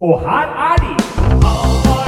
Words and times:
Og 0.00 0.20
her 0.20 0.46
er 0.72 0.76
de! 0.76 2.06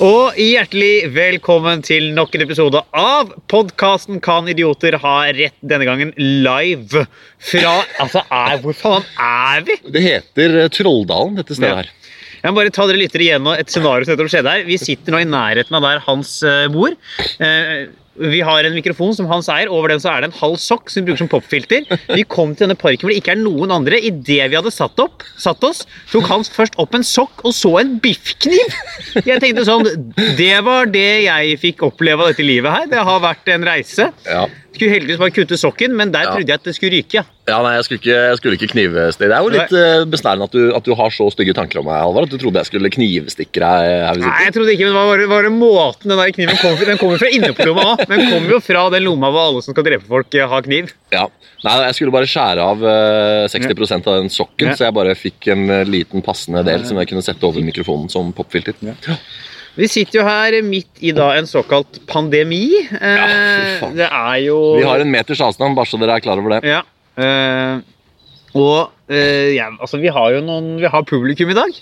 Og 0.00 0.32
hjertelig 0.40 1.10
velkommen 1.12 1.82
til 1.84 2.06
nok 2.16 2.32
en 2.38 2.44
episode 2.46 2.80
av 2.96 3.34
podkasten 3.52 4.16
Kan 4.24 4.46
idioter 4.48 4.96
ha 5.02 5.16
rett? 5.36 5.52
Denne 5.60 5.84
gangen 5.84 6.14
live 6.16 7.02
fra 7.50 7.74
Altså, 8.00 8.22
er, 8.32 8.54
hvor 8.64 8.78
faen 8.78 9.04
er 9.20 9.66
vi? 9.68 9.76
Det 9.92 10.00
heter 10.06 10.56
eh, 10.62 10.70
Trolldalen, 10.72 11.36
dette 11.36 11.52
stedet 11.58 11.74
Ja. 11.74 11.82
her. 11.82 11.90
Jeg 12.40 12.50
må 12.50 12.60
bare 12.60 12.72
ta 12.74 12.86
dere 12.88 13.00
lyttere 13.00 13.26
igjennom 13.26 13.54
et 13.56 13.72
scenario 13.72 14.08
som 14.08 14.28
skjedde 14.30 14.54
her. 14.56 14.66
Vi 14.68 14.78
sitter 14.80 15.14
nå 15.14 15.22
i 15.22 15.28
nærheten 15.28 15.76
av 15.76 15.86
der 15.86 16.04
Hans 16.06 16.38
eh, 16.46 16.66
bor. 16.72 16.96
Eh, 17.38 17.90
vi 18.20 18.40
har 18.44 18.64
en 18.64 18.74
mikrofon 18.74 19.14
som 19.16 19.28
Hans 19.30 19.48
eier. 19.52 19.70
Over 19.72 19.92
den 19.92 20.00
så 20.02 20.10
er 20.12 20.22
det 20.22 20.30
en 20.30 20.38
halv 20.40 20.58
sokk 20.60 20.90
som 20.90 21.00
vi 21.00 21.08
bruker 21.08 21.22
som 21.22 21.30
popfilter. 21.30 21.86
Vi 22.10 22.24
kom 22.28 22.52
til 22.52 22.66
denne 22.66 22.76
parken 22.78 23.06
hvor 23.06 23.14
det 23.14 23.20
ikke 23.22 23.34
er 23.36 23.40
noen 23.40 23.72
andre. 23.74 24.00
Idet 24.02 24.50
vi 24.50 24.58
hadde 24.58 24.72
satt, 24.74 24.98
opp, 25.00 25.24
satt 25.40 25.64
oss, 25.66 25.84
tok 26.12 26.28
Hans 26.30 26.52
først 26.52 26.76
opp 26.82 26.96
en 26.98 27.06
sokk 27.06 27.44
og 27.46 27.54
så 27.56 27.76
en 27.80 27.96
biffkniv. 28.02 28.76
Jeg 29.24 29.40
tenkte 29.42 29.64
sånn 29.66 29.86
Det 30.38 30.52
var 30.66 30.90
det 30.92 31.08
jeg 31.24 31.56
fikk 31.62 31.84
oppleve 31.86 32.26
av 32.26 32.34
dette 32.34 32.46
livet 32.46 32.74
her. 32.74 32.90
Det 32.92 33.06
har 33.08 33.22
vært 33.24 33.54
en 33.54 33.68
reise. 33.70 34.10
Ja. 34.28 34.44
Skulle 34.70 34.92
heldigvis 34.94 35.18
bare 35.18 35.32
kutte 35.34 35.56
sokken, 35.58 35.94
men 35.98 36.12
der 36.14 36.22
Ja. 36.28 36.30
trodde 36.36 36.46
jeg 36.46 36.54
at 36.60 36.64
det 36.64 36.74
skulle 36.76 36.92
ryke. 36.94 37.24
ja. 37.50 37.56
nei, 37.62 37.72
jeg 37.74 37.84
skulle 37.84 37.98
ikke, 38.00 38.18
jeg 38.30 38.36
skulle 38.38 38.54
ikke 38.54 38.68
knivstikke 38.70 39.28
Det 39.28 39.36
er 39.36 39.42
jo 39.42 39.50
litt 39.50 39.72
uh, 39.74 40.04
besnærende 40.06 40.46
at 40.46 40.52
du, 40.54 40.60
at 40.78 40.84
du 40.86 40.94
har 40.94 41.10
så 41.10 41.26
stygge 41.34 41.52
tanker 41.58 41.80
om 41.80 41.88
meg, 41.90 41.98
Halvard. 42.00 42.28
At 42.28 42.30
du 42.30 42.38
trodde 42.38 42.62
jeg 42.62 42.68
skulle 42.70 42.90
knivstikke 42.94 43.58
deg 43.60 44.20
vi 44.20 44.22
Nei, 44.22 44.44
jeg 44.46 44.54
trodde 44.54 44.72
ikke, 44.76 44.86
men 44.86 44.94
det 44.94 45.02
var, 45.10 45.24
var 45.34 45.42
det 45.48 45.52
måten 45.56 46.08
den 46.14 46.22
der 46.22 46.30
kniven 46.36 46.56
kom 46.62 46.76
fra. 46.78 46.86
Den 46.92 47.00
kommer 47.02 47.18
fra 47.18 47.32
innerlomma 47.34 47.84
òg, 47.96 48.04
men 48.08 48.22
den 48.22 48.30
kommer 48.30 48.54
jo 48.54 48.60
fra 48.62 48.86
den 48.94 49.04
lomma 49.08 49.32
hvor 49.34 49.48
alle 49.50 49.62
som 49.66 49.74
skal 49.74 49.88
drepe 49.90 50.06
folk, 50.06 50.34
eh, 50.38 50.46
har 50.54 50.62
kniv. 50.62 50.94
Ja. 51.12 51.26
Nei, 51.66 51.74
jeg 51.90 51.98
skulle 51.98 52.14
bare 52.14 52.30
skjære 52.30 52.64
av 52.72 52.86
uh, 52.86 53.44
60% 53.52 54.06
av 54.08 54.22
den 54.22 54.30
sokken, 54.32 54.70
Ja. 54.70 54.76
så 54.78 54.86
jeg 54.86 54.94
bare 54.96 55.18
fikk 55.18 55.50
en 55.52 55.66
eh, 55.68 55.84
liten 55.84 56.22
passende 56.24 56.62
del 56.64 56.86
som 56.88 56.96
jeg 57.02 57.10
kunne 57.10 57.26
sette 57.26 57.44
over 57.44 57.60
mikrofonen 57.66 58.08
som 58.08 58.30
popfilter. 58.32 58.78
Ja. 58.86 58.94
Vi 59.76 59.86
sitter 59.88 60.20
jo 60.20 60.24
her 60.26 60.56
midt 60.66 60.98
i 61.00 61.12
da 61.16 61.30
en 61.38 61.46
såkalt 61.46 62.00
pandemi. 62.10 62.64
Ja, 62.90 63.26
Eh, 63.26 63.78
faen. 63.80 63.94
det 63.96 64.08
er 64.10 64.36
jo 64.46 64.58
Vi 64.78 64.82
har 64.88 65.00
en 65.00 65.10
meters 65.10 65.40
avstand, 65.40 65.76
bare 65.78 65.86
så 65.86 65.98
dere 66.00 66.16
er 66.18 66.20
klar 66.24 66.38
over 66.42 66.60
det. 66.60 66.64
Ja. 66.68 66.82
Eh, 67.20 67.80
og 68.58 68.90
eh, 69.08 69.52
ja, 69.54 69.68
altså, 69.78 70.00
vi 70.02 70.08
har 70.10 70.32
jo 70.34 70.40
noen 70.42 70.72
Vi 70.80 70.88
har 70.90 71.02
publikum 71.06 71.50
i 71.50 71.54
dag. 71.54 71.70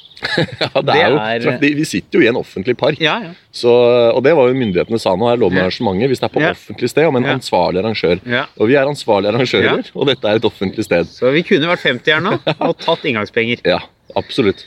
Ja, 0.61 0.69
det 0.83 0.85
Det 0.85 0.97
er 1.01 1.11
jo, 1.11 1.51
er- 1.53 1.59
vi- 1.63 1.75
Vi 1.79 1.85
sitter 1.85 2.19
jo 2.19 2.25
i 2.25 2.29
en 2.29 2.37
offentlig 2.37 2.77
park, 2.77 2.99
Ja, 3.01 3.21
ja. 3.23 3.31
så, 3.53 3.71
og 4.13 4.23
det 4.25 4.35
var 4.37 4.49
jo 4.49 4.55
myndighetene 4.55 4.99
sa 5.01 5.15
nå. 5.17 5.29
Her 5.31 5.37
lov 5.41 5.53
med 5.53 5.63
arrangementet 5.65 6.09
hvis 6.11 6.21
det 6.21 6.29
er 6.29 6.35
på 6.35 6.43
offentlig 6.51 6.91
sted, 6.91 7.11
med 7.13 7.25
en 7.25 7.39
ansvarlig 7.39 7.81
arrangør. 7.83 8.21
ja. 8.27 8.45
Og 8.61 8.69
vi 8.69 8.75
er 8.75 8.85
ansvarlige 8.87 9.33
arrangører, 9.33 9.91
og 9.95 10.07
dette 10.11 10.25
er 10.29 10.37
et 10.37 10.45
offentlig 10.45 10.85
sted. 10.85 11.07
Så 11.07 11.33
vi 11.33 11.43
kunne 11.43 11.69
vært 11.71 11.87
50 11.87 12.13
her 12.13 12.21
nå 12.21 12.37
og 12.61 12.77
tatt 12.79 13.05
inngangspenger. 13.09 13.63
Ja, 13.65 13.79
absolutt. 14.17 14.65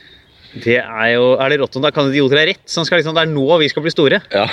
Det 0.52 0.78
er 0.82 1.08
jo 1.14 1.30
Er 1.40 1.54
det 1.54 1.62
rått 1.62 1.78
om 1.80 1.84
da 1.86 1.92
kan 1.96 2.10
idioter 2.12 2.40
ha 2.42 2.44
rett? 2.50 2.64
Sånn 2.68 2.84
skal 2.88 3.00
liksom, 3.00 3.16
det 3.16 3.24
er 3.24 3.32
nå 3.32 3.46
vi 3.62 3.70
skal 3.72 3.86
bli 3.86 3.94
store. 3.94 4.20
Ja. 4.34 4.48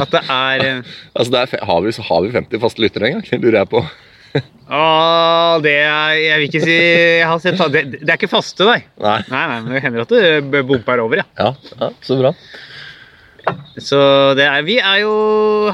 At 0.00 0.14
det 0.14 0.22
er 0.24 0.64
eh, 0.70 0.94
Altså, 1.18 1.36
er, 1.42 1.50
fe- 1.52 1.60
har, 1.68 1.84
vi, 1.84 1.92
har 2.08 2.24
vi 2.24 2.32
50 2.38 2.62
faste 2.64 2.84
lyttere 2.84 3.10
en 3.10 3.18
gang? 3.20 3.42
Lurer 3.44 3.60
jeg 3.60 3.70
på. 3.74 3.82
Åh, 4.74 5.56
det 5.62 5.74
er 5.84 6.14
Jeg 6.18 6.38
vil 6.40 6.48
ikke 6.48 6.62
si 6.64 6.76
jeg 6.78 7.26
har 7.28 7.42
sett, 7.44 7.60
det, 7.74 7.82
det 8.00 8.08
er 8.08 8.16
ikke 8.16 8.32
faste, 8.32 8.64
nei. 8.66 8.80
Nei. 9.04 9.18
Nei, 9.28 9.42
nei, 9.52 9.58
men 9.66 9.76
det 9.76 9.82
hender 9.84 10.06
at 10.06 10.14
det 10.16 10.64
bomper 10.66 11.02
over, 11.04 11.20
ja. 11.20 11.26
Ja, 11.38 11.52
ja 11.82 11.90
så 12.02 12.16
bra. 12.22 12.32
Så 13.76 14.00
det 14.38 14.46
er, 14.48 14.62
vi 14.64 14.78
er 14.80 15.02
jo 15.02 15.12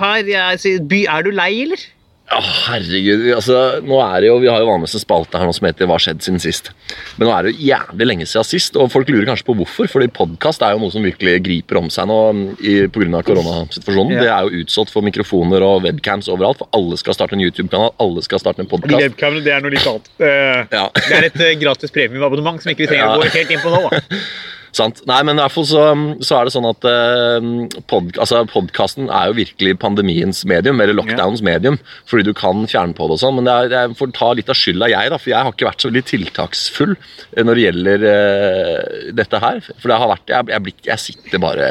her. 0.03 0.27
Jeg, 0.27 0.81
by, 0.91 1.05
er 1.07 1.23
du 1.25 1.31
lei, 1.37 1.53
eller? 1.63 1.85
Ja, 2.31 2.39
herregud. 2.71 3.25
Altså, 3.35 3.57
nå 3.83 3.97
er 4.05 4.21
det 4.23 4.29
jo, 4.29 4.37
Vi 4.39 4.47
har 4.47 4.61
jo 4.63 4.69
vanligvis 4.69 4.95
en 4.95 5.03
spalte 5.03 5.39
her 5.41 5.49
nå 5.49 5.55
som 5.57 5.67
heter 5.67 5.83
'Hva 5.89 5.97
har 5.99 6.05
skjedd 6.05 6.21
siden 6.23 6.39
sist?' 6.39 6.71
Men 7.19 7.27
nå 7.27 7.33
er 7.35 7.43
det 7.43 7.53
jo 7.57 7.67
jævlig 7.73 8.07
lenge 8.07 8.27
siden 8.31 8.47
sist, 8.47 8.77
og 8.77 8.91
folk 8.93 9.09
lurer 9.11 9.27
kanskje 9.27 9.49
på 9.49 9.57
hvorfor. 9.59 9.89
fordi 9.91 10.07
podkast 10.15 10.63
er 10.63 10.73
jo 10.73 10.79
noe 10.79 10.91
som 10.95 11.03
virkelig 11.03 11.43
griper 11.43 11.79
om 11.79 11.89
seg 11.91 12.07
nå 12.07 12.55
pga. 12.93 13.23
koronasituasjonen. 13.27 14.15
Ja. 14.15 14.21
Det 14.23 14.31
er 14.31 14.41
jo 14.47 14.63
utsolgt 14.63 14.91
for 14.95 15.03
mikrofoner 15.03 15.61
og 15.63 15.83
webcams 15.83 16.29
overalt, 16.29 16.59
for 16.59 16.69
alle 16.73 16.97
skal 16.97 17.15
starte 17.15 17.33
en 17.35 17.41
YouTube-kanal, 17.43 17.91
alle 17.99 18.23
skal 18.23 18.39
starte 18.39 18.61
en 18.61 18.67
podkast. 18.71 19.03
webcamene, 19.03 19.43
det 19.43 19.53
er 19.53 19.61
noe 19.61 19.71
litt 19.71 19.87
annet. 19.87 20.07
Eh, 20.21 20.67
Ja. 20.71 20.89
Det 20.95 21.11
er 21.13 21.25
et 21.25 21.41
eh, 21.41 21.55
gratis 21.59 21.91
premiumabonnement 21.91 22.63
som 22.63 22.71
ikke 22.71 22.87
vi 22.87 22.95
trenger 22.95 23.19
å 23.19 23.23
gå 23.23 23.31
helt 23.35 23.51
inn 23.51 23.59
på 23.59 23.71
nå. 23.75 23.91
da. 23.91 24.01
Sant? 24.77 25.01
Nei, 25.11 25.19
men 25.27 25.35
i 25.39 25.43
hvert 25.43 25.55
fall 25.55 25.65
så, 25.67 25.85
så 26.23 26.37
er 26.39 26.47
det 26.47 26.53
sånn 26.55 26.69
at 26.69 26.85
eh, 26.87 27.47
pod, 27.91 28.13
altså 28.23 28.45
podkasten 28.51 29.09
er 29.11 29.31
jo 29.33 29.39
virkelig 29.41 29.73
pandemiens 29.83 30.45
medium, 30.47 30.79
eller 30.85 30.95
lockdowns 30.95 31.43
medium, 31.47 31.79
fordi 32.11 32.29
du 32.29 32.33
kan 32.39 32.63
fjerne 32.71 32.95
på 32.95 33.09
det 33.11 33.17
og 33.17 33.23
sånn, 33.25 33.39
men 33.41 33.49
det 33.49 33.55
er, 33.57 33.75
jeg 33.75 33.97
får 33.99 34.13
ta 34.15 34.29
litt 34.39 34.53
av 34.53 34.59
skylda 34.61 34.91
jeg, 34.93 35.11
da, 35.11 35.19
for 35.19 35.33
jeg 35.35 35.43
har 35.49 35.57
ikke 35.57 35.69
vært 35.71 35.83
så 35.83 35.91
veldig 35.91 36.05
tiltaksfull 36.13 36.95
eh, 36.95 37.43
når 37.43 37.59
det 37.59 37.65
gjelder 37.67 38.07
eh, 38.13 39.09
dette 39.23 39.43
her. 39.43 39.59
For 39.73 39.91
det 39.91 39.99
har 40.05 40.13
vært, 40.15 40.31
jeg, 40.37 40.51
jeg, 40.55 40.65
blitt- 40.69 40.87
jeg 40.93 41.03
sitter 41.09 41.43
bare 41.43 41.67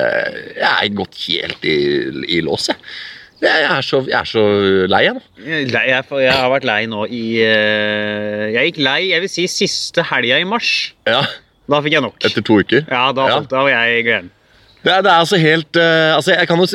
Jeg 0.60 0.74
er 0.74 0.94
gått 1.00 1.16
helt 1.30 1.64
i, 1.72 1.78
i 2.40 2.42
lås, 2.46 2.68
jeg. 2.74 2.84
Jeg 3.40 3.64
er 3.72 3.86
så, 3.88 4.02
jeg 4.04 4.18
er 4.20 4.28
så 4.28 4.42
lei, 4.92 5.00
jeg 5.06 5.14
nå. 5.16 5.22
Lei, 5.72 5.84
jeg, 5.88 6.04
jeg 6.26 6.34
har 6.36 6.50
vært 6.52 6.66
lei 6.68 6.82
nå 6.92 7.06
i 7.08 7.22
eh, 7.40 8.50
Jeg 8.58 8.74
gikk 8.74 8.80
lei 8.84 8.98
jeg 9.14 9.24
vil 9.24 9.32
si 9.32 9.46
siste 9.48 10.04
helga 10.12 10.42
i 10.44 10.48
mars. 10.50 10.74
Ja, 11.08 11.22
Da 11.70 11.80
fikk 11.86 11.98
jeg 12.00 12.06
nok. 12.06 12.20
etter 12.26 12.46
to 12.46 12.60
uker. 12.64 12.86
Ja, 12.90 13.08
da, 13.14 13.30
Ja. 13.36 13.40
da 13.46 13.64
var 13.68 13.74
jeg 13.76 14.06
gæren. 14.10 14.30
Det 14.80 14.94
er, 14.94 15.02
det 15.04 15.10
er 15.12 15.20
altså 15.20 15.36
helt 15.36 15.76
uh, 15.76 16.16
altså 16.16 16.32
Jeg 16.38 16.48
kan 16.48 16.62
jo 16.62 16.68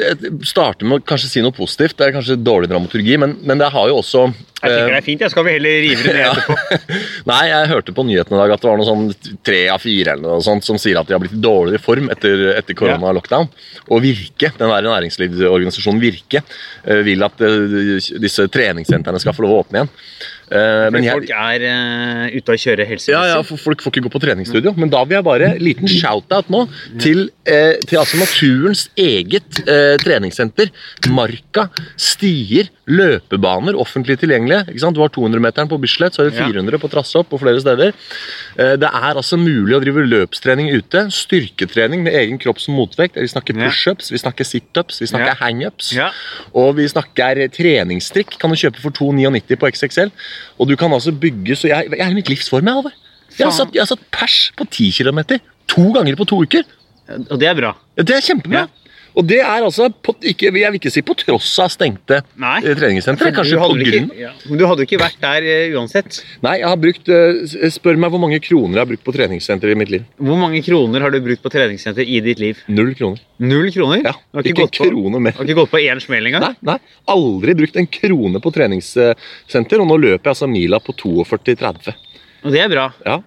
starte 0.44 0.84
med 0.84 0.98
å 1.00 1.04
kanskje 1.08 1.28
si 1.30 1.40
noe 1.40 1.54
positivt. 1.56 1.96
Det 1.96 2.04
er 2.04 2.12
kanskje 2.12 2.34
dårlig 2.36 2.68
dramaturgi, 2.68 3.14
men, 3.16 3.38
men 3.48 3.56
det 3.62 3.70
har 3.72 3.88
jo 3.88 3.96
også 4.02 4.26
Jeg 4.28 4.60
tenker 4.60 4.74
eh, 4.82 4.90
det 4.90 4.98
er 4.98 5.06
fint. 5.06 5.24
Jeg 5.24 5.32
skal 5.32 5.46
vi 5.46 5.54
heller 5.54 5.78
rive 5.86 6.04
det 6.04 6.12
ned 6.18 6.26
etterpå. 6.34 6.90
Nei, 7.30 7.38
jeg 7.48 7.70
hørte 7.72 7.94
på 7.96 8.04
nyhetene 8.04 8.36
i 8.36 8.42
dag 8.42 8.52
at 8.58 8.60
det 8.66 8.68
var 8.68 8.76
noe 8.82 8.88
sånn 8.90 9.38
tre 9.48 9.62
av 9.72 9.80
fire 9.80 10.18
eller 10.18 10.34
noe 10.36 10.44
sånt 10.44 10.68
som 10.68 10.76
sier 10.82 11.00
at 11.00 11.08
de 11.08 11.16
har 11.16 11.24
blitt 11.24 11.38
i 11.38 11.40
dårligere 11.48 11.80
form 11.80 12.12
etter, 12.12 12.44
etter 12.58 12.76
korona-lockdown. 12.76 13.48
Og 13.88 14.04
Virke, 14.04 14.52
den 14.60 14.74
der 14.74 14.90
næringslivsorganisasjonen 14.90 16.04
Virke, 16.04 16.44
uh, 16.84 17.00
vil 17.08 17.24
at 17.24 17.40
eh, 17.40 17.96
disse 18.20 18.50
treningssentrene 18.52 19.24
skal 19.24 19.32
få 19.32 19.46
lov 19.46 19.56
å 19.56 19.64
åpne 19.64 19.80
igjen. 19.80 19.94
Eh, 20.50 20.90
Men 20.92 21.04
jeg, 21.06 21.14
folk 21.16 21.30
er 21.32 21.64
uh, 21.64 22.36
ute 22.36 22.52
og 22.52 22.60
kjører 22.60 22.84
helsemessig. 22.88 23.14
ja, 23.14 23.36
ja, 23.36 23.42
for 23.46 23.56
Folk 23.64 23.80
får 23.84 23.94
ikke 23.94 24.04
gå 24.08 24.12
på 24.12 24.20
treningsstudio. 24.26 24.74
Men 24.76 24.90
da 24.92 25.00
vil 25.08 25.16
jeg 25.16 25.24
bare 25.24 25.52
liten 25.62 25.88
shout-out 25.88 26.50
nå 26.52 26.66
til, 27.00 27.30
eh, 27.48 27.78
til 27.88 27.98
altså 28.00 28.18
naturens 28.20 28.88
eget 29.00 29.62
eh, 29.64 29.96
treningssenter. 30.02 30.70
Marka, 31.14 31.68
stier, 31.96 32.68
løpebaner, 32.84 33.76
offentlig 33.80 34.18
tilgjengelige. 34.20 34.66
Ikke 34.68 34.82
sant? 34.82 34.96
Du 34.96 35.00
har 35.00 35.12
200-meteren 35.14 35.70
på 35.70 35.78
Bislett, 35.80 36.12
så 36.16 36.24
er 36.24 36.30
det 36.30 36.36
400 36.36 36.80
på 36.82 36.90
Trassopp 36.92 37.32
og 37.32 37.40
flere 37.40 37.62
steder. 37.64 37.94
Eh, 38.58 38.74
det 38.80 38.90
er 38.90 39.16
altså 39.16 39.38
mulig 39.40 39.76
å 39.78 39.80
drive 39.82 40.04
løpstrening 40.04 40.68
ute. 40.76 41.06
Styrketrening 41.14 42.04
med 42.04 42.12
egen 42.20 42.38
kropp 42.42 42.60
som 42.60 42.76
motvekt. 42.76 43.16
Vi 43.16 43.30
snakker 43.32 43.56
pushups, 43.56 44.12
vi 44.12 44.20
snakker 44.20 44.44
situps, 44.44 45.00
vi 45.00 45.08
snakker 45.08 45.38
hangups. 45.40 45.94
Og 46.52 46.74
vi 46.76 46.86
snakker 46.92 47.46
treningstrikk. 47.54 48.36
Kan 48.42 48.52
du 48.52 48.60
kjøpe 48.60 48.82
for 48.84 48.92
299 48.94 49.56
på 49.56 49.72
XXL. 49.72 50.12
Og 50.58 50.68
du 50.70 50.76
kan 50.76 50.92
altså 50.92 51.12
bygge 51.12 51.56
Så 51.56 51.68
jeg, 51.68 51.90
jeg 51.90 52.00
er 52.06 52.10
i 52.14 52.14
mitt 52.14 52.30
livsform, 52.32 52.66
jeg, 52.66 52.74
Halvor. 52.74 52.94
Jeg 53.38 53.46
har 53.46 53.54
satt, 53.56 53.74
jeg 53.74 53.82
har 53.82 53.90
satt 53.90 54.04
pers 54.14 54.38
på 54.56 54.66
10 54.70 54.90
km 55.00 55.20
to 55.68 55.90
ganger 55.94 56.16
på 56.16 56.26
to 56.30 56.42
uker. 56.44 56.62
Og 57.30 57.38
det 57.40 57.48
er 57.48 57.56
bra. 57.58 57.74
Ja, 57.98 58.02
Det 58.02 58.16
er 58.16 58.24
kjempebra. 58.24 58.64
Ja. 58.64 58.83
Og 59.14 59.26
det 59.30 59.38
er 59.40 59.62
altså 59.62 59.88
på, 60.02 60.14
ikke, 60.26 60.50
Jeg 60.50 60.72
vil 60.72 60.80
ikke 60.80 60.92
si 60.92 61.02
på 61.06 61.14
tross 61.18 61.52
av 61.62 61.70
stengte 61.72 62.20
Nei. 62.40 62.58
eh, 62.64 62.74
treningssentre. 62.78 63.30
Kanskje 63.34 63.60
på 63.60 63.68
grunn. 63.78 64.08
ikke, 64.10 64.18
ja. 64.18 64.32
Men 64.48 64.60
du 64.60 64.64
hadde 64.66 64.82
jo 64.84 64.88
ikke 64.88 65.00
vært 65.02 65.20
der 65.22 65.46
uh, 65.46 65.76
uansett. 65.78 66.18
Nei, 66.44 66.56
jeg 66.62 66.70
har 66.70 66.80
brukt 66.82 67.10
uh, 67.12 67.70
Spør 67.74 68.00
meg 68.00 68.14
hvor 68.14 68.22
mange 68.22 68.40
kroner 68.42 68.78
jeg 68.78 68.82
har 68.82 68.90
brukt 68.90 69.04
på 69.06 69.14
treningssenter 69.14 69.70
i 69.70 69.78
mitt 69.78 69.92
liv. 69.94 70.08
Hvor 70.18 70.40
mange 70.40 70.62
kroner 70.66 71.06
har 71.06 71.14
du 71.14 71.20
brukt 71.24 71.44
på 71.44 71.52
treningssenter 71.54 72.06
i 72.06 72.20
ditt 72.24 72.42
liv? 72.42 72.60
Null 72.66 72.94
kroner. 72.98 73.22
Null 73.44 73.70
kroner? 73.74 74.02
Ja, 74.02 74.16
Ikke, 74.34 74.50
ikke, 74.50 74.50
en 74.50 74.60
gått 74.62 74.80
på, 74.80 74.90
krone 74.90 75.22
mer. 75.22 75.38
har 75.38 75.46
ikke 75.46 75.58
gått 75.62 75.72
på 75.74 75.82
én 75.82 76.02
smell 76.02 76.30
engang? 76.30 76.48
Nei, 76.48 76.74
nei, 76.74 76.98
aldri 77.14 77.56
brukt 77.58 77.78
en 77.78 77.90
krone 77.90 78.42
på 78.42 78.54
treningssenter, 78.54 79.82
og 79.82 79.90
nå 79.90 79.98
løper 80.08 80.30
jeg 80.30 80.34
altså 80.34 80.50
mila 80.50 80.82
på 80.82 80.94
42,30. 80.98 81.94
Og 82.44 82.54
det 82.54 82.62
er 82.66 82.70
bra. 82.72 82.90
Ja. 83.06 83.20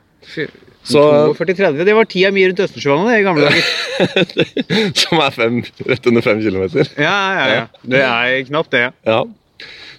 Så- 0.88 1.34
42-30, 1.38 1.84
det 1.88 1.96
var 1.98 2.06
tida 2.10 2.32
mi 2.32 2.46
rundt 2.48 2.62
Østersjøvannet 2.64 3.20
i 3.20 3.26
gamle 3.26 3.50
dager. 3.50 4.94
Som 5.02 5.20
er 5.24 5.34
fem, 5.36 5.60
rett 5.90 6.08
under 6.12 6.24
fem 6.26 6.40
kilometer. 6.44 6.88
Ja, 7.00 7.18
ja, 7.40 7.46
ja. 7.54 7.66
Det 7.84 8.02
er 8.06 8.38
knapt 8.48 8.72
det. 8.76 8.86
Ja. 9.08 9.20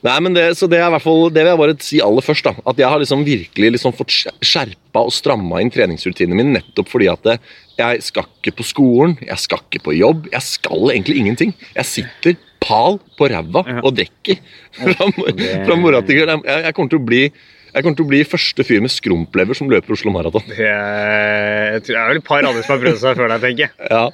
Nei, 0.07 0.15
men 0.23 0.35
det, 0.37 0.45
så 0.55 0.69
det, 0.71 0.79
er 0.79 0.93
hvert 0.95 1.03
fall, 1.03 1.25
det 1.35 1.43
vil 1.43 1.51
jeg 1.51 1.59
bare 1.59 1.73
si 1.83 1.99
aller 2.05 2.23
først. 2.23 2.47
da, 2.47 2.53
At 2.71 2.79
jeg 2.79 2.87
har 2.87 3.01
liksom 3.03 3.25
virkelig 3.27 3.73
liksom 3.75 3.95
fått 3.99 4.13
skjer- 4.15 4.37
skjerpa 4.47 5.03
og 5.09 5.11
stramma 5.15 5.59
inn 5.65 5.73
treningsrutinene 5.75 6.39
mine 6.39 6.55
nettopp 6.61 6.87
fordi 6.93 7.09
at 7.11 7.25
det, 7.27 7.35
jeg 7.81 8.05
skal 8.07 8.29
ikke 8.39 8.55
på 8.61 8.67
skolen, 8.69 9.17
jeg 9.27 9.39
skal 9.43 9.59
ikke 9.67 9.83
på 9.89 9.97
jobb. 9.99 10.29
Jeg 10.31 10.45
skal 10.47 10.93
egentlig 10.95 11.19
ingenting. 11.25 11.51
Jeg 11.75 11.91
sitter 11.91 12.39
pal 12.63 13.01
på 13.19 13.27
ræva 13.31 13.65
og 13.83 13.91
drikker 13.99 14.39
fra, 14.79 15.11
fra 15.67 15.77
morgen 15.79 16.07
til 16.07 16.19
kveld. 16.23 16.33
Jeg, 16.47 16.65
jeg 16.69 16.75
kommer 16.79 16.95
til 16.95 17.03
å 17.03 17.07
bli 17.11 17.23
jeg 17.75 17.85
kommer 17.85 17.99
til 17.99 18.07
å 18.07 18.11
bli 18.11 18.25
første 18.29 18.65
fyr 18.67 18.83
med 18.85 18.93
skrumplever 18.93 19.59
som 19.59 19.71
løper 19.71 19.95
Oslo 19.97 20.13
Maraton. 20.15 20.45
Det 20.49 20.67
er, 20.67 21.75
jeg 21.77 21.87
tror 21.87 21.95
det 21.95 22.03
er 22.03 22.13
vel 22.13 22.21
et 22.23 22.29
par 22.29 22.45
andre 22.45 22.65
som 22.65 22.75
har 22.75 22.85
prøvd 22.85 23.01
seg 23.03 23.19
før 23.19 23.35
deg, 23.35 23.45
tenker 23.45 23.67
jeg. 23.69 23.91
Ja. 23.93 24.05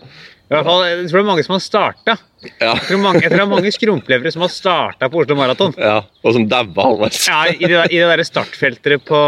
I 0.45 0.53
hvert 0.53 0.67
fall, 0.69 0.83
jeg 0.85 1.07
tror 1.09 1.17
det 1.17 1.23
er 1.23 1.29
mange 1.31 1.43
som 1.47 1.55
har 1.55 1.61
starta. 1.65 2.15
Ja. 2.61 2.75
Jeg 2.75 2.83
tror, 2.91 2.99
mange, 3.01 3.21
jeg 3.23 3.31
tror 3.33 3.41
det 3.41 3.45
er 3.47 3.49
mange 3.49 3.71
skrumplevere 3.73 4.33
som 4.35 4.43
har 4.45 4.51
starta 4.53 5.09
på 5.09 5.23
Oslo 5.23 5.37
Maraton. 5.39 5.73
ja. 5.81 5.95
Og 6.21 6.35
som 6.37 6.45
daua 6.51 6.85
halvveis. 6.85 7.21
Ja, 7.31 7.39
I 7.49 7.71
det, 7.71 7.79
i 7.89 8.01
det 8.03 8.11
der 8.11 8.23
startfeltet 8.29 9.07
på 9.09 9.21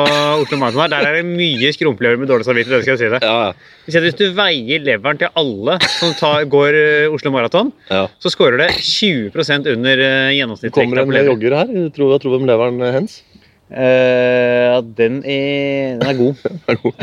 Oslo 0.43 0.59
Maraton 0.61 0.93
der 0.93 1.09
er 1.09 1.17
det 1.19 1.25
mye 1.31 1.71
skrumplevere 1.73 2.21
med 2.21 2.29
dårlig 2.29 2.45
samvittighet. 2.45 2.83
det 2.83 2.85
skal 2.85 2.95
jeg 2.99 3.01
si 3.01 3.13
det. 3.15 3.23
Ja, 3.25 3.49
ja. 3.49 3.79
Hvis, 3.87 3.97
jeg, 3.97 4.05
hvis 4.05 4.19
du 4.21 4.27
veier 4.37 4.85
leveren 4.85 5.23
til 5.23 5.33
alle 5.41 5.79
som 5.97 6.13
tar, 6.21 6.45
går 6.53 6.79
eh, 6.83 7.15
Oslo 7.17 7.33
Maraton, 7.33 7.73
ja. 7.89 8.05
så 8.21 8.35
scorer 8.35 8.61
det 8.67 8.69
20% 8.77 9.73
under 9.73 10.05
gjennomsnittet. 10.37 10.77
Kommer 10.77 11.01
det 11.01 11.25
en 11.25 11.33
jogger 11.33 11.59
her. 11.63 11.73
Tror, 11.97 12.13
jeg 12.19 12.27
tror 12.27 12.37
hvem 12.37 12.47
leveren 12.53 12.85
hens. 13.01 13.23
Eh, 13.67 14.63
ja, 14.71 14.79
den 14.99 15.19
er, 15.27 15.97
den 15.99 16.07
er 16.07 16.19
god. 16.21 16.45
Er 16.71 16.79
god. 16.79 17.01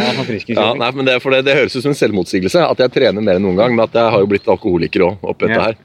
Ja, 0.48 0.70
nei, 0.80 0.90
men 0.96 1.10
det, 1.10 1.18
for 1.24 1.36
det, 1.36 1.42
det 1.48 1.58
høres 1.58 1.76
ut 1.76 1.84
som 1.84 1.92
en 1.92 2.00
selvmotsigelse 2.00 2.64
at 2.64 2.80
jeg 2.86 2.94
trener 2.96 3.26
mer 3.26 3.36
enn 3.40 3.44
noen 3.44 3.60
gang, 3.60 3.76
men 3.76 3.84
at 3.84 3.98
jeg 4.00 4.14
har 4.16 4.24
jo 4.24 4.30
blitt 4.32 4.48
alkoholiker 4.48 5.04
òg 5.10 5.28
oppi 5.34 5.50
dette 5.50 5.60
Ja. 5.60 5.68
her. 5.72 5.78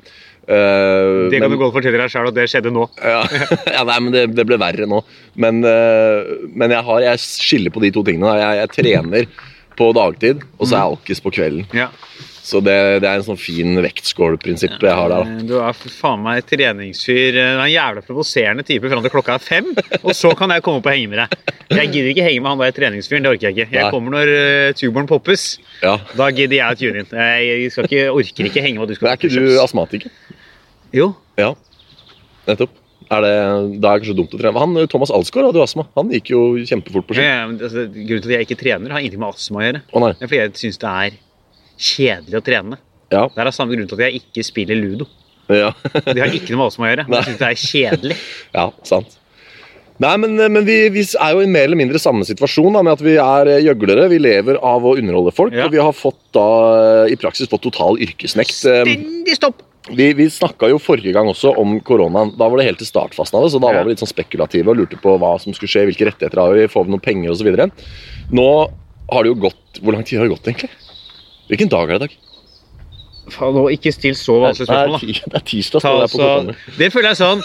Eh, 0.48 1.28
det 1.28 1.40
kan 1.42 1.50
men- 1.50 1.58
du 1.58 1.64
godt 1.64 1.75
fortelle 1.75 1.98
deg 2.00 2.12
sjøl, 2.14 2.30
at 2.30 2.38
det 2.38 2.46
skjedde 2.48 2.70
nå. 2.72 2.86
Ja, 3.02 3.20
ja 3.76 3.82
nei, 3.90 3.98
men 4.06 4.14
det, 4.14 4.22
det 4.38 4.46
ble 4.48 4.56
verre 4.60 4.86
nå. 4.88 5.02
Men, 5.36 5.60
uh, 5.66 6.46
men 6.54 6.72
jeg, 6.72 6.84
har, 6.86 7.02
jeg 7.04 7.25
skiller 7.26 7.75
på 7.75 7.82
de 7.84 7.90
to 7.98 8.04
tingene. 8.06 8.32
Jeg, 8.38 8.62
jeg 8.62 8.72
trener 8.78 9.28
på 9.78 9.90
dagtid, 9.94 10.40
og 10.58 10.64
så 10.66 10.72
er 10.75 10.80
jeg 10.80 10.94
alkis 10.94 11.20
på 11.22 11.34
kvelden. 11.36 11.66
Ja. 11.76 11.90
Så 12.48 12.62
det, 12.64 12.74
det 13.04 13.08
er 13.10 13.18
en 13.18 13.24
sånn 13.26 13.36
fin 13.40 13.76
vektskålprinsipp 13.84 14.78
jeg 14.80 14.94
har 14.96 15.10
der. 15.12 15.26
da. 15.26 15.36
Eh, 15.36 15.42
Du 15.50 15.54
er 15.60 15.74
for 15.76 15.92
faen 15.92 16.22
meg 16.24 16.46
treningsfyr. 16.48 17.34
Du 17.36 17.40
er 17.42 17.58
en 17.60 17.68
jævla 17.68 18.00
provoserende 18.06 18.64
type 18.64 18.88
fram 18.88 19.02
til 19.04 19.12
klokka 19.12 19.34
er 19.36 19.44
fem, 19.44 19.68
og 20.00 20.14
så 20.16 20.30
kan 20.38 20.54
jeg 20.54 20.64
komme 20.64 20.80
opp 20.80 20.88
og 20.88 20.94
henge 20.94 21.10
med 21.12 21.20
deg. 21.20 21.52
Jeg 21.76 21.90
gidder 21.92 22.10
ikke 22.14 22.24
henge 22.24 22.40
med 22.46 22.50
han 22.54 22.62
der 22.64 22.76
treningsfyren, 22.78 23.26
det 23.26 23.32
orker 23.34 23.50
jeg 23.50 23.58
ikke. 23.58 23.68
Jeg 23.76 23.84
Nei. 23.84 23.92
kommer 23.92 24.16
når 24.16 24.32
uh, 24.32 24.72
tuboren 24.80 25.10
poppes. 25.10 25.44
Ja. 25.82 25.98
Da 26.16 26.30
gidder 26.32 26.56
jeg 26.62 26.78
å 26.78 26.80
tune 26.80 27.02
inn. 27.04 27.12
Jeg 27.20 27.70
skal 27.74 27.90
ikke, 27.90 28.06
orker 28.16 28.48
ikke 28.48 28.64
henge 28.64 28.78
med 28.80 28.86
Hva 28.86 28.88
du 28.88 28.96
skal 28.96 29.10
Men 29.10 29.12
er 29.12 29.20
ikke 29.20 29.34
du 29.36 29.60
astmatiker? 29.66 30.16
Jo. 30.96 31.10
Ja, 31.36 31.52
nettopp. 32.48 32.72
Er 33.08 33.22
det, 33.24 33.30
da 33.80 33.92
er 33.94 34.00
det 34.00 34.04
kanskje 34.04 34.16
dumt 34.18 34.34
å 34.36 34.38
trene. 34.40 34.60
Han, 34.60 34.74
Thomas 34.92 35.12
Alsgaard 35.16 35.46
hadde 35.48 35.60
jo 35.60 35.64
astma. 35.64 35.84
Han 35.96 36.10
gikk 36.12 36.32
jo 36.34 36.40
kjempefort 36.68 37.06
på 37.08 37.16
ski. 37.16 37.24
Ja, 37.24 37.46
altså, 37.48 37.86
grunnen 37.92 38.24
til 38.24 38.32
at 38.32 38.34
jeg 38.36 38.48
ikke 38.48 38.58
trener, 38.60 38.92
har 38.92 39.00
ingenting 39.00 39.22
med 39.22 39.32
astma 39.32 39.62
å 39.62 39.64
gjøre. 39.64 39.80
Å 39.88 40.02
nei. 40.04 40.10
Det 40.18 40.26
er 40.26 40.30
fordi 40.32 40.40
jeg 40.42 40.58
syns 40.64 40.80
det 40.82 40.90
er 40.92 41.16
kjedelig 41.78 42.40
å 42.40 42.44
trene. 42.44 42.78
Ja. 43.14 43.25
Det 43.32 43.40
er 43.40 43.48
av 43.50 43.56
samme 43.56 43.72
grunn 43.76 43.88
til 43.88 43.96
at 44.00 44.08
jeg 44.08 44.20
ikke 44.22 44.44
spiller 44.46 44.76
ludo. 44.78 45.06
Ja. 45.48 45.70
Det 46.04 46.19
har 46.20 46.28
ikke 46.34 46.52
noe 46.52 46.64
med 46.64 46.66
oss 46.69 46.76
å 46.80 46.84
gjøre. 46.84 47.06
men 47.08 47.20
Jeg 47.22 47.30
syns 47.30 47.40
det 47.40 47.48
er 47.48 47.62
kjedelig. 47.62 48.19
ja, 48.58 48.66
sant. 48.84 49.14
Nei, 49.98 50.12
men, 50.22 50.36
men 50.38 50.62
vi, 50.62 50.75
vi 50.94 51.02
er 51.02 51.32
jo 51.34 51.40
i 51.42 51.48
mer 51.50 51.64
eller 51.66 51.78
mindre 51.80 51.98
samme 51.98 52.22
situasjon 52.28 52.76
da, 52.76 52.84
med 52.86 52.92
at 52.92 53.00
vi 53.02 53.16
er 53.19 53.48
eh, 53.50 53.62
gjøglere. 53.66 54.04
Vi 54.12 54.20
lever 54.22 54.60
av 54.62 54.84
å 54.86 54.92
underholde 55.00 55.32
folk, 55.34 55.56
Ja. 55.56 55.64
og 55.66 55.72
vi 55.75 55.80
har 55.82 55.96
fått 55.96 56.20
da 56.36 56.44
eh, 57.08 57.14
i 57.14 57.16
praksis 57.19 57.50
fått 57.50 57.64
total 57.66 57.98
yrkesnekt. 58.04 58.54
Eh, 58.69 58.84
Stendig 58.86 59.34
stopp! 59.40 59.64
Vi, 59.88 60.10
vi 60.12 60.26
snakka 60.30 60.69
jo 60.69 60.76
forrige 60.84 61.14
gang 61.16 61.26
også 61.32 61.54
om 61.58 61.78
koronaen. 61.80 62.34
Da 62.38 62.46
var 62.52 62.60
det 62.60 62.66
helt 62.69 62.78
til 62.82 62.90
startfasen 62.90 63.38
av 63.40 63.46
det, 63.46 63.54
så 63.54 63.60
da 63.64 63.70
var 63.72 63.86
vi 63.88 63.94
litt 63.94 64.02
sånn 64.04 64.10
spekulative 64.12 64.69
og 64.70 64.82
lurte 64.82 64.98
på 65.00 65.14
hva 65.19 65.32
som 65.40 65.54
skulle 65.56 65.72
skje, 65.72 65.86
hvilke 65.88 66.10
rettigheter 66.10 66.42
har 66.44 66.52
vi, 66.54 66.66
får 66.70 66.84
vi 66.86 66.92
noen 66.92 67.02
penger 67.08 67.32
osv. 67.32 67.48
Nå 68.36 68.46
har 69.08 69.25
det 69.25 69.30
jo 69.32 69.38
gått 69.48 69.80
Hvor 69.80 69.94
lang 69.96 70.04
tid 70.04 70.20
har 70.20 70.28
det 70.28 70.34
gått, 70.36 70.50
egentlig? 70.52 70.70
Hvilken 71.48 71.70
dag 71.72 71.88
er 71.90 71.98
det 71.98 71.98
i 71.98 72.06
dag? 72.06 72.16
Faen, 73.32 73.54
nå, 73.56 73.66
ikke 73.74 73.92
still 73.92 74.14
så 74.16 74.38
vanskelige 74.40 74.68
spørsmål, 74.70 75.00
da. 75.02 75.32
det 75.32 75.40
er 75.40 75.46
tirsdag. 75.50 75.82
Ta 75.84 75.90
altså, 76.00 76.54
det 76.78 76.92
føler 76.94 77.10
jeg 77.12 77.20
sånn 77.20 77.42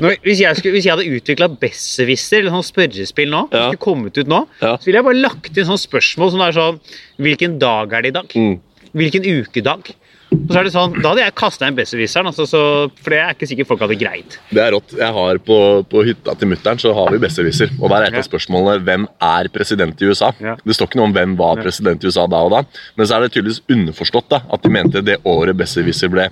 når, 0.00 0.14
hvis, 0.24 0.40
jeg 0.40 0.56
skulle, 0.56 0.72
hvis 0.78 0.86
jeg 0.88 0.94
hadde 0.94 1.16
utvikla 1.18 1.48
Besserwisser 1.60 2.40
eller 2.40 2.54
sånn 2.54 2.64
spørrespill 2.64 3.28
nå, 3.32 3.42
Ja. 3.52 3.66
skulle 3.68 3.80
kommet 3.84 4.16
ut 4.16 4.28
nå, 4.28 4.42
Ja. 4.62 4.76
så 4.80 4.88
ville 4.88 5.00
jeg 5.02 5.04
bare 5.08 5.20
lagt 5.20 5.56
inn 5.56 5.68
sånn 5.68 5.80
spørsmål 5.80 6.30
som 6.32 6.44
er 6.44 6.52
sånn 6.56 6.80
Hvilken 7.20 7.58
dag 7.60 7.92
er 7.92 8.02
det 8.06 8.12
i 8.12 8.16
dag? 8.16 8.28
Mm. 8.36 8.54
Hvilken 8.92 9.24
ukedag? 9.24 9.94
Og 10.32 10.48
så 10.48 10.62
er 10.62 10.64
det 10.64 10.72
sånn, 10.72 10.94
Da 11.02 11.10
hadde 11.12 11.24
jeg 11.26 11.34
kasta 11.36 11.66
inn 11.68 11.74
Besserwisseren, 11.76 12.28
altså, 12.30 12.46
for 12.48 13.12
det 13.12 13.18
er 13.20 13.34
ikke 13.34 13.48
sikkert 13.50 13.68
folk 13.68 13.82
hadde 13.84 13.98
greid. 14.00 14.36
Det 14.48 14.62
er 14.62 14.72
rått. 14.72 14.94
Jeg 14.96 15.12
har 15.12 15.40
På, 15.44 15.58
på 15.84 16.04
hytta 16.06 16.34
til 16.40 16.48
mutter'n 16.48 16.80
så 16.80 16.92
har 16.96 17.10
vi 17.12 17.20
besserwisser. 17.20 17.72
Og 17.80 17.92
der 17.92 18.06
er 18.06 18.08
et 18.08 18.16
av 18.22 18.24
spørsmålene 18.24 18.78
hvem 18.86 19.04
er 19.28 19.50
president 19.52 20.00
i 20.00 20.08
USA. 20.08 20.30
Ja. 20.40 20.54
Det 20.64 20.76
står 20.76 20.88
ikke 20.88 21.00
noe 21.02 21.10
om 21.10 21.16
hvem 21.16 21.34
var 21.40 21.60
president 21.60 22.04
i 22.04 22.08
USA 22.08 22.24
da 22.32 22.40
og 22.46 22.54
da. 22.54 22.62
Men 22.96 23.08
så 23.10 23.18
er 23.18 23.26
det 23.26 23.34
tydeligvis 23.36 23.60
underforstått 23.76 24.30
da, 24.32 24.40
at 24.56 24.64
de 24.64 24.72
mente 24.72 25.04
det 25.04 25.18
året 25.28 25.58
besserwisser 25.60 26.08
ble 26.12 26.30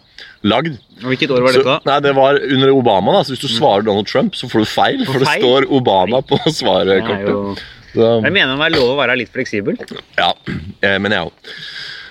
lagd. 0.49 0.81
Og 1.03 1.11
Hvilket 1.13 1.37
år 1.37 1.45
var 1.45 1.59
dette? 1.59 1.69
da? 1.69 1.79
nei, 1.93 1.99
Det 2.09 2.15
var 2.17 2.41
under 2.41 2.73
Obama. 2.73 3.19
da, 3.19 3.23
så 3.29 3.37
Hvis 3.37 3.45
du 3.45 3.53
svarer 3.53 3.85
Donald 3.85 4.09
Trump, 4.09 4.33
så 4.35 4.49
får 4.49 4.65
du 4.65 4.71
feil. 4.73 5.05
For 5.05 5.21
det 5.21 5.29
feil? 5.29 5.45
står 5.45 5.69
Obama 5.77 6.23
på 6.25 6.41
svarekortet. 6.49 7.61
jeg 7.93 8.33
mener 8.33 8.57
det 8.57 8.67
er 8.71 8.77
lov 8.79 8.95
å 8.95 8.99
være 9.05 9.21
litt 9.21 9.33
fleksibel. 9.37 9.77
ja, 10.17 10.33
eh, 10.89 10.97
men 10.99 11.13
jeg 11.13 11.29
òg. 11.29 11.55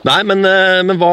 Nei, 0.08 0.20
men, 0.24 0.46
eh, 0.48 0.80
men 0.88 0.96
hva, 1.02 1.12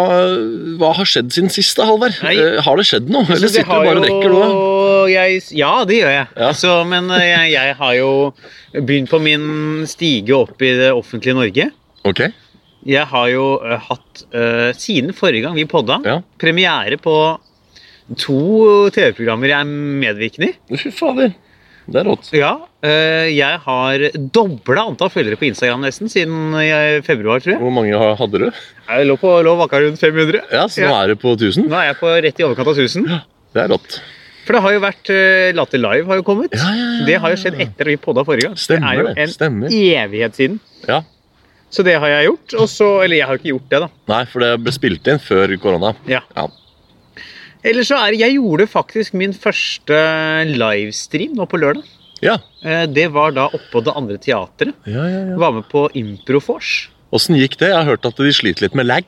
hva 0.78 0.92
har 0.94 1.08
skjedd 1.08 1.32
siden 1.34 1.50
sist, 1.50 1.74
da, 1.78 1.86
Halvard? 1.88 2.14
Eh, 2.22 2.60
Har 2.62 2.78
det 2.78 2.84
skjedd 2.86 3.08
noe? 3.10 3.26
Eller 3.34 3.50
sitter 3.50 3.66
du 3.66 3.88
bare 3.88 3.96
og 3.98 4.04
drikker, 4.04 4.30
du 4.30 4.36
òg? 4.44 5.14
Ja, 5.58 5.72
det 5.88 5.98
gjør 6.00 6.12
jeg. 6.14 6.28
Ja. 6.38 6.50
Så, 6.54 6.74
men 6.86 7.10
eh, 7.16 7.24
jeg, 7.32 7.52
jeg 7.56 7.74
har 7.80 7.94
jo 7.98 8.10
begynt 8.76 9.10
på 9.10 9.18
min 9.22 9.48
stige 9.90 10.36
opp 10.38 10.62
i 10.62 10.70
det 10.78 10.92
offentlige 10.94 11.34
Norge. 11.38 11.68
Ok. 12.06 12.22
Jeg 12.86 13.08
har 13.10 13.28
jo 13.32 13.46
hatt, 13.88 14.20
uh, 14.30 14.70
siden 14.78 15.10
forrige 15.16 15.42
gang 15.48 15.56
vi 15.58 15.64
podda, 15.66 15.96
Ja. 16.06 16.20
premiere 16.38 16.94
på 17.02 17.14
to 18.14 18.36
TV-programmer 18.94 19.50
jeg 19.50 19.58
er 19.58 19.72
medvirkende 20.04 20.52
i. 20.52 20.78
Fy 20.78 20.92
fader. 20.94 21.32
Det 21.86 22.00
er 22.00 22.08
rått. 22.08 22.28
Ja, 22.34 22.50
eh, 22.82 23.28
jeg 23.30 23.60
har 23.62 24.04
dobla 24.34 24.86
antall 24.90 25.10
følgere 25.14 25.38
på 25.38 25.46
Instagram 25.46 25.84
nesten 25.86 26.10
siden 26.10 26.56
eh, 26.58 26.98
februar, 27.06 27.42
tror 27.42 27.54
jeg. 27.54 27.62
Hvor 27.62 27.74
mange 27.74 27.94
hadde 28.18 28.42
du? 28.42 28.46
Jeg 28.88 29.06
lå 29.06 29.16
på 29.22 29.30
lå 29.46 29.54
vakka 29.60 29.84
rundt 29.84 30.02
500. 30.02 30.42
Ja, 30.50 30.66
så 30.72 30.82
nå 30.82 30.96
er 30.98 31.14
du 31.14 31.20
på 31.22 31.36
1000? 31.38 31.68
Nå 31.70 31.78
er 31.78 31.92
jeg 31.92 31.98
på 32.02 32.10
rett 32.26 32.42
i 32.42 32.46
overkant 32.48 32.72
av 32.72 32.82
1000. 32.82 33.06
Det 33.54 33.62
er 33.62 33.70
rått. 33.70 34.00
For 34.46 34.54
det 34.54 34.62
har 34.62 34.74
jo 34.76 34.82
vært 34.82 35.08
uh, 35.10 35.48
Latter 35.58 35.80
Live 35.82 36.06
har 36.10 36.20
jo 36.20 36.26
kommet. 36.26 36.52
Ja, 36.54 36.70
ja, 36.70 36.90
ja, 37.00 37.06
Det 37.08 37.16
har 37.22 37.32
jo 37.32 37.38
skjedd 37.40 37.56
etter 37.64 37.88
vi 37.90 37.96
podda 37.98 38.22
forrige 38.26 38.50
gang. 38.50 38.58
Stemmer 38.62 38.86
det 38.86 38.98
er 38.98 39.00
jo 39.02 39.24
en 39.24 39.32
stemmer. 39.32 39.74
evighet 39.74 40.38
siden. 40.38 40.60
Ja. 40.86 41.00
Så 41.74 41.82
det 41.86 41.96
har 41.98 42.12
jeg 42.12 42.28
gjort. 42.28 42.54
Og 42.62 42.68
så, 42.70 42.90
eller 43.02 43.18
jeg 43.18 43.26
har 43.26 43.40
ikke 43.40 43.50
gjort 43.50 43.72
det, 43.72 43.80
da. 43.82 43.88
Nei, 44.12 44.20
for 44.30 44.44
det 44.44 44.52
ble 44.62 44.74
spilt 44.74 45.10
inn 45.10 45.18
før 45.22 45.54
korona. 45.62 45.94
Ja. 46.10 46.22
Ja. 47.66 47.70
Eller 47.72 47.82
så 47.82 47.98
er 47.98 48.14
Jeg 48.14 48.36
gjorde 48.38 48.66
faktisk 48.70 49.14
min 49.18 49.34
første 49.34 49.98
livestream 50.54 51.34
nå 51.36 51.46
på 51.50 51.58
lørdag. 51.60 51.84
Ja. 52.24 52.38
Eh, 52.64 52.86
Det 52.86 53.10
var 53.12 53.32
da 53.36 53.48
oppå 53.52 53.82
det 53.84 53.92
andre 53.96 54.16
teatret. 54.18 54.74
Ja, 54.86 55.04
ja, 55.10 55.22
ja. 55.32 55.36
Var 55.36 55.52
med 55.58 55.66
på 55.68 55.88
Improfors. 55.98 56.88
Åssen 57.12 57.36
gikk 57.38 57.58
det? 57.58 57.68
Jeg 57.70 57.76
har 57.76 57.84
hørt 57.96 58.06
at 58.06 58.16
de 58.16 58.32
sliter 58.34 58.66
litt 58.66 58.74
med 58.74 58.86
lag. 58.86 59.04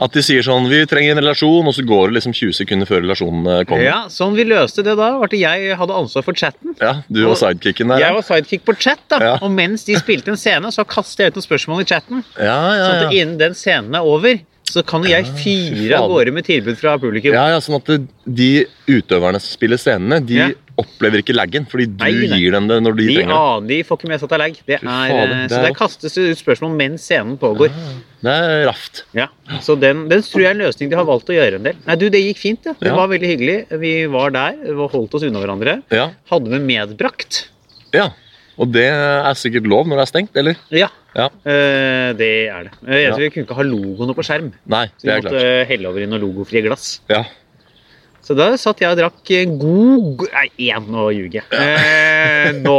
At 0.00 0.14
de 0.16 0.22
sier 0.24 0.40
sånn 0.40 0.64
Vi 0.70 0.78
trenger 0.88 1.12
en 1.12 1.20
relasjon, 1.20 1.66
og 1.68 1.74
så 1.76 1.82
går 1.84 2.08
det 2.08 2.14
liksom 2.20 2.32
20 2.32 2.54
sekunder 2.56 2.88
før 2.88 3.02
relasjonen 3.04 3.46
eh, 3.52 3.64
kommer. 3.68 3.84
Ja, 3.84 3.98
Sånn 4.08 4.34
vi 4.36 4.44
løste 4.48 4.82
det 4.84 4.94
da, 4.96 5.10
var 5.20 5.28
at 5.28 5.34
jeg 5.36 5.76
hadde 5.76 5.92
ansvar 5.96 6.24
for 6.24 6.32
chatten. 6.34 6.72
Ja, 6.80 7.02
Du 7.08 7.26
og 7.28 7.36
sidekicken 7.36 7.88
der. 7.92 8.00
Jeg 8.00 8.14
var 8.16 8.24
sidekick 8.24 8.64
på 8.64 8.76
chat, 8.80 9.02
da. 9.12 9.18
Ja. 9.20 9.34
Og 9.44 9.50
mens 9.52 9.84
de 9.84 9.96
spilte 10.00 10.32
en 10.32 10.40
scene, 10.40 10.72
så 10.72 10.84
kastet 10.88 11.18
jeg 11.26 11.32
ut 11.34 11.40
noen 11.40 11.48
spørsmål 11.48 11.82
i 11.84 11.88
chatten. 11.92 12.24
Ja, 12.38 12.56
ja, 12.76 12.86
Sånn 12.86 13.04
at 13.08 13.12
innen 13.18 13.36
den 13.42 13.52
scenen 13.58 13.94
er 13.94 14.08
over, 14.08 14.40
så 14.70 14.82
kan 14.86 15.02
jeg 15.08 15.26
fire 15.40 15.98
av 15.98 16.08
gårde 16.12 16.32
med 16.32 16.44
tilbud 16.46 16.76
fra 16.78 16.96
publikum. 17.02 17.34
ja, 17.34 17.48
ja, 17.50 17.58
sånn 17.60 17.76
at 17.80 18.08
de 18.26 18.66
utøverne 18.88 19.40
som 19.42 19.50
spiller 19.58 19.76
scenene, 19.80 20.20
de 20.26 20.34
Ja. 20.38 20.48
opplever 20.80 21.20
ikke 21.20 21.34
laggen, 21.36 21.66
fordi 21.68 21.86
du 21.90 22.04
Nei, 22.04 22.12
nei. 22.28 22.38
gir 22.40 22.52
dem 22.52 22.68
det 22.70 22.78
når 22.82 22.96
de, 22.96 23.06
De 23.06 23.14
trenger 23.16 23.28
det. 23.28 23.36
aner 23.36 23.68
de 23.68 23.82
får 23.84 23.98
ikke 23.98 24.08
med 24.08 24.20
seg 24.20 24.24
at 24.24 24.30
det 24.30 24.36
er 24.38 24.44
lag. 24.44 24.54
Det 24.66 24.74
er, 24.80 24.80
eh, 24.80 25.26
det 25.42 25.50
så 25.50 25.58
er- 25.58 25.66
der 25.66 25.74
kastes 25.74 26.14
det 26.14 26.30
ut 26.30 26.38
spørsmål 26.38 26.76
mens 26.76 27.02
scenen 27.04 27.36
pågår. 27.38 27.68
Det 28.22 28.30
er 28.32 28.64
raft. 28.66 29.02
Ja, 29.14 29.26
Så 29.60 29.78
den, 29.78 30.08
den 30.08 30.22
tror 30.22 30.40
jeg 30.40 30.46
er 30.46 30.50
en 30.60 30.64
løsning 30.70 30.88
de 30.90 30.96
har 30.96 31.04
valgt 31.04 31.26
å 31.28 31.34
gjøre 31.36 31.54
en 31.56 31.62
del. 31.64 31.74
Nei, 31.86 31.94
du, 31.96 32.08
Det 32.08 32.20
gikk 32.24 32.38
fint. 32.38 32.60
Ja. 32.64 32.72
Det 32.80 32.88
Ja. 32.88 32.96
var 32.96 33.08
veldig 33.08 33.28
hyggelig. 33.28 33.78
Vi 33.80 34.06
var 34.06 34.30
der, 34.30 34.52
vi 34.64 34.72
holdt 34.88 35.14
oss 35.14 35.22
unna 35.22 35.38
hverandre. 35.40 35.82
Ja, 35.90 36.10
Hadde 36.30 36.48
med 36.48 36.62
medbrakt. 36.62 37.48
ja. 37.92 38.10
Og 38.58 38.70
det 38.72 38.84
er 38.92 39.32
sikkert 39.34 39.66
lov 39.66 39.86
når 39.86 39.96
det 39.96 40.02
er 40.04 40.12
stengt, 40.20 40.36
eller? 40.36 40.56
Ja, 40.70 40.88
Ja. 41.16 41.26
eh, 41.44 42.12
det 42.14 42.30
er 42.50 42.64
det. 42.68 42.72
Eh, 42.86 42.94
Jeg 43.00 43.04
Ja. 43.08 43.10
tror 43.16 43.24
vi 43.24 43.30
kunne 43.30 43.46
ikke 43.46 43.56
ha 43.58 43.62
logoene 43.66 44.14
på 44.14 44.22
skjerm. 44.22 44.52
Nei, 44.66 44.86
Så 44.86 45.02
det 45.02 45.04
vi 45.04 45.10
er 45.10 45.22
måtte 45.22 45.40
klart. 45.40 45.66
helle 45.68 45.88
over 45.88 46.00
i 46.00 46.06
noen 46.06 46.20
logofrie 46.22 46.62
glass. 46.62 47.00
Ja. 47.08 47.24
Så 48.22 48.36
da 48.36 48.50
satt 48.60 48.78
jeg 48.78 48.90
og 48.92 48.98
drakk 48.98 49.24
god 49.58 50.28
Nei, 50.30 50.48
én, 50.70 50.86
nå 50.92 51.06
ljuger 51.10 51.40
jeg. 51.40 51.44
Eh, 51.50 52.52
nå, 52.62 52.76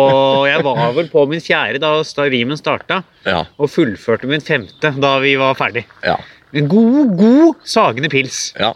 jeg 0.47 0.63
var 0.63 0.93
vel 0.93 1.09
på 1.09 1.27
min 1.27 1.41
fjerde 1.41 1.79
da 1.81 1.95
rimen 2.29 2.55
starta, 2.57 3.03
Ja. 3.25 3.43
og 3.59 3.67
fullførte 3.69 4.25
min 4.29 4.39
femte 4.39 4.93
da 5.01 5.19
vi 5.19 5.35
var 5.35 5.55
ferdig. 5.55 5.83
Ja. 6.03 6.17
En 6.53 6.67
god, 6.67 7.17
god 7.17 7.55
sagende 7.63 8.09
pils. 8.11 8.53
ja. 8.59 8.73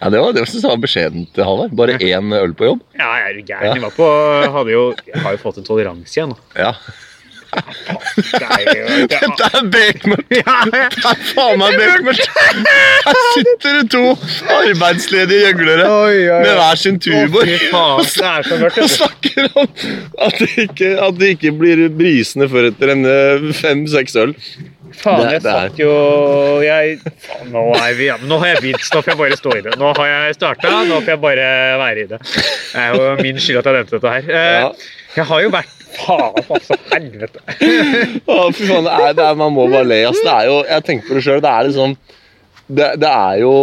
ja 0.00 0.08
det 0.08 0.20
var, 0.20 0.32
det 0.32 0.46
synes 0.48 0.62
jeg 0.62 0.70
var 0.70 0.82
beskjedent, 0.82 1.36
Halvard. 1.36 1.70
Bare 1.76 1.98
én 1.98 2.32
øl 2.34 2.54
på 2.54 2.64
jobb. 2.64 2.80
Ja, 2.98 3.12
jeg 3.18 3.24
er 3.28 3.38
jo 3.38 3.44
gæren. 3.46 3.74
Jeg 3.74 3.82
var 3.82 3.90
på 3.90 4.52
hadde 4.56 4.70
jo, 4.72 4.94
Jeg 5.06 5.20
har 5.22 5.32
jo 5.32 5.38
fått 5.38 5.58
en 5.58 5.64
toleranse 5.64 6.14
igjen 6.16 6.30
nå. 6.30 6.38
Ja. 6.56 6.72
Dette 7.52 9.48
er 9.48 9.60
ja. 10.32 10.54
Det 10.72 10.80
er 10.80 11.22
faen 11.32 11.60
meg 11.60 11.76
bekmørkt! 11.78 12.28
Her 13.06 13.20
sitter 13.36 13.78
det 13.80 13.84
to 13.92 14.02
arbeidsledige 14.56 15.50
gjøglere 15.50 15.88
med 16.44 16.52
hver 16.58 16.80
sin 16.80 16.98
mørkt. 18.62 18.78
og 18.82 18.90
snakker 18.96 19.48
om 19.52 19.68
at 20.26 20.38
det 20.40 20.50
ikke, 20.66 20.92
at 21.08 21.18
det 21.20 21.32
ikke 21.36 21.54
blir 21.60 21.84
brisende 21.92 22.48
før 22.52 22.70
etter 22.70 22.94
en 22.96 23.04
eh, 23.08 23.50
fem-seks 23.58 24.16
øl. 24.22 24.34
Faen, 25.02 25.22
jeg 25.32 25.40
satt 25.40 25.78
jo 25.80 25.92
jeg, 26.60 26.98
faen, 27.24 27.48
nå, 27.52 27.62
vi, 27.96 28.10
nå 28.28 28.38
har 28.42 28.50
jeg 28.52 28.60
begynt, 28.66 28.88
nå 28.92 29.00
får 29.04 29.12
jeg 29.14 29.20
bare 29.22 29.38
stå 29.40 29.54
i 29.56 29.62
det. 29.64 29.76
Nå 29.80 29.92
har 29.96 30.10
jeg 30.10 30.36
starta, 30.36 30.72
nå 30.88 30.98
får 31.00 31.14
jeg 31.14 31.22
bare 31.22 31.46
være 31.80 32.04
i 32.04 32.08
det. 32.10 32.18
Det 32.28 32.82
er 32.82 32.96
jo 32.98 33.14
min 33.22 33.40
skyld 33.40 33.62
at 33.62 33.70
jeg 33.70 33.78
nevnte 33.80 33.96
dette 33.98 34.16
her. 34.16 34.34
Eh, 34.40 34.90
Jeg 35.16 35.26
har 35.28 35.42
jo 35.44 35.48
vært 35.52 35.81
Faen, 35.96 36.40
altså. 36.42 36.78
Helvete. 36.92 37.42
Å, 38.26 38.36
fy 38.54 38.66
faen, 38.68 38.86
det 38.88 38.94
er, 38.96 39.12
det 39.18 39.24
er, 39.26 39.38
man 39.38 39.54
må 39.54 39.66
bare 39.72 39.88
le. 39.88 40.00
Altså, 40.08 40.22
Det 40.26 40.34
er 40.34 40.48
jo, 40.50 40.56
jeg 40.68 40.86
tenker 40.88 41.08
på 41.08 41.18
det 41.18 41.24
sjøl. 41.26 41.42
Det 41.44 41.52
er 41.52 41.68
liksom 41.68 41.96
det, 42.72 42.88
det 43.02 43.10
er 43.10 43.40
jo 43.42 43.54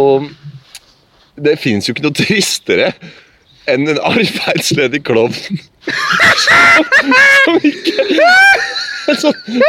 Det 1.40 1.54
fins 1.58 1.88
jo 1.88 1.94
ikke 1.94 2.04
noe 2.04 2.16
tristere 2.18 2.92
enn 3.70 3.88
en 3.88 3.98
arbeidsledig 4.02 5.02
klovn 5.06 5.34
som, 5.36 6.86
som 7.44 7.58
ikke 7.66 8.06
En 9.10 9.18
sånn 9.20 9.60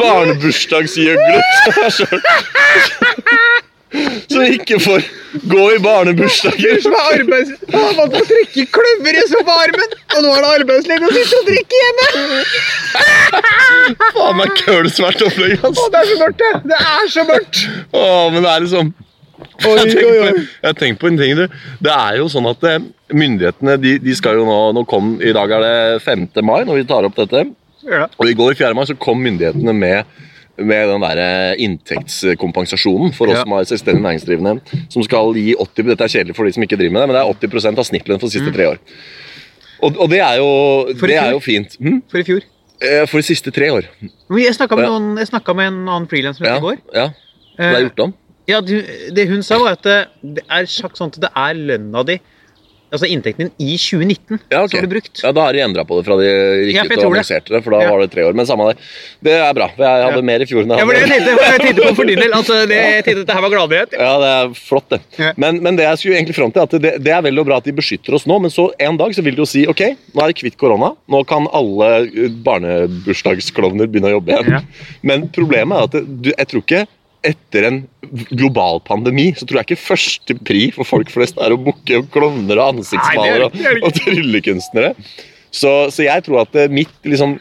barnebursdagsgjøgler 0.00 1.42
som 1.62 1.80
er 1.84 1.94
sjøl 1.98 2.20
Som 4.32 4.44
ikke 4.44 4.78
får 4.84 5.06
gå 5.52 5.64
i 5.74 5.78
barnebursdager. 5.84 6.78
som 6.84 6.94
er 6.98 7.08
arbeids... 7.18 7.50
Han 7.72 7.96
måtte 7.98 8.22
trekke 8.28 8.64
kløver 8.76 9.18
i 9.18 9.24
så 9.30 9.40
armen, 9.54 9.96
og 10.16 10.22
nå 10.24 10.30
er 10.36 10.44
det 10.46 10.52
arbeidsledig 10.60 11.08
og 11.08 11.16
sitter 11.18 11.42
og 11.42 11.50
drikker 11.50 11.82
hjemme! 11.84 12.08
Faen 14.14 14.38
meg 14.38 14.54
kølsvært 14.62 15.22
opplegg, 15.26 15.58
ass. 15.64 15.82
Det 15.92 16.00
er 16.00 16.08
så 16.12 16.16
mørkt, 16.22 16.40
det! 16.42 16.52
Det 16.72 16.80
er 16.94 17.12
så 17.12 17.24
mørkt! 17.28 17.60
Å, 17.92 18.02
men 18.34 18.42
det 18.44 18.50
er 18.54 18.64
liksom 18.66 18.94
jeg 19.38 19.70
har 19.70 19.86
tenkt 19.86 20.02
på- 20.02 20.38
jeg 20.38 20.66
har 20.66 20.74
tenkt 20.78 20.98
på 21.00 21.06
en 21.12 21.18
ting, 21.18 21.34
du. 21.38 21.44
Det 21.86 21.92
er 21.94 22.16
jo 22.18 22.24
sånn 22.30 22.46
at 22.50 22.64
eh, 22.66 22.78
myndighetene 23.14 23.76
de, 23.78 23.92
de 24.02 24.14
skal 24.18 24.34
jo 24.38 24.44
nå 24.46 24.56
Nå 24.74 24.82
kom 24.90 25.12
I 25.22 25.30
dag 25.34 25.50
er 25.54 25.62
det 25.62 26.02
5. 26.02 26.24
mai 26.46 26.64
når 26.66 26.80
vi 26.80 26.86
tar 26.90 27.06
opp 27.06 27.14
dette. 27.18 27.44
Ja. 27.86 28.08
Og 28.18 28.26
i 28.30 28.34
går 28.38 28.56
4. 28.58 28.74
mai 28.74 28.86
så 28.90 28.96
kom 28.98 29.22
myndighetene 29.22 29.74
med, 29.78 30.04
med 30.58 30.88
den 30.90 31.00
der 31.04 31.18
eh, 31.22 31.54
inntektskompensasjonen 31.64 33.12
for 33.14 33.28
oss 33.30 33.36
Ja. 33.38 33.42
som 33.44 33.52
har 33.52 33.64
selvstendig 33.64 34.02
næringsdrivende. 34.02 34.60
Som 34.90 35.02
skal 35.06 35.32
gi 35.34 35.54
80 35.54 35.86
Dette 35.86 36.04
er 36.04 36.08
kjedelig 36.08 36.36
for 36.36 36.44
de 36.44 36.52
som 36.52 36.62
ikke 36.62 36.76
driver 36.76 36.92
med 36.92 37.02
det, 37.02 37.08
men 37.08 37.16
det 37.16 37.22
er 37.22 37.48
80% 37.48 37.78
av 37.78 37.84
snittlønn 37.86 38.20
for 38.20 38.28
de 38.28 38.38
siste 38.38 38.52
tre 38.54 38.66
år. 38.72 38.78
Og, 39.82 39.96
og 39.98 40.08
det 40.10 40.18
er 40.20 40.36
jo, 40.40 40.48
Mm. 40.88 41.00
Det 41.06 41.16
er 41.16 41.30
jo 41.30 41.40
fint. 41.40 41.76
Hm? 41.80 42.02
For 42.10 42.18
i 42.18 42.24
fjor. 42.24 42.40
Eh, 42.82 43.06
For 43.06 43.18
de 43.18 43.22
siste 43.26 43.50
tre 43.50 43.70
år. 43.72 43.86
Men 44.28 44.38
Jeg 44.42 44.54
snakka 44.54 44.76
med, 44.76 44.86
noen- 44.88 45.18
jeg 45.18 45.56
med 45.56 45.66
en 45.66 45.88
annen 45.88 46.08
frilanser 46.08 46.44
Ja, 46.46 46.56
i 46.56 46.60
går. 46.60 46.76
ja. 46.94 47.08
Det 47.56 47.64
er 47.66 47.74
Eh, 47.76 47.82
gjort 47.88 47.98
om. 48.00 48.14
Ja, 48.48 48.60
Det 48.60 49.28
hun 49.28 49.42
sa, 49.42 49.58
var 49.58 49.72
at 49.72 49.82
det, 49.82 50.06
det 50.22 50.44
er 50.50 50.64
sagt 50.66 50.96
sånn 50.96 51.08
at 51.12 51.20
det 51.20 51.30
er 51.36 51.54
lønna 51.54 52.02
di 52.06 52.18
Altså 52.88 53.04
inntekten 53.10 53.50
din 53.50 53.52
i 53.60 53.74
2019 53.76 54.38
Ja, 54.48 54.62
okay. 54.64 54.78
som 54.78 54.84
ble 54.86 54.90
brukt. 54.96 55.20
Ja, 55.22 55.32
Da 55.36 55.42
har 55.44 55.52
de 55.52 55.60
endra 55.60 55.84
på 55.84 55.98
det 55.98 56.04
fra 56.06 56.16
de 56.16 56.28
gikk 56.68 56.74
Ja, 56.78 56.84
ut 56.88 56.92
og 56.98 57.10
annonserte 57.12 57.52
det. 57.52 57.60
For 57.64 57.70
da 57.74 57.80
Ja. 57.84 57.90
var 57.92 58.00
det 58.00 58.10
tre 58.14 58.22
år. 58.24 58.32
Men 58.34 58.46
samme 58.48 58.68
det. 58.72 58.78
Det 59.22 59.34
er 59.36 59.52
bra. 59.54 59.68
Jeg 59.76 60.04
hadde 60.06 60.16
Ja. 60.22 60.22
mer 60.22 60.40
i 60.40 60.46
fjor 60.48 60.62
enn 60.64 60.70
jeg 60.72 60.78
Ja, 60.78 60.84
for 60.86 60.92
det 60.92 61.02
hadde. 61.02 61.36
jeg 61.36 61.60
tenkte, 61.60 61.82
på 61.88 61.94
for 61.96 62.04
din 62.04 62.18
del. 62.18 62.32
Altså, 62.32 62.66
det, 62.66 62.78
jeg 62.78 63.04
tenkte 63.04 63.20
at 63.20 63.26
det 63.26 63.34
her 63.36 63.42
var 63.42 63.50
gladnyhet. 63.50 63.92
Ja, 63.92 64.12
det 64.22 64.30
er 64.38 64.54
flott, 64.54 64.88
det. 64.88 65.00
Ja. 65.18 65.32
Men, 65.36 65.62
men 65.62 65.76
det 65.76 65.84
jeg 65.84 65.98
skulle 65.98 66.16
egentlig 66.16 66.34
fram 66.36 66.52
til, 66.52 66.62
at 66.62 66.70
det, 66.70 67.04
det 67.04 67.12
er 67.12 67.22
vel 67.22 67.38
og 67.38 67.46
bra 67.46 67.56
at 67.58 67.64
de 67.64 67.72
beskytter 67.72 68.14
oss 68.14 68.26
nå, 68.26 68.40
men 68.40 68.50
så 68.50 68.70
en 68.80 68.96
dag 68.96 69.12
så 69.12 69.22
vil 69.22 69.34
de 69.36 69.42
jo 69.44 69.46
si 69.46 69.66
ok, 69.66 69.82
nå 70.14 70.22
er 70.24 70.32
det 70.32 70.36
kvitt 70.40 70.56
korona. 70.56 70.94
Nå 71.08 71.26
kan 71.28 71.46
alle 71.52 72.08
uh, 72.08 72.28
barnebursdagsklovner 72.46 73.88
begynne 73.90 74.10
å 74.12 74.16
jobbe 74.18 74.32
igjen. 74.32 74.52
Ja. 74.58 74.60
Men 75.02 75.28
problemet 75.34 75.76
er 75.76 75.88
at 75.88 76.22
du, 76.22 76.30
jeg 76.32 76.48
tror 76.50 76.64
ikke 76.64 76.86
etter 77.26 77.66
en 77.68 77.78
global 78.30 78.80
pandemi 78.86 79.30
så 79.36 79.46
tror 79.46 79.60
jeg 79.60 79.68
ikke 79.68 79.86
første 79.88 80.36
pri 80.46 80.68
for 80.74 80.88
folk 80.88 81.10
flest 81.12 81.40
er 81.42 81.54
å 81.54 81.60
booke 81.60 82.02
klovner 82.14 82.60
og 82.60 82.78
ansiktsmalere 82.78 83.48
Nei, 83.50 83.64
er 83.64 83.80
og, 83.80 83.88
og 83.88 83.96
tryllekunstnere. 83.98 84.92
Så, 85.50 85.72
så 85.94 86.04
jeg 86.04 86.24
tror 86.26 86.44
at 86.44 86.54
eh, 86.58 86.70
mitt, 86.70 86.92
liksom, 87.06 87.38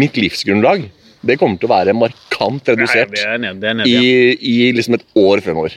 mitt 0.00 0.18
livsgrunnlag 0.18 0.88
det 1.26 1.36
kommer 1.36 1.60
til 1.60 1.68
å 1.68 1.74
være 1.74 1.94
markant 1.96 2.68
redusert 2.72 3.12
er 3.20 3.40
ned, 3.42 3.60
det 3.60 3.74
er 3.74 3.82
i, 3.84 4.34
i 4.40 4.54
liksom 4.72 4.96
et 4.96 5.04
år 5.20 5.42
fremover. 5.44 5.76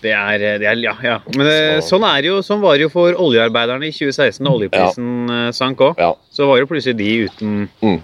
Det 0.00 0.12
er, 0.16 0.42
det 0.58 0.66
er, 0.66 0.80
ja, 0.80 0.94
ja. 1.04 1.16
Men 1.36 1.44
det, 1.46 1.56
sånn, 1.84 2.04
er 2.08 2.24
det 2.24 2.30
jo, 2.30 2.38
sånn 2.42 2.62
var 2.62 2.78
det 2.78 2.86
jo 2.86 2.92
for 2.92 3.16
oljearbeiderne 3.20 3.90
i 3.90 3.92
2016, 3.92 4.42
da 4.46 4.52
oljeprisen 4.56 5.10
ja. 5.28 5.40
sank 5.54 5.82
òg. 5.84 6.00
Ja. 6.00 6.14
Så 6.32 6.48
var 6.48 6.62
jo 6.62 6.70
plutselig 6.70 6.98
de 6.98 7.10
uten 7.28 7.56
Mm. 7.84 8.00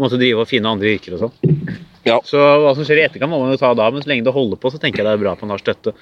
Måtte 0.00 0.16
drive 0.16 0.40
og 0.40 0.48
finne 0.48 0.70
andre 0.72 0.94
yrker 0.94 1.18
og 1.18 1.26
sånn. 1.26 1.74
Ja. 2.04 2.16
Så 2.26 2.36
hva 2.38 2.72
som 2.74 2.84
skjer 2.84 2.98
i 2.98 3.04
etterkant, 3.06 3.30
må 3.30 3.38
man 3.42 3.52
jo 3.54 3.58
ta 3.60 3.72
da, 3.78 3.88
men 3.94 4.02
så 4.02 4.08
lenge 4.10 4.24
det 4.26 4.32
holder 4.34 4.58
på, 4.58 4.70
så 4.74 4.78
tenker 4.82 4.98
jeg 5.02 5.06
det 5.06 5.12
er 5.14 5.20
bra 5.22 5.32
at 5.36 5.42
man 5.44 5.50
har 5.54 5.60
støtte. 5.62 5.92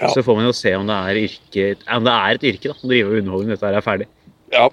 Ja. 0.00 0.08
Så 0.08 0.22
får 0.24 0.38
man 0.38 0.46
jo 0.48 0.52
se 0.56 0.72
om 0.78 0.86
det 0.88 0.96
er, 0.96 1.18
yrke, 1.26 1.66
om 1.96 2.04
det 2.08 2.14
er 2.14 2.38
et 2.38 2.46
yrke 2.52 2.70
da, 2.72 2.76
å 2.78 2.88
drive 2.88 3.10
og 3.10 3.18
underholde 3.20 3.46
når 3.50 3.56
dette 3.58 3.68
her 3.68 3.76
er 3.80 3.84
ferdig. 3.84 4.06
Ja. 4.54 4.68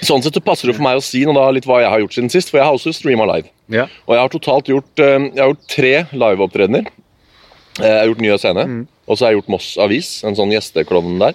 Sånn 0.00 0.22
sett 0.24 0.32
så 0.38 0.40
passer 0.40 0.70
det 0.70 0.76
for 0.78 0.82
meg 0.86 0.96
å 0.96 1.04
si 1.04 1.20
nå 1.28 1.34
da 1.36 1.44
litt 1.52 1.66
hva 1.68 1.82
jeg 1.82 1.90
har 1.92 2.00
gjort 2.00 2.14
siden 2.16 2.30
sist, 2.32 2.48
for 2.50 2.56
jeg 2.56 2.64
har 2.64 2.72
også 2.78 2.94
streama 2.96 3.26
live. 3.28 3.50
Ja. 3.68 3.84
Og 4.08 4.14
jeg 4.16 4.22
har 4.24 4.32
totalt 4.32 4.70
gjort, 4.72 4.92
eh, 5.04 5.18
jeg 5.28 5.42
har 5.42 5.52
gjort 5.52 5.68
tre 5.68 5.92
liveopptredener. 6.16 6.86
Eh, 7.80 7.84
Jeg 7.84 7.98
har 8.00 8.06
gjort 8.06 8.20
Nye 8.24 8.38
Scene, 8.38 8.64
Mm. 8.64 8.86
og 9.08 9.16
så 9.18 9.24
har 9.26 9.32
jeg 9.32 9.42
gjort 9.42 9.48
Moss 9.50 9.76
Avis, 9.82 10.22
en 10.24 10.34
sånn 10.38 10.52
gjesteklovn 10.54 11.18
der. 11.18 11.34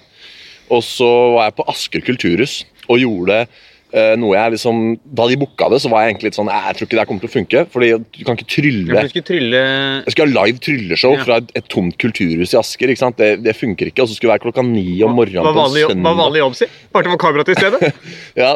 Og 0.71 0.81
så 0.81 1.09
var 1.35 1.45
jeg 1.49 1.55
på 1.57 1.67
Asker 1.69 2.01
kulturhus 2.01 2.63
og 2.89 2.97
gjorde 2.99 3.47
noe 3.89 4.35
jeg 4.35 4.51
liksom 4.53 4.79
Da 5.17 5.25
de 5.25 5.37
booka 5.41 5.65
det, 5.73 5.79
så 5.81 5.89
var 5.89 6.03
jeg 6.03 6.11
egentlig 6.11 6.29
litt 6.29 6.37
sånn 6.37 6.49
Jeg 6.53 6.75
tror 6.77 6.85
ikke 6.85 6.97
det 6.99 7.05
kommer 7.09 7.23
til 7.23 7.29
å 7.29 7.33
funke, 7.33 7.63
fordi 7.73 7.87
du 7.97 8.19
kan 8.27 8.37
ikke 8.37 8.49
trylle 8.53 9.01
skulle 9.09 9.25
trylle 9.25 9.61
Jeg 10.05 10.13
skulle 10.13 10.29
ha 10.29 10.45
live 10.45 10.61
trylleshow 10.61 11.15
Ja. 11.15 11.23
fra 11.25 11.37
et, 11.41 11.49
et 11.57 11.69
tomt 11.73 11.97
kulturhus 12.01 12.53
i 12.53 12.59
Asker. 12.59 12.93
ikke 12.93 13.01
sant? 13.01 13.17
Det, 13.17 13.41
det 13.41 13.55
funker 13.57 13.89
ikke. 13.89 14.03
Og 14.05 14.11
så 14.11 14.17
skulle 14.17 14.29
det 14.29 14.37
være 14.37 14.45
klokka 14.45 14.65
ni 14.67 15.01
om 15.05 15.15
morgenen 15.17 15.41
Hva 15.47 15.55
på 15.55 15.63
vanlig, 15.63 15.87
en 15.89 16.05
hva 16.05 16.13
vanlig 16.19 16.43
jobb, 16.43 16.57
si? 16.59 16.69
Bare 16.93 17.09
å 17.09 17.15
få 17.15 17.21
kamera 17.25 17.47
til 17.47 17.57
stedet? 17.57 17.89
Ja, 18.39 18.53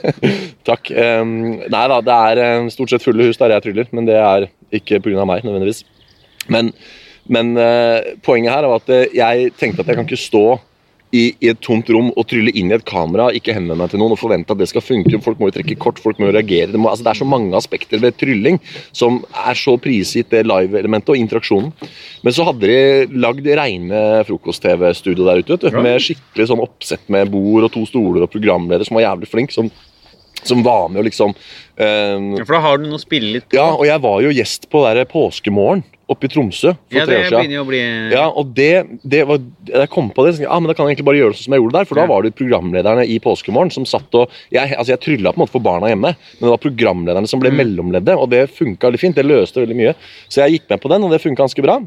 Takk. 0.68 0.90
Um, 0.90 1.34
nei 1.70 1.84
da, 1.92 2.00
det 2.04 2.18
er 2.30 2.40
eh, 2.42 2.68
stort 2.72 2.92
sett 2.92 3.04
fulle 3.04 3.28
hus 3.28 3.38
der 3.40 3.52
jeg 3.54 3.66
tryller, 3.66 3.88
men 3.94 4.08
det 4.08 4.16
er 4.18 4.48
ikke 4.74 5.00
pga. 5.04 5.26
meg 5.28 5.44
nødvendigvis. 5.46 5.84
Men, 6.52 6.72
men 7.28 7.54
uh, 7.58 8.00
poenget 8.24 8.54
her 8.54 8.66
er 8.66 8.76
at 8.78 8.92
eh, 8.92 9.12
jeg 9.16 9.52
tenkte 9.60 9.84
at 9.84 9.92
jeg 9.92 10.00
kan 10.00 10.08
ikke 10.08 10.20
stå 10.20 10.44
i, 11.14 11.22
i 11.38 11.50
et 11.52 11.60
tomt 11.62 11.88
rom 11.94 12.10
og 12.12 12.26
trylle 12.30 12.52
inn 12.58 12.72
i 12.72 12.76
et 12.76 12.86
kamera, 12.88 13.28
ikke 13.36 13.54
henvende 13.54 13.78
meg 13.78 13.92
til 13.92 14.02
noen 14.02 14.16
og 14.16 14.20
forvente 14.20 14.54
at 14.54 14.60
det 14.60 14.68
skal 14.70 14.84
funke. 14.84 15.20
Folk 15.24 15.40
må 15.40 15.50
jo 15.50 15.56
trekke 15.58 15.78
kort, 15.80 16.02
folk 16.02 16.18
må 16.20 16.28
jo 16.28 16.34
reagere. 16.36 16.72
Det, 16.72 16.80
må, 16.80 16.90
altså, 16.90 17.06
det 17.06 17.12
er 17.14 17.20
så 17.22 17.28
mange 17.28 17.54
aspekter 17.58 18.02
ved 18.02 18.18
trylling 18.18 18.60
som 18.90 19.20
er 19.44 19.58
så 19.58 19.76
prisgitt 19.80 20.32
det 20.34 20.44
live-elementet 20.48 21.14
og 21.14 21.20
interaksjonen. 21.20 21.72
Men 22.24 22.34
så 22.36 22.48
hadde 22.48 22.70
de 22.70 23.18
lagd 23.22 23.46
reine 23.60 24.04
frokost-TV-studio 24.28 25.28
der 25.28 25.42
ute, 25.42 25.56
vet 25.56 25.66
du, 25.68 25.82
med 25.84 26.02
skikkelig 26.02 26.50
sånn 26.50 26.64
oppsett 26.64 27.10
med 27.12 27.30
bord 27.32 27.68
og 27.68 27.74
to 27.74 27.84
stoler 27.88 28.26
og 28.26 28.32
programleder 28.32 28.86
som 28.88 28.98
var 28.98 29.08
jævlig 29.08 29.30
flink. 29.30 29.54
som 29.54 29.70
som 30.46 30.62
var 30.66 30.88
med 30.92 31.00
og 31.02 31.08
liksom 31.08 31.34
eh, 31.76 32.36
Ja, 32.38 32.44
For 32.44 32.54
da 32.56 32.60
har 32.60 32.78
du 32.78 32.86
noe 32.88 33.00
å 33.00 33.02
spille 33.02 33.32
litt 33.38 33.48
på. 33.48 33.56
Ja, 33.58 33.70
og 33.74 33.84
jeg 33.88 34.00
var 34.04 34.22
jo 34.22 34.30
gjest 34.34 34.68
på 34.72 34.84
der 34.86 35.04
Påskemorgen 35.10 35.84
oppe 36.04 36.26
i 36.28 36.28
Tromsø 36.28 36.74
for 36.76 36.98
Ja, 36.98 37.06
tre 37.08 37.16
år 37.22 37.30
siden. 37.32 37.54
å 37.62 37.64
bli 37.64 37.78
Ja, 38.12 38.26
og 38.28 38.50
det, 38.54 38.84
det 39.08 39.22
var, 39.26 39.38
Jeg 39.70 39.88
kom 39.88 40.10
på 40.12 40.26
det, 40.26 40.34
så 40.36 40.44
ah, 40.52 40.60
men 40.60 40.68
da 40.68 40.74
kan 40.76 40.84
jeg 40.84 40.98
egentlig 40.98 41.06
bare 41.08 41.16
gjøre 41.22 41.32
det 41.32 41.38
sånn 41.40 41.48
som 41.48 41.56
jeg 41.56 41.62
gjorde 41.64 41.78
der. 41.78 41.88
For 41.88 41.96
da 41.96 42.04
var 42.10 42.26
det 42.26 42.34
programlederne 42.36 43.06
i 43.08 43.16
Påskemorgen 43.24 43.72
som 43.72 43.86
satt 43.88 44.12
og 44.20 44.28
Jeg, 44.52 44.74
altså 44.76 44.92
jeg 44.92 45.00
trylla 45.00 45.32
på 45.32 45.40
en 45.40 45.44
måte 45.46 45.56
for 45.56 45.64
barna 45.64 45.88
hjemme, 45.88 46.12
men 46.12 46.44
det 46.44 46.52
var 46.52 46.60
programlederne 46.60 47.30
som 47.30 47.40
ble 47.40 47.50
Mm. 47.54 47.56
mellomleddet, 47.62 48.16
og 48.20 48.28
det 48.30 48.50
funka 48.52 48.90
veldig 48.90 49.00
fint. 49.00 49.16
Det 49.16 49.24
løste 49.24 49.64
veldig 49.64 49.76
mye. 49.80 49.94
Så 50.28 50.44
jeg 50.44 50.58
gikk 50.58 50.68
med 50.74 50.80
på 50.84 50.92
den, 50.92 51.04
og 51.08 51.10
det 51.16 51.22
funka 51.24 51.40
ganske 51.40 51.62
bra. 51.64 51.80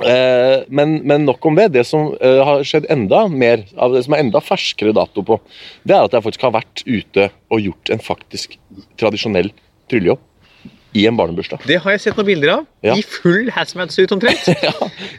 Eh, 0.00 0.64
men, 0.72 0.94
men 1.04 1.26
nok 1.28 1.44
om 1.46 1.58
det. 1.58 1.68
Det 1.76 1.84
som 1.88 2.12
eh, 2.16 2.40
har 2.44 2.64
skjedd 2.66 2.88
enda 2.92 3.26
mer, 3.28 3.66
av 3.76 3.94
det 3.94 4.04
som 4.06 4.16
er 4.16 4.24
enda 4.24 4.40
ferskere 4.44 4.94
dato 4.96 5.24
på, 5.26 5.38
det 5.84 5.96
er 5.96 6.06
at 6.06 6.16
jeg 6.16 6.24
faktisk 6.24 6.46
har 6.48 6.54
vært 6.56 6.84
ute 6.86 7.28
og 7.52 7.64
gjort 7.66 7.92
en 7.92 8.02
faktisk 8.02 8.56
tradisjonell 9.00 9.52
tryllejobb 9.92 10.22
i 10.96 11.06
en 11.08 11.16
barnebursdag. 11.16 11.64
Det 11.68 11.78
har 11.80 11.94
jeg 11.94 12.02
sett 12.04 12.18
noen 12.20 12.28
bilder 12.28 12.54
av. 12.58 12.66
Ja. 12.84 12.96
I 12.96 13.04
full 13.04 13.48
hazmat-suit 13.52 14.12
omtrent. 14.16 14.48
ja, 14.66 14.72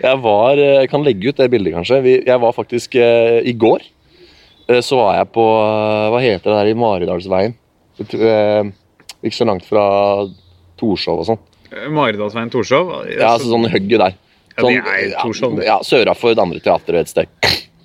jeg 0.03 0.21
var 0.25 0.61
eh, 0.61 0.79
Jeg 0.83 0.93
kan 0.93 1.05
legge 1.05 1.29
ut 1.29 1.41
det 1.41 1.49
bildet, 1.53 1.75
kanskje. 1.77 2.01
Jeg 2.21 2.39
var 2.41 2.55
faktisk 2.55 2.97
I 2.97 3.57
går 3.57 3.89
så 4.79 4.95
var 4.95 5.17
jeg 5.17 5.27
på 5.35 5.43
Hva 5.43 6.19
heter 6.23 6.47
det 6.47 6.53
der 6.55 6.69
i 6.71 6.75
Maridalsveien? 6.79 7.51
Ikke 7.99 9.35
så 9.35 9.43
langt 9.43 9.65
fra 9.67 9.83
Torshov 10.79 11.19
og 11.19 11.27
sånn. 11.27 11.41
Maridalsveien 11.91 12.47
Torshov. 12.53 12.93
Ja, 13.11 13.33
altså 13.33 13.51
sånn 13.51 13.67
hugget 13.67 13.99
der. 13.99 14.15
Ja, 14.57 14.63
det 14.63 15.35
Sånn, 15.37 15.55
ja, 15.57 15.59
det. 15.59 15.65
Ja, 15.67 15.77
Sørafor 15.85 16.35
det 16.35 16.43
andre 16.43 16.59
teatret 16.63 16.99
et 17.05 17.09
sted. 17.13 17.27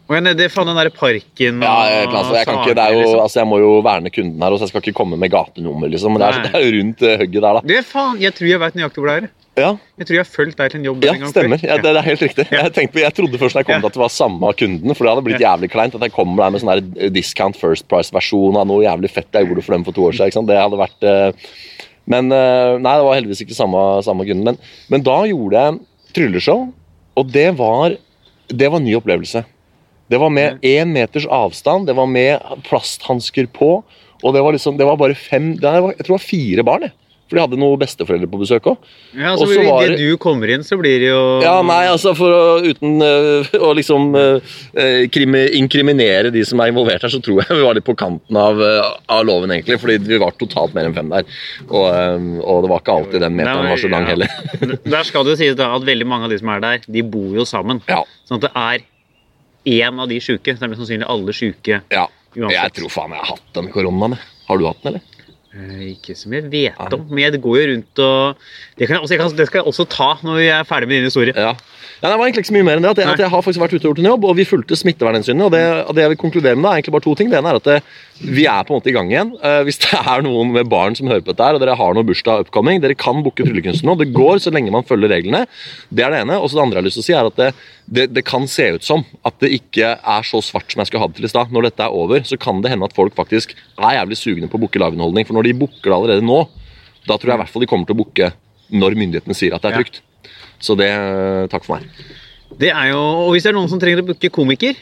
Og 0.08 0.14
jeg 0.16 0.40
er 0.40 0.48
faen 0.48 0.68
den 0.70 0.78
der 0.78 0.88
parken 0.88 1.58
Ja, 1.60 1.72
jeg, 1.84 2.06
altså, 2.08 2.32
jeg, 2.38 2.46
kan 2.48 2.62
ikke, 2.62 2.74
det 2.78 2.84
jo, 2.94 3.00
liksom. 3.02 3.18
altså, 3.20 3.40
jeg 3.42 3.48
må 3.50 3.58
jo 3.60 3.72
verne 3.84 4.08
kunden 4.08 4.40
her, 4.40 4.54
så 4.56 4.64
jeg 4.64 4.70
skal 4.72 4.80
ikke 4.86 4.96
komme 4.96 5.18
med 5.20 5.28
gatenummer, 5.34 5.90
liksom. 5.92 6.14
Men 6.16 6.22
det 6.22 6.28
er, 6.30 6.46
det 6.46 6.54
er 6.62 6.70
rundt 6.78 7.02
eh, 7.04 7.18
hugget 7.20 7.42
der, 7.44 7.58
da. 7.58 7.60
Det 7.68 7.76
er 7.76 7.84
faen, 7.84 8.16
Jeg 8.22 8.32
tror 8.38 8.48
jeg 8.48 8.60
veit 8.62 8.78
nøyaktig 8.78 9.02
hvor 9.04 9.10
det 9.12 9.16
er. 9.18 9.28
Ja, 9.58 9.68
Jeg 9.98 10.06
tror 10.06 10.14
jeg 10.16 10.22
har 10.22 10.30
fulgt 10.30 10.56
deg 10.62 10.70
til 10.70 10.78
en 10.80 10.86
jobb 10.86 11.04
Ja, 11.04 11.12
en 11.12 11.20
gang 11.24 11.32
stemmer. 11.34 11.58
før. 11.60 11.68
Ja, 11.68 11.76
det, 11.82 11.92
det 11.92 12.00
er 12.00 12.06
helt 12.08 12.22
riktig. 12.24 12.46
Jeg, 12.54 12.72
tenkte, 12.76 12.92
på- 12.94 13.02
jeg 13.02 13.14
trodde 13.18 13.40
først 13.42 13.58
da 13.58 13.60
jeg 13.60 13.66
kom 13.68 13.74
Ja. 13.74 13.80
til 13.82 13.90
at 13.90 13.96
det 13.98 14.02
var 14.04 14.12
samme 14.14 14.52
kunden, 14.62 14.94
for 14.94 15.04
det 15.04 15.12
hadde 15.12 15.24
blitt 15.28 15.44
jævlig 15.44 15.70
kleint 15.74 15.94
at 15.98 16.06
jeg 16.06 16.14
kommer 16.14 16.44
der 16.44 16.54
med 16.54 16.62
sånn 16.62 17.12
discount 17.12 17.58
first 17.58 17.88
price-versjon 17.90 18.56
av 18.56 18.68
noe 18.70 18.86
jævlig 18.86 19.10
fett 19.10 19.28
jeg 19.34 19.48
gjorde 19.50 19.64
for 19.66 19.76
dem 19.76 19.84
for 19.84 19.92
to 19.98 20.06
år 20.08 20.16
siden. 20.16 20.46
Det 20.48 20.56
hadde 20.56 20.78
vært 20.80 21.04
eh, 21.10 21.50
Men 22.08 22.32
eh, 22.32 22.78
nei, 22.80 22.94
det 22.96 23.04
var 23.04 23.18
heldigvis 23.18 23.42
ikke 23.44 23.58
samme, 23.58 23.82
samme 24.06 24.24
kunden. 24.24 24.46
Men, 24.46 24.56
men 24.88 25.02
da 25.04 25.18
gjorde 25.28 25.66
jeg 25.66 25.80
trylleshow, 26.16 26.68
og 27.18 27.32
det 27.34 27.50
var, 27.58 27.96
det 28.48 28.68
var 28.68 28.80
en 28.80 28.86
ny 28.88 28.94
opplevelse. 28.98 29.44
Det 30.08 30.20
var 30.20 30.32
med 30.32 30.62
én 30.64 30.88
meters 30.94 31.26
avstand, 31.26 31.86
det 31.88 31.96
var 31.98 32.08
med 32.08 32.40
plasthansker 32.68 33.48
på, 33.52 33.82
og 34.22 34.34
det 34.34 34.42
var 34.42 34.56
liksom, 34.56 34.78
det 34.78 34.86
var 34.88 34.98
bare 34.98 35.14
fem 35.14 35.52
det 35.60 35.68
var, 35.68 35.92
Jeg 35.92 36.06
tror 36.06 36.14
det 36.14 36.18
var 36.18 36.30
fire 36.30 36.64
barn, 36.66 36.88
jeg. 36.88 36.94
For 37.28 37.36
de 37.36 37.42
hadde 37.44 37.58
noen 37.60 37.80
besteforeldre 37.80 38.28
på 38.32 38.40
besøk 38.40 38.66
òg. 38.70 38.86
Ja, 39.12 39.34
så 39.36 39.44
Og 39.44 39.50
så 39.52 39.64
Idet 39.84 39.98
du 40.00 40.16
kommer 40.20 40.48
inn, 40.48 40.62
så 40.64 40.78
blir 40.80 40.96
det 41.02 41.10
jo 41.10 41.20
Ja, 41.44 41.58
nei, 41.66 41.82
altså 41.92 42.14
for 42.16 42.32
å, 42.32 42.40
uten 42.64 43.02
uh, 43.04 43.50
å 43.68 43.74
liksom 43.76 44.08
øh, 44.16 44.40
krimi- 45.12 45.50
inkriminere 45.60 46.32
de 46.32 46.44
som 46.48 46.60
er 46.64 46.72
involvert 46.72 47.04
her, 47.04 47.12
så 47.12 47.20
tror 47.24 47.42
jeg 47.44 47.58
vi 47.58 47.66
var 47.66 47.76
litt 47.76 47.86
på 47.86 47.96
kanten 48.00 48.38
av, 48.40 48.58
uh, 48.58 48.96
av 49.12 49.26
loven, 49.28 49.52
egentlig. 49.52 49.76
Fordi 49.82 49.98
vi 50.08 50.20
var 50.22 50.32
totalt 50.40 50.72
mer 50.76 50.88
enn 50.88 50.96
fem 50.96 51.12
der. 51.12 51.28
Og, 51.68 51.86
og 52.42 52.64
det 52.64 52.72
var 52.72 52.82
ikke 52.82 52.96
alltid 52.98 53.24
den 53.26 53.36
meteren 53.38 53.68
var 53.68 53.82
så 53.84 53.92
lang 53.92 54.08
heller. 54.08 54.32
Der 54.98 55.04
skal 55.04 55.26
det 55.26 55.36
jo 55.36 55.40
sies 55.44 55.56
da 55.58 55.70
at 55.76 55.84
veldig 55.84 56.06
mange 56.08 56.26
av 56.28 56.32
de 56.32 56.38
som 56.40 56.48
er 56.54 56.62
der, 56.64 56.86
de 56.88 57.02
bor 57.04 57.34
jo 57.36 57.44
sammen. 57.48 57.82
Ja. 57.90 58.00
Sånn 58.28 58.40
at 58.40 58.48
det 58.48 58.54
er 58.56 58.86
én 59.84 60.00
av 60.00 60.08
de 60.08 60.16
sjuke, 60.22 60.54
så 60.54 60.62
er 60.62 60.66
det 60.66 60.72
mest 60.72 60.82
sannsynlig 60.86 61.08
alle 61.12 61.34
sjuke. 61.36 61.82
ja. 61.92 62.06
Uansett. 62.36 62.58
Jeg 62.58 62.72
tror 62.76 62.90
faen 62.92 63.14
jeg 63.14 63.22
har 63.22 63.30
hatt 63.32 63.54
den 63.56 63.70
koronaen. 63.72 64.18
Har 64.46 64.58
du 64.60 64.66
hatt 64.68 64.82
den, 64.84 64.92
eller? 64.98 65.17
Eh, 65.58 65.80
Ikke 65.96 66.14
som 66.18 66.34
jeg 66.36 66.46
vet 66.52 66.94
om, 66.94 67.06
men 67.10 67.24
jeg 67.24 67.40
går 67.42 67.56
jo 67.58 67.66
rundt 67.72 68.02
og 68.04 68.36
Det, 68.78 68.86
kan 68.86 68.96
jeg 68.96 69.02
også, 69.02 69.36
det 69.36 69.48
skal 69.48 69.58
jeg 69.62 69.66
også 69.66 69.88
ta 69.90 70.10
når 70.22 70.38
vi 70.38 70.46
er 70.54 70.62
ferdig 70.68 70.88
med 70.88 71.00
din 71.00 71.08
historie. 71.10 71.34
Ja. 71.34 71.54
Ja, 71.98 72.08
Det 72.08 72.14
var 72.14 72.28
egentlig 72.28 72.44
ikke 72.44 72.50
så 72.52 72.54
mye 72.54 72.66
mer 72.68 72.78
enn 72.78 72.84
det. 72.86 72.92
At 72.94 73.00
jeg, 73.02 73.14
at 73.16 73.22
jeg 73.24 73.30
har 73.32 73.42
faktisk 73.42 73.62
vært 73.62 73.72
ute 73.74 73.80
og 73.80 73.88
gjort 73.90 74.00
en 74.02 74.08
jobb, 74.12 74.26
og 74.28 74.36
vi 74.38 74.46
fulgte 74.46 74.76
smittevernhensynene. 74.78 75.48
Og 75.48 75.54
det, 75.54 75.62
det 75.96 76.04
jeg 76.04 76.12
vil 76.12 76.20
konkludere 76.20 76.58
med, 76.58 76.68
er 76.68 76.78
egentlig 76.78 76.94
bare 76.94 77.06
to 77.08 77.14
ting. 77.18 77.32
Det 77.32 77.40
ene 77.40 77.50
er 77.50 77.58
at 77.58 77.66
det, 77.66 77.78
vi 78.22 78.44
er 78.50 78.66
på 78.66 78.72
en 78.72 78.78
måte 78.78 78.92
i 78.92 78.94
gang 78.94 79.10
igjen. 79.10 79.32
Uh, 79.42 79.60
hvis 79.66 79.80
det 79.82 79.98
er 79.98 80.22
noen 80.26 80.52
med 80.54 80.70
barn 80.70 80.94
som 80.98 81.10
hører 81.10 81.24
på 81.26 81.32
dette, 81.32 81.48
her, 81.48 81.58
og 81.58 81.64
dere 81.64 81.74
har 81.80 81.98
noe 81.98 82.06
bursdag 82.06 82.46
upcoming, 82.46 82.82
dere 82.84 82.96
kan 82.98 83.24
booke 83.26 83.42
tryllekunsten 83.42 83.90
nå. 83.90 83.98
Det 83.98 84.08
går 84.14 84.42
så 84.44 84.54
lenge 84.54 84.74
man 84.74 84.86
følger 84.86 85.10
reglene. 85.10 85.42
Det 85.90 86.06
er 86.06 86.14
det 86.14 86.22
ene. 86.22 86.38
Og 86.38 86.48
så 86.48 86.60
det 86.60 86.64
andre 86.68 86.78
jeg 86.78 86.84
har 86.84 86.88
lyst 86.88 87.00
til 87.00 87.06
å 87.06 87.08
si, 87.08 87.18
er 87.18 87.32
at 87.32 87.42
det, 87.42 87.50
det, 87.98 88.08
det 88.14 88.26
kan 88.28 88.46
se 88.50 88.70
ut 88.78 88.86
som 88.86 89.06
at 89.26 89.38
det 89.42 89.54
ikke 89.58 89.94
er 89.98 90.28
så 90.30 90.42
svart 90.44 90.70
som 90.70 90.84
jeg 90.84 90.92
skulle 90.92 91.02
ha 91.02 91.10
det 91.10 91.18
til 91.18 91.26
i 91.26 91.34
stad. 91.34 91.54
Når 91.54 91.70
dette 91.70 91.88
er 91.88 92.02
over, 92.04 92.22
så 92.30 92.38
kan 92.38 92.62
det 92.62 92.74
hende 92.74 92.86
at 92.86 92.94
folk 92.98 93.18
faktisk 93.18 93.56
er 93.74 93.98
jævlig 93.98 94.22
sugne 94.22 94.50
på 94.50 94.60
å 94.60 94.66
booke 94.68 94.78
liveunderholdning. 94.78 95.26
For 95.26 95.38
når 95.38 95.50
de 95.50 95.60
booker 95.64 95.90
det 95.90 95.98
allerede 95.98 96.30
nå, 96.30 96.44
da 97.08 97.16
tror 97.16 97.32
jeg 97.32 97.40
i 97.40 97.42
hvert 97.42 97.54
fall 97.56 97.64
de 97.64 97.70
kommer 97.70 97.88
til 97.88 97.98
å 97.98 98.02
booke 98.04 98.34
når 98.68 98.98
myndighetene 99.00 99.36
sier 99.36 99.54
at 99.56 99.64
det 99.64 99.72
er 99.72 99.82
trygt. 99.82 100.02
Så 100.60 100.76
det 100.78 100.90
Takk 101.52 101.66
for 101.66 101.78
meg. 101.78 101.88
Det 102.58 102.70
er 102.72 102.90
jo, 102.90 102.98
og 102.98 103.32
Hvis 103.34 103.46
det 103.46 103.52
er 103.52 103.58
noen 103.58 103.70
som 103.70 103.80
trenger 103.80 104.02
å 104.02 104.08
booke 104.08 104.30
komiker 104.34 104.78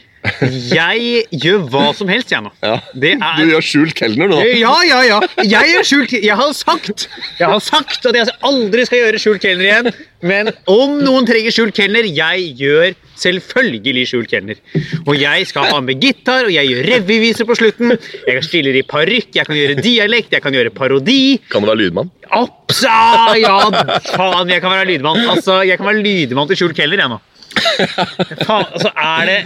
Jeg 0.73 1.23
gjør 1.31 1.63
hva 1.71 1.85
som 1.95 2.09
helst, 2.11 2.31
jeg 2.33 2.43
nå. 2.43 2.51
Ja. 2.65 2.77
Det 2.97 3.13
er 3.15 3.39
Du 3.39 3.51
gjør 3.51 3.63
skjult 3.63 3.95
kelner, 3.97 4.29
nå. 4.31 4.39
Ja, 4.59 4.73
ja, 4.87 4.99
ja. 5.05 5.19
Jeg 5.45 5.71
gjør 5.73 5.87
skjult 5.87 6.15
Jeg 6.17 6.37
har 6.39 6.53
sagt 6.57 7.07
Jeg 7.39 7.47
har 7.47 7.61
sagt 7.63 8.07
at 8.09 8.17
jeg 8.17 8.33
aldri 8.45 8.85
skal 8.89 9.03
gjøre 9.05 9.21
skjult 9.21 9.43
kelner 9.43 9.69
igjen. 9.69 9.91
Men 10.25 10.49
om 10.71 10.97
noen 11.03 11.27
trenger 11.29 11.53
skjult 11.53 11.75
kelner, 11.77 12.07
jeg 12.09 12.47
gjør 12.57 12.95
selvfølgelig 13.21 14.05
skjult 14.09 14.31
kelner. 14.31 14.57
Og 15.05 15.13
jeg 15.17 15.45
skal 15.49 15.69
ha 15.69 15.81
med 15.85 16.01
gitar, 16.01 16.47
og 16.49 16.53
jeg 16.53 16.71
gjør 16.71 16.89
revyviser 16.91 17.47
på 17.49 17.57
slutten. 17.57 17.93
Jeg 18.25 18.45
stiller 18.45 18.77
i 18.77 18.83
parykk, 18.87 19.29
jeg 19.37 19.45
kan 19.49 19.57
gjøre 19.57 19.77
dialekt, 19.85 20.33
jeg 20.33 20.43
kan 20.43 20.57
gjøre 20.57 20.73
parodi. 20.73 21.37
Kan 21.53 21.65
du 21.65 21.69
være 21.69 21.83
lydmann? 21.85 22.09
Oppsa! 22.37 23.37
Ja, 23.37 23.59
faen, 24.09 24.49
jeg 24.49 24.63
kan 24.65 24.73
være 24.73 24.89
lydmann. 24.89 25.21
Altså, 25.29 25.61
jeg 25.69 25.77
kan 25.79 25.89
være 25.91 26.01
lydmann 26.01 26.49
til 26.49 26.63
skjult 26.63 26.77
kelner, 26.77 27.05
jeg 27.05 27.13
nå. 27.13 27.21
Faen, 28.41 28.65
altså, 28.73 28.91
er 28.97 29.29
det 29.29 29.39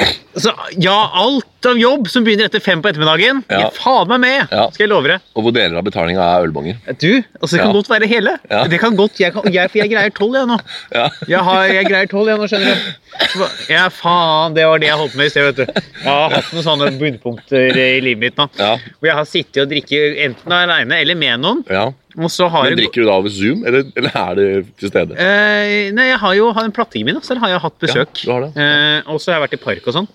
you 0.00 0.06
altså, 0.34 0.52
Ja, 0.82 0.96
alt 1.14 1.44
av 1.66 1.78
jobb 1.80 2.08
som 2.12 2.24
begynner 2.26 2.44
etter 2.50 2.60
fem 2.60 2.82
på 2.84 2.90
ettermiddagen, 2.90 3.38
Ja. 3.48 3.58
jeg 3.64 3.72
faen 3.78 4.08
meg 4.08 4.20
med, 4.20 4.48
Ja. 4.52 4.66
skal 4.70 4.84
jeg 4.84 4.90
love 4.90 5.08
det. 5.08 5.20
Og 5.34 5.44
hvor 5.46 5.52
deler 5.56 5.78
av 5.78 5.84
betalinga 5.86 6.20
er 6.20 6.44
ølbonger. 6.48 6.76
Du, 7.00 7.22
altså 7.40 7.52
Det 7.56 7.60
kan 7.60 7.70
Ja. 7.70 7.72
godt 7.78 7.88
være 7.88 8.06
hele. 8.10 8.38
Ja. 8.50 8.64
Det 8.68 8.80
kan 8.80 8.96
godt, 8.96 9.18
jeg, 9.18 9.32
kan, 9.32 9.42
jeg, 9.52 9.70
For 9.70 9.78
jeg 9.78 9.90
greier 9.90 10.10
tolv, 10.12 10.34
jeg 10.34 10.46
nå. 10.46 10.58
Ja. 10.92 11.08
Jeg, 11.28 11.38
har, 11.38 11.64
jeg 11.72 11.86
greier 11.86 12.06
tolv, 12.10 12.28
jeg 12.28 12.38
nå, 12.38 12.46
skjønner 12.46 12.74
du. 12.74 13.72
Ja, 13.72 13.88
faen, 13.88 14.54
det 14.54 14.66
var 14.66 14.78
det 14.78 14.88
jeg 14.88 14.96
holdt 14.98 15.14
med 15.16 15.26
i 15.26 15.28
sted, 15.30 15.52
vet 15.54 15.56
du. 15.56 15.72
Jeg 16.02 16.10
har 16.10 16.30
hatt 16.34 16.52
noen 16.52 16.64
sånne 16.66 16.90
bunnpunkter 17.00 17.76
i 17.78 18.00
livet 18.04 18.18
mitt 18.20 18.36
nå. 18.36 18.48
Ja. 18.58 18.76
Hvor 19.00 19.08
jeg 19.08 19.14
har 19.16 19.24
sittet 19.24 19.62
og 19.64 19.70
drikket 19.70 20.18
enten 20.26 20.52
aleine 20.52 21.00
eller 21.00 21.14
med 21.14 21.40
noen. 21.40 21.64
ja. 21.70 21.92
Så 22.30 22.46
Men 22.48 22.76
drikker 22.78 23.02
du 23.02 23.06
da 23.08 23.14
over 23.18 23.28
Zoom, 23.28 23.64
eller, 23.66 23.88
eller 23.98 24.12
er 24.14 24.34
det 24.38 24.76
til 24.78 24.88
stede? 24.88 25.16
Eh, 25.18 25.90
nei, 25.90 26.04
jeg 26.12 26.18
har 26.22 26.34
jo 26.38 26.52
har 26.54 26.62
en 26.62 26.70
plattegime, 26.70 27.06
min, 27.10 27.16
så 27.26 27.34
har 27.42 27.48
jeg 27.50 27.58
hatt 27.64 27.78
besøk. 27.82 28.20
Ja, 28.22 28.36
du 28.38 28.44
det. 28.46 28.62
Eh, 28.62 29.10
og 29.10 29.18
så 29.18 29.32
har 29.32 29.40
jeg 29.40 29.50
vært 29.50 29.56
i 29.58 29.64
park 29.64 29.88
og 29.90 29.96
sånt. 29.96 30.14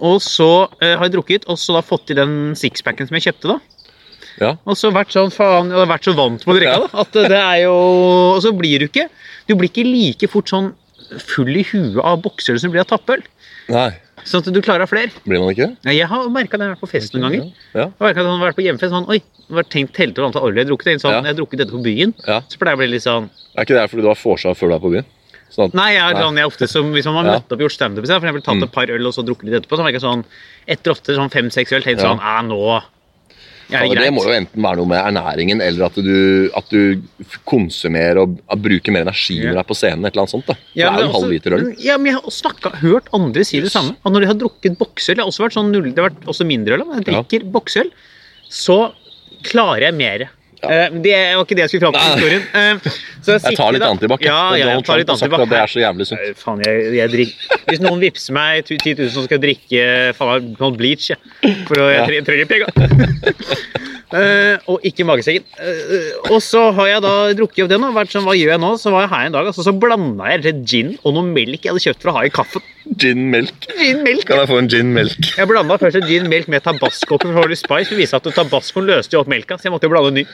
Og 0.00 0.20
så 0.24 0.48
eh, 0.80 0.94
har 0.96 1.04
jeg 1.06 1.12
drukket, 1.18 1.44
og 1.52 1.58
så 1.60 1.76
da 1.76 1.82
fått 1.84 2.10
i 2.10 2.16
den 2.16 2.54
sixpacken 2.56 3.06
som 3.08 3.16
jeg 3.18 3.28
kjøpte, 3.28 3.54
da. 3.54 3.58
Ja. 4.40 4.50
Og 4.64 4.76
så 4.78 4.88
vært 4.94 5.12
sånn, 5.12 5.32
faen, 5.34 5.68
jeg 5.72 5.76
har 5.82 5.88
vært 5.90 6.06
så 6.08 6.14
vant 6.16 6.44
med 6.46 6.54
å 6.54 6.58
drikke, 6.58 6.76
Ja. 6.80 7.00
At 7.02 7.12
det 7.12 7.36
er 7.40 7.56
jo 7.66 7.74
Og 8.36 8.38
så 8.44 8.52
blir 8.56 8.78
du 8.80 8.86
ikke 8.86 9.08
Du 9.50 9.52
blir 9.58 9.68
ikke 9.68 9.84
like 9.84 10.28
fort 10.32 10.48
sånn 10.48 10.70
full 11.26 11.50
i 11.58 11.64
huet 11.66 11.98
av 12.06 12.20
bokser 12.22 12.56
som 12.62 12.70
blir 12.70 12.84
av 12.84 12.86
tappøl. 12.92 13.20
Nei, 13.68 13.90
Sånn 14.22 14.44
at 14.44 14.50
du 14.54 14.60
klarer 14.62 14.84
av 14.84 14.90
flere. 14.92 15.10
blir 15.26 15.40
man 15.42 15.50
ikke? 15.50 15.66
Nei, 15.84 15.96
Jeg 15.98 16.06
har 16.06 16.28
merka 16.30 16.56
det 16.56 16.68
jeg 16.68 16.70
har 16.70 16.76
vært 16.76 16.84
på 16.84 16.90
fest 16.92 17.14
noen 17.16 17.24
ganger. 17.26 17.46
Ja. 17.74 17.86
Jeg 17.88 17.98
har 17.98 18.10
at 18.12 18.20
jeg 18.20 18.28
har 18.30 18.42
vært 18.44 18.58
på 18.60 18.64
hjemmefest 18.64 18.94
sånn, 18.94 19.08
Oi, 19.10 19.18
jeg 19.48 19.56
har 19.58 19.66
tenkt 19.74 19.98
helt 19.98 20.14
til 20.14 20.24
antall 20.28 20.46
øl 20.46 20.54
jeg 20.60 20.64
har 20.64 20.70
drukket. 20.70 21.00
Sånn, 21.02 21.16
Ja. 21.16 21.22
Jeg 21.24 21.32
har 21.34 21.38
drukket 21.40 21.62
dette 21.64 21.74
på 21.74 21.82
byen. 21.82 22.14
Ja. 22.28 22.38
Så 22.46 22.60
pleier 22.62 22.76
jeg 22.76 22.78
å 22.78 22.82
bli 22.84 22.90
litt 22.94 23.02
sånn 23.08 23.26
Er 23.56 23.66
ikke 23.66 23.74
det 23.80 23.86
fordi 23.90 24.04
du 24.06 24.08
har 24.12 24.20
vorsa 24.22 24.54
før 24.54 24.70
du 24.70 24.74
er 24.78 24.84
på 24.86 24.92
byen? 24.94 25.08
Sånn 25.50 25.72
Nei, 25.74 25.94
jeg 25.94 26.02
er 26.02 26.14
sånn, 26.22 26.36
jeg 26.36 26.44
er 26.44 26.50
ofte 26.50 26.68
som, 26.68 26.92
Hvis 26.94 27.04
man 27.06 27.16
har 27.24 27.24
møtt 27.34 27.50
opp 27.50 27.58
og 27.58 27.64
gjort 27.66 27.72
standup, 27.74 28.06
for 28.06 28.12
eksempel 28.20 28.42
tatt 28.42 28.56
Mm. 28.56 28.62
et 28.64 28.72
par 28.72 28.86
øl 28.86 29.06
og 29.06 29.12
så 29.14 29.24
drukket 29.26 29.44
litt 29.50 29.58
etterpå, 29.62 29.76
så 29.76 29.82
merker 29.84 29.98
jeg 30.00 30.06
sånn 30.06 30.24
Etter 30.68 30.90
ofte 30.92 31.14
sånn 31.16 31.30
fem-seks 31.30 31.72
øl 31.72 31.82
tenkt 31.82 32.00
Ja. 32.00 32.14
sånn 32.14 32.20
ja. 32.22 32.40
nå 32.42 32.82
ja, 33.70 33.82
det 33.86 33.98
det 34.02 34.10
må 34.12 34.24
jo 34.26 34.32
enten 34.34 34.60
være 34.60 34.76
noe 34.78 34.86
med 34.90 34.98
ernæringen, 34.98 35.60
eller 35.62 35.84
at 35.86 35.94
du, 35.94 36.50
at 36.58 36.68
du 36.70 37.00
konsumerer 37.46 38.18
og 38.18 38.38
bruker 38.58 38.90
mer 38.90 39.02
energi 39.06 39.36
Ja. 39.38 39.44
når 39.46 39.52
du 39.52 39.58
er 39.60 39.68
på 39.68 39.76
scenen. 39.78 40.04
et 40.06 40.12
eller 40.12 40.22
annet 40.26 40.34
sånt 40.34 40.46
da. 40.46 40.54
Det 40.54 40.74
Ja, 40.74 40.88
er 40.88 40.90
men 40.90 41.00
jo 41.00 41.06
en 41.06 41.14
halv 41.22 41.30
liter 41.30 41.50
øl. 41.54 41.76
Ja, 41.78 41.96
men 41.96 42.06
jeg 42.12 42.14
har 42.20 42.30
snakket, 42.30 42.74
hørt 42.82 43.04
andre 43.14 43.44
si 43.44 43.60
det 43.60 43.70
samme. 43.70 43.94
At 44.04 44.12
når 44.12 44.20
de 44.20 44.26
har 44.26 44.34
drukket 44.34 44.76
bokseøl 44.76 45.14
Det 45.14 45.22
har 45.22 45.30
også 45.30 45.44
vært 45.46 45.54
sånn 45.54 45.70
null, 45.70 45.92
Det 45.92 45.98
har 46.02 46.10
vært 46.10 46.26
også 46.26 46.44
mindre 46.46 46.72
øl, 46.74 46.84
men 46.84 47.02
jeg 47.04 47.14
Ja. 47.14 47.22
drikker 47.22 47.50
bokseøl, 47.52 47.90
så 48.50 48.92
klarer 49.44 49.80
jeg 49.86 49.94
mer. 49.94 50.30
Eh, 50.62 50.90
det 51.00 51.14
var 51.36 51.44
ikke 51.46 51.56
det 51.56 51.62
jeg 51.64 51.70
skulle 51.72 51.86
fram 51.88 51.94
til 51.96 52.10
historien. 52.10 52.42
Eh, 52.52 52.90
så 53.24 53.36
Jeg 53.38 53.56
tar 53.56 53.72
litt 53.72 53.84
antibac. 53.86 54.20
Ja, 54.24 54.40
ja, 54.60 54.66
jeg 54.74 54.84
tar 54.84 55.00
litt 55.00 55.08
antibac. 55.14 55.46
det 55.48 55.58
er 55.60 55.70
så 55.72 55.80
jævlig 55.80 56.06
sunt. 56.10 56.20
Faen, 56.40 56.60
jeg, 56.66 56.90
jeg 56.98 57.12
drikker 57.14 57.62
Hvis 57.70 57.80
noen 57.84 58.00
vippser 58.02 58.36
meg 58.36 58.64
10 58.68 58.94
000, 58.98 59.08
og 59.22 59.24
skal 59.30 59.40
drikke 59.40 59.86
faen 60.18 60.76
bleach. 60.76 61.10
Jeg. 61.14 61.56
For 61.70 61.80
å, 61.80 61.88
jeg 61.94 62.06
tre- 62.10 62.22
trenger 62.28 62.50
penga. 62.50 62.68
Eh, 64.10 64.58
og 64.70 64.82
ikke 64.86 65.04
magesekken. 65.06 65.44
Eh, 65.62 66.16
og 66.32 66.40
så 66.42 66.64
har 66.74 66.88
jeg 66.90 67.02
da 67.04 67.12
drukket 67.38 67.64
opp 67.64 67.70
den. 67.70 67.84
Og 67.86 67.94
vært 67.94 68.14
sånn, 68.14 68.26
hva 68.26 68.34
gjør 68.34 68.54
jeg 68.56 68.62
nå? 68.62 68.70
Så 68.82 68.90
var 68.94 69.04
jeg 69.04 69.12
her 69.12 69.28
en 69.28 69.36
dag, 69.36 69.50
altså, 69.50 69.66
så 69.66 69.74
blanda 69.76 70.32
jeg 70.34 70.54
gin 70.66 70.92
og 71.04 71.14
noe 71.14 71.26
melk 71.26 71.62
jeg 71.62 71.70
hadde 71.72 71.84
kjøpt 71.84 72.02
for 72.02 72.12
å 72.12 72.16
ha 72.18 72.24
i 72.26 72.32
kaffen. 72.34 72.64
Gin 72.98 73.28
melk. 73.30 73.68
Gin 73.78 74.02
melk. 74.02 74.24
Kan 74.26 74.40
jeg 74.42 74.50
få 74.50 74.58
en 74.58 74.70
gin 74.72 74.90
melk? 74.96 75.30
Jeg 75.38 75.46
blanda 75.50 75.76
først 75.78 76.00
en 76.00 76.08
gin 76.08 76.26
melk 76.32 76.50
med 76.50 76.64
tabasco 76.66 77.20
for 77.22 77.38
Holy 77.38 77.58
spice. 77.58 77.92
Det 77.92 78.00
viste 78.00 78.18
at 78.18 78.26
tabascoen 78.34 78.88
løste 78.88 79.14
jo 79.14 79.22
opp 79.22 79.30
melka, 79.30 79.58
så 79.60 79.68
jeg 79.68 79.74
måtte 79.76 79.86
jo 79.86 79.92
blande 79.94 80.14
ny. 80.18 80.24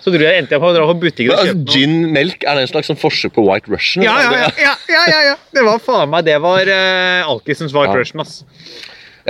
Så 0.00 0.14
jeg, 0.14 0.30
endte 0.40 0.56
jeg 0.56 0.62
på 0.62 0.70
å 0.70 0.72
dra 0.74 0.86
på 0.88 0.96
butikken 1.02 1.34
og 1.34 1.40
Altså, 1.42 1.52
kjøpe 1.52 1.60
noe. 1.60 1.74
gin 1.74 2.14
melk, 2.16 2.46
er 2.48 2.56
det 2.56 2.64
en 2.64 2.70
slags 2.72 2.88
sånn 2.90 3.00
forsøk 3.00 3.34
på 3.36 3.44
White 3.44 3.68
Russian? 3.72 4.06
Ja, 4.06 4.16
ja, 4.24 4.30
ja, 4.46 4.48
ja, 4.64 4.72
ja, 4.88 5.02
ja, 5.12 5.20
ja. 5.30 5.36
Det 5.52 5.66
var 5.66 5.82
faen 5.84 6.08
meg 6.12 6.24
Det 6.26 6.38
var 6.42 6.70
uh, 6.70 7.28
Alkisens 7.34 7.74
White 7.76 7.92
Ja. 7.92 8.00
Russian, 8.00 8.24
ass. 8.24 8.40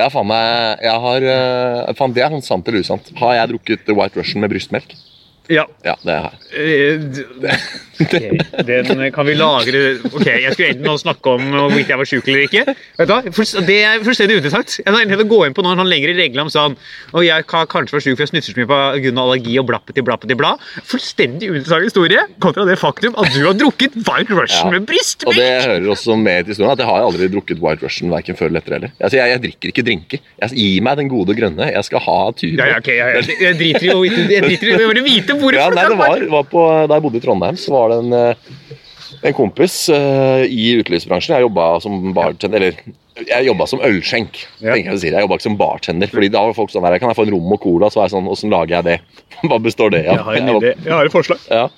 Ja, 0.00 0.06
faen 0.08 0.30
meg, 0.30 0.80
jeg 0.80 1.00
har, 1.04 1.24
eh, 1.28 1.94
faen, 1.98 2.14
Det 2.16 2.22
er 2.24 2.40
sant 2.40 2.66
eller 2.68 2.80
usant. 2.80 3.12
Har 3.20 3.34
jeg 3.34 3.48
drukket 3.50 3.90
White 3.92 4.16
Russian 4.16 4.40
med 4.40 4.50
brystmelk? 4.50 4.94
Ja. 5.50 5.64
Ja, 5.84 5.96
det 6.06 6.14
er 6.14 6.20
her. 6.28 6.34
Okay, 8.00 8.30
ok, 8.60 8.66
Den 8.66 9.00
kan 9.12 9.26
vi 9.28 9.34
lagre 9.36 9.80
Ok, 10.08 10.24
Jeg 10.24 10.52
skulle 10.54 10.68
egentlig 10.70 10.86
nå 10.86 10.94
snakke 11.00 11.34
om 11.34 11.42
hvorvidt 11.52 11.90
jeg 11.90 11.98
var 12.00 12.08
sjuk 12.08 12.28
eller 12.30 12.44
ikke. 12.46 12.62
Vet 13.00 13.10
du 13.10 13.12
hva? 13.12 13.18
Det 13.66 13.76
er 13.84 14.04
fullstendig 14.06 14.38
uinteressant. 14.38 14.76
Jeg 14.80 14.88
har 14.88 15.00
egentlig 15.02 15.26
gå 15.30 15.40
inn 15.48 15.56
på 15.56 15.64
noen 15.66 15.82
lengre 15.90 16.14
regler 16.16 16.44
om 16.46 16.52
sånn 16.52 16.76
Og 17.12 17.24
jeg 17.26 17.46
kan 17.50 17.66
kanskje 17.70 17.96
være 17.98 18.06
sjuk 18.06 18.16
for 18.20 18.24
jeg 18.26 18.32
snufser 18.32 18.54
så 18.56 18.60
mye 18.62 18.70
på 18.70 18.78
grunn 19.06 19.20
av 19.20 19.26
allergi 19.28 19.56
og 19.60 19.68
blappeti 19.68 20.04
blappeti 20.06 20.38
bla. 20.38 20.54
Fullstendig 20.88 21.50
uinteressant 21.50 21.88
historie 21.88 22.24
kontra 22.42 22.64
det 22.68 22.78
faktum 22.80 23.18
at 23.20 23.32
du 23.34 23.42
har 23.44 23.58
drukket 23.58 23.98
White 24.06 24.36
Russian 24.36 24.70
Ja. 24.70 24.78
med 24.78 24.86
bryst. 24.88 25.24
Og 25.26 25.34
det 25.36 25.48
hører 25.66 25.90
også 25.92 26.16
med 26.20 26.44
til 26.46 26.54
historien 26.54 26.72
at 26.76 26.82
jeg 26.84 26.88
har 26.90 27.04
aldri 27.08 27.28
drukket 27.32 27.60
White 27.62 27.84
Russian 27.84 28.12
verken 28.12 28.38
før 28.38 28.50
eller 28.50 28.62
etter 28.62 28.76
heller. 28.76 28.94
Altså, 29.00 29.18
jeg, 29.20 29.34
jeg 29.34 29.42
drikker 29.44 29.72
ikke 29.74 29.84
drinker. 29.86 30.22
Jeg, 30.40 30.56
gi 30.60 30.70
meg 30.84 30.98
den 31.00 31.10
gode 31.10 31.36
grønne. 31.36 31.70
Jeg 31.72 31.86
skal 31.88 32.02
ha 32.04 32.18
tur. 32.36 32.52
Ja, 32.54 32.70
ja, 32.74 32.80
ok, 32.80 32.90
jeg, 32.94 33.20
jeg, 33.20 33.38
jeg 33.40 33.58
driter 33.60 33.80
driter 34.46 34.84
i 34.84 35.02
å 35.02 35.06
vite 35.06 35.36
hvorfor. 35.42 35.58
Ja, 35.58 35.68
nei, 35.74 35.88
det 35.90 35.98
var, 35.98 36.24
var 36.36 36.48
på, 36.52 36.64
Da 36.86 36.96
jeg 36.96 37.04
bodde 37.06 37.20
i 37.20 37.24
Trondheim, 37.24 37.58
så 37.60 37.74
var 37.74 37.92
det 37.92 37.98
en, 38.04 38.16
eh, 38.16 38.78
en 39.30 39.36
kompis 39.36 39.76
uh, 39.92 40.42
i 40.46 40.70
utelivsbransjen. 40.80 41.36
Jeg 41.36 41.46
jobba 41.48 41.66
som 41.84 41.98
bartender, 42.16 42.62
eller 42.62 43.28
jeg 43.28 43.48
jobba 43.50 43.66
som 43.68 43.82
ølskjenk. 43.84 44.38
Ja. 44.62 44.76
Jeg 44.78 44.98
si. 45.02 45.10
Jeg 45.10 45.24
jobba 45.26 45.36
ikke 45.36 45.48
som 45.48 45.58
bartender. 45.60 46.10
fordi 46.12 46.30
da 46.32 46.44
var 46.46 46.56
folk 46.56 46.72
sånn 46.72 46.86
her, 46.86 46.98
Kan 47.02 47.12
jeg 47.12 47.18
få 47.18 47.26
en 47.28 47.34
rom 47.34 47.52
og 47.52 47.60
cola? 47.60 47.90
Så 47.90 48.00
var 48.00 48.08
jeg 48.08 48.16
sånn, 48.16 48.28
Åssen 48.30 48.52
lager 48.54 48.78
jeg 48.78 48.88
det? 48.88 48.98
Hva 49.50 49.60
består 49.62 49.92
det 49.94 50.04
av? 50.06 50.14
Jeg 50.14 50.26
har 50.28 50.40
en 50.40 50.50
Jeg 50.52 50.60
idé. 50.62 50.74
Jeg 50.86 50.94
har 50.96 51.10
et 51.10 51.14
forslag. 51.14 51.42
Ja. 51.50 51.68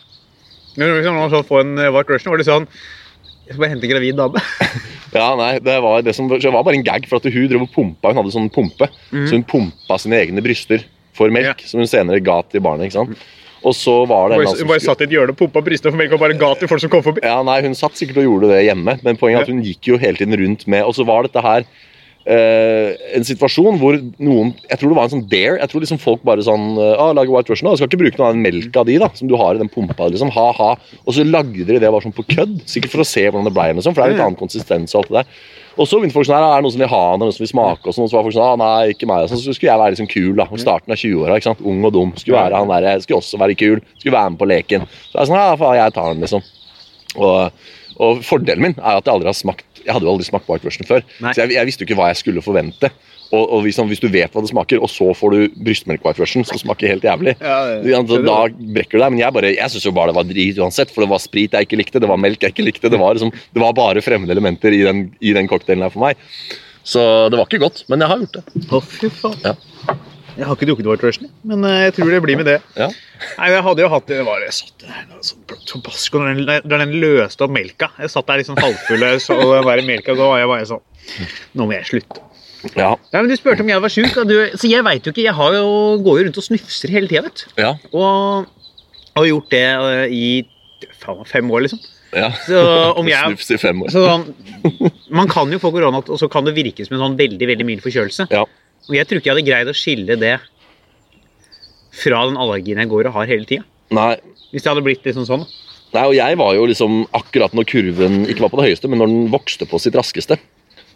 Når 0.79 1.13
man 1.13 1.33
så 1.33 1.43
få 1.45 1.61
en 1.61 1.77
eh, 1.79 1.91
White 1.93 2.15
Russian, 2.15 2.33
var 2.33 2.41
det 2.41 2.47
sånn 2.49 2.65
Jeg 2.71 3.53
skal 3.53 3.61
bare 3.61 3.73
hente 3.75 3.89
en 3.89 3.93
gravid 3.93 4.19
dame. 4.21 4.43
Ja, 5.13 5.35
nei, 5.37 5.59
det 5.61 5.75
var, 5.85 6.01
det 6.01 6.15
som, 6.17 6.25
det 6.31 6.49
var 6.49 6.63
bare 6.65 6.79
en 6.79 6.87
gag, 6.87 7.05
for 7.05 7.21
at 7.21 7.27
hun 7.29 7.49
drev 7.51 7.67
og 7.67 7.73
pumpa. 7.75 8.09
Hun 8.09 8.23
hadde 8.23 8.31
sånn 8.33 8.47
pumpe, 8.49 8.87
så 9.13 9.35
hun 9.35 9.43
pumpa 9.45 9.99
sine 10.01 10.17
egne 10.23 10.41
bryster 10.41 10.87
for 11.13 11.29
melk, 11.29 11.61
Ja. 11.61 11.69
som 11.69 11.83
hun 11.83 11.91
senere 11.91 12.23
ga 12.25 12.39
til 12.49 12.63
barnet. 12.65 12.89
ikke 12.89 12.97
sant? 12.97 13.27
Og 13.63 13.77
så 13.79 13.95
var 14.11 14.33
det 14.33 14.41
en 14.41 14.45
eller 14.49 14.69
Bare 14.73 14.83
satt 14.83 15.05
i 15.05 15.07
et 15.07 15.15
hjørne 15.15 15.35
og 15.35 15.39
pumpa 15.39 15.63
brystene 15.65 15.93
for 15.93 16.01
melk 16.01 16.17
og 16.17 16.23
bare 16.25 16.37
ga 16.39 16.51
til 16.59 16.71
folk 16.71 16.83
som 16.83 16.93
kom 16.93 17.05
forbi. 17.07 17.23
Ja, 17.27 17.39
nei, 17.47 17.61
Hun 17.67 17.79
satt 17.79 17.99
sikkert 17.99 18.23
og 18.23 18.29
gjorde 18.29 18.53
det 18.55 18.65
hjemme, 18.67 18.99
men 19.05 19.21
poenget 19.21 19.43
er 19.43 19.49
at 19.49 19.55
hun 19.55 19.63
gikk 19.65 19.93
jo 19.93 20.01
hele 20.03 20.19
tiden 20.19 20.39
rundt 20.41 20.67
med 20.67 20.87
Og 20.87 20.97
så 20.99 21.07
var 21.09 21.29
dette 21.29 21.43
her 21.45 21.67
Uh, 22.23 22.95
en 23.17 23.25
situasjon 23.27 23.81
hvor 23.81 23.97
noen 24.23 24.53
Jeg 24.69 24.79
tror 24.79 24.93
det 24.93 24.95
var 24.95 25.09
en 25.09 25.11
sånn 25.17 25.25
dare. 25.27 25.57
Jeg 25.59 25.71
tror 25.73 25.83
liksom 25.83 25.99
folk 25.99 26.21
bare 26.23 26.45
sånn 26.47 26.77
ah, 26.79 27.11
lager 27.19 27.35
White 27.35 27.51
Russian, 27.51 27.67
da. 27.67 27.81
skal 27.81 27.91
ikke 27.91 27.99
bruke 27.99 28.21
noe 28.21 28.29
av 28.29 28.37
den 28.37 28.45
melka 28.45 28.85
di 28.87 28.95
da, 29.03 29.09
som 29.19 29.27
du 29.27 29.35
har 29.41 29.59
i 29.59 29.63
den 29.63 29.71
pumpa. 29.73 30.07
liksom, 30.07 30.31
ha-ha, 30.31 30.69
Og 31.03 31.17
så 31.17 31.27
lagde 31.27 31.67
de 31.67 31.81
det 31.83 31.83
bare 31.83 32.05
sånn 32.05 32.15
på 32.15 32.23
kødd, 32.31 32.61
sikkert 32.71 32.95
for 32.95 33.03
å 33.03 33.09
se 33.11 33.27
hvordan 33.27 33.51
det 33.51 33.55
ble. 33.57 33.67
Liksom, 33.75 33.97
for 33.97 34.05
det 34.05 34.07
er 34.07 34.15
litt 34.15 34.23
annen 34.23 34.39
konsistens 34.39 34.95
og 34.95 35.03
alt 35.03 35.11
det 35.11 35.19
der. 35.19 35.43
Og 35.81 35.89
så 35.89 35.99
begynte 35.99 36.17
folk 36.17 36.29
sånn 36.29 36.37
her, 36.37 36.45
er 36.45 36.61
det 36.61 36.67
noen 36.67 36.75
som 36.75 36.83
vil 36.83 36.91
ha 36.93 37.03
han, 37.11 37.23
noen 37.23 37.35
som 37.35 37.43
vil 37.45 37.51
smake 37.53 37.89
og 37.89 37.97
sånn, 37.97 38.05
og 38.05 38.11
så 38.13 38.19
var 38.19 38.27
folk 38.27 38.37
sånn, 38.37 38.45
ah, 38.45 38.57
nei, 38.61 38.93
ikke 38.93 39.09
meg. 39.09 39.29
Så 39.31 39.39
skulle 39.41 39.71
jeg 39.71 39.81
være 39.81 39.95
liksom 39.95 40.09
kul 40.13 40.33
da, 40.37 40.47
i 40.53 40.61
starten 40.61 40.93
av 40.93 41.01
20-åra. 41.01 41.39
Ung 41.73 41.87
og 41.89 41.95
dum. 41.97 42.11
Skulle 42.21 42.41
være 42.41 42.61
han 42.61 42.73
der, 42.73 43.05
skulle 43.05 43.21
også 43.23 43.41
være 43.41 43.57
kul. 43.59 43.81
Skulle 43.97 44.17
være 44.17 44.35
med 44.35 44.43
på 44.43 44.51
leken. 44.51 44.85
Så 45.09 45.15
jeg 45.15 45.23
er 45.23 45.31
sånn, 45.31 45.41
ja, 45.41 45.55
faen, 45.61 45.79
jeg 45.81 45.97
tar 45.97 46.11
den, 46.13 46.27
liksom. 46.27 46.45
Og, 47.23 47.65
og 48.03 48.23
fordelen 48.27 48.67
min 48.67 48.77
er 48.79 48.99
at 48.99 49.09
jeg 49.09 49.13
aldri 49.13 49.29
har 49.29 49.37
smakt 49.37 49.83
Jeg 49.83 49.93
hadde 49.93 50.07
jo 50.07 50.13
aldri 50.15 50.25
smakt 50.25 50.47
White 50.49 50.65
Russian 50.65 50.89
før, 50.89 51.03
Nei. 51.21 51.35
så 51.35 51.43
jeg, 51.43 51.53
jeg 51.59 51.69
visste 51.69 51.85
jo 51.85 51.89
ikke 51.91 51.99
hva 51.99 52.07
jeg 52.13 52.21
skulle 52.23 52.45
forvente. 52.45 52.89
Og, 53.33 53.43
og 53.43 53.63
hvis, 53.65 53.79
hvis 53.89 54.03
du 54.03 54.09
vet 54.13 54.33
hva 54.35 54.43
det 54.45 54.51
smaker, 54.51 54.83
og 54.85 54.91
så 54.93 55.09
får 55.17 55.33
du 55.33 55.61
brystmelk 55.65 56.05
White 56.05 56.21
Russian, 56.21 56.45
som 56.45 56.61
smaker 56.61 56.91
helt 56.91 57.07
jævlig, 57.07 57.33
ja, 57.41 57.61
det, 57.81 58.19
da 58.27 58.37
brekker 58.53 58.99
du 58.99 59.05
deg. 59.05 59.15
Men 59.15 59.23
jeg, 59.23 59.35
bare, 59.39 59.53
jeg 59.57 59.73
syns 59.73 59.87
jo 59.89 59.95
bare 59.97 60.13
det 60.13 60.19
var 60.19 60.29
drit 60.29 60.61
uansett, 60.61 60.93
for 60.93 61.05
det 61.05 61.11
var 61.15 61.23
sprit 61.25 61.57
jeg 61.57 61.69
ikke 61.69 61.81
likte, 61.81 62.03
det 62.03 62.11
var 62.11 62.21
melk 62.21 62.45
jeg 62.45 62.53
ikke 62.53 62.67
likte. 62.69 62.93
Det 62.93 63.01
var, 63.01 63.17
liksom, 63.17 63.33
det 63.33 63.65
var 63.65 63.77
bare 63.79 64.05
fremmede 64.05 64.37
elementer 64.37 64.77
i 64.77 64.83
den, 64.85 65.07
i 65.25 65.33
den 65.37 65.49
cocktailen 65.49 65.87
her 65.87 65.95
for 65.95 66.05
meg. 66.05 66.21
Så 66.85 67.03
det 67.33 67.39
var 67.39 67.49
ikke 67.49 67.63
godt, 67.63 67.85
men 67.89 68.03
jeg 68.03 68.13
har 68.13 68.25
gjort 68.25 68.41
det. 68.41 68.65
Å, 68.69 68.83
fy 68.83 69.13
faen. 69.23 69.39
Ja. 69.47 69.99
Jeg 70.33 70.49
har 70.49 70.57
ikke 70.57 70.67
drukket 70.71 70.87
White 70.89 71.05
Russian, 71.05 71.29
men 71.45 71.65
eh, 71.69 71.79
jeg 71.87 71.95
tror 71.99 72.09
det 72.09 72.21
blir 72.25 72.39
med 72.41 72.49
det. 72.49 72.57
Ja. 72.79 72.89
Nei, 73.37 73.51
jeg 73.53 73.65
hadde 73.67 73.85
jo 73.85 73.91
hatt 73.93 74.07
det, 74.09 74.21
det 74.23 74.25
var, 74.25 74.41
jeg 74.41 74.57
satt 74.57 74.85
der, 74.85 75.03
sånn, 75.29 75.43
Tobasco, 75.69 76.23
den, 76.25 76.41
når 76.65 76.85
den 76.87 76.95
løste 77.03 77.45
opp 77.45 77.53
melka 77.53 77.91
Jeg 78.01 78.11
satt 78.11 78.27
der 78.31 78.41
liksom 78.41 78.57
halvfull 78.59 79.05
og 79.11 79.21
så 79.23 79.37
bare 79.63 79.85
melka, 79.87 80.17
da 80.17 80.31
var 80.33 80.41
jeg 80.41 80.51
bare 80.51 80.69
sånn 80.73 80.87
Nå 81.59 81.69
må 81.69 81.77
jeg 81.77 81.91
slutte. 81.91 82.25
Ja, 82.77 82.93
Ja, 83.13 83.21
men 83.21 83.29
Du 83.29 83.37
spurte 83.37 83.65
om 83.65 83.69
jeg 83.73 83.83
var 83.83 83.93
sjuk, 83.93 84.13
så 84.15 84.69
jeg 84.71 84.85
veit 84.87 85.07
jo 85.07 85.13
ikke. 85.13 85.25
Jeg 85.27 85.35
har 85.35 85.55
jo, 85.57 85.67
går 86.05 86.21
jo 86.21 86.25
rundt 86.29 86.39
og 86.39 86.47
snufser 86.47 86.93
hele 86.95 87.09
tida, 87.11 87.23
vet 87.27 87.43
du. 87.43 87.63
ja, 87.63 87.73
Og 87.93 88.47
har 89.17 89.27
gjort 89.29 89.51
det 89.51 89.65
eh, 89.65 90.15
i 90.15 90.93
faen, 91.03 91.25
fem 91.29 91.51
år, 91.51 91.67
liksom. 91.67 91.81
ja. 92.15 92.31
Så 92.47 92.63
om 92.97 93.09
jeg 93.13 93.35
Snufs 93.35 93.51
i 93.51 93.59
fem 93.61 93.83
år. 93.83 93.91
så 93.93 94.05
sånn, 94.07 94.25
Man 95.11 95.29
kan 95.29 95.51
jo 95.53 95.59
få 95.63 95.73
korona, 95.75 96.01
og 96.07 96.19
så 96.21 96.31
kan 96.33 96.47
det 96.47 96.55
virke 96.57 96.87
som 96.87 96.97
en 96.97 97.03
sånn 97.07 97.19
veldig 97.19 97.51
veldig 97.51 97.67
mild 97.69 97.83
forkjølelse. 97.85 98.29
Ja. 98.33 98.45
Og 98.89 98.97
jeg 98.97 99.07
tror 99.07 99.21
ikke 99.21 99.31
jeg 99.31 99.37
hadde 99.37 99.49
greid 99.51 99.71
å 99.71 99.77
skille 99.77 100.17
det 100.19 100.37
fra 101.93 102.23
den 102.27 102.39
allergien 102.41 102.81
jeg 102.81 102.89
går 102.91 103.11
og 103.11 103.19
har 103.19 103.29
hele 103.31 103.45
tida. 103.49 103.67
Hvis 104.53 104.65
det 104.65 104.71
hadde 104.73 104.85
blitt 104.85 105.05
liksom 105.07 105.27
sånn. 105.29 105.45
Nei, 105.93 106.07
og 106.09 106.15
jeg 106.17 106.39
var 106.41 106.55
jo 106.57 106.65
liksom 106.71 107.03
akkurat 107.13 107.53
når 107.57 107.67
kurven 107.69 108.23
ikke 108.25 108.47
var 108.47 108.53
på 108.55 108.61
det 108.63 108.71
høyeste, 108.71 108.89
men 108.89 109.03
når 109.03 109.11
den 109.13 109.27
vokste 109.33 109.69
på 109.69 109.81
sitt 109.83 109.97
raskeste, 109.99 110.39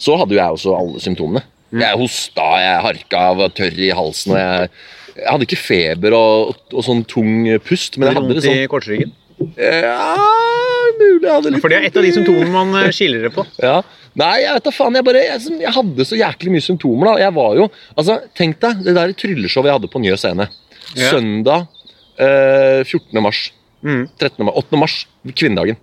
så 0.01 0.17
hadde 0.17 0.33
jo 0.37 0.41
jeg 0.41 0.57
også 0.57 0.73
alle 0.77 1.03
symptomene. 1.05 1.43
Jeg 1.75 1.99
hosta, 1.99 2.47
jeg 2.63 2.83
harka, 2.85 3.23
var 3.41 3.55
tørr 3.57 3.79
i 3.83 3.91
halsen, 3.97 4.35
og 4.35 4.39
jeg, 4.39 4.69
jeg 5.17 5.29
hadde 5.33 5.47
ikke 5.49 5.59
feber 5.59 6.15
og, 6.15 6.57
og, 6.71 6.83
sånn 6.87 7.03
tung 7.11 7.49
pust, 7.67 7.99
men 7.99 8.11
jeg 8.11 8.19
hadde 8.21 8.37
det 8.37 8.45
sånn 8.45 8.61
i 8.63 8.69
korsryggen. 8.71 9.15
Ja, 9.59 10.17
mulig 10.97 11.27
jeg 11.27 11.35
hadde 11.35 11.51
litt 11.53 11.61
For 11.61 11.73
det 11.73 11.79
er 11.79 11.89
et 11.91 11.97
av 11.99 12.07
de 12.07 12.13
symptomene 12.15 12.53
man 12.53 12.71
eh, 12.81 12.93
skiller 12.95 13.27
det 13.27 13.33
på. 13.35 13.45
Ja. 13.61 13.81
Nei, 14.17 14.37
jeg 14.47 14.57
vet 14.57 14.65
da 14.65 14.73
faen. 14.73 14.97
Jeg, 14.97 15.05
bare, 15.05 15.25
jeg, 15.27 15.57
jeg 15.61 15.73
hadde 15.77 16.07
så 16.09 16.17
jæklig 16.17 16.55
mye 16.55 16.65
symptomer. 16.65 17.11
da. 17.11 17.17
Jeg 17.27 17.35
var 17.37 17.59
jo, 17.59 17.67
altså, 17.93 18.17
Tenk 18.39 18.63
deg 18.65 18.87
det 18.87 18.95
der 18.97 19.13
trylleshowet 19.21 19.69
jeg 19.69 19.77
hadde 19.77 19.91
på 19.93 20.01
Njø 20.01 20.17
scene. 20.21 20.49
Ja. 20.97 21.11
Søndag 21.11 21.67
eh, 22.17 22.81
14. 22.87 23.21
mars. 23.21 23.43
Mm. 23.85 24.07
13. 24.17 24.41
mars, 24.47 24.63
8. 24.65 24.81
mars, 24.81 24.97
kvinnedagen. 25.35 25.77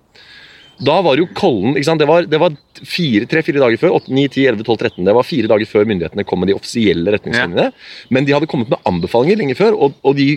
Da 0.83 0.97
var 1.05 1.19
jo 1.21 1.29
Kollen 1.37 1.77
ikke 1.77 1.91
sant? 1.91 2.01
Det 2.01 2.09
var, 2.09 2.25
det 2.25 2.39
var 2.41 2.55
fire, 2.87 3.27
tre-fire 3.29 3.61
dager 3.61 3.79
før. 3.81 3.95
8, 3.99 4.11
9, 4.13 4.27
10, 4.33 4.45
11, 4.53 4.65
12, 4.67 4.77
13. 4.83 5.07
Det 5.07 5.15
var 5.17 5.27
fire 5.27 5.49
dager 5.51 5.69
før 5.69 5.87
myndighetene 5.89 6.25
kom 6.27 6.43
med 6.43 6.51
de 6.51 6.57
offisielle 6.57 7.15
retningslinjene. 7.15 7.69
Men 8.13 8.27
de 8.27 8.35
hadde 8.35 8.49
kommet 8.51 8.71
med 8.71 8.81
anbefalinger 8.89 9.39
lenge 9.39 9.57
før, 9.59 9.77
og, 9.77 9.97
og 10.03 10.17
de 10.19 10.29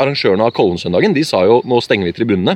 arrangørene 0.00 0.46
av 0.46 0.54
Kollensøndagen 0.56 1.14
de 1.16 1.24
sa 1.26 1.42
jo 1.48 1.60
nå 1.68 1.80
stenger 1.84 2.10
vi 2.10 2.14
tribunene. 2.16 2.54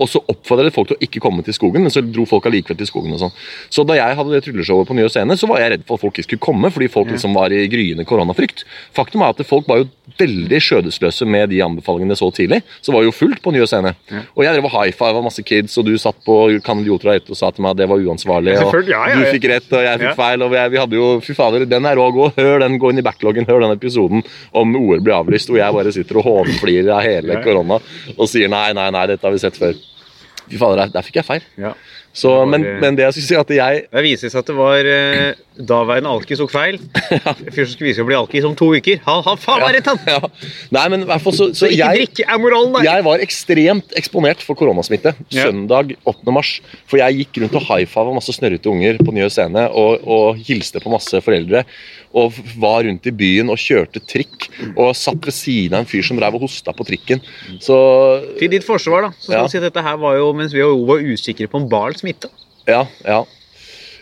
Og 0.00 0.08
så 0.08 0.22
oppfordret 0.32 0.74
folk 0.74 0.90
til 0.90 0.98
å 0.98 1.04
ikke 1.04 1.22
komme 1.22 1.44
til 1.46 1.54
skogen, 1.56 1.84
men 1.84 1.92
så 1.94 2.02
dro 2.04 2.24
folk 2.28 2.46
allikevel 2.48 2.78
til 2.80 2.88
skogen. 2.88 3.12
og 3.14 3.22
sånn. 3.22 3.34
Så 3.72 3.84
da 3.88 3.98
jeg 3.98 4.16
hadde 4.18 4.32
det 4.34 4.42
trylleshowet 4.46 4.88
på 4.88 4.96
Nye 4.98 5.10
scene, 5.12 5.36
så 5.38 5.48
var 5.50 5.60
jeg 5.62 5.74
redd 5.74 5.86
for 5.88 5.98
at 5.98 6.04
folk 6.04 6.16
ikke 6.16 6.28
skulle 6.30 6.46
komme, 6.46 6.70
fordi 6.72 6.88
folk 6.92 7.10
liksom 7.12 7.36
var 7.36 7.52
i 7.52 7.66
gryende 7.70 8.06
koronafrykt. 8.08 8.64
Faktum 8.96 9.22
er 9.22 9.34
at 9.34 9.44
folk 9.46 9.68
var 9.68 9.82
jo 9.82 9.88
veldig 10.18 10.58
skjødesløse 10.60 11.26
med 11.28 11.50
de 11.52 11.60
anbefalingene 11.64 12.16
så 12.18 12.28
tidlig. 12.34 12.62
Så 12.84 12.92
var 12.94 13.04
jo 13.06 13.14
fullt 13.14 13.42
på 13.44 13.52
Nye 13.54 13.66
scene. 13.68 13.94
Og 14.34 14.44
jeg 14.44 14.56
drev 14.56 14.68
og 14.68 14.74
high 14.74 14.92
five 14.96 15.20
av 15.20 15.26
masse 15.26 15.44
kids, 15.46 15.76
og 15.78 15.86
du 15.88 15.94
satt 16.00 16.18
på 16.26 16.38
Kan 16.64 16.82
idioter 16.82 17.20
og 17.28 17.36
sa 17.38 17.50
til 17.52 17.64
meg 17.64 17.74
at 17.74 17.82
det 17.82 17.88
var 17.90 18.02
uansvarlig. 18.02 18.56
Og 18.62 18.71
Selvfølgelig, 18.72 18.94
ja, 18.94 19.02
ja, 19.10 19.20
du 19.20 19.34
fikk 19.36 19.46
rett, 19.50 19.68
og 19.76 19.84
jeg 19.84 20.00
fikk 20.00 20.16
feil. 20.16 20.44
Og 20.46 20.56
jeg, 20.56 20.72
vi 20.72 20.80
hadde 20.80 20.96
jo 20.96 21.08
Fy 21.20 21.36
fader, 21.36 21.66
den 21.68 21.88
er 21.88 21.98
rå 22.00 22.08
god. 22.16 22.38
Hør 22.40 22.64
den, 22.64 22.78
gå 22.80 22.92
inn 22.92 23.02
i 23.02 23.04
backloggen, 23.04 23.48
hør 23.48 23.66
den 23.66 23.76
episoden 23.76 24.24
om 24.56 24.76
OL 24.78 25.02
blir 25.04 25.18
avlyst, 25.18 25.52
hvor 25.52 25.60
jeg 25.60 25.76
bare 25.76 25.92
sitter 25.92 26.20
og 26.22 26.28
hånflirer 26.30 26.92
av 26.96 27.04
hele 27.04 27.40
korona 27.44 27.80
og 28.16 28.28
sier 28.30 28.48
nei, 28.52 28.70
nei, 28.76 28.88
nei, 28.94 29.06
dette 29.12 29.28
har 29.28 29.34
vi 29.34 29.42
sett 29.42 29.60
før. 29.60 29.76
Fy 30.46 30.56
fader, 30.56 30.80
der, 30.80 30.94
der 30.96 31.04
fikk 31.06 31.20
jeg 31.20 31.28
feil. 31.28 31.44
Ja. 31.60 31.76
Så, 32.12 32.32
men, 32.48 32.64
men 32.80 32.96
det 32.96 33.06
jeg 33.06 33.14
skulle 33.16 33.28
si, 33.28 33.36
at 33.40 33.52
jeg 33.56 33.84
Det 33.88 34.02
viser 34.04 34.32
seg 34.32 34.42
at 34.42 34.50
det 34.50 34.56
var 34.58 34.88
eh, 34.88 35.38
daværende 35.58 36.08
alkis 36.10 36.38
tok 36.40 36.50
feil. 36.52 36.78
Fyr 37.54 37.66
som 37.66 37.72
skulle 37.74 37.88
vise 37.90 37.98
seg 37.98 38.04
å 38.06 38.08
bli 38.08 38.16
alkis 38.18 38.46
om 38.48 38.54
to 38.58 38.70
uker. 38.74 39.00
Han 39.04 39.22
har 39.26 39.36
faen 39.40 39.60
meg 39.64 39.74
rett, 39.76 39.90
han! 39.90 39.98
ja. 40.08 40.20
Nei, 40.72 40.84
men 40.92 41.04
i 41.04 41.08
hvert 41.10 41.22
fall 41.24 41.34
så, 41.36 41.48
så 41.52 41.66
Så 41.66 41.70
ikke 41.70 41.80
jeg 41.82 42.00
drikke 42.02 42.26
er 42.32 42.40
moralen 42.42 42.72
der. 42.78 42.86
Jeg 42.88 43.04
var 43.06 43.24
ekstremt 43.26 43.96
eksponert 44.00 44.42
for 44.46 44.58
koronasmitte 44.58 45.12
Ja. 45.34 45.48
søndag 45.50 45.92
8. 46.08 46.32
mars. 46.34 46.54
For 46.88 47.00
jeg 47.02 47.18
gikk 47.22 47.42
rundt 47.44 47.58
og 47.60 47.66
high-fiva 47.68 48.14
masse 48.16 48.32
snørrete 48.36 48.70
unger 48.72 48.98
på 49.02 49.12
Njø 49.16 49.28
scene 49.32 49.66
og, 49.70 50.06
og 50.08 50.40
hilste 50.46 50.80
på 50.82 50.92
masse 50.92 51.20
foreldre. 51.24 51.64
Og 52.16 52.32
var 52.60 52.82
rundt 52.84 53.06
i 53.08 53.12
byen 53.16 53.48
og 53.52 53.60
kjørte 53.60 54.00
trikk 54.04 54.48
og 54.76 54.90
satt 54.96 55.20
ved 55.24 55.32
siden 55.36 55.76
av 55.78 55.84
en 55.84 55.88
fyr 55.88 56.04
som 56.04 56.18
drev 56.20 56.36
og 56.36 56.44
hosta 56.44 56.74
på 56.76 56.84
trikken. 56.88 57.22
Så 57.64 57.76
Til 58.40 58.50
ditt 58.52 58.64
forsvar, 58.66 59.06
da. 59.08 59.12
Så 59.20 59.30
skal 59.30 59.38
Ja. 59.38 59.46
si 59.48 59.60
at 59.60 59.68
dette 59.68 59.84
her 59.84 59.96
var 60.00 60.16
jo 60.18 60.32
mens 60.36 60.52
vi 60.52 60.60
var 60.64 61.00
usikre 61.00 61.48
på 61.48 61.60
om 61.60 61.68
barn 61.72 61.94
smitta. 61.96 62.28
ja, 62.68 62.84
ja. 63.04 63.22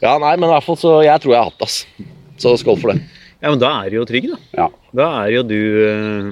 Ja, 0.00 0.16
nei, 0.20 0.34
men 0.36 0.48
i 0.48 0.52
hvert 0.54 0.64
fall 0.64 0.78
så 0.80 0.92
Jeg 1.04 1.20
tror 1.22 1.34
jeg 1.34 1.42
har 1.42 1.50
hatt 1.50 1.60
det, 1.60 1.68
ass. 1.68 2.10
Så 2.40 2.54
skål 2.60 2.78
for 2.80 2.94
det. 2.94 3.02
Ja, 3.40 3.50
men 3.50 3.60
da 3.60 3.70
er 3.82 3.90
du 3.92 3.98
jo 3.98 4.06
trygg, 4.08 4.30
da. 4.32 4.38
Ja. 4.56 4.68
Da 4.96 5.08
er 5.22 5.34
jo 5.34 5.42
du 5.48 5.58
eh, 5.86 6.30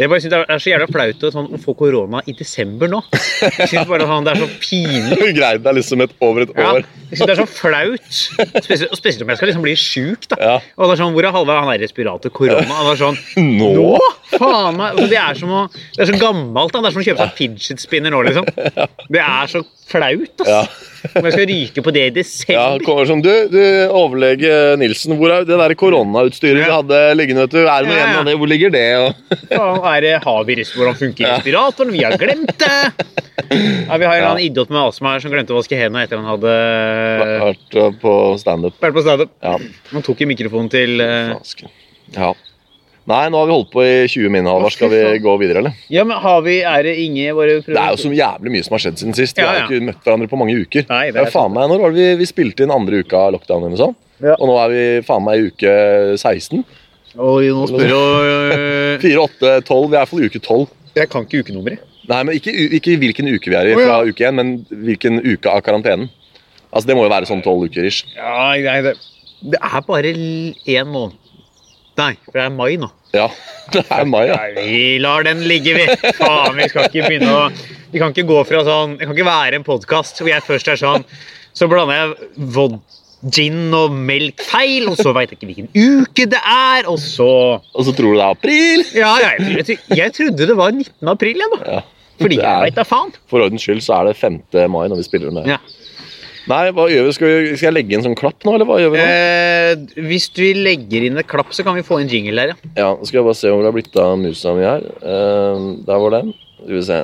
Jeg 0.00 0.08
bare 0.08 0.20
synes 0.22 0.32
Det 0.32 0.38
er 0.54 0.60
så 0.62 0.70
jævla 0.72 0.86
flaut 0.90 1.24
å, 1.26 1.30
sånn, 1.34 1.48
få 1.62 1.74
korona 1.78 2.20
i 2.30 2.34
desember 2.36 2.88
nå. 2.90 3.00
Jeg 3.12 3.68
synes 3.70 3.88
bare 3.88 4.06
sånn, 4.08 4.26
Det 4.26 4.32
er 4.34 4.40
så 4.42 4.48
pinlig. 4.62 5.18
Du 5.20 5.32
greide 5.36 5.62
deg 5.66 5.76
liksom 5.80 6.04
et, 6.04 6.14
over 6.24 6.44
et 6.46 6.52
Ja, 6.56 6.72
jeg 6.80 7.18
synes 7.18 7.26
Det 7.30 7.34
er 7.34 7.40
så 7.40 7.48
flaut. 7.50 8.20
Spesielt, 8.64 8.94
spesielt 8.98 9.24
om 9.26 9.32
jeg 9.32 9.40
skal 9.40 9.50
liksom 9.52 9.66
bli 9.66 9.74
sjuk. 9.78 10.28
da. 10.32 10.38
Ja. 10.40 10.54
Og 10.76 10.86
det 10.90 10.96
er 10.96 11.02
sånn, 11.02 11.16
Hvor 11.16 11.28
er 11.28 11.34
Halvard? 11.36 11.64
Han 11.66 11.74
er 11.74 11.82
respirator 11.84 12.32
korona. 12.34 12.64
Det 12.66 12.94
er 12.94 13.02
sånn, 13.02 13.18
Nå? 13.58 13.72
Nå? 13.80 14.12
Faen 14.36 14.78
meg! 14.78 14.94
Altså, 14.94 15.08
Det 15.10 15.20
er, 15.20 15.40
som 15.42 15.56
å, 15.58 15.64
det 15.96 16.04
er 16.06 16.12
så 16.12 16.20
gammelt. 16.20 16.72
da. 16.72 16.80
Det 16.84 16.90
er 16.92 16.96
som 16.96 17.02
å 17.02 17.08
kjøpe 17.10 17.26
seg 17.26 17.36
fidget 17.40 17.82
spinner 17.82 18.14
nå, 18.14 18.22
liksom. 18.28 18.46
Det 19.10 19.22
er 19.26 19.52
så 19.52 19.64
flaut, 19.90 20.46
Ja. 20.46 20.62
Om 21.16 21.24
jeg 21.24 21.32
skal 21.32 21.46
ryke 21.48 21.82
på 21.82 21.92
det 21.96 22.02
i 22.04 22.10
desember 22.12 22.52
Ja, 22.58 22.64
kommer 22.84 23.06
sånn, 23.08 23.22
du, 23.24 23.30
du, 23.48 23.62
overlege 23.96 24.76
Nilsen, 24.78 25.14
hvor 25.16 25.32
er 25.32 25.46
det 25.48 25.56
der 25.56 25.72
koronautstyret 25.80 26.60
vi 26.60 26.66
Ja. 26.68 26.76
hadde 26.82 26.98
liggende? 27.16 27.46
vet 27.48 27.54
du? 27.56 27.62
Er 27.64 27.80
det 27.80 27.88
noe 27.88 27.96
igjen 27.96 28.18
av 28.20 28.28
det? 28.28 28.34
Hvor 28.36 28.50
ligger 28.52 28.74
det? 28.74 28.84
Og... 28.98 29.14
Faen, 29.50 29.80
er 29.94 30.00
det, 30.04 30.12
har 30.24 30.44
vi 30.48 30.56
hvordan 30.64 30.98
funker 30.98 31.30
respiratoren? 31.34 31.92
Vi 31.94 32.02
har 32.04 32.16
glemt 32.20 32.52
det! 32.60 32.76
Ja, 33.50 33.96
vi 33.96 34.04
har 34.06 34.16
en 34.18 34.22
Ja. 34.22 34.34
idiot 34.38 34.70
med 34.70 34.82
astma 34.82 35.14
her 35.14 35.22
som 35.24 35.32
glemte 35.32 35.54
å 35.54 35.58
vaske 35.60 35.78
hendene 35.78 36.04
etter 36.04 36.20
han 36.20 36.28
hadde 36.28 36.52
Vært 37.40 37.78
uh, 37.80 37.88
på 38.02 38.12
standup. 38.38 38.76
vært 38.82 38.94
på 38.98 39.02
standup. 39.06 39.32
Ja. 39.42 39.56
Han 39.94 40.04
tok 40.06 40.20
i 40.22 40.28
mikrofonen 40.30 40.70
til 40.72 41.00
eh, 41.00 41.34
ja. 42.16 42.32
Nei, 43.10 43.24
nå 43.32 43.40
har 43.40 43.48
vi 43.48 43.54
holdt 43.56 43.70
på 43.72 43.82
i 43.82 43.94
20 44.06 44.28
min, 44.30 44.46
Halvard. 44.46 44.74
Skal 44.74 44.90
vi 44.92 45.00
gå 45.24 45.32
videre, 45.40 45.62
eller? 45.64 45.78
Ja, 45.90 46.04
men 46.06 46.20
har 46.20 46.42
vi 46.44 46.58
Er 46.60 46.84
det 46.86 46.92
ingen 47.00 47.32
våre 47.34 47.56
prøver 47.64 47.74
Det 47.78 47.80
er 47.82 47.94
jo 47.96 48.02
så 48.04 48.12
jævlig 48.14 48.52
mye 48.54 48.66
som 48.66 48.76
har 48.76 48.82
skjedd 48.84 49.00
siden 49.00 49.16
sist. 49.16 49.38
Vi 49.38 49.42
Ja, 49.42 49.48
har 49.48 49.64
jo 49.64 49.80
ikke 49.80 49.86
møtt 49.88 50.04
hverandre 50.04 50.28
på 50.30 50.38
mange 50.38 50.54
uker. 50.60 50.84
Nei, 50.92 51.06
det 51.10 51.18
er 51.24 51.26
er 51.26 51.32
faen 51.32 51.54
meg, 51.56 51.70
Når 51.72 51.80
var 51.82 51.96
det 51.96 51.98
vi, 52.04 52.08
vi 52.20 52.28
spilte 52.28 52.66
inn 52.66 52.74
andre 52.74 53.00
uka 53.02 53.24
av 53.24 53.32
lockdown? 53.38 53.64
eller 53.64 53.74
noe 53.74 53.80
sånt? 53.80 53.98
Ja. 54.20 54.36
Og 54.36 54.46
nå 54.52 54.58
er 54.60 54.68
vi 54.74 54.84
faen 55.08 55.24
meg 55.26 55.40
i 55.40 55.48
uke 55.48 55.72
16. 56.20 56.62
Oi, 57.18 57.48
nå 57.50 57.66
spør 57.66 57.88
jo 57.90 58.00
øh, 58.22 59.00
4, 59.02 59.22
8, 59.24 59.54
12. 59.66 59.88
Vi 59.90 59.96
er 59.96 59.96
i 59.96 59.98
hvert 59.98 60.10
fall 60.12 60.22
i 60.22 60.28
uke 60.30 60.38
12. 60.44 60.66
Jeg 61.00 61.10
kan 61.10 61.26
ikke 61.26 61.40
ukenummeret. 61.44 61.86
Nei, 62.10 62.20
men 62.26 62.34
ikke, 62.38 62.52
ikke 62.78 62.96
hvilken 62.98 63.28
uke 63.30 63.50
vi 63.52 63.56
er 63.58 63.70
i 63.70 63.74
Å, 63.74 63.80
ja. 63.80 63.86
fra 63.86 63.96
uke 64.10 64.26
1, 64.26 64.36
men 64.38 64.52
hvilken 64.86 65.20
uke 65.22 65.50
av 65.50 65.62
karantenen. 65.66 66.08
Altså, 66.70 66.86
Det 66.90 66.96
må 66.98 67.04
jo 67.06 67.12
være 67.12 67.28
sånn 67.30 67.42
12 67.42 67.66
uker 67.70 67.86
ish. 67.88 68.04
Ja, 68.16 68.52
nei, 68.62 68.78
det, 68.86 68.94
det 69.54 69.58
er 69.58 69.82
bare 69.86 70.12
én 70.14 70.90
måned. 70.90 71.18
Nei, 71.98 72.14
for 72.24 72.38
det 72.38 72.46
er 72.46 72.54
mai 72.54 72.76
nå. 72.80 72.88
Ja, 73.12 73.26
det 73.74 73.82
er 73.90 74.06
mai, 74.08 74.24
ja. 74.30 74.38
Nei, 74.38 74.64
vi 74.70 74.80
lar 75.02 75.26
den 75.26 75.42
ligge, 75.50 75.74
vi. 75.76 75.86
Faen, 76.18 76.54
vi 76.58 76.68
skal 76.70 76.86
ikke 76.88 77.08
begynne 77.10 77.34
å 77.34 77.42
Vi 77.90 77.98
kan 77.98 78.14
ikke 78.14 78.22
gå 78.28 78.38
fra 78.46 78.60
sånn 78.62 78.92
Det 79.00 79.08
kan 79.08 79.16
ikke 79.16 79.26
være 79.26 79.58
en 79.58 79.64
podkast 79.66 80.20
hvor 80.22 80.30
jeg 80.30 80.44
først 80.46 80.68
er 80.70 80.78
sånn 80.78 81.02
Så 81.58 81.66
blander 81.66 81.98
jeg 81.98 82.28
vod, 82.54 82.76
gin 83.28 83.74
og 83.76 83.92
melk 83.92 84.40
feil, 84.48 84.88
og 84.88 84.96
så 85.00 85.12
veit 85.16 85.32
jeg 85.32 85.38
ikke 85.38 85.50
hvilken 85.50 85.70
uke 85.74 86.26
det 86.32 86.40
er, 86.40 86.88
og 86.88 86.96
så 87.02 87.28
Og 87.60 87.84
så 87.84 87.92
tror 87.96 88.14
du 88.14 88.18
det 88.20 88.24
er 88.24 88.36
april. 88.36 88.84
Ja, 88.96 89.14
jeg, 89.20 89.66
jeg, 89.68 89.78
jeg 89.98 90.14
trodde 90.16 90.48
det 90.48 90.56
var 90.56 90.72
19. 90.72 91.12
april, 91.12 91.42
jeg, 91.42 91.52
da. 91.56 91.60
Ja. 91.78 91.82
Fordi 92.20 92.36
Det 92.36 92.44
jeg 92.44 92.64
veit 92.66 92.76
da 92.76 92.84
faen. 92.84 93.12
For 93.30 93.44
ordens 93.44 93.64
skyld 93.64 93.80
så 93.84 94.00
er 94.00 94.10
det 94.10 94.16
5. 94.20 94.40
mai 94.72 94.88
når 94.88 95.00
vi 95.00 95.06
spiller 95.06 95.32
den. 95.32 95.48
Ja. 95.48 95.60
Nei, 96.50 96.62
hva 96.74 96.86
gjør 96.90 97.06
vi? 97.06 97.12
Skal, 97.14 97.30
vi? 97.30 97.56
skal 97.56 97.68
jeg 97.68 97.76
legge 97.76 97.96
inn 97.96 98.04
sånn 98.04 98.16
klapp 98.18 98.44
nå, 98.48 98.54
eller 98.56 98.68
hva 98.68 98.78
gjør 98.80 98.92
vi 98.94 99.00
nå? 99.00 99.06
Eh, 99.06 100.04
hvis 100.08 100.30
vi 100.36 100.50
legger 100.56 101.04
inn 101.06 101.20
et 101.20 101.28
klapp, 101.30 101.52
så 101.54 101.64
kan 101.66 101.76
vi 101.76 101.84
få 101.86 102.00
en 102.00 102.10
jingle 102.10 102.40
der, 102.40 102.54
ja. 102.54 102.70
Ja, 102.80 102.88
skal 103.04 103.20
jeg 103.20 103.26
bare 103.28 103.38
se 103.38 103.52
om 103.52 103.60
det 103.60 103.68
har 103.68 103.76
blitt 103.76 103.98
av 104.00 104.14
musa 104.20 104.54
mi 104.56 104.64
her. 104.66 104.86
Eh, 105.00 105.66
der 105.86 106.02
var 106.04 106.16
den. 106.16 106.32
Skal 106.62 106.78
vi 106.78 106.86
se. 106.88 107.00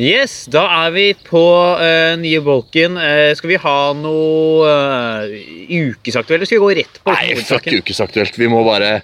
Yes, 0.00 0.46
da 0.48 0.62
er 0.86 0.92
vi 0.94 1.06
på 1.12 1.42
uh, 1.76 2.14
nye 2.16 2.40
bolken. 2.40 2.96
Uh, 2.96 3.30
skal 3.36 3.50
vi 3.52 3.58
ha 3.60 3.76
noe 3.98 4.70
uh, 4.70 5.34
ukesaktuelt, 5.68 6.38
eller 6.38 6.48
skal 6.48 6.56
vi 6.56 6.64
gå 6.64 6.70
rett 6.78 7.00
på 7.04 7.12
Nei, 7.12 7.34
fuck 7.44 7.68
ukesaktuelt. 7.68 8.38
Vi 8.40 8.48
må 8.48 8.62
bare 8.64 9.02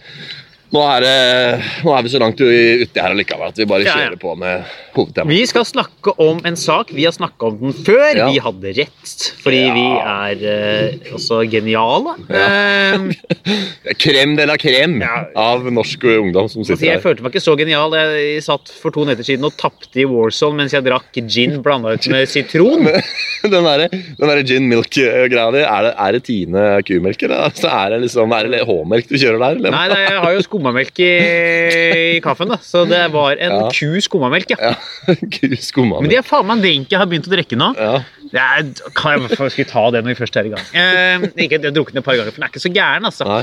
nå 0.76 0.82
er, 0.84 1.04
det, 1.06 1.70
nå 1.86 1.92
er 1.96 2.04
vi 2.06 2.10
så 2.12 2.20
langt 2.20 2.40
uti 2.42 3.00
her 3.00 3.14
allikevel 3.14 3.48
at 3.48 3.60
vi 3.60 3.66
bare 3.68 3.86
Ja, 3.86 3.94
ja. 3.94 3.96
kjører 4.10 4.20
på 4.20 4.34
med 4.38 4.66
hovedtemaet. 4.96 5.32
Vi 5.32 5.40
skal 5.48 5.64
snakke 5.68 6.12
om 6.22 6.38
en 6.48 6.56
sak. 6.60 6.92
Vi 6.96 7.04
har 7.08 7.14
snakka 7.16 7.48
om 7.50 7.56
den 7.64 7.74
før. 7.86 8.12
Ja. 8.16 8.28
Vi 8.30 8.40
hadde 8.44 8.72
rett, 8.78 9.24
fordi 9.42 9.62
Ja. 9.66 9.74
vi 9.76 9.86
er 10.12 10.44
eh, 10.52 11.12
også 11.16 11.40
geniale. 11.52 12.14
Eh, 12.28 13.08
Krem 14.02 14.34
de 14.38 14.46
la 14.48 14.56
krem 14.60 14.98
Ja. 15.00 15.24
av 15.38 15.64
norsk 15.72 16.04
ungdom 16.10 16.48
som 16.50 16.60
altså, 16.62 16.74
sitter 16.76 16.86
jeg 16.90 16.98
her. 16.98 17.04
følte 17.04 17.22
meg 17.24 17.34
ikke 17.34 17.44
så 17.44 17.56
genial. 17.58 17.94
Jeg 17.96 18.42
satt 18.46 18.72
for 18.82 18.94
to 18.94 19.04
netter 19.08 19.24
siden 19.26 19.44
og 19.48 19.56
tapte 19.60 20.00
i 20.02 20.06
Warzone 20.08 20.56
mens 20.62 20.74
jeg 20.76 20.84
drakk 20.86 21.12
gin 21.30 21.58
blanda 21.64 21.94
ut 21.96 22.08
med 22.12 22.28
sitron. 22.28 22.86
Den 23.46 23.62
derre 23.66 23.88
der 23.90 24.42
gin 24.46 24.66
milk-greia 24.68 25.50
di, 25.54 25.62
er 25.62 25.86
det, 25.86 25.92
er 25.96 26.16
det 26.16 26.22
Tine 26.26 26.64
kumelk, 26.86 27.22
eller 27.22 27.44
altså, 27.46 27.68
er 27.70 27.92
det 27.94 28.00
liksom, 28.06 28.32
er 28.34 28.48
det 28.50 28.62
H-melk 28.66 29.06
du 29.08 29.14
kjører 29.20 29.38
der? 29.38 29.60
Eller? 29.60 29.70
Nei, 29.76 29.84
nei, 29.92 30.00
jeg 30.08 30.18
har 30.24 30.34
jo 30.34 30.42
skummamelk 30.66 30.98
i, 30.98 32.16
i 32.16 32.20
kaffen, 32.24 32.50
da. 32.50 32.56
Så 32.62 32.84
det 32.88 33.02
var 33.14 33.36
en 33.38 33.52
Ja. 33.56 33.68
ku 33.70 34.00
skummamelk, 34.02 34.50
ja. 34.50 34.56
Ja, 34.72 34.74
Men 36.02 36.10
det 36.10 36.18
er 36.18 36.26
faen 36.26 36.46
meg 36.46 36.58
en 36.58 36.62
drink 36.64 36.90
jeg 36.90 36.98
har 37.00 37.06
begynt 37.06 37.28
å 37.28 37.32
drikke 37.32 37.56
nå. 37.58 37.72
Ja. 37.78 38.02
Er, 38.36 38.66
kan 38.96 39.22
jeg, 39.22 39.50
skal 39.54 39.68
ta 39.70 39.84
det 39.94 40.02
når 40.02 40.14
vi 40.14 40.18
først 40.18 40.36
er 40.40 40.48
i 40.48 40.52
gang? 40.52 40.64
Eh, 40.74 41.26
ikke, 41.46 41.60
jeg 41.60 41.68
har 41.68 41.74
drukket 41.76 41.94
den 41.94 42.02
et 42.02 42.06
par 42.08 42.16
ganger, 42.18 42.32
for 42.34 42.40
den 42.42 42.48
er 42.48 42.52
ikke 42.52 42.64
så 42.64 42.72
gæren. 42.74 43.06
altså. 43.06 43.26
Nei. 43.28 43.42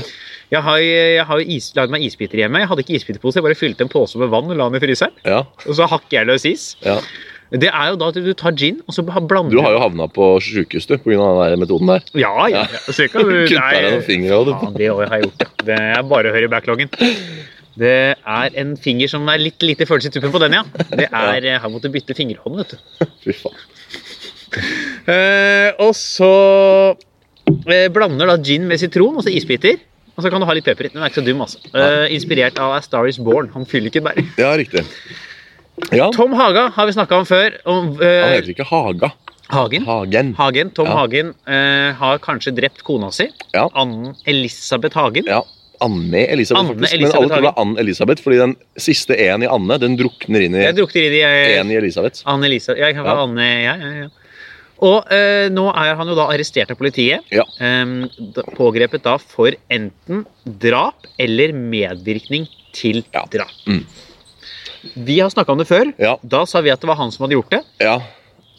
Jeg 0.52 0.62
har, 0.62 0.78
jeg 0.84 1.24
har 1.30 1.40
is, 1.56 1.70
lagd 1.74 1.90
meg 1.94 2.04
isbiter 2.04 2.42
hjemme. 2.42 2.60
Jeg 2.60 2.68
hadde 2.70 2.84
ikke 2.84 2.98
isbiterpose, 3.00 3.40
jeg 3.40 3.46
bare 3.46 3.58
fylte 3.58 3.86
en 3.86 3.92
pose 3.92 4.20
med 4.20 4.28
vann 4.34 4.50
og 4.52 4.58
la 4.60 4.68
den 4.68 4.76
i 4.78 4.82
fryseren. 4.84 5.16
Ja, 5.24 5.40
Og 5.64 5.78
så 5.80 5.88
hakker 5.90 6.20
jeg 6.20 6.28
løs 6.30 6.44
is. 6.50 6.66
ja. 6.84 6.98
Det 7.54 7.70
er 7.70 7.90
jo 7.92 7.98
da 8.00 8.08
at 8.10 8.18
du 8.18 8.32
tar 8.34 8.54
gin, 8.58 8.80
og 8.88 8.96
så 8.96 9.04
blander 9.04 9.52
Du 9.52 9.60
har 9.62 9.74
jo 9.76 9.82
havna 9.82 10.08
på 10.10 10.28
sjukehus 10.42 10.88
pga. 10.90 10.98
den 11.04 11.20
der 11.38 11.56
metoden 11.60 11.92
der. 11.92 12.06
Ja, 12.18 12.32
ja. 12.50 12.64
ja. 12.66 12.80
Så 12.86 13.06
du, 13.12 13.46
Kutta 13.46 13.68
deg 13.70 13.90
noen 13.92 14.06
fingre 14.06 14.40
og 14.40 14.50
Ja, 14.50 14.70
det 14.74 14.88
har 14.90 15.18
jeg 15.18 15.28
gjort, 15.28 15.44
ja. 15.44 15.50
Det 15.68 15.78
er 15.94 16.02
bare 16.10 16.30
å 16.30 16.34
høre 16.34 16.48
i 16.48 16.52
backloggen. 16.52 16.90
Det 17.78 17.94
er 18.14 18.58
en 18.60 18.74
finger 18.78 19.10
som 19.10 19.26
er 19.30 19.42
litt 19.42 19.62
lite 19.66 19.86
følelse 19.86 20.10
i 20.10 20.16
tuppen 20.16 20.34
på 20.34 20.42
den, 20.42 20.58
ja. 20.58 20.64
Det 20.90 21.08
er, 21.08 21.48
Her 21.62 21.70
måtte 21.70 21.90
du 21.90 21.94
bytte 21.94 22.16
fingerhånd, 22.18 22.58
vet 22.62 22.74
du. 22.74 23.06
Fy 23.24 23.36
faen. 23.38 23.64
Eh, 25.10 25.70
og 25.82 25.90
så 25.98 26.30
eh, 27.66 27.88
blander 27.94 28.30
da 28.30 28.38
gin 28.38 28.66
med 28.70 28.82
sitron, 28.82 29.18
og 29.18 29.26
så 29.26 29.34
isbiter. 29.34 29.82
Og 30.14 30.22
så 30.22 30.30
kan 30.30 30.42
du 30.42 30.46
ha 30.46 30.54
litt 30.54 30.66
pepper 30.66 30.86
i. 30.86 30.92
Den 30.94 31.02
er 31.02 31.10
ikke 31.10 31.22
så 31.22 31.26
dum, 31.26 31.42
altså. 31.42 31.62
Eh, 31.74 32.06
inspirert 32.14 32.58
av 32.62 32.76
A 32.76 32.82
Star 32.84 33.08
Is 33.10 33.18
Born. 33.18 33.50
Han 33.56 33.66
fyller 33.66 33.90
ikke 33.90 34.04
bare. 34.06 34.22
Ja, 34.38 34.52
riktig. 34.58 34.84
Ja, 35.94 36.10
Tom 36.14 36.32
Haga 36.38 36.68
har 36.74 36.86
vi 36.86 36.92
snakka 36.96 37.16
om 37.22 37.26
før. 37.26 37.56
Om, 37.66 37.88
uh, 37.98 38.04
han 38.06 38.34
heter 38.36 38.52
ikke 38.54 38.66
Haga. 38.68 39.12
Hagen. 39.52 39.84
Hagen. 39.84 40.30
Hagen, 40.38 40.70
Tom 40.74 40.86
Ja. 40.88 40.94
Hagen 41.00 41.34
uh, 41.48 41.90
har 41.98 42.18
kanskje 42.24 42.54
drept 42.56 42.82
kona 42.86 43.10
si. 43.12 43.26
Ja. 43.52 43.66
Ann 43.76 44.14
Elisabeth 44.30 44.96
Hagen. 44.96 45.26
Ja, 45.28 45.42
Anne 45.84 46.22
Elisabeth, 46.30 46.60
Anne 46.62 46.74
faktisk. 46.78 46.94
Elisabeth 46.94 47.18
men 47.18 47.22
alle 47.24 47.34
tror 47.34 47.42
det 47.44 47.50
er 47.50 47.60
Ann 47.60 47.74
Elisabeth, 47.82 48.22
fordi 48.24 48.38
den 48.40 48.54
siste 48.80 49.16
E-en 49.20 49.42
i 49.44 49.50
Anne, 49.50 49.76
den 49.82 49.96
drukner 50.00 50.44
inn 50.46 50.54
i 50.56 50.62
Jeg 50.62 50.76
drukner 50.78 51.02
i 51.02 51.10
de 51.12 51.20
eh, 51.26 51.48
E-en 51.58 51.72
i 51.74 51.76
Elisabeth. 51.80 52.22
Anne 52.30 52.46
Elisabeth 52.48 52.80
Jeg 52.80 52.96
Ja. 52.96 53.16
Anne, 53.24 53.48
ja, 53.66 53.74
ja, 53.82 53.90
ja. 54.04 54.08
Og 54.84 55.12
eh, 55.12 55.48
nå 55.54 55.66
er 55.74 55.92
han 55.98 56.08
jo 56.10 56.16
da 56.18 56.28
arrestert 56.32 56.70
av 56.72 56.78
politiet. 56.80 57.26
Ja. 57.34 57.44
Da- 57.58 58.46
pågrepet 58.56 59.04
da 59.04 59.18
for 59.18 59.52
enten 59.70 60.24
drap 60.44 61.06
eller 61.20 61.52
medvirkning 61.52 62.48
til 62.74 63.04
Ja. 63.12 63.26
drap. 63.30 63.52
Mm. 63.68 63.84
Vi 64.94 65.20
har 65.20 65.32
snakka 65.32 65.54
om 65.54 65.62
det 65.62 65.68
før. 65.70 65.90
Ja. 66.00 66.16
Da 66.22 66.44
sa 66.48 66.62
vi 66.64 66.72
at 66.74 66.82
det 66.82 66.90
var 66.90 67.00
han 67.00 67.12
som 67.14 67.26
hadde 67.26 67.38
gjort 67.38 67.52
det. 67.54 67.62
Ja, 67.82 67.98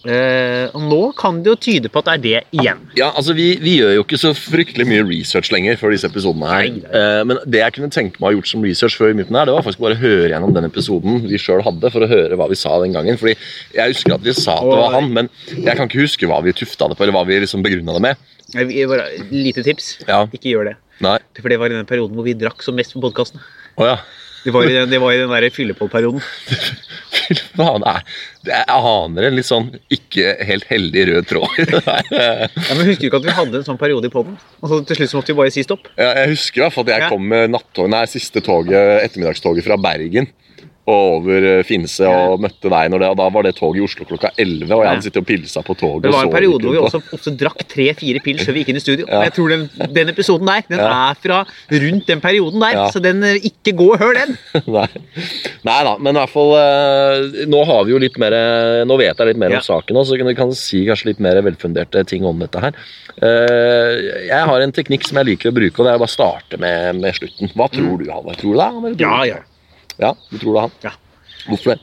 Eh, 0.05 0.69
og 0.77 0.83
nå 0.85 0.99
kan 1.17 1.39
det 1.41 1.49
jo 1.49 1.55
tyde 1.57 1.89
på 1.89 2.01
at 2.03 2.05
det 2.05 2.13
er 2.13 2.21
det 2.21 2.59
igjen. 2.59 2.81
Ja, 2.97 3.07
altså 3.17 3.33
vi, 3.33 3.47
vi 3.61 3.79
gjør 3.79 3.95
jo 3.95 4.03
ikke 4.03 4.19
så 4.21 4.31
fryktelig 4.37 4.85
mye 4.85 5.05
research 5.07 5.49
lenger 5.53 5.79
før 5.81 5.95
disse 5.95 6.05
episodene 6.11 6.49
her. 6.51 6.67
Nei, 6.67 6.83
nei. 6.83 6.91
Eh, 6.99 7.21
men 7.25 7.39
det 7.49 7.63
jeg 7.63 7.75
kunne 7.77 7.89
tenke 7.93 8.21
meg 8.21 8.27
å 8.27 8.29
ha 8.29 8.35
gjort 8.35 8.51
som 8.51 8.65
research 8.65 8.97
før 8.99 9.15
i 9.15 9.17
midten 9.17 9.37
her, 9.37 9.49
det 9.49 9.55
var 9.55 9.65
faktisk 9.65 9.81
bare 9.81 9.97
å 9.97 10.01
høre 10.03 10.29
gjennom 10.29 10.53
den 10.53 10.69
episoden 10.69 11.25
vi 11.25 11.39
sjøl 11.41 11.63
hadde, 11.65 11.89
for 11.93 12.05
å 12.05 12.09
høre 12.11 12.37
hva 12.37 12.47
vi 12.51 12.59
sa 12.59 12.77
den 12.83 12.93
gangen. 12.93 13.17
Fordi 13.21 13.33
jeg 13.33 13.95
husker 13.95 14.17
at 14.17 14.25
vi 14.27 14.35
sa 14.37 14.59
at 14.59 14.69
det 14.69 14.79
var 14.83 14.97
han, 14.99 15.09
men 15.15 15.31
jeg 15.55 15.73
kan 15.73 15.89
ikke 15.89 16.03
huske 16.03 16.29
hva 16.29 16.41
vi 16.45 16.53
tufta 16.61 16.91
det 16.91 16.99
på, 16.99 17.07
eller 17.07 17.17
hva 17.17 17.25
vi 17.25 17.41
liksom 17.41 17.65
begrunna 17.65 17.97
det 17.97 18.05
med. 18.05 18.29
Bare, 18.53 19.07
lite 19.33 19.65
tips. 19.65 19.95
Ja. 20.05 20.21
Ikke 20.29 20.53
gjør 20.53 20.69
det. 20.69 20.75
Nei. 21.01 21.17
For 21.41 21.49
det 21.49 21.57
var 21.59 21.73
i 21.73 21.79
den 21.79 21.89
perioden 21.89 22.13
hvor 22.15 22.29
vi 22.29 22.37
drakk 22.37 22.61
som 22.63 22.77
mest 22.77 22.93
på 22.93 23.01
podkasten. 23.03 23.41
Oh, 23.73 23.89
ja. 23.89 23.97
Det 24.45 24.53
var 24.53 24.67
i 24.69 24.73
den, 24.75 24.89
de 24.91 24.99
var 25.01 25.15
i 25.15 25.21
den 25.23 25.31
derre 25.33 25.49
fyllepål-perioden. 25.53 26.21
Er, 27.25 27.81
er, 27.87 28.01
jeg 28.45 28.65
aner 28.69 29.25
en 29.25 29.37
litt 29.37 29.47
sånn 29.47 29.69
ikke 29.93 30.35
helt 30.45 30.65
heldig 30.69 31.05
rød 31.09 31.27
tråd 31.31 31.55
i 31.63 31.65
det 31.71 31.79
der. 31.85 32.09
Ja, 32.11 32.75
men 32.75 32.83
Husker 32.85 33.01
du 33.01 33.07
ikke 33.07 33.21
at 33.21 33.25
vi 33.25 33.35
hadde 33.37 33.61
en 33.61 33.65
sånn 33.65 33.79
periode 33.81 34.11
i 34.11 34.13
poden? 34.13 34.35
Og 34.61 34.75
til 34.85 34.99
slutt 34.99 35.13
så 35.13 35.17
måtte 35.17 35.33
vi 35.33 35.37
bare 35.39 35.53
si 35.55 35.63
stopp? 35.65 35.87
Ja, 35.95 36.11
jeg 36.19 36.35
husker 36.35 36.61
i 36.61 36.63
hvert 36.65 36.75
fall 36.75 36.85
at 36.85 36.93
jeg 36.93 37.13
kom 37.15 37.25
med 37.31 37.55
nattog, 37.55 37.87
nei, 37.89 38.03
siste 38.11 38.43
toget, 38.45 39.07
ettermiddagstoget 39.07 39.65
fra 39.65 39.79
Bergen. 39.81 40.29
Over 40.85 41.45
eh, 41.49 41.63
Finse 41.65 42.05
og 42.05 42.43
møtte 42.43 42.69
deg 42.69 42.91
når 42.93 43.01
det, 43.01 43.07
og 43.09 43.17
da 43.17 43.25
var 43.33 43.45
det 43.47 43.55
toget 43.57 43.79
i 43.79 43.85
Oslo 43.87 44.05
klokka 44.05 44.29
11. 44.37 44.69
Og 44.69 44.83
jeg 44.83 44.89
hadde 44.91 45.05
sittet 45.07 45.21
og 45.23 45.25
pilsa 45.25 45.63
på 45.65 45.73
toget. 45.79 46.03
Det 46.05 46.11
var 46.13 46.27
en 46.27 46.33
periode 46.35 46.61
hvor 46.61 46.75
vi 46.75 46.81
også 46.83 46.99
ofte 47.17 47.33
drakk 47.39 47.63
tre-fire 47.71 48.21
pils 48.21 48.43
før 48.45 48.53
vi 48.53 48.61
gikk 48.61 48.69
inn 48.75 48.77
i 48.77 48.83
studio. 48.83 49.07
Ja. 49.09 49.23
Jeg 49.25 49.33
tror 49.33 49.49
den, 49.55 49.63
den 49.97 50.11
episoden 50.13 50.45
der 50.51 50.61
den 50.69 50.83
Ja. 50.83 50.91
er 51.09 51.17
fra 51.23 51.39
rundt 51.73 52.05
den 52.11 52.21
perioden 52.21 52.61
der, 52.61 52.75
Ja. 52.77 52.85
så 52.93 53.01
den 53.01 53.23
eh, 53.25 53.39
ikke 53.49 53.73
gå 53.79 53.87
og 53.95 54.03
hør 54.03 54.13
den. 54.19 54.37
Nei. 54.77 54.85
Nei 55.65 55.79
da, 55.89 55.95
men 55.97 56.13
i 56.13 56.19
hvert 56.21 56.33
fall 56.35 56.53
eh, 56.59 57.45
Nå 57.49 57.63
har 57.65 57.81
vi 57.89 57.95
jo 57.95 58.03
litt 58.05 58.19
mer 58.21 58.35
Nå 58.85 58.97
vet 59.01 59.17
jeg 59.17 59.31
litt 59.31 59.41
mer 59.41 59.55
om 59.57 59.65
saken, 59.65 59.97
også, 59.97 60.13
så 60.19 60.29
vi 60.29 60.37
kan 60.37 60.53
si 60.53 60.83
kanskje 60.85 61.09
litt 61.13 61.23
mer 61.23 61.41
velfunderte 61.45 62.05
ting 62.05 62.25
om 62.29 62.37
dette 62.45 62.61
her. 62.61 62.77
Jeg 64.29 64.45
har 64.49 64.61
en 64.61 64.73
teknikk 64.75 65.05
som 65.07 65.17
jeg 65.21 65.31
liker 65.33 65.49
å 65.49 65.55
bruke, 65.55 65.79
og 65.81 65.87
det 65.87 65.91
er 65.93 65.99
å 65.99 66.03
bare 66.05 66.13
starte 66.13 66.59
med, 66.61 66.99
med 67.01 67.15
slutten. 67.17 67.49
Hva 67.57 67.67
tror 67.73 67.97
du, 68.01 68.07
Halvard? 68.11 68.37
Tror 68.41 68.53
du 68.53 68.59
det 68.59 68.69
tror 68.69 68.95
du- 68.99 69.03
ja. 69.05 69.17
ja, 69.33 69.41
du 70.31 70.37
tror 70.41 70.51
det 70.51 70.57
er 70.57 70.65
han? 70.65 70.73
Ja. 70.83 70.93
Hvorfor 71.47 71.75
det? 71.75 71.81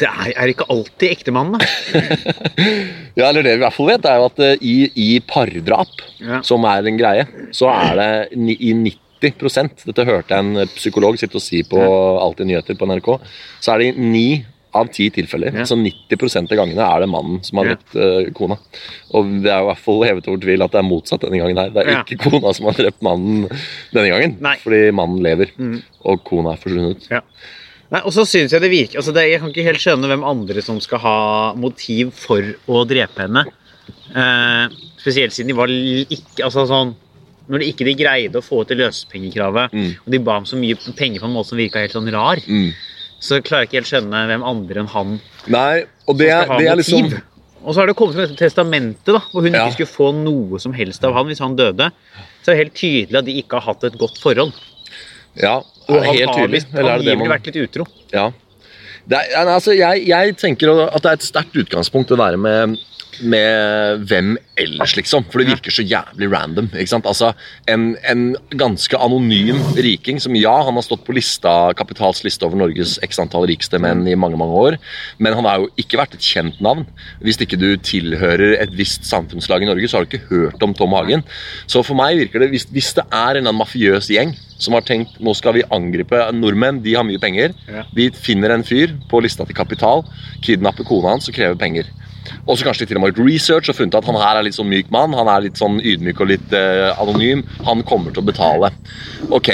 Det 0.00 0.08
er, 0.08 0.32
er 0.34 0.50
ikke 0.50 0.66
alltid 0.72 1.12
ektemannen, 1.14 1.60
da. 1.60 2.00
Ja, 3.18 3.28
eller 3.28 3.44
Det 3.46 3.52
vi 3.52 3.60
i 3.60 3.62
hvert 3.62 3.76
fall 3.76 3.90
vet, 3.92 4.06
er 4.10 4.18
jo 4.18 4.24
at 4.26 4.40
eh, 4.42 4.56
i, 4.66 4.74
i 4.98 5.08
pardrap, 5.22 5.92
Ja. 6.18 6.40
som 6.42 6.64
er 6.66 6.88
en 6.90 6.98
greie, 6.98 7.26
så 7.54 7.68
er 7.70 7.94
det 8.00 8.10
i 8.58 8.72
90 8.74 9.00
Dette 9.86 10.04
hørte 10.04 10.34
jeg 10.34 10.42
en 10.44 10.66
psykolog 10.74 11.16
sitte 11.16 11.38
og 11.38 11.44
si 11.44 11.62
på 11.64 11.78
Alltid 11.80 12.50
nyheter 12.50 12.76
på 12.76 12.84
NRK. 12.90 13.06
Så 13.62 13.72
er 13.72 13.80
det 13.80 13.86
i 13.94 14.08
ni 14.10 14.26
av 14.74 14.88
ti 14.92 15.08
tilfeller, 15.10 15.52
Ja. 15.54 15.60
altså 15.62 15.76
90 15.78 16.50
av 16.52 16.58
gangene, 16.58 16.82
er 16.96 17.00
det 17.00 17.08
mannen 17.08 17.42
som 17.44 17.58
har 17.58 17.66
Ja. 17.66 17.74
drept 17.74 17.96
eh, 17.96 18.32
kona. 18.34 18.58
Og 19.14 19.42
det 19.42 19.50
er 19.52 19.60
jo 19.60 19.66
i 19.68 19.72
hvert 19.72 19.78
fall 19.84 20.02
hevet 20.04 20.28
over 20.28 20.38
tvil 20.38 20.62
at 20.64 20.72
det 20.72 20.78
er 20.80 20.88
motsatt 20.88 21.20
denne 21.20 21.38
gangen 21.38 21.56
her. 21.56 21.70
Det 21.70 21.86
er 21.86 21.90
Ja. 21.92 22.02
ikke 22.02 22.18
kona 22.30 22.52
som 22.54 22.66
har 22.66 22.72
drept 22.74 23.02
mannen 23.02 23.48
denne 23.92 24.08
gangen, 24.10 24.36
Nei. 24.40 24.56
fordi 24.56 24.90
mannen 24.92 25.22
lever, 25.22 25.50
Mm. 25.58 25.82
og 26.04 26.24
kona 26.24 26.52
er 26.52 26.56
forsvunnet. 26.56 27.08
Ja. 27.10 27.20
Nei, 27.92 28.00
og 28.00 28.12
så 28.12 28.24
synes 28.26 28.50
Jeg 28.50 28.60
det 28.60 28.70
virker, 28.70 28.96
altså 28.98 29.12
det, 29.14 29.30
jeg 29.30 29.40
kan 29.40 29.50
ikke 29.52 29.64
helt 29.64 29.78
skjønne 29.78 30.08
hvem 30.08 30.24
andre 30.24 30.60
som 30.62 30.80
skal 30.80 30.98
ha 30.98 31.54
motiv 31.54 32.12
for 32.12 32.42
å 32.68 32.84
drepe 32.88 33.20
henne. 33.22 33.44
Eh, 34.14 34.68
spesielt 34.98 35.32
siden 35.32 35.48
de 35.48 35.54
var 35.54 35.68
ikke 35.68 36.42
altså 36.44 36.66
sånn, 36.66 36.94
Når 37.46 37.58
de 37.60 37.66
ikke 37.74 37.84
de 37.84 37.94
greide 37.94 38.32
å 38.36 38.40
få 38.42 38.62
ut 38.62 38.68
det 38.68 38.78
løsepengekravet, 38.78 39.70
Mm. 39.70 39.90
og 40.06 40.10
de 40.10 40.18
ba 40.18 40.36
om 40.38 40.44
så 40.44 40.56
mye 40.56 40.74
penger 40.96 41.20
på 41.20 41.24
en 41.26 41.34
måte 41.34 41.48
som 41.50 41.58
virka 41.58 41.74
helt 41.78 41.92
sånn 41.92 42.10
rar, 42.10 42.36
Mm. 42.40 42.72
Så 43.24 43.38
klarer 43.44 43.64
jeg 43.64 43.70
ikke 43.70 43.78
helt 43.80 43.90
skjønne 43.92 44.20
hvem 44.28 44.42
andre 44.50 44.82
enn 44.84 44.90
han 44.92 45.14
Nei, 45.54 45.84
og 46.08 46.18
det, 46.20 46.28
som 46.28 46.44
skal 46.44 46.52
ha 46.52 46.58
det 46.60 46.68
er 46.68 46.76
motiv. 46.82 47.08
liksom 47.14 47.30
Og 47.64 47.72
så 47.72 47.80
har 47.80 47.88
det 47.88 47.96
kommet 47.96 48.18
dette 48.20 48.36
testamentet, 48.36 49.08
da, 49.16 49.20
hvor 49.32 49.40
hun 49.46 49.54
Ja. 49.56 49.62
ikke 49.64 49.78
skulle 49.78 49.94
få 49.94 50.08
noe 50.18 50.58
som 50.60 50.74
helst 50.76 51.04
av 51.08 51.14
han 51.16 51.26
hvis 51.30 51.40
han 51.40 51.54
døde. 51.56 51.86
Så 52.44 52.52
er 52.52 52.58
det 52.58 52.60
helt 52.66 52.74
tydelig 52.76 53.16
at 53.22 53.24
de 53.24 53.36
ikke 53.40 53.56
har 53.56 53.64
hatt 53.72 53.86
et 53.88 53.96
godt 53.98 54.18
forhold. 54.20 54.52
Ja, 55.40 55.56
Og 55.88 55.96
han 56.04 56.14
helt 56.14 56.30
har 56.36 56.48
visst 56.52 56.68
angivelig 56.74 57.16
man 57.18 57.32
vært 57.32 57.48
litt 57.48 57.56
utro. 57.64 57.86
Ja. 58.12 58.26
Det 59.08 59.18
er, 59.20 59.48
altså, 59.48 59.72
jeg, 59.76 60.04
jeg 60.08 60.36
tenker 60.40 60.70
at 60.86 61.02
det 61.02 61.10
er 61.10 61.16
et 61.18 61.24
sterkt 61.26 61.56
utgangspunkt 61.60 62.12
å 62.14 62.16
være 62.20 62.36
med, 62.40 62.76
med 63.22 64.04
hvem 64.08 64.34
ellers, 64.60 64.94
liksom. 64.96 65.24
For 65.30 65.40
det 65.42 65.48
virker 65.52 65.74
så 65.74 65.82
jævlig 65.86 66.28
random. 66.32 66.68
ikke 66.74 66.90
sant? 66.90 67.06
Altså, 67.06 67.32
En, 67.68 67.96
en 68.08 68.36
ganske 68.50 68.96
anonym 68.96 69.58
riking 69.76 70.20
som 70.20 70.34
ja, 70.36 70.52
han 70.66 70.74
har 70.74 70.84
stått 70.86 71.04
på 71.06 71.14
lista, 71.16 71.72
Kapitals 71.78 72.22
liste 72.24 72.44
over 72.46 72.56
Norges 72.60 72.98
x 73.02 73.18
antall 73.22 73.46
rikeste 73.48 73.78
menn 73.82 74.06
i 74.06 74.14
mange 74.14 74.38
mange 74.38 74.54
år, 74.54 74.76
men 75.18 75.34
han 75.34 75.44
har 75.48 75.62
jo 75.62 75.70
ikke 75.80 75.98
vært 75.98 76.14
et 76.14 76.24
kjent 76.24 76.60
navn. 76.64 76.84
Hvis 77.24 77.40
ikke 77.40 77.58
du 77.60 77.76
tilhører 77.76 78.58
et 78.60 78.74
visst 78.76 79.06
samfunnslag 79.08 79.62
i 79.64 79.68
Norge, 79.70 79.88
så 79.88 79.98
har 79.98 80.04
du 80.06 80.12
ikke 80.14 80.28
hørt 80.30 80.62
om 80.62 80.74
Tom 80.74 80.92
Hagen. 80.96 81.24
Så 81.66 81.82
for 81.86 81.96
meg 81.98 82.18
virker 82.20 82.44
det, 82.44 82.50
hvis, 82.54 82.66
hvis 82.70 82.92
det 82.98 83.06
er 83.10 83.34
en 83.34 83.42
eller 83.42 83.48
annen 83.48 83.62
mafiøs 83.62 84.10
gjeng 84.12 84.34
som 84.58 84.76
har 84.76 84.84
tenkt 84.86 85.18
nå 85.20 85.32
skal 85.34 85.56
vi 85.58 85.64
angripe 85.74 86.20
nordmenn, 86.32 86.78
de 86.84 86.94
har 86.94 87.04
mye 87.04 87.18
penger. 87.20 87.52
Vi 87.96 88.10
finner 88.14 88.54
en 88.54 88.64
fyr 88.64 88.94
på 89.10 89.20
lista 89.24 89.44
til 89.44 89.56
Kapital, 89.58 90.04
kidnapper 90.44 90.86
kona 90.88 91.16
hans 91.16 91.28
og 91.28 91.34
krever 91.36 91.58
penger. 91.58 91.90
Og 92.46 92.56
så 92.58 92.64
kanskje 92.68 92.84
de 92.84 92.90
til 92.92 92.96
og 92.98 93.04
med 93.04 93.10
har 93.12 93.16
gjort 93.18 93.30
research 93.32 93.68
og 93.72 93.76
funnet 93.78 93.94
at 94.00 94.08
han 94.10 94.20
her 94.20 94.40
er 94.40 94.46
litt 94.48 94.56
sånn 94.58 94.70
myk 94.72 94.90
mann. 94.94 95.14
Han 95.18 95.28
er 95.28 95.46
litt 95.48 95.60
sånn 95.60 95.80
ydmyk 95.80 96.20
og 96.24 96.32
litt 96.34 96.52
eh, 96.56 96.90
anonym. 97.00 97.44
Han 97.68 97.82
kommer 97.86 98.12
til 98.14 98.22
å 98.24 98.28
betale. 98.28 98.70
Ok, 99.34 99.50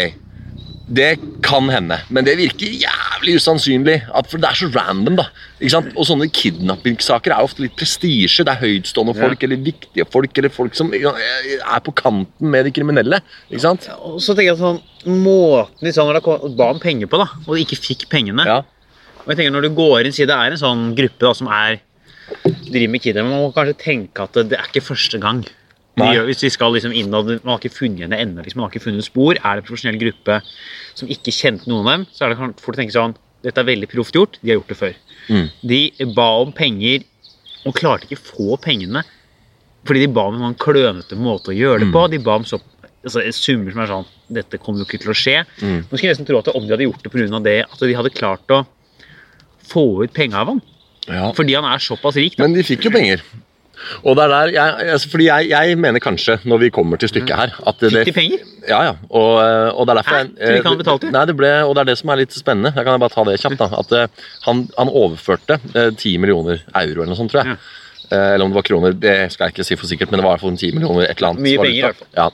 det 0.91 1.13
kan 1.47 1.69
hende, 1.71 2.01
men 2.11 2.27
det 2.27 2.33
virker 2.41 2.67
jævlig 2.83 3.37
usannsynlig. 3.39 3.97
At, 4.11 4.27
for 4.27 4.43
det 4.43 4.49
er 4.51 4.59
så 4.59 4.67
random, 4.75 5.21
da. 5.21 5.27
Ikke 5.61 5.71
sant? 5.77 5.93
Og 5.95 6.07
sånne 6.09 6.27
kidnappingssaker 6.35 7.31
er 7.31 7.47
ofte 7.47 7.63
litt 7.63 7.77
prestisje. 7.79 8.43
Det 8.47 8.51
er 8.57 8.59
høytstående 8.65 9.15
Ja. 9.15 9.29
folk 9.29 9.45
eller 9.47 9.61
viktige 9.63 10.07
folk 10.11 10.39
eller 10.43 10.51
folk 10.51 10.75
som 10.75 10.91
er 10.93 11.81
på 11.87 11.95
kanten 11.95 12.51
med 12.51 12.67
de 12.67 12.73
kriminelle. 12.75 13.21
Ikke 13.51 13.63
sant? 13.63 13.87
Og 14.03 14.19
så 14.19 14.35
tenker 14.35 14.51
jeg 14.55 14.59
sånn, 14.63 14.81
Måten 15.07 15.87
de 15.87 15.93
sa 15.97 16.03
når 16.05 16.19
de 16.21 16.57
ba 16.59 16.67
om 16.75 16.79
penger 16.83 17.07
på, 17.09 17.17
da, 17.23 17.29
og 17.47 17.55
de 17.57 17.63
ikke 17.65 17.79
fikk 17.81 18.03
pengene 18.13 18.45
Ja. 18.45 18.59
Og 19.23 19.29
jeg 19.31 19.37
tenker 19.39 19.53
Når 19.55 19.63
du 19.63 19.71
går 19.79 20.05
inn, 20.05 20.13
sier 20.13 20.27
det 20.29 20.35
er 20.37 20.51
en 20.53 20.61
sånn 20.61 20.83
gruppe 20.99 21.23
da, 21.25 21.33
som 21.33 21.47
er 21.49 21.79
driver 22.73 22.93
med 22.93 23.03
kidnapping, 23.05 23.33
man 23.33 23.45
må 23.47 23.55
kanskje 23.57 23.79
tenke 23.81 24.27
at 24.27 24.39
det 24.51 24.59
er 24.59 24.69
ikke 24.71 24.85
første 24.91 25.21
gang. 25.23 25.43
Gjør, 26.01 26.29
hvis 26.31 26.45
vi 26.47 26.51
skal 26.55 26.73
liksom 26.73 26.95
inn, 26.97 27.13
og 27.13 27.27
Man 27.29 27.53
har 27.53 27.59
ikke 27.61 27.77
funnet 27.77 28.07
henne 28.07 28.19
ennå. 28.23 28.45
Liksom, 28.45 28.61
man 28.61 28.69
har 28.69 28.73
ikke 28.73 28.87
funnet 28.87 29.05
spor. 29.05 29.37
Er 29.37 29.59
det 29.59 29.65
en 29.65 29.69
profesjonell 29.69 29.99
gruppe 30.01 30.39
som 30.97 31.11
ikke 31.13 31.35
kjente 31.35 31.69
noen 31.69 31.85
av 31.85 31.93
dem, 31.93 32.07
så 32.15 32.25
er 32.25 32.33
det 32.33 32.39
fort 32.63 32.77
å 32.77 32.81
tenke 32.81 32.97
sånn 32.97 33.17
Dette 33.41 33.57
er 33.63 33.69
veldig 33.71 33.89
proft 33.89 34.17
gjort. 34.17 34.37
De 34.43 34.51
har 34.51 34.59
gjort 34.59 34.69
det 34.69 34.77
før. 34.77 34.97
Mm. 35.33 35.47
De 35.65 35.79
ba 36.17 36.27
om 36.43 36.51
penger 36.53 37.07
og 37.65 37.77
klarte 37.77 38.05
ikke 38.05 38.19
å 38.21 38.27
få 38.27 38.59
pengene 38.61 39.03
fordi 39.89 40.03
de 40.05 40.11
ba 40.13 40.27
om 40.29 40.37
en 40.37 40.43
sånn 40.45 40.59
klønete 40.61 41.17
måte 41.17 41.53
å 41.53 41.57
gjøre 41.57 41.87
det 41.87 41.89
på. 41.95 42.03
Mm. 42.05 42.11
De 42.13 42.19
ba 42.27 42.35
om 42.37 42.45
så, 42.45 42.59
altså, 43.01 43.23
summer 43.33 43.73
som 43.73 43.81
er 43.81 43.89
sånn 43.95 44.11
Dette 44.41 44.61
kommer 44.61 44.83
jo 44.83 44.87
ikke 44.87 45.01
til 45.03 45.13
å 45.15 45.17
skje. 45.17 45.39
Mm. 45.65 45.79
Nå 45.89 45.97
skulle 45.97 46.13
nesten 46.13 46.29
tro 46.29 46.37
at 46.39 46.51
om 46.53 46.67
de 46.67 46.75
hadde 46.75 46.85
gjort 46.85 47.01
det 47.03 47.13
pga. 47.15 47.41
det, 47.47 47.57
at 47.65 47.81
de 47.81 47.97
hadde 47.97 48.13
klart 48.13 48.53
å 48.55 48.61
få 49.71 50.05
ut 50.05 50.13
penger 50.15 50.43
av 50.43 50.53
ham. 50.53 50.61
Ja. 51.09 51.31
Fordi 51.37 51.55
han 51.57 51.65
er 51.65 51.79
såpass 51.83 52.19
rik. 52.21 52.37
Da. 52.37 52.45
Men 52.45 52.55
de 52.59 52.65
fikk 52.67 52.85
jo 52.89 52.93
penger. 52.95 53.23
Og 54.05 54.13
det 54.19 54.25
er 54.27 54.29
der 54.35 54.51
jeg, 54.53 54.89
altså, 54.93 55.09
fordi 55.09 55.25
jeg, 55.31 55.47
jeg 55.49 55.77
mener 55.81 56.03
kanskje, 56.05 56.35
når 56.45 56.59
vi 56.67 56.69
kommer 56.77 57.01
til 57.01 57.09
stykket 57.09 57.33
her 57.39 57.55
at 57.67 57.79
det, 57.81 57.91
Fikk 57.95 58.11
de 58.11 58.13
penger? 58.13 58.43
Ja, 58.69 58.81
ja. 58.91 58.95
Og, 59.09 59.31
eh, 59.41 59.71
og 59.73 59.87
det 59.89 59.95
er 59.95 60.01
derfor? 60.03 60.19
Tror 60.29 60.53
du 60.53 60.59
ikke 60.59 60.69
han 60.75 60.81
betalte? 60.83 61.13
Nei, 61.15 61.23
det 61.31 61.37
ble, 61.39 61.53
og 61.65 61.73
det 61.79 61.81
er 61.87 61.89
det 61.89 61.99
som 62.03 62.13
er 62.13 62.21
litt 62.21 62.37
spennende. 62.37 62.75
Jeg 62.77 62.85
kan 62.85 63.01
bare 63.01 63.15
ta 63.15 63.25
det 63.25 63.39
kjapt. 63.41 63.57
da, 63.63 63.71
at 63.81 63.95
eh, 63.97 64.27
Han, 64.45 64.67
han 64.77 64.93
overførte 64.93 65.57
eh, 65.73 65.89
10 65.97 66.19
millioner 66.21 66.61
euro 66.69 67.01
eller 67.01 67.15
noe 67.15 67.21
sånt, 67.23 67.33
tror 67.33 67.41
jeg. 67.47 67.57
Ja. 67.57 67.79
Eh, 68.11 68.35
Eller 68.35 68.45
om 68.45 68.53
det 68.53 68.59
var 68.61 68.67
kroner, 68.69 68.93
det 69.07 69.17
skal 69.33 69.47
jeg 69.49 69.55
ikke 69.57 69.65
si 69.71 69.77
for 69.81 69.87
sikkert, 69.89 70.11
men 70.13 70.21
det 70.21 70.27
var 70.27 70.35
i 70.35 70.37
hvert 70.37 70.45
fall 70.45 70.61
10 70.61 70.77
millioner. 70.77 71.07
et 71.09 71.17
eller 71.17 71.31
annet. 71.33 71.45
Mye 71.49 71.65
penger, 71.65 71.79
i 71.79 71.85
hvert 71.87 72.01
fall. 72.05 72.13
Ja. 72.21 72.29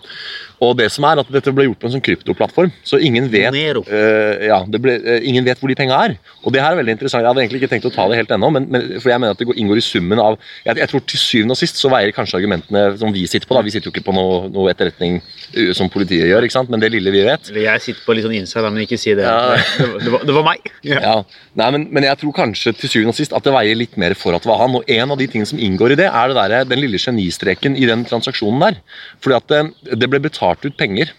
Og 0.65 0.73
det 0.79 0.89
som 0.93 1.05
er 1.05 1.21
at 1.21 1.31
dette 1.33 1.53
ble 1.53 1.67
gjort 1.67 1.81
på 1.83 1.89
en 1.89 1.95
sånn 1.97 2.05
kryptoplattform, 2.05 2.73
så 2.87 3.01
ingen 3.03 3.29
vet, 3.33 3.53
eh, 3.53 4.47
ja, 4.49 4.63
det 4.65 4.81
ble, 4.81 4.95
uh, 5.05 5.19
ingen 5.21 5.45
vet 5.45 5.61
hvor 5.61 5.69
de 5.69 5.77
penga 5.77 5.99
er. 6.07 6.17
Og 6.47 6.55
det 6.55 6.63
her 6.65 6.73
er 6.73 6.81
veldig 6.81 6.95
interessant. 6.97 7.25
Jeg 7.25 7.29
hadde 7.29 7.43
egentlig 7.45 7.61
ikke 7.63 7.73
tenkt 7.75 7.89
å 7.91 7.93
ta 7.93 8.07
det 8.09 8.21
helt 8.23 8.33
ennå, 8.33 8.51
men, 8.55 8.69
men, 8.73 8.87
for 9.03 9.13
jeg 9.13 9.21
mener 9.21 9.37
at 9.37 9.43
det 9.43 9.49
går, 9.51 9.59
inngår 9.61 9.83
i 9.83 9.85
summen 9.85 10.23
av 10.23 10.39
jeg, 10.65 10.79
jeg 10.81 10.91
tror 10.93 11.05
til 11.05 11.21
syvende 11.21 11.57
og 11.57 11.61
sist 11.61 11.81
så 11.81 11.91
veier 11.93 12.15
kanskje 12.17 12.39
argumentene 12.41 12.87
som 13.01 13.13
vi 13.13 13.27
sitter 13.29 13.51
på. 13.51 13.59
da, 13.59 13.65
Vi 13.67 13.75
sitter 13.75 13.91
jo 13.91 13.95
ikke 13.95 14.07
på 14.09 14.17
noe, 14.17 14.47
noe 14.53 14.73
etterretning 14.73 15.21
uh, 15.21 15.73
som 15.77 15.93
politiet 15.93 16.31
gjør, 16.31 16.49
ikke 16.49 16.57
sant? 16.57 16.73
men 16.73 16.83
det 16.83 16.93
lille 16.95 17.13
vi 17.13 17.27
vet. 17.27 17.53
Jeg 17.53 17.85
sitter 17.85 18.07
på 18.07 18.17
litt 18.17 18.25
sånn 18.25 18.39
inside, 18.41 18.73
men 18.73 18.87
ikke 18.87 19.01
si 19.01 19.13
det. 19.19 19.29
Ja. 19.29 19.57
Det, 19.77 19.91
var, 19.93 20.01
det, 20.01 20.15
var, 20.15 20.27
det 20.31 20.39
var 20.41 20.49
meg. 20.53 20.73
Ja. 20.87 21.03
Ja, 21.07 21.21
Nei, 21.57 21.69
men, 21.73 21.87
men 21.95 22.05
jeg 22.05 22.19
tror 22.21 22.35
kanskje 22.37 22.75
til 22.77 22.91
syvende 22.91 23.15
og 23.15 23.17
sist 23.17 23.33
at 23.37 23.45
det 23.47 23.53
veier 23.55 23.79
litt 23.79 23.95
mer 24.01 24.13
for 24.19 24.37
at 24.37 24.45
det 24.45 24.51
var 24.51 24.59
han. 24.61 24.75
Og 24.77 24.91
en 24.93 25.13
av 25.15 25.21
de 25.21 25.29
tingene 25.31 25.49
som 25.49 25.61
inngår 25.63 25.95
i 25.95 25.99
det, 26.03 26.09
er 26.11 26.33
det 26.33 26.37
der, 26.37 26.69
den 26.69 26.83
lille 26.83 27.01
genistreken 27.01 27.79
i 27.81 27.87
den 27.89 28.05
transaksjonen 28.09 28.61
der. 28.61 28.81
Fordi 29.25 29.39
at 29.39 29.47
det, 29.53 29.61
det 30.03 30.11
ble 30.13 30.21
betalt 30.27 30.46
ut 30.55 30.77
penger 30.77 31.11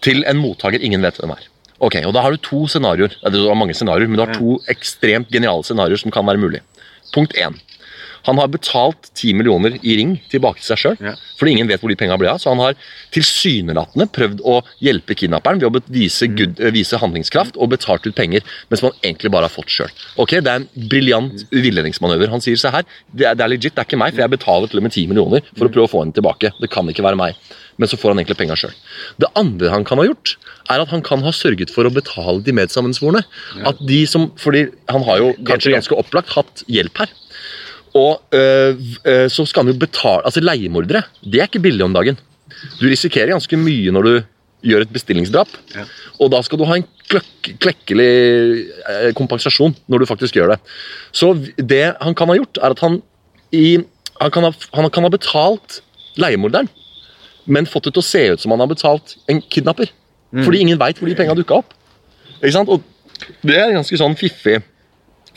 til 0.00 0.24
en 0.24 0.36
mottaker 0.40 0.80
ingen 0.80 1.02
vet 1.02 1.18
hvem 1.20 1.30
er. 1.36 1.44
Ok, 1.80 1.94
og 2.06 2.12
Da 2.14 2.22
har 2.22 2.30
du 2.32 2.36
to 2.38 2.66
scenarioer. 2.66 3.08
Det 3.22 3.34
er 3.38 3.54
mange 3.54 3.74
scenarioer, 3.74 4.08
men 4.08 4.16
du 4.16 4.24
har 4.24 4.34
to 4.34 4.58
ekstremt 4.68 5.28
geniale 5.30 5.62
scenarioer 5.62 5.98
som 5.98 6.10
kan 6.10 6.24
være 6.26 6.38
mulig. 6.40 6.60
Punkt 7.12 7.34
én. 7.36 7.54
Han 8.26 8.36
har 8.36 8.48
betalt 8.48 9.10
10 9.14 9.32
millioner 9.32 9.76
i 9.84 9.94
ring 9.96 10.20
tilbake 10.28 10.58
til 10.58 10.74
seg 10.74 10.78
sjøl, 10.78 10.96
Ja. 11.00 11.14
fordi 11.38 11.52
ingen 11.52 11.68
vet 11.68 11.80
hvor 11.80 11.88
de 11.88 11.94
penga 11.96 12.16
ble 12.18 12.28
av. 12.28 12.38
Så 12.38 12.50
han 12.50 12.58
har 12.58 12.74
tilsynelatende 13.14 14.08
prøvd 14.10 14.40
å 14.44 14.62
hjelpe 14.82 15.14
kidnapperen 15.14 15.60
ved 15.60 15.70
å 15.70 15.82
vise, 15.88 16.26
good, 16.26 16.58
eh, 16.60 16.70
vise 16.74 16.98
handlingskraft 16.98 17.56
og 17.56 17.70
betalt 17.70 18.06
ut 18.06 18.14
penger, 18.14 18.42
mens 18.70 18.82
man 18.82 18.92
egentlig 19.02 19.30
bare 19.30 19.42
har 19.48 19.54
fått 19.54 19.68
sjøl. 19.70 19.90
Ok, 20.18 20.30
det 20.40 20.46
er 20.48 20.56
en 20.56 20.68
briljant 20.88 21.44
villedningsmanøver. 21.50 22.28
Han 22.28 22.40
sier 22.40 22.56
se 22.56 22.68
her, 22.70 22.82
det 23.14 23.26
er, 23.26 23.34
det 23.34 23.44
er 23.44 23.48
legit, 23.54 23.74
det 23.74 23.78
er 23.78 23.88
ikke 23.88 23.98
meg, 24.02 24.12
for 24.14 24.20
jeg 24.26 24.30
betaler 24.34 24.68
til 24.68 24.78
og 24.78 24.82
med 24.82 24.92
10 24.92 25.06
millioner 25.06 25.40
for 25.56 25.68
å 25.68 25.72
prøve 25.72 25.88
å 25.88 25.92
få 25.94 26.02
henne 26.04 26.12
tilbake. 26.18 26.52
Det 26.60 26.70
kan 26.70 26.86
ikke 26.88 27.04
være 27.06 27.16
meg. 27.16 27.34
Men 27.78 27.90
så 27.90 27.98
får 27.98 28.12
han 28.12 28.20
egentlig 28.20 28.38
penga 28.40 28.56
sjøl. 28.58 28.74
Det 29.22 29.30
andre 29.38 29.70
han 29.70 29.86
kan 29.86 30.00
ha 30.00 30.06
gjort, 30.08 30.34
er 30.68 30.82
at 30.82 30.90
han 30.90 31.04
kan 31.06 31.22
ha 31.24 31.32
sørget 31.34 31.70
for 31.70 31.86
å 31.86 31.94
betale 31.94 32.42
de 32.44 32.54
medsammensvorne. 32.58 33.22
At 33.68 33.78
de 33.86 34.02
som, 34.10 34.28
fordi 34.40 34.66
han 34.90 35.06
har 35.06 35.22
jo 35.22 35.28
kanskje 35.46 35.76
ganske 35.76 35.98
opplagt 35.98 36.34
hatt 36.34 36.64
hjelp 36.66 37.04
her. 37.04 37.12
Og 37.98 38.34
øh, 38.36 38.80
øh, 39.08 39.28
så 39.32 39.46
skal 39.48 39.64
han 39.64 39.72
jo 39.72 39.80
betale 39.80 40.26
Altså, 40.28 40.42
leiemordere, 40.44 41.06
det 41.24 41.40
er 41.40 41.48
ikke 41.48 41.62
billig 41.64 41.86
om 41.86 41.94
dagen. 41.96 42.18
Du 42.80 42.84
risikerer 42.88 43.32
ganske 43.32 43.56
mye 43.56 43.94
når 43.94 44.08
du 44.08 44.12
gjør 44.66 44.82
et 44.84 44.92
bestillingsdrap. 44.92 45.50
Ja. 45.76 45.84
Og 46.18 46.32
da 46.34 46.40
skal 46.42 46.58
du 46.58 46.66
ha 46.66 46.78
en 46.78 46.86
kløk, 47.10 47.52
klekkelig 47.62 48.08
eh, 48.90 49.10
kompensasjon 49.18 49.76
når 49.86 50.02
du 50.02 50.08
faktisk 50.10 50.38
gjør 50.38 50.54
det. 50.54 50.58
Så 51.14 51.30
det 51.56 51.84
han 52.00 52.16
kan 52.18 52.32
ha 52.32 52.38
gjort, 52.40 52.58
er 52.58 52.74
at 52.74 52.82
han, 52.82 52.98
i, 53.54 53.78
han, 54.18 54.34
kan, 54.34 54.48
ha, 54.48 54.52
han 54.74 54.90
kan 54.94 55.06
ha 55.06 55.12
betalt 55.14 55.80
leiemorderen, 56.18 56.70
men 57.48 57.66
fått 57.66 57.88
det 57.88 57.94
til 57.96 58.02
å 58.04 58.08
se 58.08 58.22
ut 58.34 58.40
som 58.44 58.52
han 58.54 58.60
har 58.62 58.70
betalt 58.70 59.16
en 59.28 59.40
kidnapper. 59.42 59.90
Fordi 60.44 60.60
ingen 60.60 60.78
veit 60.80 60.98
hvor 61.00 61.08
de 61.08 61.16
penga 61.18 61.34
dukka 61.38 61.62
opp. 61.62 61.72
Ikke 62.42 62.52
sant? 62.52 62.68
Og 62.68 62.82
det 63.42 63.56
er 63.56 63.70
en 63.70 63.78
ganske 63.80 63.96
sånn 63.98 64.14
fiffig, 64.20 64.60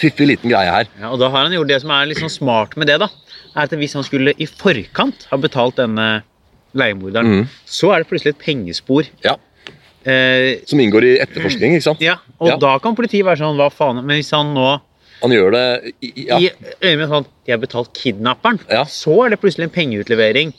fiffig 0.01 0.27
liten 0.27 0.51
greie 0.51 0.69
her. 0.69 0.89
Ja, 0.99 1.09
og 1.13 1.19
da 1.21 1.29
har 1.31 1.45
han 1.47 1.55
gjort 1.55 1.71
det 1.71 1.79
som 1.81 1.93
er 1.95 2.09
litt 2.09 2.19
sånn 2.21 2.33
smart 2.33 2.75
med 2.77 2.87
det, 2.91 2.99
da. 3.01 3.07
Er 3.55 3.63
at 3.63 3.71
Hvis 3.75 3.93
han 3.97 4.03
skulle 4.03 4.33
i 4.37 4.45
forkant 4.45 5.25
ha 5.31 5.37
betalt 5.37 5.79
denne 5.79 6.23
leiemorderen, 6.77 7.41
mm. 7.41 7.47
så 7.65 7.91
er 7.95 8.03
det 8.03 8.09
plutselig 8.11 8.35
et 8.35 8.43
pengespor. 8.45 9.07
Ja, 9.25 9.37
Eh, 10.03 10.57
Som 10.65 10.79
inngår 10.81 11.03
i 11.05 11.09
etterforskning. 11.21 11.75
ikke 11.75 11.83
sant? 11.83 11.99
ja, 12.01 12.15
og 12.39 12.47
Ja. 12.47 12.55
da 12.57 12.79
kan 12.79 12.95
politiet 12.95 13.23
være 13.23 13.37
sånn 13.37 13.55
Hva 13.55 13.67
faen? 13.69 14.03
Men 14.03 14.17
hvis 14.17 14.31
han 14.31 14.47
nå 14.55 14.81
Han 15.21 15.29
gjør 15.29 15.51
det 15.51 15.93
i- 16.01 16.25
ja. 16.25 16.39
i 16.39 16.49
øyne 16.81 16.97
med 16.97 17.09
sånn 17.09 17.25
De 17.45 17.51
har 17.51 17.59
betalt 17.59 17.93
kidnapperen, 17.93 18.59
Ja. 18.67 18.83
så 18.85 19.23
er 19.23 19.29
det 19.29 19.39
plutselig 19.39 19.65
en 19.65 19.69
pengeutlevering 19.69 20.53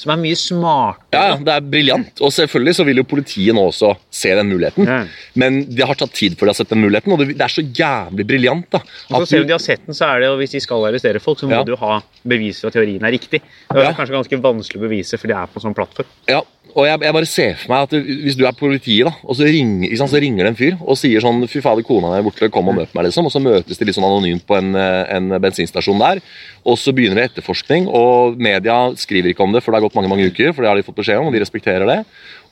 som 0.00 0.12
er 0.14 0.20
mye 0.22 0.38
smartere. 0.38 1.22
Ja, 1.30 1.36
det 1.44 1.54
er 1.54 1.66
briljant. 1.72 2.20
Og 2.24 2.32
selvfølgelig 2.34 2.74
så 2.78 2.86
vil 2.88 3.00
jo 3.02 3.06
politiet 3.08 3.56
nå 3.56 3.66
også 3.70 3.92
se 4.14 4.32
den 4.38 4.48
muligheten. 4.52 4.88
Ja. 4.88 5.00
Men 5.40 5.60
det 5.68 5.86
har 5.86 5.98
tatt 6.00 6.14
tid 6.16 6.36
før 6.40 6.48
de 6.48 6.54
har 6.54 6.60
sett 6.60 6.72
den 6.72 6.82
muligheten, 6.84 7.12
og 7.14 7.20
det, 7.24 7.36
er 7.40 7.52
så 7.52 7.64
jævlig 7.64 8.26
briljant. 8.26 8.66
da. 8.72 8.80
Og 9.10 9.22
så 9.26 9.34
selv 9.34 9.44
om 9.46 9.50
de 9.52 9.56
har 9.58 9.64
sett 9.64 9.84
den, 9.86 9.96
så 9.96 10.08
er 10.08 10.20
det 10.24 10.30
jo, 10.30 10.38
hvis 10.40 10.56
de 10.56 10.60
skal 10.64 10.86
arrestere 10.90 11.20
folk, 11.22 11.38
så 11.42 11.48
må 11.50 11.58
Ja. 11.60 11.64
du 11.64 11.76
ha 11.76 12.00
bevis 12.24 12.60
for 12.60 12.68
at 12.68 12.78
teorien 12.78 13.04
er 13.04 13.12
riktig. 13.12 13.40
Det 13.42 13.76
er 13.76 13.90
Ja. 13.90 13.92
kanskje 13.92 14.16
ganske 14.16 14.40
vanskelig 14.40 14.80
å 14.80 14.88
bevise, 14.88 15.18
for 15.18 15.26
det 15.28 15.36
er 15.36 15.46
på 15.46 15.56
en 15.60 15.66
sånn 15.70 15.74
plattform. 15.76 16.06
Ja, 16.28 16.42
og 16.76 16.86
jeg, 16.86 17.00
jeg 17.02 17.12
bare 17.12 17.26
ser 17.26 17.54
for 17.58 17.68
meg 17.72 17.82
at 17.82 17.90
du, 17.90 18.00
hvis 18.24 18.36
du 18.38 18.44
er 18.46 18.52
politiet, 18.52 19.04
da, 19.08 19.12
og 19.24 19.34
så 19.34 19.42
ringer, 19.48 19.96
sant, 19.98 20.10
så 20.12 20.20
ringer 20.22 20.44
det 20.46 20.52
en 20.52 20.58
fyr 20.60 20.76
og 20.80 20.96
sier 20.96 21.20
sånn 21.20 21.40
Fy 21.50 21.60
fader, 21.60 21.82
kona 21.82 22.12
mi 22.12 22.18
er 22.20 22.22
borte, 22.22 22.48
kom 22.52 22.68
og 22.70 22.76
møt 22.76 22.94
meg, 22.94 23.04
liksom. 23.08 23.26
Og 23.26 23.32
så 23.32 23.40
møtes 23.42 23.78
de 23.80 23.84
litt 23.88 23.96
sånn 23.96 24.06
anonymt 24.06 24.44
på 24.46 24.56
en, 24.56 24.74
en 24.76 25.40
bensinstasjon 25.42 25.98
der. 25.98 26.20
Og 26.64 26.76
så 26.78 26.92
begynner 26.94 27.16
det 27.16 27.30
etterforskning, 27.32 27.88
og 27.88 28.38
media 28.38 28.92
skriver 28.94 29.32
ikke 29.32 29.42
om 29.42 29.52
det, 29.52 29.62
for 29.64 29.72
det 29.72 29.80
har 29.80 29.88
gått 29.88 29.89
mange 29.96 30.10
mange 30.12 30.26
uker, 30.30 30.52
for 30.54 30.64
det 30.64 30.72
har 30.72 30.80
de 30.80 30.86
fått 30.86 30.98
beskjed 31.00 31.20
om, 31.20 31.30
og 31.30 31.36
de 31.36 31.42
respekterer 31.44 31.86
det. 31.88 32.00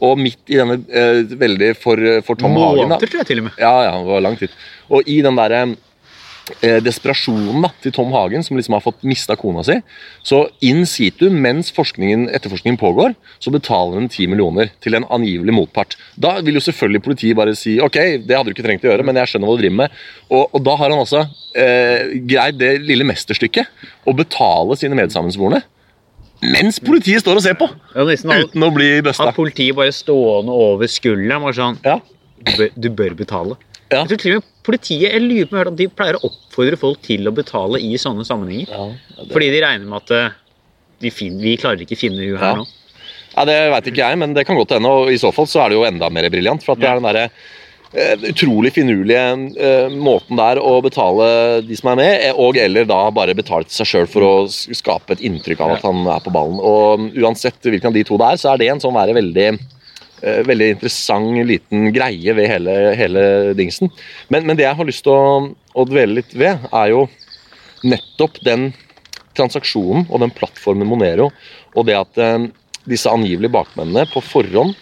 Og 0.04 0.18
midt 0.20 0.52
i 0.52 0.60
denne 0.60 0.78
eh, 0.88 1.24
veldig 1.40 1.74
for, 1.80 2.00
for 2.26 2.38
Tom 2.38 2.56
Hagen 2.58 2.84
da, 2.84 2.94
Måneder, 2.94 3.10
tror 3.10 3.22
jeg 3.24 3.30
til 3.32 3.42
og 3.42 3.50
med. 3.50 3.60
Ja, 3.60 3.74
ja, 3.88 3.92
det 3.98 4.10
var 4.12 4.24
lang 4.24 4.40
tid. 4.40 4.56
Og 4.88 5.08
i 5.10 5.20
den 5.24 5.38
derre 5.38 5.62
eh, 6.60 6.78
desperasjonen 6.84 7.64
da, 7.64 7.70
til 7.82 7.94
Tom 7.94 8.12
Hagen, 8.14 8.44
som 8.46 8.58
liksom 8.58 8.76
har 8.76 8.84
fått 8.84 9.04
mista 9.06 9.36
kona 9.38 9.64
si, 9.66 9.78
så 10.26 10.44
in 10.64 10.84
situ, 10.88 11.28
mens 11.30 11.72
etterforskningen 11.72 12.80
pågår, 12.80 13.14
så 13.38 13.52
betaler 13.54 14.00
han 14.00 14.08
10 14.08 14.30
millioner 14.32 14.72
til 14.84 14.98
en 14.98 15.06
angivelig 15.10 15.54
motpart. 15.54 15.98
Da 16.16 16.38
vil 16.40 16.58
jo 16.58 16.64
selvfølgelig 16.64 17.04
politiet 17.04 17.38
bare 17.38 17.56
si 17.58 17.78
ok, 17.82 17.98
det 18.24 18.36
hadde 18.36 18.50
du 18.50 18.56
ikke 18.56 18.66
trengt 18.66 18.86
å 18.86 18.92
gjøre, 18.92 19.06
men 19.06 19.20
jeg 19.20 19.32
skjønner 19.32 19.50
hva 19.50 19.56
du 19.56 19.64
driver 19.64 19.80
med. 19.82 19.98
Og, 20.30 20.44
og 20.52 20.62
da 20.66 20.76
har 20.80 20.92
han 20.92 21.02
altså 21.02 21.24
eh, 21.56 22.14
greid 22.28 22.60
det 22.60 22.76
lille 22.84 23.06
mesterstykket 23.08 24.08
å 24.08 24.16
betale 24.16 24.78
sine 24.78 24.98
medsammensvorne. 24.98 25.62
Mens 26.42 26.78
politiet 26.78 27.20
står 27.24 27.36
og 27.40 27.42
ser 27.42 27.54
på, 27.58 27.66
Ja, 27.96 28.04
nesten 28.06 28.30
uten 28.30 28.62
å 28.62 28.70
bli 28.74 29.00
busta. 29.02 29.28
At 29.28 29.34
politiet 29.34 29.74
bare 29.74 29.90
stående 29.94 30.54
over 30.54 30.86
skulderen 30.86 31.42
var 31.42 31.52
sånn 31.56 31.78
Ja. 31.84 31.98
du 32.44 32.52
bør, 32.56 32.70
du 32.78 32.88
bør 32.90 33.14
betale. 33.18 33.56
Ja. 33.90 34.04
Jeg 34.04 34.08
tror 34.08 34.18
til 34.18 34.36
og 34.36 34.42
med 34.42 34.64
politiet 34.68 35.12
jeg 35.12 35.22
lurer 35.22 35.64
på 35.64 35.76
de 35.76 35.86
pleier 35.88 36.14
å 36.20 36.28
oppfordre 36.30 36.76
folk 36.78 37.00
til 37.02 37.26
å 37.26 37.32
betale 37.34 37.80
i 37.80 37.94
sånne 37.96 38.24
sammenhenger. 38.24 38.68
Ja, 38.68 39.24
det- 39.24 39.32
Fordi 39.32 39.50
de 39.50 39.60
regner 39.64 39.86
med 39.86 39.96
at 40.02 40.06
de 40.06 40.32
vi, 41.00 41.10
vi 41.10 41.56
klarer 41.56 41.80
ikke 41.80 41.96
å 41.96 41.98
finne 41.98 42.20
henne 42.22 42.38
her 42.38 42.46
Ja. 42.46 42.54
nå. 42.56 42.66
Ja, 43.36 43.44
Det 43.44 43.70
veit 43.72 43.84
ikke 43.86 43.96
jeg, 44.08 44.18
men 44.18 44.34
det 44.34 44.46
kan 44.46 44.56
godt 44.56 44.70
hende. 44.70 44.86
Og 44.88 45.08
i 45.10 45.14
så 45.18 45.32
fall 45.32 45.46
så 45.46 45.64
er 45.64 45.68
det 45.70 45.76
jo 45.78 45.84
enda 45.84 46.10
mer 46.10 46.28
briljant. 46.28 46.62
For 46.62 46.72
at 46.72 46.80
det 46.80 46.88
er 46.88 47.00
den 47.00 47.16
eh, 47.16 47.28
utrolig 47.92 48.74
finurlige 48.76 49.20
eh, 49.56 49.88
måten 49.88 50.36
der 50.36 50.60
å 50.60 50.74
betale 50.84 51.62
de 51.64 51.76
som 51.78 51.92
er 51.94 51.96
med, 51.96 52.24
eh, 52.26 52.36
og 52.36 52.58
eller 52.60 52.84
da 52.88 53.00
bare 53.14 53.36
betale 53.36 53.64
til 53.64 53.78
seg 53.80 53.88
sjøl 53.88 54.08
for 54.12 54.26
å 54.26 54.32
skape 54.48 55.14
et 55.14 55.22
inntrykk 55.24 55.62
av 55.64 55.76
at 55.76 55.86
han 55.86 56.02
er 56.04 56.20
på 56.24 56.32
ballen. 56.34 56.60
Og 56.60 57.16
uansett 57.16 57.56
hvilken 57.64 57.88
av 57.88 57.96
de 57.96 58.04
to 58.04 58.18
det 58.20 58.28
er, 58.28 58.40
så 58.40 58.52
er 58.52 58.60
det 58.60 58.68
en 58.72 58.82
sånn 58.82 58.96
være 58.96 59.16
veldig 59.16 59.46
eh, 59.48 60.42
veldig 60.44 60.68
interessant 60.74 61.40
liten 61.48 61.88
greie 61.94 62.34
ved 62.36 62.50
hele, 62.52 62.74
hele 62.98 63.22
dingsen. 63.56 63.88
Men, 64.28 64.44
men 64.44 64.58
det 64.58 64.66
jeg 64.66 64.76
har 64.76 64.88
lyst 64.88 65.06
til 65.06 65.16
å, 65.16 65.48
å 65.72 65.86
dvele 65.88 66.20
litt 66.20 66.36
ved, 66.36 66.68
er 66.68 66.92
jo 66.92 67.06
nettopp 67.88 68.36
den 68.44 68.72
transaksjonen 69.38 70.10
og 70.10 70.20
den 70.20 70.34
plattformen 70.34 70.88
Monero, 70.90 71.30
og 71.72 71.88
det 71.88 71.96
at 71.96 72.20
eh, 72.20 72.50
disse 72.88 73.08
angivelige 73.08 73.54
bakmennene 73.56 74.04
på 74.12 74.20
forhånd 74.24 74.76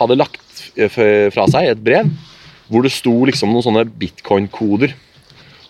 hadde 0.00 0.18
lagt 0.18 0.66
eh, 0.74 0.90
fra 1.30 1.46
seg 1.52 1.70
et 1.70 1.86
brev 1.86 2.10
hvor 2.70 2.80
det 2.86 2.92
sto 2.94 3.12
liksom 3.28 3.48
noen 3.52 3.66
sånne 3.66 3.84
bitcoin-koder. 4.00 4.90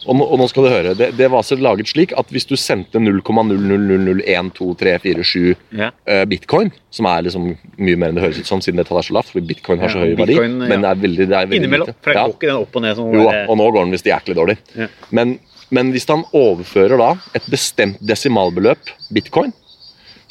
Og 0.08 0.16
og 0.24 0.38
nå 0.40 0.46
skal 0.48 0.64
du 0.64 0.70
høre, 0.72 0.94
det, 0.96 1.10
det 1.18 1.26
var 1.30 1.42
så 1.44 1.56
laget 1.60 1.90
slik 1.90 2.12
at 2.16 2.30
hvis 2.32 2.46
du 2.48 2.54
sendte 2.56 2.96
0,00012347 3.04 5.52
Ja. 5.76 5.90
uh, 6.08 6.24
bitcoin, 6.24 6.70
som 6.90 7.04
er 7.10 7.22
liksom 7.26 7.50
mye 7.76 7.96
mer 8.00 8.08
enn 8.08 8.16
det 8.16 8.24
høres 8.24 8.40
ut 8.40 8.48
som 8.48 8.60
siden 8.64 8.80
det 8.80 8.86
tallet 8.88 9.04
er 9.04 9.08
så 9.10 9.16
lavt, 9.18 9.28
fordi 9.34 9.50
bitcoin 9.52 9.76
har 9.82 9.90
så 9.92 10.00
høy 10.00 10.14
verdi, 10.14 10.32
bitcoin, 10.32 10.54
ja. 10.56 10.68
men 10.72 10.78
det 10.86 10.90
er 10.90 10.96
veldig, 11.04 11.24
det 11.28 11.36
er 11.36 11.44
veldig 11.50 11.60
Innimellom. 11.60 11.88
lite. 11.92 12.10
Ja. 12.16 12.24
ikke 12.32 12.48
den 12.48 12.62
opp 12.64 12.72
og 12.80 12.84
ned 12.86 12.94
sånn, 12.96 13.12
Jo, 13.18 13.22
og 13.28 13.54
nå 13.60 13.64
går 13.76 13.82
den 13.84 13.92
visst 13.96 14.08
jæklig 14.10 14.34
dårlig. 14.40 14.56
Ja. 14.78 14.86
Men, 15.20 15.26
men 15.70 15.84
hvis 15.94 16.08
han 16.10 16.24
overfører 16.32 16.96
da 17.00 17.10
et 17.36 17.46
bestemt 17.52 17.98
desimalbeløp 18.00 18.82
bitcoin, 19.12 19.52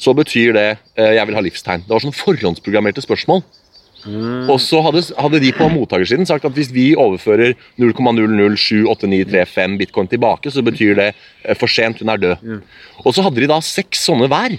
så 0.00 0.14
betyr 0.16 0.52
det 0.56 0.68
eh, 0.96 1.12
'jeg 1.14 1.26
vil 1.28 1.34
ha 1.36 1.42
livstegn'. 1.44 1.82
Det 1.86 1.92
var 1.92 2.00
sånn 2.00 2.16
forhåndsprogrammerte 2.16 3.02
spørsmål. 3.04 3.42
Mm. 4.06 4.48
Og 4.50 4.58
så 4.62 4.80
hadde, 4.84 5.02
hadde 5.18 5.40
de 5.42 5.52
på 5.56 5.68
mottakersiden 5.72 6.28
sagt 6.28 6.46
at 6.48 6.56
hvis 6.56 6.72
vi 6.72 6.96
overfører 6.98 7.54
0,0078935 7.82 9.76
bitcoin 9.82 10.08
tilbake, 10.10 10.52
så 10.52 10.64
betyr 10.64 10.96
det 10.98 11.10
eh, 11.12 11.56
for 11.58 11.68
sent, 11.70 12.00
hun 12.00 12.12
er 12.12 12.22
død. 12.22 12.36
Og 13.04 13.14
så 13.14 13.24
hadde 13.26 13.42
de 13.42 13.50
da 13.50 13.60
seks 13.64 14.06
sånne 14.08 14.28
hver. 14.30 14.58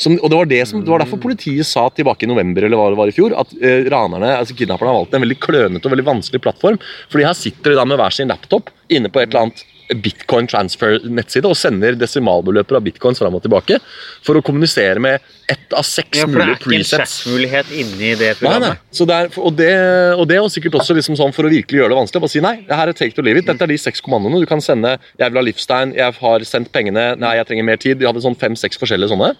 Som, 0.00 0.16
og 0.18 0.30
det 0.30 0.38
var, 0.38 0.48
det, 0.50 0.62
som, 0.66 0.80
det 0.82 0.90
var 0.90 1.04
derfor 1.04 1.20
politiet 1.22 1.66
sa 1.68 1.84
tilbake 1.94 2.26
i 2.26 2.30
november 2.30 2.64
eller 2.66 2.80
hva 2.80 2.88
det 2.90 2.98
var 2.98 3.10
i 3.10 3.14
fjor, 3.14 3.34
at 3.38 3.52
eh, 3.60 3.86
ranerne, 3.92 4.32
altså 4.40 4.56
kidnapperne 4.58 4.90
har 4.90 4.98
valgt 4.98 5.14
en 5.14 5.22
veldig 5.22 5.38
klønete 5.42 5.86
og 5.86 5.94
veldig 5.94 6.08
vanskelig 6.08 6.42
plattform. 6.42 6.80
fordi 7.12 7.28
her 7.28 7.36
sitter 7.38 7.70
de 7.70 7.78
da 7.78 7.86
med 7.86 8.00
hver 8.00 8.16
sin 8.16 8.32
laptop 8.32 8.72
inne 8.90 9.12
på 9.12 9.22
et 9.22 9.30
eller 9.30 9.46
annet 9.46 9.62
bitcoin 9.92 10.46
transfer-nettside 10.48 11.44
og 11.48 11.56
sender 11.58 11.96
desimalbeløper 12.00 12.78
av 12.78 12.84
bitcoins 12.86 13.18
fram 13.20 13.34
og 13.36 13.42
tilbake 13.44 13.76
for 14.24 14.38
å 14.38 14.42
kommunisere 14.44 15.02
med 15.02 15.20
ett 15.50 15.74
av 15.76 15.84
seks 15.84 16.18
Ja, 16.22 16.24
for 16.24 16.40
det 16.40 16.46
er 16.46 16.54
ikke 16.54 16.64
en 16.64 16.70
presets. 16.70 17.16
chatmulighet 17.24 17.72
inni 17.76 18.14
det 18.16 18.18
Nei, 18.18 18.28
nei. 18.30 18.38
programmet. 18.40 18.78
Så 18.96 19.04
det 19.10 19.14
er, 19.20 19.28
og, 19.36 19.52
det, 19.58 19.70
og 20.16 20.24
det 20.30 20.40
var 20.40 20.48
sikkert 20.54 20.78
også 20.80 20.96
liksom 20.96 21.18
sånn 21.20 21.34
for 21.36 21.44
å 21.44 21.52
virkelig 21.52 21.82
gjøre 21.82 21.92
det 21.92 21.98
vanskelig. 22.00 22.22
Bare 22.24 22.32
si 22.32 22.40
nei, 22.40 22.54
det 22.64 22.78
her 22.80 22.88
er 22.88 22.96
take 22.96 23.14
to 23.14 23.22
leave 23.26 23.42
it. 23.42 23.46
Dette 23.50 23.66
er 23.66 23.72
de 23.74 23.76
seks 23.78 24.00
kommandoene. 24.00 24.40
Du 24.40 24.46
kan 24.48 24.60
sende 24.64 24.96
'jeg 25.18 25.30
vil 25.30 25.38
ha 25.40 25.44
livstegn', 25.44 25.94
'jeg 25.94 26.14
har 26.20 26.40
sendt 26.48 26.72
pengene', 26.72 27.18
'nei, 27.18 27.34
jeg 27.36 27.46
trenger 27.46 27.64
mer 27.64 27.76
tid'. 27.76 27.98
De 27.98 28.06
hadde 28.06 28.22
sånn 28.24 28.38
fem-seks 28.38 28.78
forskjellige 28.80 29.12
sånne. 29.12 29.36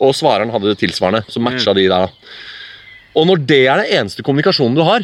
Og 0.00 0.14
svareren 0.14 0.50
hadde 0.50 0.72
det 0.72 0.78
tilsvarende. 0.80 1.24
Så 1.28 1.38
matcha 1.40 1.74
de 1.74 1.88
der. 1.88 2.08
Og 3.14 3.26
når 3.26 3.46
det 3.46 3.66
er 3.68 3.76
det 3.82 3.90
eneste 3.92 4.22
kommunikasjonen 4.24 4.74
du 4.74 4.82
har, 4.82 5.02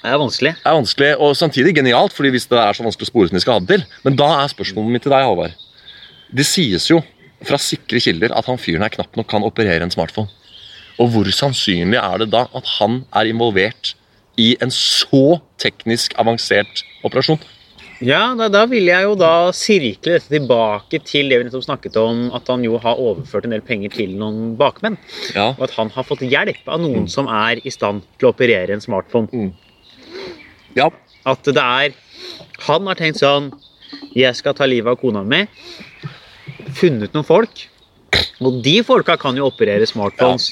Det 0.00 0.08
er 0.08 0.20
vanskelig. 0.20 0.52
Det 0.62 0.70
er 0.70 0.76
vanskelig 0.78 1.10
og 1.20 1.34
samtidig 1.36 1.74
genialt, 1.76 2.14
fordi 2.16 2.32
hvis 2.32 2.48
det 2.48 2.58
er 2.60 2.76
så 2.76 2.84
vanskelig 2.86 3.08
å 3.08 3.12
spore 3.12 3.28
som 3.28 3.36
de 3.36 3.42
skal 3.44 3.58
ha 3.58 3.64
det 3.64 3.74
til. 3.74 3.84
Men 4.06 4.16
da 4.16 4.28
er 4.40 4.52
spørsmålet 4.52 4.94
mitt 4.96 5.04
til 5.04 5.12
deg, 5.12 5.26
Halvard. 5.28 5.56
Det 6.32 6.46
sies 6.46 6.88
jo 6.90 7.02
fra 7.44 7.58
sikre 7.60 8.00
kilder 8.00 8.32
at 8.36 8.48
han 8.48 8.60
fyren 8.60 8.84
her 8.84 8.92
knapt 8.94 9.16
nok 9.18 9.28
kan 9.28 9.44
operere 9.44 9.84
en 9.84 9.92
smartphone. 9.92 10.30
Og 11.00 11.12
hvor 11.12 11.28
sannsynlig 11.32 12.00
er 12.00 12.20
det 12.24 12.30
da 12.32 12.46
at 12.56 12.74
han 12.78 13.02
er 13.16 13.30
involvert 13.30 13.94
i 14.40 14.54
en 14.64 14.72
så 14.72 15.40
teknisk 15.60 16.14
avansert 16.20 16.84
operasjon? 17.04 17.40
Ja, 18.00 18.30
da, 18.32 18.46
da 18.48 18.62
vil 18.64 18.86
jeg 18.88 19.04
jo 19.04 19.16
da 19.20 19.50
sirkle 19.52 20.14
dette 20.16 20.32
tilbake 20.32 21.02
til 21.04 21.28
det 21.28 21.36
vi 21.36 21.44
nettopp 21.44 21.66
snakket 21.66 21.98
om, 22.00 22.30
at 22.36 22.48
han 22.48 22.62
jo 22.64 22.78
har 22.80 22.96
overført 23.00 23.44
en 23.44 23.52
del 23.52 23.64
penger 23.64 23.92
til 23.92 24.14
noen 24.16 24.54
bakmenn. 24.60 24.96
Ja, 25.36 25.50
Og 25.58 25.66
at 25.68 25.74
han 25.76 25.92
har 25.92 26.06
fått 26.08 26.24
hjelp 26.24 26.64
av 26.64 26.80
noen 26.80 27.04
som 27.12 27.28
er 27.28 27.60
i 27.60 27.72
stand 27.74 28.06
til 28.16 28.30
å 28.30 28.32
operere 28.32 28.72
en 28.72 28.80
smartphone. 28.84 29.50
Ja. 30.78 30.90
At 31.28 31.44
det 31.44 31.60
er 31.60 31.92
Han 32.66 32.86
har 32.88 32.96
tenkt 32.96 33.20
sånn 33.20 33.50
Jeg 34.16 34.32
skal 34.38 34.54
ta 34.56 34.68
livet 34.68 34.94
av 34.94 35.00
kona 35.00 35.24
mi. 35.26 35.44
Funnet 36.78 37.12
noen 37.14 37.26
folk. 37.26 37.66
Og 38.40 38.58
de 38.64 38.80
folka 38.86 39.14
kan 39.20 39.36
jo 39.38 39.46
operere 39.50 39.86
smartphones. 39.88 40.48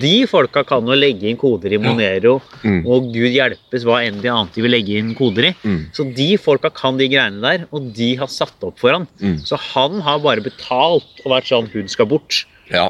De 0.00 0.26
folka 0.30 0.62
kan 0.66 0.86
jo 0.86 0.96
legge 0.96 1.28
inn 1.30 1.38
koder 1.40 1.74
i 1.74 1.80
Monero. 1.80 2.36
Mm. 2.62 2.80
Og 2.84 3.10
gud 3.14 3.32
hjelpes 3.34 3.86
hva 3.88 4.02
enn 4.06 4.20
de 4.22 4.30
annet 4.30 4.56
de 4.56 4.64
vil 4.64 4.74
legge 4.76 4.98
inn 5.00 5.14
koder 5.18 5.50
i. 5.50 5.52
Mm. 5.64 5.80
Så 5.96 6.06
de 6.16 6.28
folka 6.40 6.70
kan 6.74 7.00
de 7.00 7.08
greiene 7.10 7.42
der, 7.42 7.66
og 7.74 7.90
de 7.96 8.12
har 8.20 8.30
satt 8.30 8.66
opp 8.66 8.78
for 8.82 8.94
han. 8.94 9.08
Mm. 9.22 9.38
Så 9.46 9.58
han 9.72 9.98
har 10.06 10.22
bare 10.24 10.44
betalt 10.44 11.24
og 11.24 11.34
vært 11.34 11.50
sånn 11.50 11.70
Hun 11.72 11.90
skal 11.90 12.08
bort. 12.10 12.44
Ja. 12.70 12.88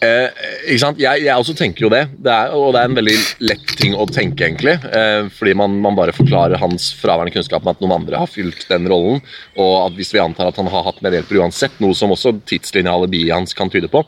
Eh, 0.00 0.28
ikke 0.72 0.80
sant? 0.80 1.00
Jeg, 1.02 1.24
jeg 1.26 1.36
også 1.36 1.52
tenker 1.58 1.84
jo 1.84 1.90
det. 1.92 2.06
det 2.24 2.32
er, 2.32 2.54
og 2.56 2.70
det 2.72 2.80
er 2.80 2.88
en 2.88 2.96
veldig 2.96 3.16
lett 3.50 3.72
ting 3.76 3.92
å 4.00 4.06
tenke, 4.08 4.46
egentlig. 4.46 4.78
Eh, 4.96 5.26
fordi 5.36 5.52
man, 5.60 5.74
man 5.84 5.98
bare 5.98 6.14
forklarer 6.16 6.60
hans 6.62 6.90
fraværende 6.96 7.34
kunnskap 7.34 7.66
med 7.66 7.76
at 7.76 7.84
noen 7.84 7.98
andre 7.98 8.22
har 8.22 8.30
fylt 8.30 8.64
den 8.70 8.88
rollen. 8.88 9.20
Og 9.60 9.74
at 9.82 9.98
hvis 9.98 10.14
vi 10.16 10.22
antar 10.22 10.48
at 10.48 10.60
han 10.60 10.70
har 10.72 10.86
hatt 10.88 11.02
medhjelper 11.04 11.42
uansett, 11.42 11.76
noe 11.84 11.96
som 11.98 12.14
også 12.16 12.38
tidslinja 12.48 12.94
alibiet 12.96 13.34
hans 13.36 13.52
kan 13.56 13.72
tyde 13.72 13.92
på, 13.92 14.02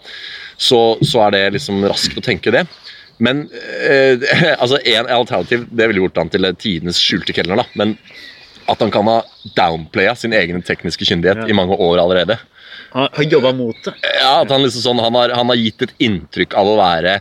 så, 0.57 0.81
så 1.05 1.27
er 1.27 1.37
det 1.37 1.45
liksom 1.59 1.85
raskt 1.85 2.17
å 2.17 2.25
tenke 2.25 2.55
det. 2.55 2.65
Men 3.23 3.45
eh, 3.85 4.17
altså 4.63 4.81
en 4.89 5.11
alternativ 5.13 5.67
Det 5.71 5.87
ville 5.91 6.01
gjort 6.07 6.23
han 6.23 6.31
til 6.33 6.49
tidenes 6.57 6.99
skjulte 6.99 7.37
kelner, 7.37 7.61
da. 7.61 7.69
Men 7.77 7.99
at 8.71 8.81
han 8.81 8.93
kan 8.95 9.09
ha 9.11 9.19
downplaya 9.59 10.15
sin 10.17 10.33
egen 10.33 10.63
tekniske 10.65 11.05
kyndighet 11.05 11.45
Ja. 11.45 11.49
i 11.51 11.57
mange 11.57 11.77
år 11.77 12.01
allerede. 12.01 12.39
Han 12.93 13.09
har 13.17 13.25
jobba 13.37 13.53
mot 13.57 13.77
det. 13.87 13.95
Ja, 14.21 14.43
at 14.43 14.51
han, 14.53 14.63
liksom 14.67 14.83
sånn, 14.85 15.01
han, 15.01 15.15
har, 15.17 15.33
han 15.39 15.49
har 15.53 15.57
gitt 15.61 15.83
et 15.89 15.95
inntrykk 16.05 16.55
av 16.61 16.67
å 16.69 16.77
være 16.81 17.15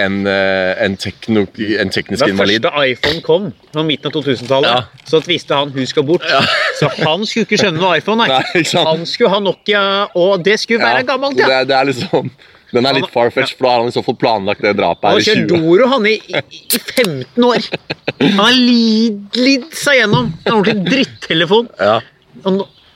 en, 0.00 0.20
eh, 0.30 0.78
en, 0.84 0.94
tekno, 0.96 1.42
en 1.82 1.90
teknisk 1.92 2.22
Da 2.22 2.28
invalid. 2.30 2.62
første 2.64 2.84
iPhone 2.92 3.20
kom, 3.26 3.48
på 3.74 3.82
midten 3.84 4.08
av 4.08 4.14
2000-tallet, 4.16 4.70
Ja. 4.70 5.02
så 5.10 5.20
visste 5.26 5.58
han 5.58 5.72
hun 5.74 5.86
skal 5.90 6.06
bort. 6.08 6.24
Så 6.78 6.88
han 7.02 7.26
skulle 7.26 7.44
ikke 7.48 7.58
skjønne 7.60 7.82
noe 7.82 7.98
iPhone. 7.98 8.24
Nei. 8.24 8.38
Nei. 8.54 8.84
Han 8.86 9.04
skulle 9.04 9.32
ha 9.34 9.40
Nokia, 9.44 9.82
og 10.16 10.44
det 10.46 10.56
skulle 10.62 10.80
være 10.80 11.02
Ja, 11.02 11.08
gammelt. 11.10 11.42
Ja. 11.42 11.50
Det, 11.50 11.68
det 11.68 11.76
er 11.80 11.90
liksom 11.90 12.30
Den 12.70 12.86
er 12.86 12.94
litt 12.94 13.10
farfetch, 13.10 13.56
for 13.58 13.66
da 13.66 13.70
har 13.74 13.80
han 13.82 13.88
i 13.90 13.94
så 13.96 14.02
fall 14.06 14.14
planlagt 14.14 14.62
det 14.62 14.76
drapet 14.78 15.02
Han 15.02 15.16
her 15.16 15.18
har 15.18 15.24
i 15.24 15.26
kjørt 15.26 15.48
20 15.50 15.64
Doro 15.66 15.88
han 15.90 16.04
i, 16.06 16.12
i, 16.30 16.42
i 16.70 16.78
15 16.78 17.46
år. 17.48 17.66
Han 18.20 18.38
har 18.44 18.54
lidd, 18.54 19.24
lidd 19.34 19.64
seg 19.74 19.98
gjennom 20.04 20.28
en 20.46 20.52
ordentlig 20.54 20.84
drittelefon. 20.86 21.66
Ja. 21.82 21.96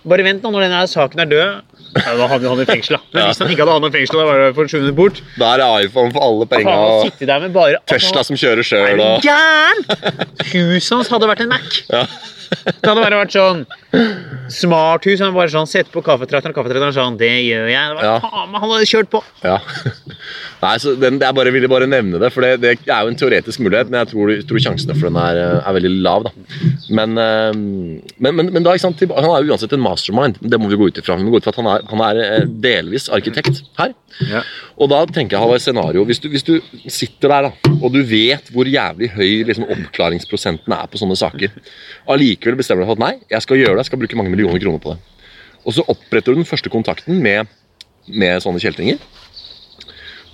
Bare 0.05 0.23
vent 0.27 0.45
nå, 0.47 0.53
når 0.55 0.69
denne 0.69 0.85
saken 0.93 1.25
er 1.25 1.31
død. 1.33 1.74
Ja, 1.95 2.15
da 2.19 2.27
havner 2.29 2.49
han 2.55 2.61
i 2.61 2.67
fengsel, 2.69 2.97
da. 2.97 3.03
Men 3.15 3.29
hvis 3.29 3.39
han 3.43 3.51
ikke 3.55 3.63
hadde 3.65 3.75
havnet 3.77 3.95
i 3.95 3.99
fengsel, 3.99 4.19
da 4.19 4.25
var 4.29 4.41
det 4.43 4.49
forsvunnet 4.57 4.97
bort. 4.99 5.21
Da 5.39 5.53
er 5.55 5.63
det 5.63 5.89
iPhone 5.89 6.11
for 6.15 6.27
alle 6.27 6.47
Han 6.47 6.53
penga 6.55 6.77
og 6.77 7.53
bare 7.55 7.81
Tesla 7.87 8.25
som 8.27 8.37
kjører 8.41 8.63
Er 8.65 8.69
sjøl 8.71 9.03
og 9.05 9.23
gæren?! 9.23 9.85
Huset 10.53 10.93
hans 10.97 11.13
hadde 11.15 11.29
vært 11.31 11.45
en 11.47 11.53
Mac. 11.55 11.83
ja. 11.93 12.07
Det 12.65 12.87
hadde 12.87 13.03
bare 13.03 13.19
vært 13.19 13.33
sånn 13.35 13.63
Smarthus. 14.53 15.21
Han 15.25 15.35
bare 15.35 15.51
sånn 15.51 15.67
Sett 15.71 15.89
på 15.91 16.03
kaffetrakteren, 16.05 16.53
og 16.55 16.59
kaffetrakteren 16.61 16.95
sånn 16.95 17.17
Det 17.19 17.31
gjør 17.47 17.71
jeg. 17.73 17.89
Det 17.89 17.97
var, 17.97 18.05
Ja. 18.05 18.19
han 18.61 18.71
hadde 18.71 18.87
kjørt 18.91 19.11
på. 19.11 19.23
Ja. 19.43 19.59
Nei, 20.65 20.75
så 20.81 20.95
den, 20.97 21.19
jeg 21.21 21.37
bare 21.37 21.53
ville 21.53 21.69
bare 21.69 21.89
nevne 21.91 22.21
det, 22.23 22.31
for 22.33 22.45
det, 22.45 22.55
det 22.63 22.75
er 22.89 23.05
jo 23.05 23.13
en 23.13 23.19
teoretisk 23.21 23.61
mulighet, 23.65 23.91
men 23.91 24.01
jeg 24.01 24.13
tror, 24.15 24.33
tror 24.49 24.63
sjansene 24.65 24.97
for 24.97 25.11
den 25.11 25.19
er, 25.21 25.41
er 25.59 25.77
veldig 25.77 25.93
lav. 26.05 26.29
da. 26.29 26.33
Men, 26.99 27.19
eh, 27.21 27.51
men, 27.55 28.31
men, 28.39 28.53
men 28.55 28.67
da, 28.67 28.77
sant, 28.81 29.03
han 29.05 29.29
er 29.29 29.45
jo 29.45 29.55
uansett 29.55 29.75
en 29.77 29.85
mastermind, 29.85 30.41
det 30.41 30.61
må 30.61 30.71
vi 30.73 30.79
gå 30.81 30.89
ut 30.89 31.01
ifra. 31.03 31.19
Vi 31.21 31.27
må 31.27 31.35
gå 31.35 31.43
ut 31.43 31.47
ifra 31.47 31.55
at 31.55 31.61
han 31.61 31.71
er, 31.73 31.87
han 31.91 32.05
er 32.09 32.23
eh, 32.25 32.49
delvis 32.65 33.11
arkitekt 33.13 33.65
her. 33.81 33.95
Ja. 34.31 34.45
Og 34.79 34.91
da 34.93 35.01
tenker 35.11 35.37
jeg 35.37 35.43
Halvard, 35.43 35.63
scenario, 35.65 36.05
hvis 36.09 36.23
du, 36.23 36.29
hvis 36.33 36.47
du 36.47 36.55
sitter 36.87 37.33
der 37.33 37.49
da, 37.49 37.75
og 37.81 37.91
du 37.95 38.01
vet 38.07 38.49
hvor 38.55 38.69
jævlig 38.69 39.11
høy 39.17 39.43
liksom, 39.49 39.67
oppklaringsprosenten 39.75 40.77
er 40.77 40.87
på 40.91 41.01
sånne 41.01 41.19
saker, 41.19 41.53
allikevel 42.15 42.59
bestemmer 42.61 42.85
du 42.85 42.87
deg 42.87 42.93
for 42.93 43.01
at 43.01 43.05
nei, 43.05 43.15
jeg 43.33 43.45
skal 43.45 43.61
gjøre 43.61 43.75
det, 43.75 43.85
jeg 43.85 43.91
skal 43.93 44.03
bruke 44.05 44.21
mange 44.21 44.33
millioner 44.33 44.63
kroner 44.63 44.83
på 44.85 44.95
det. 44.95 45.03
Og 45.65 45.77
så 45.77 45.85
oppretter 45.89 46.33
du 46.33 46.41
den 46.41 46.49
første 46.49 46.71
kontakten 46.73 47.21
med, 47.25 47.51
med 48.13 48.43
sånne 48.45 48.61
kjeltringer. 48.63 49.01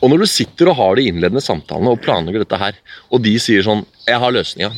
Og 0.00 0.10
når 0.10 0.22
du 0.24 0.26
sitter 0.30 0.70
og 0.72 0.76
har 0.78 0.96
de 0.96 1.08
innledende 1.10 1.42
samtalene 1.44 1.92
og 1.92 2.00
planlegger 2.04 2.44
dette 2.44 2.58
her, 2.60 2.76
og 3.12 3.22
de 3.22 3.34
sier 3.38 3.62
sånn 3.62 3.84
'Jeg 4.06 4.18
har 4.18 4.32
løsninga. 4.32 4.70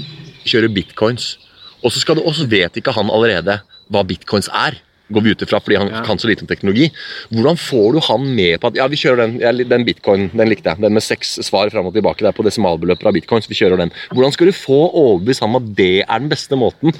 Kjører 0.44 0.74
bitcoins.' 0.74 1.36
Og 1.84 1.90
så, 1.90 1.98
skal 2.00 2.14
du, 2.16 2.22
og 2.22 2.34
så 2.34 2.46
vet 2.46 2.76
ikke 2.78 2.92
han 2.94 3.10
allerede 3.10 3.60
hva 3.90 4.02
bitcoins 4.06 4.48
er. 4.54 4.76
Går 5.12 5.22
vi 5.22 5.30
ut 5.34 5.42
ifra 5.42 5.58
fordi 5.60 5.76
han 5.78 5.88
Ja. 5.90 6.02
kan 6.02 6.16
så 6.16 6.28
lite 6.28 6.42
om 6.42 6.46
teknologi. 6.46 6.90
Hvordan 7.32 7.56
får 7.58 7.92
du 7.92 8.00
han 8.00 8.34
med 8.36 8.60
på 8.60 8.66
at 8.68 8.74
ja, 8.76 8.86
vi 8.86 8.96
kjører 8.96 9.16
den, 9.38 9.68
den 9.68 9.84
bitcoin, 9.84 10.30
den 10.30 10.48
likte 10.48 10.70
jeg. 10.70 10.80
Den 10.80 10.94
med 10.94 11.02
seks 11.02 11.38
svar 11.42 11.68
fram 11.70 11.86
og 11.86 11.92
tilbake 11.92 12.22
der 12.22 12.32
på 12.32 12.44
desimalbeløper 12.44 13.06
av 13.08 13.12
bitcoins. 13.14 13.48
Vi 13.48 13.54
kjører 13.54 13.76
den. 13.78 13.90
Hvordan 14.14 14.32
skal 14.32 14.46
du 14.46 14.52
få 14.52 14.90
overbevist 14.94 15.40
ham 15.40 15.56
at 15.56 15.74
det 15.74 16.04
er 16.08 16.18
den 16.18 16.28
beste 16.30 16.56
måten 16.56 16.94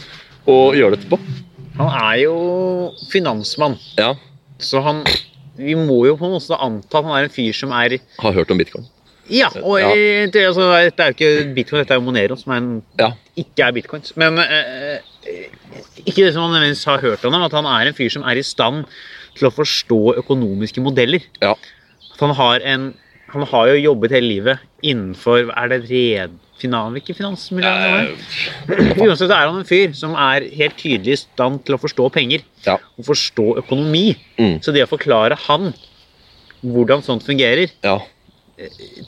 å 0.46 0.74
gjøre 0.74 0.96
dette 0.98 1.08
på? 1.08 1.18
Han 1.78 1.88
er 1.88 2.22
jo 2.24 2.92
finansmann, 3.08 3.78
Ja, 3.96 4.14
så 4.58 4.82
han 4.82 5.04
Vi 5.58 5.74
må 5.76 5.98
jo 6.08 6.16
på 6.16 6.26
en 6.28 6.32
måte 6.36 6.56
anta 6.58 6.98
at 6.98 7.04
han 7.04 7.14
er 7.18 7.28
en 7.28 7.34
fyr 7.34 7.52
som 7.56 7.70
er 7.76 7.98
har 8.20 8.32
hørt 8.32 8.50
om 8.50 8.58
bitcoin. 8.58 8.86
Ja, 9.30 9.48
og 9.62 9.78
Ja. 9.80 9.90
eh, 9.94 10.26
Det, 10.32 10.46
altså, 10.48 10.64
dette 10.82 11.02
er 11.02 11.12
jo 11.12 11.16
ikke 11.16 11.54
bitcoin, 11.54 11.78
dette 11.82 11.94
er 11.94 12.00
jo 12.00 12.06
Monero, 12.06 12.36
som 12.36 12.52
er 12.52 12.56
en, 12.56 12.82
Ja, 12.98 13.12
ikke 13.36 13.62
er 13.68 13.72
bitcoins. 13.72 14.16
Men 14.16 14.38
eh, 14.38 14.98
ikke 16.06 16.24
det 16.26 16.32
som 16.34 16.42
han 16.42 16.52
nødvendigvis 16.56 16.84
har 16.84 16.98
hørt 17.00 17.24
om 17.24 17.32
ham, 17.32 17.42
at 17.46 17.52
han 17.52 17.64
er 17.66 17.86
en 17.88 17.94
fyr 17.94 18.10
som 18.10 18.22
er 18.24 18.36
i 18.40 18.42
stand 18.42 18.84
til 19.36 19.48
å 19.48 19.52
forstå 19.54 20.16
økonomiske 20.24 20.80
modeller. 20.82 21.20
ja, 21.40 21.52
At 21.52 22.20
han 22.20 22.34
har 22.34 22.60
en 22.64 22.94
Han 23.32 23.46
har 23.48 23.66
jo 23.68 23.80
jobbet 23.94 24.10
hele 24.12 24.28
livet 24.28 24.58
innenfor 24.82 25.48
Er 25.56 25.68
det 25.68 25.88
red... 25.90 26.30
Finan, 26.62 26.96
ikke 26.98 27.16
finansmiljøet? 27.18 28.26
Uansett 29.02 29.28
er 29.28 29.48
han 29.48 29.58
en 29.60 29.68
fyr 29.68 29.94
som 29.98 30.14
er 30.18 30.46
helt 30.56 30.78
tydelig 30.78 31.16
i 31.16 31.22
stand 31.24 31.62
til 31.66 31.76
å 31.76 31.82
forstå 31.82 32.08
penger. 32.14 32.44
Ja. 32.66 32.78
Og 32.96 33.08
forstå 33.10 33.48
økonomi. 33.64 34.12
Mm. 34.38 34.60
Så 34.62 34.74
det 34.74 34.86
å 34.86 34.90
forklare 34.90 35.38
han 35.48 35.72
hvordan 36.62 37.02
sånt 37.02 37.24
fungerer, 37.26 37.72
ja. 37.82 37.96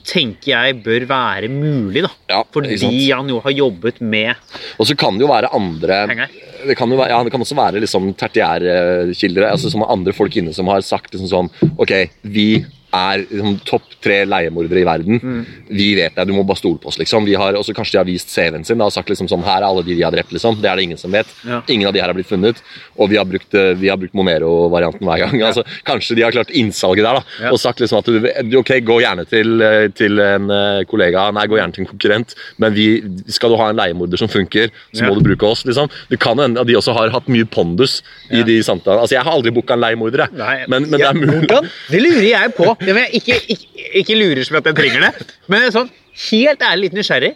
tenker 0.06 0.50
jeg 0.50 0.78
bør 0.82 1.06
være 1.06 1.50
mulig, 1.52 2.02
da. 2.02 2.10
ja 2.32 2.40
Fordi 2.50 2.88
han 3.12 3.28
jo 3.30 3.38
har 3.44 3.54
jobbet 3.54 4.00
med 4.02 4.34
Og 4.80 4.88
så 4.88 4.96
kan 4.98 5.14
det 5.14 5.22
jo 5.22 5.30
være 5.30 5.52
andre 5.54 6.00
penger. 6.10 6.32
det 6.66 6.74
kan, 6.80 6.90
jo 6.90 6.98
være, 6.98 7.12
ja, 7.14 7.20
det 7.22 7.30
kan 7.30 7.44
også 7.44 7.58
være 7.58 7.84
liksom 7.84 8.10
tertiærkilder, 8.18 9.46
altså 9.52 9.70
som 9.70 9.86
andre 9.86 10.16
folk 10.16 10.34
inne 10.40 10.54
som 10.56 10.66
har 10.72 10.82
sagt 10.82 11.14
liksom 11.14 11.30
sånn 11.30 11.52
Ok, 11.78 11.94
vi 12.26 12.64
er 12.94 13.24
liksom, 13.26 13.58
topp 13.66 13.82
tre 14.04 14.20
leiemordere 14.28 14.80
i 14.82 14.86
verden. 14.86 15.18
Mm. 15.22 15.44
Vi 15.74 15.88
vet 15.98 16.14
det, 16.16 16.26
du 16.28 16.34
må 16.36 16.44
bare 16.46 16.60
stole 16.60 16.78
på 16.78 16.88
oss. 16.92 16.98
liksom. 17.00 17.24
Vi 17.26 17.34
har, 17.40 17.56
også 17.58 17.74
Kanskje 17.74 17.96
de 17.96 17.98
har 18.02 18.08
vist 18.08 18.28
CV-en 18.30 18.64
sin 18.64 18.78
da, 18.78 18.86
og 18.86 18.92
sagt 18.94 19.08
liksom 19.10 19.26
sånn, 19.30 19.42
her 19.46 19.62
er 19.62 19.66
alle 19.68 19.82
de 19.82 19.94
de 19.96 20.02
har 20.06 20.12
drept. 20.14 20.32
liksom. 20.32 20.60
Det 20.62 20.70
er 20.70 20.76
det 20.76 20.84
ingen 20.88 21.00
som 21.00 21.10
vet. 21.14 21.26
Ja. 21.46 21.60
Ingen 21.68 21.88
av 21.88 21.94
de 21.96 22.00
her 22.00 22.06
har 22.12 22.14
blitt 22.14 22.28
funnet. 22.30 22.60
Og 22.98 23.10
vi 23.10 23.16
har 23.18 23.24
brukt, 23.26 23.52
eh, 23.54 23.72
vi 23.74 23.88
har 23.90 23.96
brukt 23.98 24.14
Monero-varianten 24.14 25.02
hver 25.08 25.18
gang. 25.24 25.42
altså 25.42 25.64
Kanskje 25.84 26.16
de 26.16 26.22
har 26.22 26.32
klart 26.32 26.50
innsalget 26.54 27.04
der 27.04 27.18
da, 27.18 27.22
Ja. 27.42 27.50
og 27.52 27.58
sagt 27.58 27.80
liksom 27.80 27.98
at 27.98 28.06
du, 28.06 28.58
ok, 28.58 28.70
gå 28.84 29.00
gjerne 29.02 29.26
til, 29.28 29.60
eh, 29.62 29.88
til 29.88 30.20
en 30.20 30.50
eh, 30.50 30.84
kollega, 30.84 31.30
nei, 31.34 31.46
gå 31.50 31.58
gjerne 31.58 31.72
til 31.74 31.84
en 31.84 31.90
konkurrent, 31.90 32.34
men 32.58 32.74
vi, 32.74 32.86
skal 33.28 33.50
du 33.50 33.56
ha 33.56 33.70
en 33.70 33.76
leiemorder 33.76 34.16
som 34.20 34.28
funker, 34.28 34.70
så 34.94 35.02
Ja. 35.04 35.08
må 35.10 35.16
du 35.18 35.24
bruke 35.26 35.42
oss. 35.50 35.64
liksom. 35.64 35.88
Det 36.10 36.18
kan 36.20 36.38
hende 36.38 36.60
at 36.60 36.66
de 36.66 36.74
også 36.76 36.92
har 36.94 37.10
hatt 37.10 37.26
mye 37.28 37.44
pondus 37.44 38.02
i 38.30 38.38
Ja. 38.38 38.44
de 38.44 38.60
samtalene. 38.62 39.00
Altså, 39.02 39.14
Jeg 39.14 39.22
har 39.24 39.32
aldri 39.32 39.50
booka 39.50 39.74
en 39.74 39.80
leiemorder, 39.80 40.18
jeg. 40.28 40.32
Nei, 40.38 40.64
men, 40.68 40.90
men 40.90 41.00
ja, 41.00 41.12
det 41.12 41.22
er 41.22 41.26
mulig. 41.26 41.70
Det 41.90 42.00
lurer 42.02 42.28
jeg 42.28 42.54
på. 42.56 42.76
Det 42.86 42.94
men 42.96 43.06
ikke, 43.16 43.36
ikke, 43.54 43.84
ikke 44.02 44.16
lurer 44.18 44.44
som 44.46 44.56
at 44.60 44.68
jeg 44.70 44.76
trenger 44.78 45.06
det. 45.08 45.26
Men 45.52 45.68
sånn, 45.74 45.90
helt 46.30 46.64
ærlig 46.66 46.90
litt 46.90 46.98
nysgjerrig. 47.00 47.32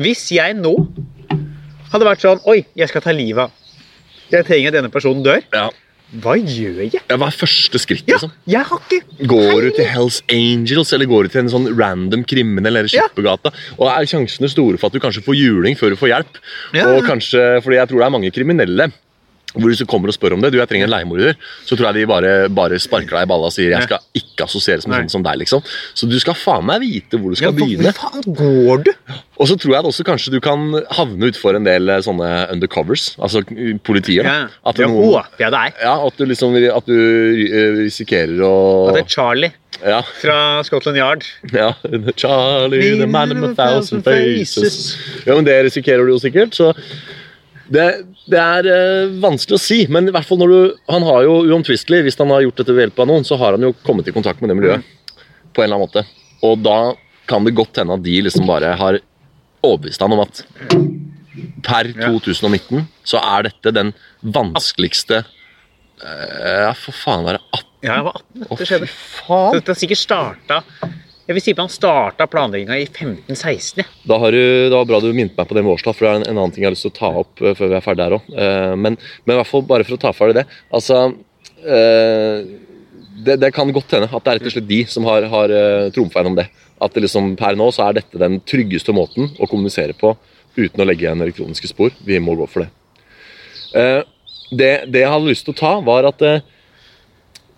Hvis 0.00 0.26
jeg 0.34 0.56
nå 0.58 0.74
hadde 1.92 2.06
vært 2.06 2.22
sånn 2.24 2.40
Oi, 2.50 2.64
jeg 2.78 2.88
skal 2.90 3.02
ta 3.04 3.12
livet 3.14 3.44
av 3.44 4.32
Jeg 4.32 4.46
trenger 4.48 4.72
at 4.72 4.76
denne 4.80 4.90
personen 4.92 5.22
dør. 5.26 5.42
Ja. 5.54 5.68
Hva 6.24 6.32
gjør 6.34 6.80
jeg? 6.88 7.02
Ja, 7.06 7.16
Hva 7.20 7.28
er 7.30 7.36
første 7.38 7.78
skritt, 7.78 8.02
Ja, 8.08 8.16
liksom? 8.16 8.32
jeg 8.50 8.64
har 8.66 8.80
ikke 8.82 9.26
Går 9.30 9.60
du 9.62 9.68
til 9.76 9.86
Hells 9.86 10.18
Angels, 10.32 10.90
eller 10.96 11.06
går 11.06 11.28
du 11.28 11.34
til 11.36 11.42
en 11.44 11.52
sånn 11.52 11.68
random 11.78 12.24
kriminell 12.26 12.80
eller 12.80 12.90
Ja. 12.90 13.04
Skippergata? 13.06 13.52
Og 13.78 13.86
er 13.92 14.08
sjansene 14.10 14.50
store 14.50 14.80
for 14.80 14.90
at 14.90 14.96
du 14.96 14.98
kanskje 15.04 15.22
får 15.22 15.38
juling 15.38 15.78
før 15.78 15.94
du 15.94 15.98
får 16.00 16.10
hjelp? 16.14 16.40
Ja, 16.74 16.88
Og 16.96 17.06
kanskje, 17.06 17.44
fordi 17.62 17.78
jeg 17.78 17.88
tror 17.92 18.02
det 18.02 18.06
er 18.08 18.16
mange 18.16 18.32
kriminelle 18.34 18.88
hvor 19.54 19.66
hvis 19.70 19.80
du 19.82 19.86
kommer 19.90 20.08
og 20.12 20.14
spør 20.14 20.36
om 20.36 20.42
det, 20.44 20.52
du 20.54 20.58
jeg 20.60 20.68
trenger 20.70 20.86
en 20.86 20.92
leiemorder, 20.92 21.34
så 21.66 21.74
tror 21.76 21.90
jeg 21.90 22.02
de 22.02 22.06
bare, 22.10 22.32
bare 22.54 22.78
sparker 22.78 23.16
deg 23.18 23.26
i 23.26 23.30
balla 23.32 23.48
og 23.50 23.54
sier 23.54 23.72
jeg 23.74 23.88
skal 23.88 23.98
ikke 24.20 24.46
assosieres 24.46 24.86
med 24.86 25.00
sånn 25.02 25.14
som 25.16 25.24
deg. 25.26 25.40
liksom. 25.42 25.64
Så 25.98 26.06
du 26.10 26.14
skal 26.22 26.36
faen 26.38 26.66
meg 26.68 26.80
vite 26.84 27.18
hvor 27.18 27.34
du 27.34 27.38
skal 27.40 27.50
ja, 27.50 27.56
begynne. 27.58 27.92
faen 27.96 28.22
går 28.38 28.84
du? 28.86 28.92
Og 29.40 29.48
så 29.50 29.56
tror 29.58 29.74
jeg 29.74 29.88
også 29.90 30.04
kanskje 30.06 30.34
du 30.36 30.40
kan 30.44 30.68
havne 30.94 31.30
utfor 31.32 31.56
en 31.58 31.64
del 31.66 31.88
eh, 31.88 32.02
sånne 32.04 32.28
undercovers, 32.54 33.14
altså 33.18 33.42
politier. 33.86 34.22
da. 34.22 34.34
Ja, 34.44 34.46
At 34.70 34.76
det 34.76 34.86
noen- 34.86 35.14
håper 35.16 35.42
jeg 35.46 35.50
det 35.56 35.62
er. 35.64 35.74
ja, 35.82 35.96
at 36.06 36.16
du 36.20 36.24
liksom 36.30 36.54
at 36.76 36.86
du 36.86 36.98
eh, 37.48 37.72
risikerer 37.82 38.38
å 38.46 38.54
At 38.90 39.00
det 39.00 39.04
er 39.06 39.10
Charlie 39.16 39.52
ja, 39.80 40.02
fra 40.20 40.60
Scotland 40.62 40.98
Yard. 41.00 41.24
ja, 41.54 41.70
Charlie, 42.16 42.98
the 43.00 43.06
man 43.06 43.32
of 43.32 43.42
a 43.50 43.54
thousand 43.54 44.04
faces. 44.04 44.96
Ja, 45.24 45.34
men 45.34 45.44
Det 45.46 45.54
risikerer 45.70 46.04
du 46.04 46.12
jo 46.12 46.18
sikkert. 46.20 46.52
så 46.52 46.74
det, 47.70 47.86
det 48.30 48.38
er 48.40 48.66
eh, 48.70 49.12
vanskelig 49.22 49.56
å 49.58 49.62
si, 49.62 49.80
men 49.92 50.08
i 50.10 50.14
hvert 50.14 50.26
fall 50.26 50.40
når 50.42 50.50
du, 50.54 50.78
han 50.90 51.04
har 51.06 51.22
jo 51.26 51.36
uomtvistelig, 51.52 52.02
hvis 52.08 52.18
han 52.18 52.32
har 52.34 52.42
gjort 52.44 52.58
dette 52.62 52.74
ved 52.74 52.88
hjelp 52.88 53.02
av 53.04 53.10
noen, 53.12 53.26
så 53.26 53.38
har 53.40 53.54
han 53.56 53.66
jo 53.68 53.72
kommet 53.86 54.08
i 54.10 54.14
kontakt 54.16 54.42
med 54.42 54.50
det 54.50 54.58
miljøet. 54.58 54.88
på 55.54 55.62
en 55.62 55.68
eller 55.68 55.78
annen 55.78 55.86
måte. 55.88 56.04
Og 56.46 56.58
da 56.62 56.78
kan 57.30 57.46
det 57.46 57.54
godt 57.58 57.78
hende 57.78 57.94
at 57.94 58.02
de 58.04 58.16
liksom 58.26 58.46
bare 58.48 58.72
har 58.78 58.98
overbevist 59.62 60.02
han 60.02 60.14
om 60.16 60.22
at 60.24 60.42
per 61.66 61.90
2019 61.94 62.86
så 63.06 63.20
er 63.22 63.46
dette 63.50 63.72
den 63.76 63.92
vanskeligste 64.34 65.20
eh, 65.20 66.62
Ja, 66.66 66.72
for 66.74 66.96
faen 66.96 67.26
være 67.26 67.42
18 67.52 67.66
Ja, 67.86 67.94
jeg 67.98 68.06
var 68.06 68.16
18 68.18 68.46
Å, 68.46 68.56
det 68.60 68.68
skjedde. 68.70 68.88
fy 68.88 68.96
Så 68.96 69.26
faen! 69.28 69.58
Dette 69.58 69.72
har 69.74 69.80
sikkert 69.82 70.00
starta 70.02 70.60
Jeg 71.28 71.36
vil 71.36 71.44
si 71.44 71.54
på 71.54 71.62
han 71.62 71.72
starta 71.72 72.26
planlegginga 72.30 72.78
i 72.80 72.86
15-16. 72.86 73.82
ja. 73.82 73.86
Da 74.08 74.18
har 74.22 74.34
du, 74.34 74.40
det 74.40 74.74
var 74.74 74.88
bra 74.88 75.02
du 75.02 75.10
minnet 75.12 75.36
meg 75.36 75.46
på 75.46 75.56
det 75.56 75.62
med 75.62 75.74
årstall, 75.74 75.94
for 75.94 76.06
det 76.06 76.10
er 76.10 76.18
en, 76.20 76.26
en 76.30 76.40
annen 76.40 76.54
ting 76.54 76.64
jeg 76.64 76.70
har 76.70 76.76
lyst 76.76 76.86
til 76.88 76.94
å 76.94 76.98
ta 76.98 77.12
opp 77.22 77.44
eh, 77.44 77.54
før 77.58 77.70
vi 77.70 77.78
er 77.78 77.84
ferdig 77.84 78.06
her 78.06 78.16
òg. 78.16 78.32
men, 78.80 78.96
men 78.98 79.34
i 79.34 79.38
hvert 79.38 79.50
fall 79.50 79.66
bare 79.68 79.86
for 79.86 79.98
å 79.98 80.02
ta 80.02 80.14
ferdig 80.16 80.40
det. 80.40 80.46
Altså 80.74 81.02
eh, 81.62 82.50
det, 83.20 83.36
det 83.44 83.52
kan 83.54 83.70
godt 83.76 83.94
hende 83.94 84.10
at 84.10 84.26
det 84.26 84.32
er 84.32 84.40
rett 84.40 84.50
og 84.50 84.56
slett 84.56 84.70
de 84.70 84.82
som 84.90 85.06
har, 85.06 85.28
har 85.30 85.54
trumfa 85.94 86.22
gjennom 86.22 86.38
det. 86.40 86.48
At 86.80 86.96
det 86.96 87.04
liksom, 87.04 87.34
per 87.36 87.58
nå 87.60 87.68
så 87.76 87.86
er 87.86 87.98
dette 88.00 88.20
den 88.20 88.40
tryggeste 88.48 88.94
måten 88.96 89.28
å 89.36 89.48
kommunisere 89.50 89.92
på 89.96 90.14
uten 90.56 90.82
å 90.82 90.86
legge 90.88 91.06
igjen 91.06 91.20
elektroniske 91.22 91.70
spor. 91.70 91.92
Vi 92.06 92.18
må 92.22 92.34
gå 92.38 92.46
for 92.50 92.64
det. 92.64 92.70
Eh, 93.76 94.00
det, 94.50 94.72
det 94.90 95.04
jeg 95.04 95.12
hadde 95.12 95.30
lyst 95.30 95.46
til 95.46 95.54
å 95.54 95.60
ta, 95.60 95.74
var 95.84 96.08
at 96.08 96.24
eh, 96.26 96.46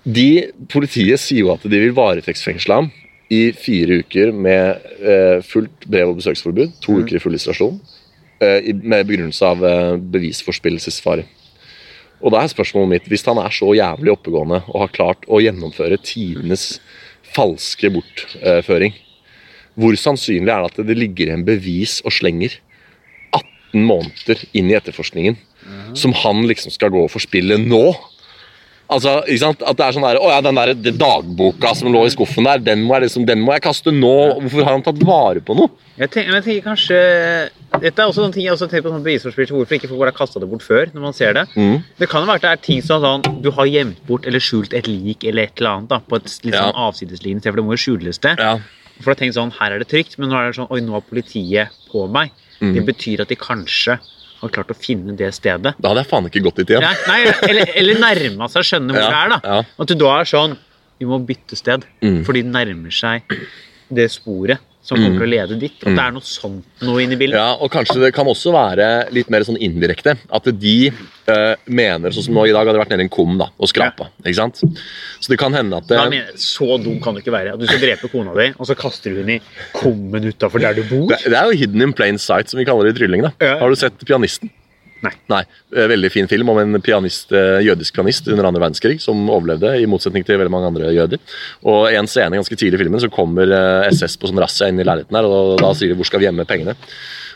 de, 0.03 0.29
Politiet 0.73 1.21
sier 1.23 1.47
jo 1.47 1.53
at 1.55 1.65
de 1.65 1.79
vil 1.79 1.95
varetektsfengsle 1.97 2.81
ham 2.81 2.91
i 3.33 3.43
fire 3.57 4.01
uker 4.03 4.33
med 4.35 4.83
eh, 5.01 5.39
fullt 5.47 5.87
brev- 5.89 6.13
og 6.13 6.19
besøksforbud. 6.21 6.75
To 6.85 6.99
uker 7.01 7.17
i 7.17 7.23
full 7.23 7.37
isolasjon. 7.39 7.79
Eh, 8.43 8.73
med 8.83 9.07
begrunnelse 9.09 9.47
av 9.47 9.63
eh, 9.65 9.95
bevisforspillelsesfare. 10.15 11.25
Og 12.23 12.35
da 12.35 12.43
er 12.43 12.53
spørsmålet 12.53 12.91
mitt, 12.91 13.09
hvis 13.11 13.25
han 13.27 13.41
er 13.43 13.55
så 13.55 13.73
jævlig 13.75 14.13
oppegående 14.13 14.61
og 14.69 14.85
har 14.85 14.93
klart 14.95 15.25
å 15.27 15.41
gjennomføre 15.43 15.99
tidenes 16.05 16.77
falske 17.33 17.91
bortføring, 17.91 18.95
hvor 19.75 19.97
sannsynlig 19.97 20.53
er 20.53 20.63
det 20.63 20.71
at 20.71 20.87
det 20.87 20.99
ligger 20.99 21.33
en 21.33 21.47
bevis 21.47 22.01
og 22.05 22.15
slenger 22.15 22.59
18 23.33 23.87
måneder 23.89 24.43
inn 24.53 24.71
i 24.71 24.77
etterforskningen, 24.77 25.39
som 25.99 26.13
han 26.21 26.45
liksom 26.47 26.75
skal 26.75 26.93
gå 26.93 27.07
og 27.07 27.11
forspille 27.15 27.57
nå? 27.63 27.87
Altså, 28.93 29.13
ikke 29.27 29.41
sant? 29.43 29.63
At 29.67 29.79
det 29.79 29.85
er 29.87 29.95
sånn 29.97 30.05
der, 30.07 30.19
å 30.21 30.29
ja, 30.31 30.41
Den 30.45 30.59
der 30.59 30.73
dagboka 31.01 31.73
som 31.79 31.93
lå 31.93 32.05
i 32.07 32.13
skuffen 32.13 32.45
der, 32.49 32.61
den 32.63 32.83
må, 32.87 32.95
jeg 32.97 33.07
liksom, 33.09 33.25
den 33.29 33.41
må 33.45 33.55
jeg 33.57 33.65
kaste 33.65 33.93
nå. 33.95 34.13
Hvorfor 34.43 34.67
har 34.67 34.77
han 34.77 34.85
tatt 34.87 35.01
vare 35.09 35.43
på 35.45 35.57
noe? 35.59 35.73
Jeg 35.99 36.11
tenker, 36.15 36.37
jeg 36.39 36.45
tenker 36.47 36.67
kanskje 36.71 36.99
Dette 37.83 38.03
er 38.03 38.09
også 38.11 38.21
noen 38.25 38.33
ting 38.35 38.45
jeg 38.45 38.53
også 38.53 38.69
tenker 38.69 38.85
på 38.87 38.93
sånn 38.93 39.05
bevisforspill. 39.05 39.49
Hvorfor 39.57 39.79
ikke 39.79 39.89
folk 39.91 40.05
har 40.05 40.15
kasta 40.17 40.41
det 40.43 40.49
bort 40.51 40.65
før? 40.67 40.93
når 40.93 41.01
man 41.09 41.17
ser 41.17 41.33
Det 41.39 41.47
Mm. 41.57 41.83
Det 41.99 42.09
kan 42.09 42.23
jo 42.23 42.27
være 42.29 42.41
at 42.41 42.43
det 42.43 42.51
er 42.53 42.63
ting 42.67 42.83
som 42.83 43.03
sånn, 43.03 43.43
du 43.43 43.51
har 43.51 43.67
gjemt 43.67 43.99
bort 44.07 44.27
eller 44.27 44.41
skjult 44.41 44.73
et 44.75 44.87
lik 44.87 45.25
eller 45.25 45.45
et 45.49 45.59
eller 45.61 45.71
annet 45.71 45.89
da, 45.89 45.99
på 46.01 46.17
et 46.17 46.41
litt 46.45 46.55
Ja. 46.55 46.69
sånn 46.69 46.77
avsidesliggende 46.77 47.41
sted, 47.41 47.53
for 47.53 47.57
det 47.61 47.65
må 47.67 47.77
jo 47.77 47.83
skjules 47.85 48.21
det. 48.21 48.37
Ja. 48.39 48.59
For 49.01 49.15
da 49.15 49.19
tenker 49.19 49.35
sånn, 49.41 49.53
her 49.59 49.73
er 49.73 49.79
det 49.79 49.89
trygt, 49.89 50.19
men 50.19 50.29
nå 50.31 50.37
er 50.37 50.51
det 50.51 50.57
sånn, 50.61 50.71
oi, 50.71 50.81
nå 50.81 50.97
er 50.97 51.01
politiet 51.09 51.69
på 51.91 52.09
meg. 52.11 52.31
Mm. 52.61 52.75
Det 52.75 52.85
betyr 52.87 53.21
at 53.25 53.29
de 53.29 53.37
kanskje 53.37 53.99
har 54.43 54.53
klart 54.57 54.71
å 54.75 54.77
finne 54.77 55.15
det 55.17 55.31
stedet. 55.35 55.75
Da 55.79 55.89
hadde 55.93 56.03
jeg 56.03 56.11
faen 56.11 56.27
ikke 56.29 56.43
gått 56.45 56.57
dit 56.63 56.73
igjen. 56.75 56.83
Ja, 56.83 56.93
nei 57.09 57.21
eller, 57.49 57.73
eller 57.79 58.01
nærma 58.03 58.49
seg 58.53 58.67
skjønne 58.69 58.93
hvor 58.97 59.03
Ja, 59.03 59.09
det 59.09 59.23
er. 59.23 59.29
da. 59.29 59.41
ja. 59.57 59.63
At 59.85 59.89
du 59.89 59.95
da 60.03 60.13
er 60.21 60.29
sånn 60.29 60.59
Vi 61.03 61.07
må 61.11 61.19
bytte 61.27 61.57
sted, 61.59 61.83
Mm. 62.03 62.21
fordi 62.27 62.43
det 62.45 62.53
nærmer 62.55 62.93
seg 62.95 63.23
det 63.91 64.05
sporet 64.13 64.61
som 64.83 64.99
kommer 64.99 65.21
til 65.21 65.27
å 65.29 65.31
lede 65.31 65.57
dit. 65.61 65.75
At 65.85 65.95
det 65.95 66.05
er 66.05 66.15
noe 66.15 66.27
sånt 66.27 66.83
noe 66.83 67.03
inni 67.05 67.15
i 67.15 67.21
bildet. 67.21 67.39
Mm. 67.39 67.43
Ja, 67.43 67.55
og 67.63 67.71
kanskje 67.73 68.01
det 68.03 68.13
kan 68.17 68.29
også 68.29 68.53
være 68.55 68.89
litt 69.15 69.31
mer 69.33 69.45
sånn 69.47 69.61
indirekte. 69.63 70.17
At 70.35 70.49
de 70.51 70.77
uh, 70.91 71.55
mener, 71.71 72.15
sånn 72.15 72.27
som 72.27 72.39
nå 72.39 72.49
i 72.49 72.55
dag 72.55 72.67
hadde 72.67 72.83
vært 72.83 72.95
nede 72.95 73.07
i 73.07 73.09
en 73.09 73.13
kum 73.13 73.37
da, 73.41 73.49
og 73.55 73.71
skrapa. 73.71 74.11
ikke 74.25 74.39
sant? 74.41 74.63
Så 75.23 75.33
det 75.33 75.39
kan 75.41 75.55
hende 75.55 75.79
at 75.79 75.87
Da 75.91 76.01
eh, 76.03 76.11
mener 76.11 76.41
Så 76.41 76.67
dum 76.83 76.99
kan 77.03 77.15
det 77.15 77.23
ikke 77.23 77.37
være. 77.37 77.55
At 77.55 77.63
du 77.63 77.69
skal 77.71 77.83
drepe 77.85 78.11
kona 78.13 78.35
di, 78.39 78.49
og 78.57 78.69
så 78.69 78.79
kaster 78.79 79.15
du 79.15 79.23
henne 79.23 79.39
i 79.39 79.69
kummen 79.77 80.27
utafor 80.27 80.65
der 80.65 80.81
du 80.81 80.83
bor. 80.89 81.07
det, 81.13 81.23
det 81.31 81.39
er 81.39 81.53
jo 81.53 81.61
hidden 81.63 81.87
in 81.87 81.95
plain 81.97 82.19
sight, 82.19 82.51
som 82.51 82.59
vi 82.59 82.67
kaller 82.67 82.91
det 82.91 82.97
i 82.97 83.01
trylling. 83.03 83.29
da. 83.29 83.33
Ja. 83.39 83.61
Har 83.63 83.71
du 83.71 83.79
sett 83.79 84.03
Pianisten? 84.03 84.51
Nei. 85.03 85.13
Nei. 85.33 85.41
Veldig 85.93 86.11
fin 86.15 86.29
film 86.31 86.53
om 86.53 86.61
en 86.63 86.81
pianist, 86.85 87.33
eh, 87.35 87.59
jødisk 87.67 87.97
pianist 87.97 88.29
under 88.31 88.47
andre 88.47 88.63
verdenskrig 88.63 89.01
som 89.03 89.19
overlevde, 89.35 89.75
i 89.81 89.89
motsetning 89.91 90.23
til 90.27 90.39
veldig 90.39 90.53
mange 90.55 90.71
andre 90.71 90.93
jøder. 90.95 91.19
Og 91.67 91.89
en 91.91 92.07
scene 92.07 92.39
ganske 92.39 92.59
tidlig 92.59 92.79
i 92.79 92.85
filmen 92.85 93.03
så 93.03 93.11
kommer 93.11 93.51
eh, 93.51 93.89
SS 93.91 94.15
på 94.17 94.31
sånn 94.31 94.39
razzia 94.39 94.71
inn 94.71 94.79
i 94.79 94.87
leiligheten 94.87 95.19
her, 95.19 95.27
og 95.27 95.59
da 95.59 95.73
sier 95.75 95.91
de 95.91 95.99
'hvor 95.99 96.07
skal 96.07 96.23
vi 96.23 96.31
gjemme 96.31 96.47
pengene'? 96.47 96.77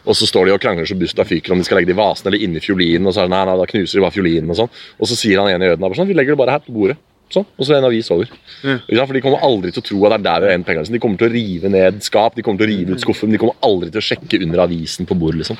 Og 0.07 0.15
så 0.15 0.27
står 0.29 0.47
de 0.47 0.55
og 0.55 0.63
krangler 0.63 0.87
så 0.87 0.95
busta 0.95 1.25
fyker 1.27 1.53
om 1.53 1.59
de 1.59 1.65
skal 1.67 1.81
legge 1.81 1.91
det 1.91 1.97
i 1.97 1.99
vasen 1.99 2.29
eller 2.29 2.39
inni 2.39 2.63
fiolinen. 2.63 3.09
Og 3.09 3.15
så 3.15 3.25
er 3.25 3.27
det, 3.27 3.35
nei, 3.35 3.45
nei, 3.45 3.57
da 3.59 3.67
knuser 3.67 3.99
de 3.99 4.05
bare 4.05 4.15
fiolinen 4.15 4.51
og 4.55 4.57
sånn. 4.61 4.71
Og 5.01 5.11
så 5.11 5.19
sier 5.19 5.41
han 5.41 5.51
ene 5.51 5.67
jøden 5.67 5.83
bare 5.83 5.99
sånn, 5.99 6.07
vi 6.07 6.15
legger 6.15 6.37
det 6.37 6.39
bare 6.39 6.55
her 6.55 6.63
på 6.63 6.75
bordet. 6.77 6.97
Sånn, 7.33 7.43
Og 7.59 7.67
så 7.67 7.75
er 7.75 7.81
en 7.81 7.89
avis 7.89 8.07
over. 8.15 8.29
Ja. 8.63 9.05
For 9.05 9.13
De 9.17 9.21
kommer 9.25 9.43
aldri 9.43 9.73
til 9.75 9.83
å 9.83 9.87
tro 9.89 10.05
at 10.07 10.13
det 10.15 10.19
er 10.21 10.25
der 10.29 10.45
vi 10.45 10.51
har 10.53 10.55
en 10.61 10.65
pengene. 10.65 10.93
De 10.95 11.01
kommer 11.03 11.19
til 11.19 11.27
å 11.29 11.33
rive 11.35 11.69
ned 11.73 11.99
skap, 12.07 12.37
de 12.39 12.43
kommer 12.47 12.61
til 12.63 12.69
å 12.69 12.71
rive 12.71 12.95
ut 12.95 13.03
skuffen, 13.03 13.33
de 13.35 13.41
kommer 13.43 13.57
aldri 13.67 13.91
til 13.91 13.99
å 13.99 14.07
sjekke 14.07 14.39
under 14.47 14.63
avisen 14.63 15.09
på 15.11 15.17
bordet. 15.19 15.41
liksom. 15.43 15.59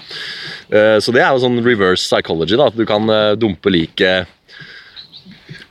Eh, 0.71 0.99
Så 1.03 1.13
det 1.13 1.23
er 1.27 1.33
jo 1.35 1.43
sånn 1.43 1.59
reverse 1.67 2.07
psychology, 2.07 2.57
da, 2.57 2.69
at 2.71 2.77
du 2.79 2.85
kan 2.87 3.11
eh, 3.11 3.35
dumpe 3.35 3.67
liket 3.75 4.29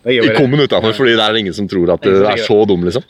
i 0.06 0.20
det. 0.22 0.36
kummen 0.38 0.60
utafor 0.62 0.94
fordi 0.94 1.16
det 1.18 1.24
er 1.26 1.40
ingen 1.40 1.54
som 1.56 1.68
tror 1.68 1.90
at 1.96 2.04
du 2.06 2.26
er 2.28 2.38
så 2.44 2.60
dum, 2.70 2.84
liksom. 2.86 3.04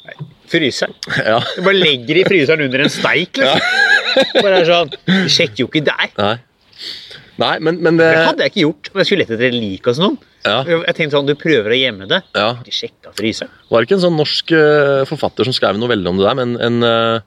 Fryseren. 0.48 0.94
Ja, 1.26 1.40
Du 1.58 1.64
bare 1.66 1.80
legger 1.82 2.22
i 2.22 2.24
fryseren 2.28 2.62
under 2.68 2.86
en 2.86 2.94
steik. 2.94 3.36
liksom. 3.42 3.60
Bare 4.46 4.62
er 4.62 4.70
sånn, 4.70 4.94
Du 5.10 5.26
sjekker 5.28 5.66
jo 5.66 5.68
ikke 5.72 5.84
der. 5.90 6.14
nei. 6.22 6.36
Nei, 7.38 7.56
men, 7.60 7.82
men 7.84 7.98
Det 8.00 8.06
det, 8.14 8.22
hadde 8.30 8.46
jeg 8.46 8.52
ikke 8.54 8.62
gjort 8.64 8.90
om 8.94 9.00
jeg 9.02 9.08
skulle 9.10 9.24
lette 9.26 9.34
etter 9.36 9.50
et 9.50 9.58
lik 9.58 9.88
hos 9.90 9.98
noen. 10.00 10.16
Ja. 10.46 10.60
Jeg 10.68 10.94
tenkte 10.98 11.18
sånn, 11.18 11.26
Du 11.28 11.34
prøver 11.40 11.74
å 11.74 11.78
gjemme 11.78 12.08
det. 12.10 12.22
Ja. 12.38 12.52
Ikke 12.62 12.76
sjekka 12.78 13.14
fryseren. 13.18 13.52
Var 13.72 13.82
det 13.82 13.88
ikke 13.90 13.98
en 13.98 14.04
sånn 14.06 14.20
norsk 14.20 14.52
eh, 14.56 15.02
forfatter 15.10 15.48
som 15.48 15.56
skrev 15.58 15.80
noe 15.82 15.90
veldig 15.90 16.12
om 16.12 16.20
det 16.22 16.28
der, 16.28 16.38
men 16.38 16.56
en, 16.62 16.86
en, 16.86 17.22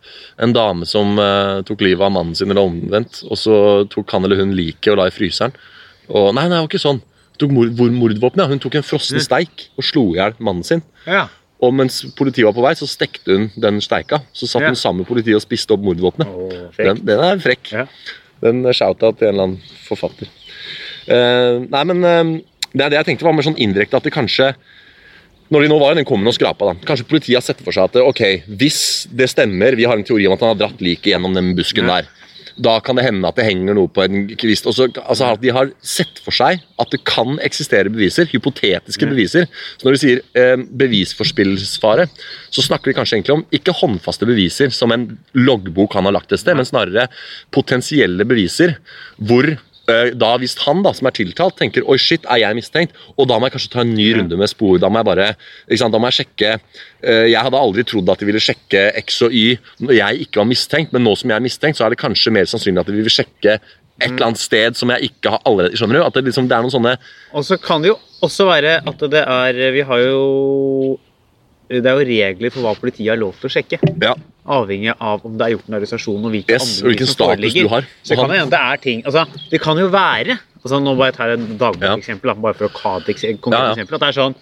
eh, 0.47 0.53
dame 0.55 0.87
som 0.89 1.19
eh, 1.19 1.59
tok 1.69 1.83
livet 1.85 2.07
av 2.07 2.15
mannen 2.15 2.39
sin, 2.39 2.51
eller 2.55 2.69
omvendt, 2.69 3.25
og 3.27 3.41
så 3.41 3.57
tok 3.91 4.15
han 4.15 4.29
eller 4.29 4.41
hun 4.43 4.55
liket 4.57 4.93
og 4.95 5.01
la 5.01 5.09
i 5.11 5.15
fryseren? 5.15 5.57
Og, 6.09 6.31
nei, 6.37 6.47
nei, 6.47 6.55
det 6.57 6.63
var 6.63 6.71
ikke 6.71 6.85
sånn. 6.87 7.03
Hun 7.03 7.43
tok 7.43 7.57
mord, 7.57 7.83
mordvåpen, 7.99 8.45
ja. 8.45 8.49
Hun 8.51 8.63
tok 8.63 8.79
en 8.79 8.87
frossen 8.87 9.21
steik 9.23 9.69
og 9.77 9.85
slo 9.87 10.07
i 10.15 10.21
hjel 10.23 10.39
mannen 10.39 10.65
sin. 10.67 10.85
Ja. 11.07 11.27
Og 11.59 11.75
mens 11.75 12.01
politiet 12.15 12.47
var 12.47 12.55
på 12.55 12.63
vei, 12.63 12.73
så 12.79 12.87
stekte 12.87 13.35
hun 13.35 13.49
den 13.59 13.83
steika. 13.83 14.23
Så 14.33 14.47
satt 14.47 14.63
Ja. 14.63 14.71
hun 14.71 14.79
sammen 14.79 15.03
med 15.03 15.11
politiet 15.11 15.35
og 15.37 15.43
spiste 15.43 15.75
opp 15.75 15.83
mordvåpenet. 15.83 16.31
Den, 16.79 17.03
den 17.07 17.23
er 17.27 17.43
frekk. 17.43 17.73
Ja. 17.75 17.87
Den 18.43 18.63
shouta 18.71 19.11
til 19.19 19.29
en 19.29 19.35
eller 19.35 19.49
annen 19.49 19.63
forfatter. 19.89 20.31
Uh, 21.09 21.65
nei, 21.73 21.83
men 21.89 22.05
eh, 22.05 22.31
det 22.75 22.85
er 22.85 22.93
det 22.93 22.99
jeg 23.01 23.09
tenkte 23.13 23.25
var 23.29 23.37
mer 23.37 23.47
sånn 23.47 23.59
indirekte 23.61 23.97
at 23.97 24.05
det 24.09 24.15
kanskje 24.15 24.53
når 25.49 25.65
de 25.65 25.69
nå 25.73 25.79
var 25.81 25.95
i 25.95 26.01
den 26.03 26.05
kommende 26.09 26.29
og 26.29 26.37
skrapa, 26.37 26.67
da. 26.69 26.87
Kanskje 26.89 27.07
politiet 27.09 27.39
har 27.39 27.45
sett 27.47 27.63
for 27.65 27.73
seg 27.73 27.89
at 27.89 27.97
ok, 28.03 28.21
hvis 28.61 29.07
det 29.09 29.31
stemmer, 29.33 29.73
vi 29.79 29.87
har 29.89 29.97
en 29.97 30.05
teori 30.05 30.27
om 30.29 30.35
at 30.37 30.45
han 30.45 30.53
har 30.53 30.59
dratt 30.61 30.83
liket 30.85 31.15
gjennom 31.15 31.33
den 31.33 31.55
busken 31.57 31.89
der, 31.89 32.05
da 32.59 32.75
kan 32.83 32.99
det 32.99 33.05
hende 33.07 33.29
at 33.29 33.37
det 33.39 33.47
henger 33.47 33.77
noe 33.79 33.89
på 33.89 34.03
en 34.03 34.27
kvist. 34.39 34.67
Og 34.67 34.75
så, 34.75 34.89
altså 35.05 35.29
at 35.33 35.41
De 35.41 35.53
har 35.55 35.71
sett 35.81 36.19
for 36.25 36.35
seg 36.35 36.59
at 36.83 36.91
det 36.93 37.01
kan 37.07 37.39
eksistere 37.45 37.89
beviser, 37.93 38.27
hypotetiske 38.33 39.07
Ja. 39.07 39.11
beviser. 39.13 39.47
Så 39.79 39.87
når 39.87 39.95
de 39.95 40.01
sier 40.03 40.23
eh, 40.35 40.57
bevisforspillsfare, 40.57 42.09
så 42.51 42.65
snakker 42.67 42.91
de 42.91 42.99
kanskje 42.99 43.19
egentlig 43.19 43.37
om 43.37 43.47
ikke 43.55 43.77
håndfaste 43.79 44.27
beviser 44.29 44.75
som 44.75 44.93
en 44.93 45.07
loggbok 45.39 45.95
han 45.95 46.11
har 46.11 46.17
lagt 46.19 46.33
et 46.35 46.43
sted, 46.43 46.59
men 46.59 46.67
snarere 46.69 47.09
potensielle 47.55 48.27
beviser 48.27 48.77
hvor 49.23 49.55
da 49.89 50.31
hvis 50.41 50.57
han 50.65 50.83
da, 50.85 50.93
som 50.97 51.09
er 51.09 51.17
tiltalt, 51.17 51.57
tenker 51.59 51.87
oi 51.89 51.97
shit, 52.03 52.27
er 52.29 52.43
jeg 52.43 52.59
mistenkt, 52.59 52.97
og 53.17 53.29
da 53.31 53.39
må 53.39 53.49
jeg 53.49 53.57
kanskje 53.57 53.73
ta 53.73 53.83
en 53.85 53.95
ny 53.97 54.09
runde 54.19 54.39
med 54.41 54.51
spor. 54.51 54.77
Da 54.83 54.91
må 54.93 55.01
jeg 55.01 55.09
bare, 55.09 55.29
sant, 55.73 55.95
da 55.95 56.01
må 56.01 56.11
jeg 56.11 56.21
sjekke 56.21 56.55
eh, 56.55 57.27
Jeg 57.33 57.41
hadde 57.47 57.63
aldri 57.63 57.85
trodd 57.89 58.13
at 58.13 58.21
de 58.21 58.29
ville 58.29 58.43
sjekke 58.43 58.85
X 59.01 59.23
og 59.27 59.35
Y 59.35 59.59
når 59.85 59.97
jeg 59.97 60.29
ikke 60.29 60.43
var 60.43 60.51
mistenkt, 60.51 60.95
men 60.95 61.07
nå 61.07 61.17
som 61.19 61.33
jeg 61.33 61.41
er 61.41 61.47
mistenkt, 61.49 61.81
så 61.81 61.87
er 61.87 61.95
det 61.95 62.03
kanskje 62.03 62.35
mer 62.35 62.49
sannsynlig 62.51 62.85
at 62.85 62.93
de 62.93 62.99
vil 63.01 63.13
sjekke 63.13 63.59
et 63.99 64.13
eller 64.13 64.29
annet 64.29 64.41
sted 64.41 64.79
som 64.79 64.93
jeg 64.95 65.11
ikke 65.11 65.33
har 65.35 65.43
allerede 65.49 65.79
Skjønner 65.79 65.99
du? 65.99 66.05
At 66.07 66.15
det, 66.15 66.25
liksom, 66.29 66.47
det 66.51 66.55
er 66.55 66.63
noen 66.63 66.75
sånne 66.75 66.95
Og 67.35 67.47
så 67.47 67.59
kan 67.59 67.83
det 67.83 67.91
jo 67.91 67.97
også 68.23 68.47
være 68.47 68.79
at 68.87 69.05
det 69.11 69.25
er 69.25 69.59
Vi 69.75 69.85
har 69.89 70.05
jo 70.05 70.99
Det 71.69 71.85
er 71.85 71.99
jo 72.01 72.05
regler 72.09 72.51
for 72.55 72.65
hva 72.65 72.75
politiet 72.81 73.11
har 73.13 73.19
lov 73.21 73.35
til 73.41 73.49
å 73.51 73.53
sjekke. 73.53 73.79
Ja, 74.03 74.15
Avhengig 74.49 74.95
av 74.97 75.25
om 75.29 75.35
det 75.37 75.45
er 75.45 75.51
gjort 75.57 75.67
en 75.69 75.75
arrestasjon 75.77 76.23
og 76.25 76.31
hvilke 76.33 76.55
yes, 76.57 76.69
andre 76.79 76.89
hvilken 76.95 77.07
som 77.11 77.15
status 77.19 77.35
foreligger. 77.35 77.63
du 77.67 77.69
har. 77.75 77.89
Så 78.03 78.15
det 78.15 78.17
kan 78.23 78.31
hende 78.33 78.51
det 78.55 78.61
er 78.65 78.77
ting 78.81 79.03
altså, 79.05 79.25
Det 79.51 79.61
kan 79.61 79.77
jo 79.83 79.89
være 79.93 80.39
altså, 80.63 80.79
Nå 80.81 80.95
bare 80.97 81.13
tar 81.13 81.29
jeg 81.35 81.41
et 81.43 81.51
Ja. 81.51 81.59
dagbokseksempel, 81.67 82.31
da, 82.33 82.35
bare 82.47 82.55
for 82.57 82.69
å 82.71 82.73
ta 82.73 82.95
et 83.05 83.41
konkret 83.45 83.53
Ja, 83.53 83.67
ja. 83.67 83.75
eksempel. 83.77 83.95
At 83.99 84.01
det 84.01 84.09
er 84.09 84.17
sånn 84.23 84.35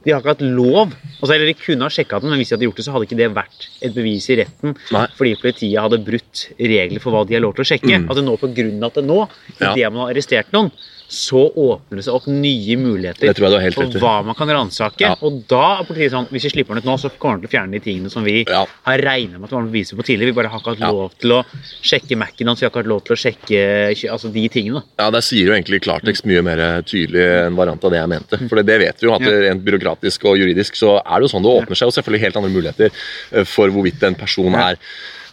De 0.00 0.12
har 0.14 0.22
ikke 0.22 0.32
hatt 0.32 0.40
lov 0.56 0.94
altså, 1.20 1.32
Eller 1.34 1.50
de 1.50 1.54
kunne 1.60 1.84
ha 1.84 1.92
sjekka 1.92 2.20
den, 2.22 2.30
men 2.32 2.38
hvis 2.40 2.48
de 2.48 2.56
hadde 2.56 2.64
gjort 2.70 2.76
det, 2.80 2.84
så 2.88 2.92
hadde 2.96 3.04
ikke 3.10 3.18
det 3.20 3.28
vært 3.36 3.66
et 3.84 3.92
bevis 3.94 4.30
i 4.32 4.38
retten. 4.40 4.72
Nei. 4.96 5.04
Fordi 5.18 5.34
politiet 5.42 5.76
hadde 5.84 5.98
brutt 6.06 6.46
regler 6.56 7.00
for 7.04 7.12
hva 7.12 7.26
de 7.28 7.36
har 7.36 7.44
lov 7.44 7.52
til 7.58 7.66
å 7.66 7.68
sjekke. 7.74 7.92
Mm. 8.00 8.08
Altså 8.08 8.24
nå 8.24 8.38
på 8.40 8.48
grunn 8.56 8.80
av 8.80 8.88
at 8.88 8.94
det 9.02 9.04
nå, 9.04 9.18
Ja. 9.60 9.74
idet 9.76 9.92
man 9.92 10.06
har 10.06 10.14
arrestert 10.14 10.48
noen, 10.56 10.72
så 11.10 11.40
åpner 11.50 11.98
det 11.98 12.04
seg 12.06 12.14
opp 12.14 12.26
nye 12.30 12.76
muligheter 12.78 13.32
Det 13.32 13.74
for 13.74 13.98
hva 13.98 14.12
man 14.24 14.36
kan 14.38 14.50
ransake. 14.54 15.02
Ja. 15.02 15.16
Og 15.26 15.40
da 15.50 15.80
er 15.80 15.88
politiet 15.88 16.12
sånn 16.14 16.28
Hvis 16.30 16.44
vi 16.46 16.52
slipper 16.52 16.78
den 16.78 16.84
ut 16.84 16.86
nå, 16.86 16.94
så 17.02 17.10
kommer 17.18 17.40
de 17.40 17.48
til 17.48 17.50
å 17.50 17.54
fjerne 17.56 17.74
de 17.74 17.80
tingene 17.82 18.12
som 18.12 18.22
vi 18.22 18.44
Ja. 18.46 18.64
har 18.86 18.98
regna 19.02 19.38
med 19.38 19.44
at 19.44 19.50
det 19.50 19.56
var 19.58 19.64
noen 19.64 19.72
beviser 19.72 19.98
på 19.98 20.06
tidligere. 20.06 20.30
Vi 20.30 20.38
bare 20.38 20.52
har 20.52 20.60
ikke 20.62 20.76
hatt 20.76 20.94
lov 20.94 21.10
til 21.18 21.34
å 21.34 21.40
sjekke 21.82 22.16
Mac-en 22.16 22.46
hans, 22.46 22.60
vi 22.60 22.66
har 22.66 22.70
ikke 22.70 22.82
hatt 22.84 22.92
lov 22.94 23.02
til 23.04 23.16
å 23.16 23.20
sjekke 23.24 24.10
altså 24.14 24.32
de 24.32 24.48
tingene. 24.48 24.84
Ja, 24.98 25.10
Der 25.10 25.20
sier 25.20 25.50
jo 25.50 25.52
egentlig 25.52 25.82
klartekst 25.82 26.24
mye 26.30 26.42
mer 26.46 26.82
tydelig 26.86 27.26
en 27.46 27.56
variant 27.56 27.84
av 27.84 27.90
det 27.90 27.98
jeg 27.98 28.08
mente. 28.14 28.38
For 28.48 28.56
det, 28.60 28.66
det 28.70 28.78
vet 28.86 29.00
vi 29.02 29.08
jo, 29.10 29.14
at 29.14 29.26
rent 29.26 29.64
byråkratisk 29.66 30.24
og 30.30 30.38
juridisk 30.38 30.78
så 30.78 31.00
er 31.02 31.18
det 31.18 31.26
jo 31.26 31.34
sånn 31.34 31.42
det 31.42 31.56
åpner 31.58 31.74
seg 31.76 31.90
jo 31.90 31.96
selvfølgelig 31.98 32.24
helt 32.26 32.36
andre 32.36 32.54
muligheter 32.54 32.90
eh, 33.32 33.44
for 33.44 33.68
hvorvidt 33.74 34.02
en 34.06 34.14
person 34.14 34.54
er, 34.54 34.78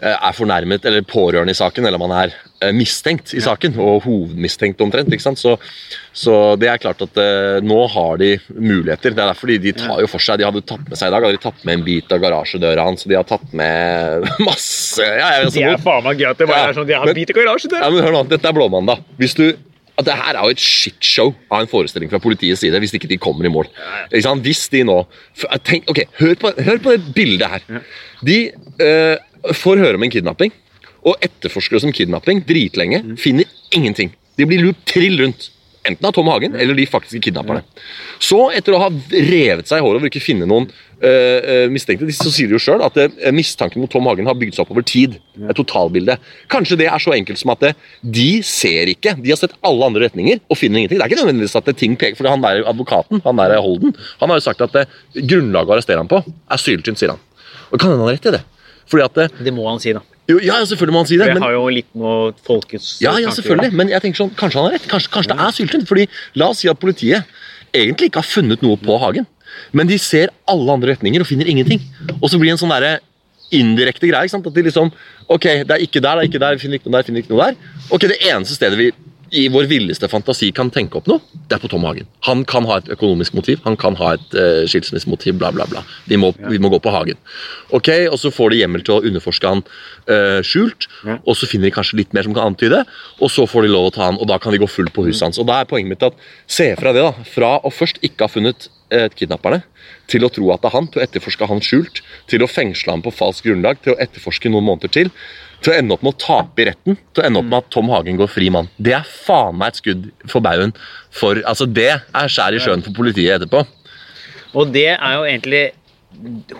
er 0.05 0.35
fornærmet 0.37 0.85
eller 0.85 1.01
pårørende 1.07 1.53
i 1.55 1.57
saken, 1.57 1.85
eller 1.89 1.97
man 2.01 2.11
er 2.13 2.33
eh, 2.61 2.73
mistenkt 2.75 3.33
i 3.33 3.41
saken, 3.41 3.73
og 3.81 4.03
hovedmistenkt 4.05 4.81
omtrent. 4.85 5.09
ikke 5.13 5.23
sant? 5.25 5.39
Så, 5.41 5.55
så 6.13 6.55
det 6.61 6.69
er 6.69 6.81
klart 6.83 7.01
at 7.01 7.17
eh, 7.21 7.57
nå 7.65 7.79
har 7.93 8.17
de 8.21 8.33
muligheter. 8.53 9.15
Det 9.15 9.23
er 9.23 9.31
derfor 9.31 9.49
de, 9.53 9.57
de 9.63 9.73
tar 9.77 10.01
jo 10.03 10.09
for 10.11 10.21
seg 10.21 10.37
De 10.41 10.45
hadde 10.45 10.61
tatt 10.69 10.83
med 10.89 10.97
seg 10.99 11.09
i 11.09 11.15
dag, 11.15 11.25
hadde 11.25 11.39
de 11.39 11.43
tatt 11.47 11.63
med 11.65 11.79
en 11.79 11.85
bit 11.87 12.13
av 12.13 12.21
garasjedøra 12.21 12.85
hans, 12.89 13.05
og 13.07 13.13
de 13.13 13.17
har 13.19 13.27
tatt 13.29 13.53
med 13.57 14.27
masse 14.47 15.01
ja, 15.07 15.31
jeg, 15.39 15.53
Det 15.55 15.65
er 15.71 15.81
faen 15.87 16.05
meg 16.05 16.21
gøy 16.21 16.29
at 16.33 16.43
det 16.43 16.49
bare 16.51 16.65
Ja, 16.67 16.69
er 16.73 16.77
sånn 16.81 16.89
De 16.91 16.97
har 16.99 17.09
men- 17.09 17.17
bit 17.17 17.33
av 17.33 17.41
garasjedøra! 17.41 17.83
ja, 17.87 17.89
men 17.95 18.05
hør 18.05 18.17
nå, 18.19 18.23
Dette 18.35 18.51
er 18.51 18.57
Blåmandag. 18.57 19.01
Hvis 19.17 19.33
du 19.39 19.47
at 19.97 20.05
det 20.05 20.13
her 20.13 20.37
er 20.37 20.45
jo 20.45 20.53
et 20.53 20.61
shitshow 20.61 21.31
av 21.49 21.63
en 21.63 21.69
forestilling 21.71 22.11
fra 22.11 22.21
politiets 22.21 22.61
side 22.61 22.79
hvis 22.81 22.93
ikke 22.93 23.09
de 23.09 23.17
kommer 23.21 23.47
i 23.47 23.51
mål. 23.53 23.69
Hvis 24.13 24.67
de 24.73 24.83
nå 24.85 24.99
tenk, 25.65 25.89
ok, 25.89 26.03
hør 26.19 26.35
på, 26.41 26.53
hør 26.67 26.81
på 26.83 26.93
det 26.93 27.15
bildet 27.17 27.49
her. 27.49 27.83
De 28.25 28.37
eh, 28.83 29.15
får 29.57 29.81
høre 29.81 29.97
om 29.97 30.05
en 30.05 30.13
kidnapping, 30.13 30.53
og 31.07 31.21
etterforskere 31.23 31.81
som 31.83 31.93
kidnapping 31.95 32.41
dritlenge 32.45 33.01
finner 33.21 33.47
ingenting. 33.75 34.11
De 34.37 34.45
blir 34.49 34.61
lurt 34.61 34.81
trill 34.89 35.21
rundt. 35.21 35.49
Enten 35.87 36.07
av 36.09 36.13
Tom 36.15 36.27
Hagen 36.31 36.55
eller 36.59 36.75
de 36.77 36.85
faktiske 36.89 37.21
kidnapperne. 37.27 37.63
Så, 38.19 38.39
etter 38.55 38.75
å 38.75 38.81
ha 38.81 38.89
revet 38.91 39.69
seg 39.69 39.79
i 39.79 39.85
håret 39.85 40.01
over 40.01 40.09
ikke 40.09 40.23
finne 40.23 40.47
noen 40.49 40.67
eh, 40.99 41.65
mistenkte, 41.71 42.09
så 42.15 42.31
sier 42.33 42.49
de 42.49 42.57
jo 42.57 42.61
sjøl 42.61 42.83
at 42.85 42.97
eh, 42.99 43.29
mistanken 43.35 43.83
mot 43.83 43.91
Tom 43.93 44.09
Hagen 44.09 44.27
har 44.27 44.37
bygd 44.39 44.57
seg 44.57 44.65
opp 44.65 44.73
over 44.75 44.85
tid. 44.87 45.15
Et 45.39 45.55
totalbilde. 45.57 46.17
Kanskje 46.51 46.79
det 46.81 46.89
er 46.91 47.03
så 47.03 47.15
enkelt 47.15 47.39
som 47.41 47.53
at 47.55 47.69
de 48.01 48.27
ser 48.45 48.91
ikke. 48.91 49.15
De 49.21 49.31
har 49.31 49.39
sett 49.39 49.55
alle 49.67 49.87
andre 49.87 50.07
retninger 50.09 50.43
og 50.47 50.59
finner 50.59 50.83
ingenting. 50.83 50.99
Det 50.99 51.07
er 51.07 51.13
ikke 51.13 51.23
nødvendigvis 51.23 51.57
at 51.61 51.71
det 51.71 51.77
ting 51.79 51.95
peker, 51.99 52.19
for 52.19 52.31
han 52.31 52.43
der 52.43 52.65
advokaten, 52.67 53.23
han 53.25 53.39
der 53.41 53.57
Holden, 53.63 53.95
han 54.19 54.33
har 54.33 54.41
jo 54.41 54.47
sagt 54.49 54.65
at 54.65 54.83
grunnlaget 55.15 55.71
å 55.71 55.77
arrestere 55.77 56.03
ham 56.03 56.11
på 56.11 56.21
er 56.25 56.61
syltynt, 56.61 56.99
sier 56.99 57.15
han. 57.15 57.23
Og 57.71 57.79
kan 57.79 57.91
hende 57.91 58.03
han 58.03 58.09
har 58.11 58.19
rett 58.19 58.29
i 58.29 58.37
det. 58.39 58.45
Fordi 58.87 59.03
at 59.07 59.43
Det 59.43 59.53
må 59.55 59.65
han 59.67 59.81
si, 59.83 59.95
da. 59.95 60.03
Jo, 60.27 60.39
Ja, 60.43 60.59
selvfølgelig 60.65 60.95
må 60.95 61.03
han 61.03 61.09
si 61.09 61.17
det. 61.19 61.27
Men... 61.31 61.39
jeg 61.39 61.45
har 61.45 61.55
jo 61.55 61.67
litt 61.71 61.89
med 61.97 62.41
folkets 62.47 62.89
Ja, 63.03 63.15
ja, 63.21 63.31
selvfølgelig, 63.35 63.73
men 63.79 63.91
jeg 63.93 64.03
tenker 64.03 64.23
sånn, 64.23 64.33
kanskje 64.37 64.61
han 64.61 64.69
har 64.69 64.77
rett. 64.77 64.87
Kanskje, 64.91 65.11
kanskje 65.13 65.33
det 65.33 65.47
er 65.47 65.57
syltynt. 65.59 65.87
fordi 65.89 66.07
La 66.39 66.51
oss 66.51 66.63
si 66.63 66.71
at 66.71 66.79
politiet 66.81 67.25
egentlig 67.75 68.11
ikke 68.11 68.23
har 68.23 68.29
funnet 68.29 68.63
noe 68.65 68.79
på 68.79 68.95
Hagen, 69.01 69.27
men 69.75 69.89
de 69.89 69.97
ser 70.01 70.31
alle 70.49 70.73
andre 70.73 70.95
retninger 70.95 71.23
og 71.23 71.29
finner 71.29 71.49
ingenting. 71.49 71.83
Og 72.21 72.29
så 72.31 72.39
blir 72.39 72.51
det 72.51 72.57
en 72.57 72.63
sånn 72.65 72.73
derre 72.73 72.97
indirekte 73.55 74.09
greie. 74.09 74.27
At 74.27 74.53
de 74.53 74.63
liksom 74.67 74.91
Ok, 75.27 75.43
det 75.67 75.73
er 75.75 75.83
ikke 75.83 75.99
der, 75.99 76.15
det 76.15 76.23
er 76.23 76.29
ikke 76.29 76.39
der, 76.39 76.55
vi 76.55 76.63
finner 76.63 76.79
ikke 76.79 76.87
noe 76.87 76.97
der, 76.97 77.07
finner 77.07 77.23
ikke 77.23 77.33
noe 77.33 77.47
der. 77.49 77.57
Ok, 77.91 78.07
Det 78.07 78.19
eneste 78.29 78.55
stedet 78.55 78.79
vi 78.79 78.91
i 79.31 79.47
vår 79.51 79.65
villeste 79.67 80.07
fantasi 80.11 80.51
kan 80.55 80.69
tenke 80.73 80.99
opp 80.99 81.07
noe, 81.09 81.19
det 81.49 81.57
er 81.57 81.61
på 81.63 81.69
Tom 81.71 81.83
Hagen. 81.87 82.07
Han 82.27 82.43
kan 82.47 82.65
ha 82.69 82.77
et 82.81 82.87
økonomisk 82.93 83.33
motiv, 83.37 83.59
han 83.65 83.75
kan 83.79 83.95
ha 83.99 84.13
et 84.15 84.35
uh, 84.37 84.63
skilsmissemotiv, 84.69 85.37
bla, 85.41 85.51
bla, 85.55 85.65
bla. 85.71 85.83
Vi 86.07 86.19
må, 86.19 86.31
vi 86.47 86.59
må 86.63 86.69
gå 86.73 86.79
på 86.83 86.93
Hagen. 86.93 87.19
Ok, 87.75 87.89
Og 88.11 88.17
så 88.21 88.31
får 88.31 88.53
de 88.53 88.61
hjemmel 88.61 88.85
til 88.87 88.95
å 88.97 89.01
underforske 89.03 89.47
han 89.51 89.63
uh, 90.07 90.39
skjult, 90.45 90.87
Ja. 91.07 91.17
og 91.25 91.35
så 91.37 91.47
finner 91.49 91.67
de 91.69 91.75
kanskje 91.75 91.97
litt 91.99 92.13
mer 92.15 92.23
som 92.27 92.33
kan 92.35 92.51
antyde, 92.53 92.83
og 93.19 93.29
så 93.31 93.45
får 93.49 93.67
de 93.67 93.73
lov 93.73 93.89
å 93.89 93.93
ta 93.95 94.05
han, 94.07 94.17
og 94.21 94.27
da 94.31 94.37
kan 94.39 94.51
de 94.55 94.61
gå 94.63 94.67
fullt 94.69 94.93
på 94.95 95.05
huset 95.09 95.27
hans. 95.27 95.39
Og 95.41 95.47
da 95.49 95.59
er 95.61 95.69
poenget 95.69 95.91
mitt 95.95 96.03
at 96.07 96.17
se 96.47 96.71
fra 96.79 96.93
det, 96.95 97.03
da. 97.03 97.27
Fra 97.33 97.51
å 97.65 97.71
først 97.73 97.99
ikke 98.05 98.25
ha 98.27 98.31
funnet 98.31 98.67
eh, 98.67 98.71
kidnapperne, 99.17 99.61
til 100.07 100.23
å 100.23 100.29
tro 100.33 100.51
at 100.53 100.63
det 100.63 100.69
er 100.69 100.75
han, 100.77 100.87
til 100.91 101.01
å 101.01 101.05
etterforske 101.05 101.49
han 101.49 101.63
skjult, 101.63 102.01
til 102.31 102.43
å 102.43 102.49
fengsle 102.51 102.93
han 102.93 103.03
på 103.05 103.13
falskt 103.15 103.47
grunnlag, 103.47 103.81
til 103.83 103.93
å 103.93 103.99
etterforske 104.03 104.51
noen 104.51 104.67
måneder 104.67 104.93
til, 104.93 105.11
til 105.63 105.73
å 105.73 105.77
ende 105.79 105.95
opp 105.95 106.05
med 106.05 106.13
å 106.13 106.21
tape 106.21 106.63
i 106.63 106.67
retten, 106.69 106.99
til 107.11 107.23
å 107.23 107.27
ende 107.27 107.41
opp 107.41 107.49
med 107.49 107.57
at 107.59 107.71
Tom 107.73 107.89
Hagen 107.91 108.19
går 108.19 108.29
fri 108.31 108.51
mann. 108.53 108.69
Det 108.77 108.93
er 108.97 109.09
faen 109.09 109.57
meg 109.57 109.73
et 109.73 109.81
skudd 109.81 110.05
for 110.29 110.45
baugen. 110.45 110.75
For, 111.13 111.41
altså, 111.49 111.67
det 111.67 111.89
er 111.97 112.31
skjær 112.31 112.55
i 112.55 112.61
sjøen 112.63 112.85
for 112.85 112.95
politiet 112.97 113.39
etterpå. 113.39 113.65
Og 114.57 114.71
det 114.73 114.89
er 114.93 115.17
jo 115.17 115.25
egentlig 115.27 115.63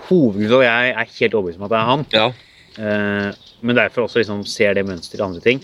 hovedgrunnen 0.08 0.50
til 0.50 0.58
at 0.60 0.66
jeg 0.68 0.92
er 0.92 1.16
helt 1.18 1.38
overbevist 1.38 1.60
om 1.60 1.66
at 1.66 1.72
det 1.72 1.78
er 1.78 1.88
han. 1.88 2.06
Ja. 2.14 2.28
Eh, 2.78 3.48
men 3.66 3.78
derfor 3.78 4.06
også 4.06 4.20
liksom 4.20 4.44
ser 4.46 4.76
det 4.76 4.86
mønsteret 4.86 5.22
i 5.22 5.26
andre 5.26 5.42
ting. 5.44 5.62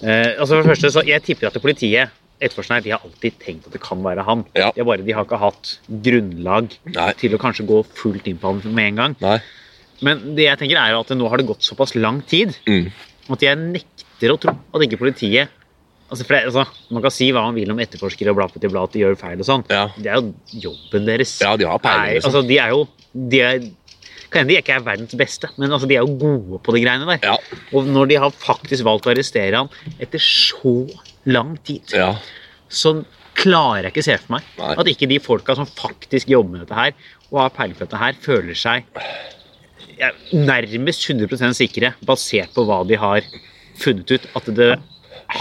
Eh, 0.00 0.36
altså 0.38 0.54
for 0.54 0.62
det 0.62 0.72
første, 0.72 0.92
så 0.94 1.04
Jeg 1.04 1.22
tipper 1.22 1.48
at 1.48 1.56
det 1.56 1.62
politiet 1.62 2.08
etterforskerne, 2.40 2.82
de 2.84 2.92
har 2.94 3.04
alltid 3.04 3.38
tenkt 3.42 3.68
at 3.68 3.74
det 3.76 3.82
kan 3.84 4.02
være 4.04 4.24
han. 4.26 4.44
Ja. 4.56 4.70
De, 4.74 4.80
har 4.82 4.88
bare, 4.88 5.04
de 5.06 5.12
har 5.16 5.26
ikke 5.28 5.38
hatt 5.40 5.74
grunnlag 6.06 6.74
Nei. 6.94 7.10
til 7.20 7.36
å 7.36 7.40
kanskje 7.42 7.66
gå 7.68 7.80
fullt 8.00 8.28
inn 8.30 8.40
på 8.40 8.52
han 8.54 8.74
med 8.74 8.92
en 8.92 9.00
gang. 9.02 9.16
Nei. 9.22 9.38
Men 10.06 10.22
det 10.36 10.46
jeg 10.48 10.60
tenker 10.62 10.80
er 10.80 10.94
jo 10.94 11.00
at 11.04 11.14
nå 11.16 11.28
har 11.28 11.40
det 11.42 11.48
gått 11.50 11.66
såpass 11.66 11.94
lang 11.98 12.22
tid 12.24 12.54
Mm. 12.66 12.90
at 13.36 13.42
jeg 13.44 13.58
nekter 13.60 14.32
å 14.32 14.38
tro 14.40 14.54
at 14.74 14.84
ikke 14.86 14.98
politiet 15.00 15.48
altså 16.10 16.24
det, 16.26 16.38
altså, 16.48 16.64
Man 16.90 17.02
kan 17.04 17.12
si 17.14 17.28
hva 17.30 17.44
man 17.44 17.54
vil 17.54 17.70
om 17.70 17.78
etterforskere 17.78 18.32
og 18.32 18.36
bla, 18.40 18.48
bla, 18.48 18.70
bla, 18.72 18.82
at 18.88 18.92
de 18.96 19.02
gjør 19.04 19.18
feil 19.20 19.38
og 19.38 19.46
sånn. 19.46 19.62
Ja. 19.70 19.84
Det 19.96 20.10
er 20.10 20.16
jo 20.18 20.32
jobben 20.64 21.06
deres. 21.06 21.36
Ja, 21.44 21.52
de 21.56 21.68
har 21.68 21.78
peiling, 21.78 22.16
liksom. 22.16 22.32
altså, 22.32 22.48
de 22.48 22.58
er 22.58 22.72
jo 22.74 22.88
de 23.30 23.40
er, 23.42 23.60
Kan 24.28 24.42
hende 24.42 24.54
de 24.54 24.58
ikke 24.60 24.74
er 24.76 24.84
verdens 24.86 25.14
beste, 25.18 25.48
men 25.56 25.72
altså, 25.72 25.88
de 25.90 25.96
er 25.96 26.04
jo 26.04 26.18
gode 26.20 26.60
på 26.66 26.74
de 26.76 26.82
greiene 26.84 27.08
der. 27.08 27.24
Ja. 27.24 27.36
Og 27.72 27.88
når 27.88 28.10
de 28.10 28.20
har 28.22 28.34
faktisk 28.36 28.84
valgt 28.86 29.08
å 29.08 29.14
arrestere 29.14 29.56
han 29.62 29.70
etter 30.02 30.22
så 30.22 30.74
lang 31.30 31.56
tid, 31.64 31.82
Ja. 31.96 32.14
så 32.68 33.00
klarer 33.40 33.86
jeg 33.88 33.94
ikke 33.94 34.04
se 34.04 34.16
for 34.20 34.34
meg 34.36 34.42
Nei. 34.58 34.74
at 34.82 34.88
ikke 34.90 35.08
de 35.08 35.20
folka 35.22 35.54
som 35.56 35.66
faktisk 35.66 36.28
jobber 36.28 36.58
med 36.58 36.66
dette 36.66 36.76
her, 36.76 36.92
og 37.30 37.44
har 37.44 37.54
peiling 37.54 37.78
på 37.78 37.86
dette 37.86 38.00
her, 38.00 38.16
føler 38.20 38.58
seg 38.58 38.84
ja, 40.00 40.10
nærmest 40.32 41.06
100% 41.08 41.56
sikre, 41.56 41.94
basert 42.06 42.52
på 42.56 42.64
hva 42.68 42.82
de 42.88 42.98
har 43.00 43.24
funnet 43.80 44.10
ut, 44.10 44.28
at 44.36 44.50
det, 44.56 44.74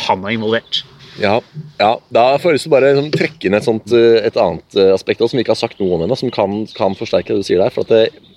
han 0.05 0.23
er 0.25 0.35
involvert. 0.37 0.83
Ja, 1.19 1.39
ja, 1.79 1.93
da 2.13 2.25
jeg 2.37 2.55
lyst 2.55 2.67
til 2.67 2.71
å 2.71 2.75
bare 2.77 2.93
liksom, 2.93 3.09
trekke 3.11 3.49
inn 3.49 3.57
et, 3.57 3.65
sånt, 3.67 3.91
eh, 3.95 4.19
et 4.27 4.37
annet 4.39 4.77
eh, 4.79 4.91
aspekt 4.95 5.19
også, 5.19 5.33
som 5.33 5.39
vi 5.39 5.43
ikke 5.43 5.55
har 5.55 5.59
sagt 5.63 5.81
noe 5.81 5.97
om 5.97 6.03
ennå, 6.05 6.15
som 6.19 6.31
kan, 6.31 6.61
kan 6.77 6.95
forsterke 6.95 7.33
det 7.33 7.41
du 7.43 7.47
sier 7.47 7.59
der. 7.63 7.73
for 7.75 7.83
at 7.87 7.91
det, 7.91 8.29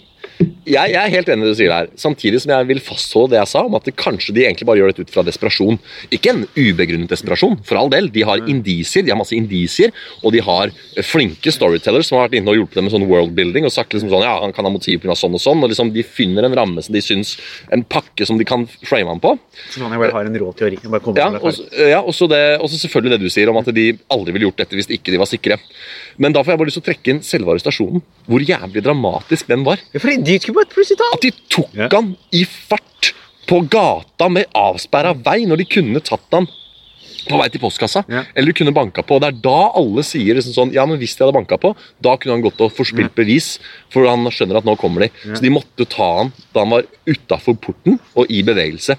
jeg, 0.63 0.93
jeg 0.93 0.99
er 1.01 1.11
helt 1.11 1.31
enig 1.33 1.43
i 1.43 1.49
det 1.49 1.55
du 1.55 1.59
sier 1.59 1.73
der, 1.73 1.89
samtidig 1.99 2.41
som 2.43 2.53
jeg 2.55 2.67
vil 2.69 2.81
fastholde 2.83 3.33
det 3.33 3.41
jeg 3.41 3.51
sa 3.51 3.65
om 3.67 3.75
at 3.79 3.87
det 3.89 3.97
kanskje 3.99 4.35
de 4.37 4.45
egentlig 4.47 4.67
bare 4.69 4.79
gjør 4.79 4.93
dette 4.93 5.07
ut 5.07 5.13
fra 5.15 5.25
desperasjon. 5.27 5.79
Ikke 6.15 6.33
en 6.33 6.45
ubegrunnet 6.55 7.11
desperasjon, 7.11 7.59
for 7.67 7.81
all 7.81 7.91
del. 7.93 8.11
De 8.15 8.23
har 8.27 8.45
indisier, 8.51 9.03
de 9.03 9.13
har 9.13 9.19
masse 9.19 9.35
indisier, 9.37 9.91
og 10.23 10.35
de 10.37 10.43
har 10.45 10.73
flinke 11.07 11.53
storytellers 11.55 12.09
som 12.09 12.19
har 12.19 12.29
vært 12.29 12.39
inne 12.39 12.55
og 12.55 12.61
hjulpet 12.61 12.79
dem 12.79 12.87
med 12.87 12.95
sånn 12.95 13.09
worldbuilding 13.11 13.67
og 13.67 13.75
sagt 13.75 13.97
liksom 13.97 14.13
sånn, 14.13 14.27
ja, 14.27 14.37
han 14.45 14.55
kan 14.55 14.69
ha 14.69 14.73
motiv 14.73 15.03
pga. 15.03 15.17
sånn 15.19 15.35
og 15.35 15.43
sånn, 15.43 15.65
og 15.67 15.73
liksom 15.73 15.91
de 15.97 16.07
finner 16.07 16.47
en 16.47 16.57
ramme 16.57 16.85
som 16.85 16.95
de 16.95 17.03
syns 17.03 17.35
En 17.73 17.83
pakke 17.89 18.27
som 18.27 18.39
de 18.39 18.45
kan 18.47 18.65
frame 18.87 19.09
ham 19.09 19.21
på. 19.23 19.35
Sånn 19.73 19.91
jeg 19.91 20.03
bare 20.03 20.15
har 20.15 20.29
en 20.29 20.39
rå 20.39 20.53
teori. 20.57 20.79
Bare 20.85 21.15
Ja, 21.19 21.29
det 21.33 21.43
og, 21.43 21.55
så 21.55 21.65
ja, 21.89 22.01
det, 22.31 22.43
selvfølgelig 22.77 23.17
det 23.17 23.21
du 23.23 23.33
sier 23.33 23.51
om 23.51 23.59
at 23.61 23.71
de 23.75 23.87
aldri 24.13 24.35
ville 24.35 24.51
gjort 24.51 24.63
dette 24.63 24.79
hvis 24.79 24.91
ikke 24.93 25.15
de 25.15 25.21
var 25.21 25.31
sikre. 25.31 25.59
Men 26.19 26.33
da 26.35 26.43
får 26.43 26.53
jeg 26.53 26.59
bare 26.61 26.71
lyst 26.71 26.79
til 26.81 26.85
å 26.85 26.89
trekke 26.91 27.13
inn 27.15 27.23
selve 27.27 27.55
arrestasjonen. 27.55 28.03
Hvor 28.29 28.41
jævlig 28.45 28.83
dramatisk 28.85 29.47
den 29.49 29.65
var. 29.65 29.79
Ja, 29.95 30.01
fordi 30.03 30.19
de 30.27 30.39
skulle 30.43 30.61
bare 30.61 30.73
plutselig 30.75 30.99
ta 31.01 31.11
At 31.15 31.21
de 31.25 31.31
tok 31.49 31.71
Ja. 31.75 31.89
han 31.93 32.17
i 32.33 32.45
fart 32.45 33.13
på 33.47 33.61
gata 33.69 34.29
med 34.31 34.47
avsperra 34.55 35.13
vei, 35.19 35.45
når 35.47 35.59
de 35.59 35.65
kunne 35.65 36.01
tatt 36.01 36.29
han 36.33 36.47
på 37.29 37.39
vei 37.39 37.49
til 37.53 37.61
postkassa. 37.63 38.05
Ja. 38.11 38.25
Eller 38.35 38.51
de 38.53 38.57
kunne 38.65 38.75
banka 38.75 39.03
på. 39.07 39.21
Det 39.21 39.29
er 39.29 39.37
da 39.45 39.71
alle 39.79 40.03
sier 40.03 40.35
liksom 40.35 40.55
sånn 40.57 40.73
Ja, 40.75 40.85
men 40.87 40.99
hvis 40.99 41.15
de 41.17 41.23
hadde 41.25 41.35
banka 41.37 41.59
på, 41.61 41.75
da 42.03 42.17
kunne 42.17 42.35
han 42.35 42.43
gått 42.43 42.61
og 42.61 42.73
forspilt 42.75 43.15
bevis, 43.15 43.59
for 43.91 44.07
han 44.09 44.25
skjønner 44.27 44.59
at 44.59 44.65
nå 44.67 44.75
kommer 44.81 45.05
de. 45.07 45.11
Så 45.35 45.41
de 45.43 45.51
måtte 45.55 45.87
ta 45.87 46.09
han 46.19 46.33
da 46.53 46.65
han 46.65 46.71
var 46.71 46.83
utafor 47.07 47.55
porten 47.63 48.01
og 48.17 48.27
i 48.31 48.43
bevegelse. 48.43 48.97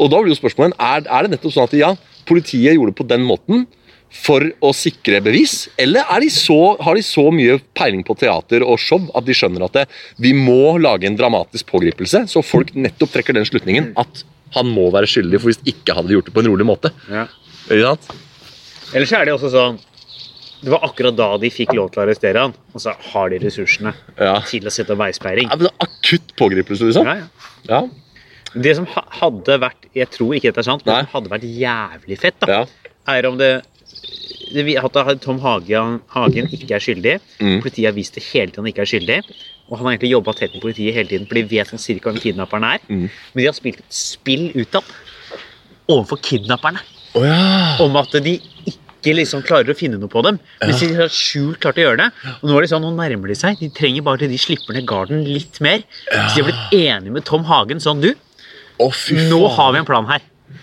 Og 0.00 0.08
da 0.10 0.22
blir 0.22 0.32
jo 0.32 0.40
spørsmålet 0.40 0.78
er, 0.80 1.04
er 1.04 1.22
det 1.28 1.34
nettopp 1.36 1.52
sånn 1.52 1.68
at 1.68 1.76
ja, 1.76 1.92
politiet 2.28 2.72
gjorde 2.76 2.92
det 2.94 3.00
på 3.02 3.08
den 3.08 3.24
måten 3.28 3.66
for 4.12 4.44
å 4.62 4.70
sikre 4.76 5.22
bevis, 5.24 5.68
eller 5.80 6.04
er 6.12 6.20
de 6.22 6.28
så, 6.30 6.58
har 6.84 6.98
de 6.98 7.02
så 7.06 7.24
mye 7.34 7.56
peiling 7.78 8.02
på 8.06 8.14
teater 8.20 8.62
og 8.66 8.78
show 8.78 9.00
at 9.16 9.24
de 9.26 9.34
skjønner 9.36 9.64
at 9.66 9.78
det, 9.78 9.84
vi 10.20 10.34
må 10.36 10.76
lage 10.78 11.08
en 11.08 11.16
dramatisk 11.18 11.66
pågripelse, 11.72 12.26
så 12.30 12.42
folk 12.44 12.74
nettopp 12.76 13.14
trekker 13.16 13.34
den 13.38 13.48
slutningen 13.48 13.92
at 13.98 14.22
han 14.52 14.68
må 14.68 14.90
være 14.92 15.08
skyldig, 15.08 15.40
for 15.40 15.48
hvis 15.48 15.62
ikke 15.72 15.96
hadde 15.96 16.12
de 16.12 16.18
gjort 16.18 16.28
det 16.28 16.34
på 16.36 16.42
en 16.44 16.50
rolig 16.52 16.66
måte. 16.68 16.92
Ja. 17.08 17.24
Ikke 17.70 17.86
sant? 17.88 18.12
Eller 18.92 19.08
så 19.08 19.16
er 19.22 19.24
det 19.30 19.32
også 19.38 19.48
sånn 19.54 19.76
Det 20.62 20.70
var 20.70 20.82
akkurat 20.86 21.14
da 21.16 21.28
de 21.42 21.48
fikk 21.50 21.72
lov 21.74 21.88
til 21.90 22.02
å 22.02 22.04
arrestere 22.04 22.38
han, 22.44 22.52
og 22.74 22.82
så 22.84 22.92
har 23.12 23.32
de 23.32 23.38
ressursene 23.42 23.94
Ja. 24.20 24.36
til 24.46 24.62
å 24.68 24.70
sette 24.70 24.94
veisperring. 24.94 25.48
Ja, 25.50 25.56
men 25.56 25.66
det 25.66 25.72
Akutt 25.82 26.36
pågripelse, 26.38 26.86
liksom? 26.86 27.08
Ja, 27.08 27.24
ja. 27.24 27.26
Ja. 27.66 27.80
Det 28.54 28.76
som 28.76 28.86
hadde 28.86 29.56
vært 29.58 29.88
Jeg 29.96 30.10
tror 30.12 30.36
ikke 30.36 30.52
dette 30.52 30.60
er 30.62 30.68
sant, 30.68 30.84
men 30.86 30.92
Nei. 30.94 31.00
det 31.02 31.08
som 31.08 31.16
hadde 31.16 31.32
vært 31.32 31.48
jævlig 31.48 32.18
fett, 32.20 32.38
da, 32.44 32.60
ja. 32.60 32.92
er 33.16 33.26
om 33.26 33.38
det, 33.40 33.50
at 34.82 35.22
Tom 35.22 35.40
Hagen, 35.42 36.00
Hagen 36.12 36.48
ikke 36.52 36.74
er 36.76 36.82
skyldig. 36.82 37.16
Mm. 37.40 37.60
Politiet 37.62 37.88
har 37.88 37.96
vist 37.96 38.14
det 38.14 38.24
hele 38.32 38.50
tiden 38.50 38.64
han 38.64 38.72
ikke 38.72 38.84
er 38.84 38.90
skyldig. 38.92 39.18
Og 39.70 39.78
han 39.78 39.86
har 39.86 39.94
egentlig 39.94 40.12
jobba 40.12 40.34
tett 40.36 40.52
med 40.54 40.62
politiet 40.64 40.94
hele 40.94 41.08
tiden, 41.08 41.26
for 41.26 41.38
de 41.38 41.44
vet 41.48 41.70
sånn 41.70 41.80
cirka 41.80 42.10
hvem 42.10 42.20
kidnapperen 42.20 42.66
er. 42.68 42.84
Mm. 42.88 43.08
Men 43.08 43.40
de 43.40 43.48
har 43.48 43.56
spilt 43.56 43.80
et 43.80 43.96
spill 43.96 44.50
utad 44.58 44.84
overfor 45.90 46.20
kidnapperne 46.22 46.80
oh, 47.18 47.24
ja. 47.26 47.38
om 47.82 47.96
at 48.00 48.14
de 48.24 48.36
ikke 48.70 49.14
liksom 49.16 49.42
klarer 49.46 49.72
å 49.72 49.76
finne 49.76 49.98
noe 49.98 50.10
på 50.12 50.22
dem. 50.26 50.38
Mens 50.62 50.82
de 50.82 50.92
har 50.94 51.10
skjult 51.12 51.60
klart 51.62 51.80
å 51.80 51.86
gjøre 51.86 52.04
det. 52.04 52.10
Og 52.38 52.50
nå 52.50 52.58
er 52.58 52.66
det 52.66 52.72
sånn, 52.72 52.84
nå 52.84 52.92
nærmer 52.96 53.32
de 53.32 53.38
seg. 53.38 53.58
De 53.58 53.70
trenger 53.74 54.04
bare 54.06 54.22
til 54.22 54.30
de 54.32 54.40
slipper 54.40 54.76
ned 54.76 54.86
garden 54.88 55.24
litt 55.26 55.58
mer. 55.64 55.82
Så 56.06 56.36
de 56.36 56.44
har 56.44 56.50
blitt 56.50 56.76
enige 56.78 57.16
med 57.16 57.26
Tom 57.28 57.46
Hagen 57.48 57.82
sånn 57.82 58.02
Du, 58.02 58.12
oh, 58.82 59.00
nå 59.32 59.40
har 59.56 59.74
vi 59.74 59.82
en 59.82 59.88
plan 59.88 60.06
her. 60.10 60.22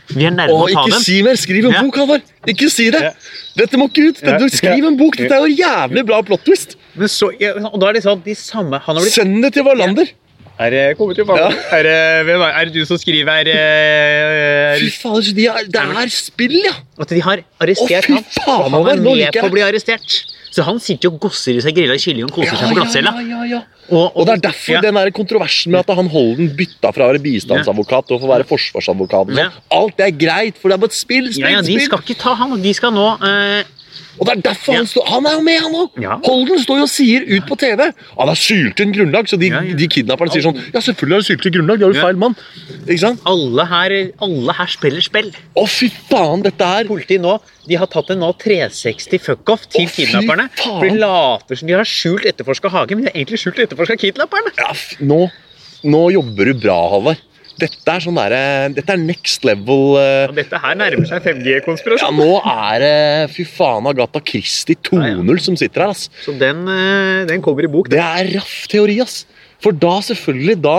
Vi 0.09 0.25
er 0.25 0.33
nærme 0.33 0.55
Å, 0.55 0.63
å 0.65 0.69
ta 0.73 0.85
ikke 0.87 1.01
si 1.03 1.19
mer! 1.25 1.37
Skriv 1.39 1.67
en 1.69 1.75
Ja. 1.75 1.83
bok, 1.85 1.99
Halvard! 2.01 2.31
Ikke 2.49 2.69
si 2.73 2.87
det! 2.93 3.01
Ja. 3.03 3.11
Dette 3.59 3.77
må 3.77 3.89
ikke 3.91 4.07
ut! 4.09 4.21
Ja. 4.23 4.37
Dette, 4.37 4.57
skriv 4.57 4.87
en 4.89 4.97
bok! 4.97 5.19
Dette 5.19 5.37
er 5.37 5.45
jo 5.45 5.59
jævlig 5.59 6.05
bra 6.07 6.21
plot 6.25 6.45
twist! 6.47 6.77
Men 6.97 7.11
så, 7.11 7.29
ja, 7.39 7.53
og 7.59 7.77
da 7.81 7.91
er 7.91 7.99
det 7.99 8.05
sånn, 8.07 8.23
de 8.25 8.33
samme 8.37 8.79
Han 8.85 8.97
har 8.97 9.05
blitt 9.05 9.13
Send 9.13 9.43
det 9.45 9.53
til 9.57 9.67
Wallander! 9.67 10.09
Er 10.59 10.73
det 10.73 10.81
kommet 10.99 11.15
tilbake? 11.15 11.39
Ja. 11.39 11.51
Er, 11.77 11.85
det, 11.87 11.93
er, 12.33 12.41
er 12.49 12.65
det 12.67 12.73
du 12.75 12.81
som 12.89 12.99
skriver 12.99 13.47
eh, 13.47 14.73
Fy 14.81 14.89
faen, 14.99 15.29
de 15.37 15.45
er, 15.47 15.69
det 15.71 15.85
er 16.01 16.11
spill, 16.11 16.57
ja! 16.65 16.73
At 16.99 17.13
de 17.13 17.21
har 17.23 17.45
arrestert 17.63 18.09
fy 18.09 18.17
han? 18.17 18.25
er 18.75 18.99
med 18.99 19.37
på 19.37 19.45
å 19.47 19.53
bli 19.53 19.63
arrestert. 19.63 20.17
Så 20.49 20.63
han 20.65 20.79
sitter 20.81 21.09
jo 21.09 21.15
og 21.15 21.19
gosser 21.27 21.57
i 21.59 21.61
seg 21.61 21.75
grilla 21.77 21.97
kylling 22.01 22.25
og 22.25 22.33
koser 22.33 22.57
seg 22.57 22.71
på 22.71 22.79
glattcella. 22.79 23.13
ja, 23.21 23.27
ja, 23.29 23.43
ja. 23.57 23.61
Og, 23.89 24.17
Og 24.17 24.25
det 24.27 24.35
er 24.35 24.41
derfor 24.49 24.75
ja. 24.75 24.81
den 24.85 24.97
der 24.99 25.09
kontroversen 25.09 25.71
med 25.73 25.79
at 25.81 25.95
han 25.97 26.09
Holden 26.13 26.51
bytta 26.57 26.91
fra 26.93 27.07
å 27.07 27.09
være 27.09 27.21
bistandsadvokat 27.23 28.05
til 28.09 28.17
å 28.17 28.21
få 28.21 28.29
være 28.29 28.45
forsvarsadvokat. 28.49 29.31
Ja. 29.37 29.47
Alt 29.73 29.97
det 29.97 30.05
er 30.11 30.15
greit, 30.25 30.59
for 30.61 30.69
det 30.69 30.77
er 30.77 30.83
bare 30.83 30.93
et 30.93 30.97
spill. 30.97 31.31
spill, 31.33 31.41
ja, 31.45 31.55
ja, 31.57 31.61
De 31.65 31.73
spill. 31.73 31.85
skal 31.87 32.03
ikke 32.05 32.17
ta 32.21 32.35
han. 32.37 32.53
De 32.61 32.73
skal 32.77 32.93
nå 32.93 33.07
eh, 33.25 33.63
Og 34.19 34.25
det 34.27 34.33
er 34.37 34.41
derfor 34.49 34.73
Ja. 34.73 34.79
han 34.81 34.87
står 34.87 35.05
Han 35.07 35.25
er 35.25 35.31
jo 35.37 35.41
med, 35.41 35.59
han 35.63 35.73
òg! 35.79 35.89
Ja. 36.03 36.17
Holden 36.25 36.59
står 36.59 36.77
jo 36.81 36.83
og 36.83 36.89
sier 36.91 37.21
ut 37.37 37.45
på 37.47 37.55
TV 37.57 37.85
Han 38.17 38.27
har 38.27 38.35
syltynt 38.35 38.95
grunnlag, 38.95 39.29
så 39.31 39.39
de, 39.39 39.47
Ja, 39.47 39.61
de 39.61 39.87
kidnapperne 39.87 40.31
sier 40.33 40.43
sånn 40.43 40.59
Ja, 40.73 40.79
selvfølgelig 40.83 41.15
har 41.15 41.23
du 41.23 41.29
syltynt 41.29 41.55
grunnlag, 41.55 41.79
de 41.79 41.85
har 41.85 41.93
Ja. 41.95 42.01
feil 42.07 42.17
mann. 42.17 42.35
Ikke 42.87 42.99
sant? 42.99 43.21
alle, 43.25 43.65
her, 43.65 44.11
alle 44.21 44.53
her 44.53 44.67
spiller 44.67 45.01
spill. 45.01 45.31
Å, 45.55 45.67
fy 45.67 45.89
faen, 46.09 46.43
dette 46.43 46.61
er 46.65 46.85
Politiet 46.89 47.21
nå 47.21 47.39
de 47.69 47.75
har 47.77 47.85
tatt 47.87 48.09
en 48.09 48.19
nå 48.19 48.31
360 48.41 49.19
fuckoff 49.21 49.67
til 49.69 49.85
Å, 49.85 49.91
kidnapperne. 49.93 50.49
For 50.57 50.81
de 50.89 50.97
later 50.97 51.55
som 51.55 51.67
de 51.67 51.73
har 51.77 51.85
skjult 51.85 52.25
etterforska 52.25 52.69
Hagen, 52.73 52.97
men 52.97 53.05
de 53.05 53.11
har 53.11 53.19
egentlig 53.21 53.37
skjult 53.43 53.59
etterforska 53.61 53.95
kidnapperne. 54.01 54.49
ja, 54.57 54.73
nå, 55.05 55.29
nå 55.85 56.11
jobber 56.11 56.45
du 56.49 56.53
bra, 56.65 56.89
Halvard. 56.89 57.17
Dette 57.59 57.95
er 57.95 58.03
sånn 58.03 58.17
der, 58.19 58.35
Dette 58.75 58.95
er 58.95 59.01
next 59.01 59.45
level 59.47 59.97
uh, 59.99 60.31
dette 60.35 60.59
her 60.63 60.77
nærmer 60.79 61.07
seg 61.09 61.25
5G-konspirasjon. 61.25 62.07
Ja, 62.07 62.13
nå 62.15 62.39
er 62.39 62.83
det 62.83 63.33
Fy 63.33 63.45
faen, 63.47 63.87
Agatha 63.89 64.21
Christie 64.23 64.79
2.0 64.89 65.43
som 65.43 65.57
sitter 65.59 65.85
her, 65.85 65.93
ass. 65.95 66.07
Så 66.23 66.35
den, 66.39 66.63
eh, 66.71 67.25
den 67.29 67.43
kommer 67.45 67.65
i 67.65 67.71
bok. 67.71 67.89
Det 67.91 68.01
er 68.01 68.31
raff 68.37 68.63
teori, 68.71 68.99
ass. 69.03 69.23
For 69.63 69.75
da, 69.75 69.97
selvfølgelig, 70.05 70.57
da 70.63 70.77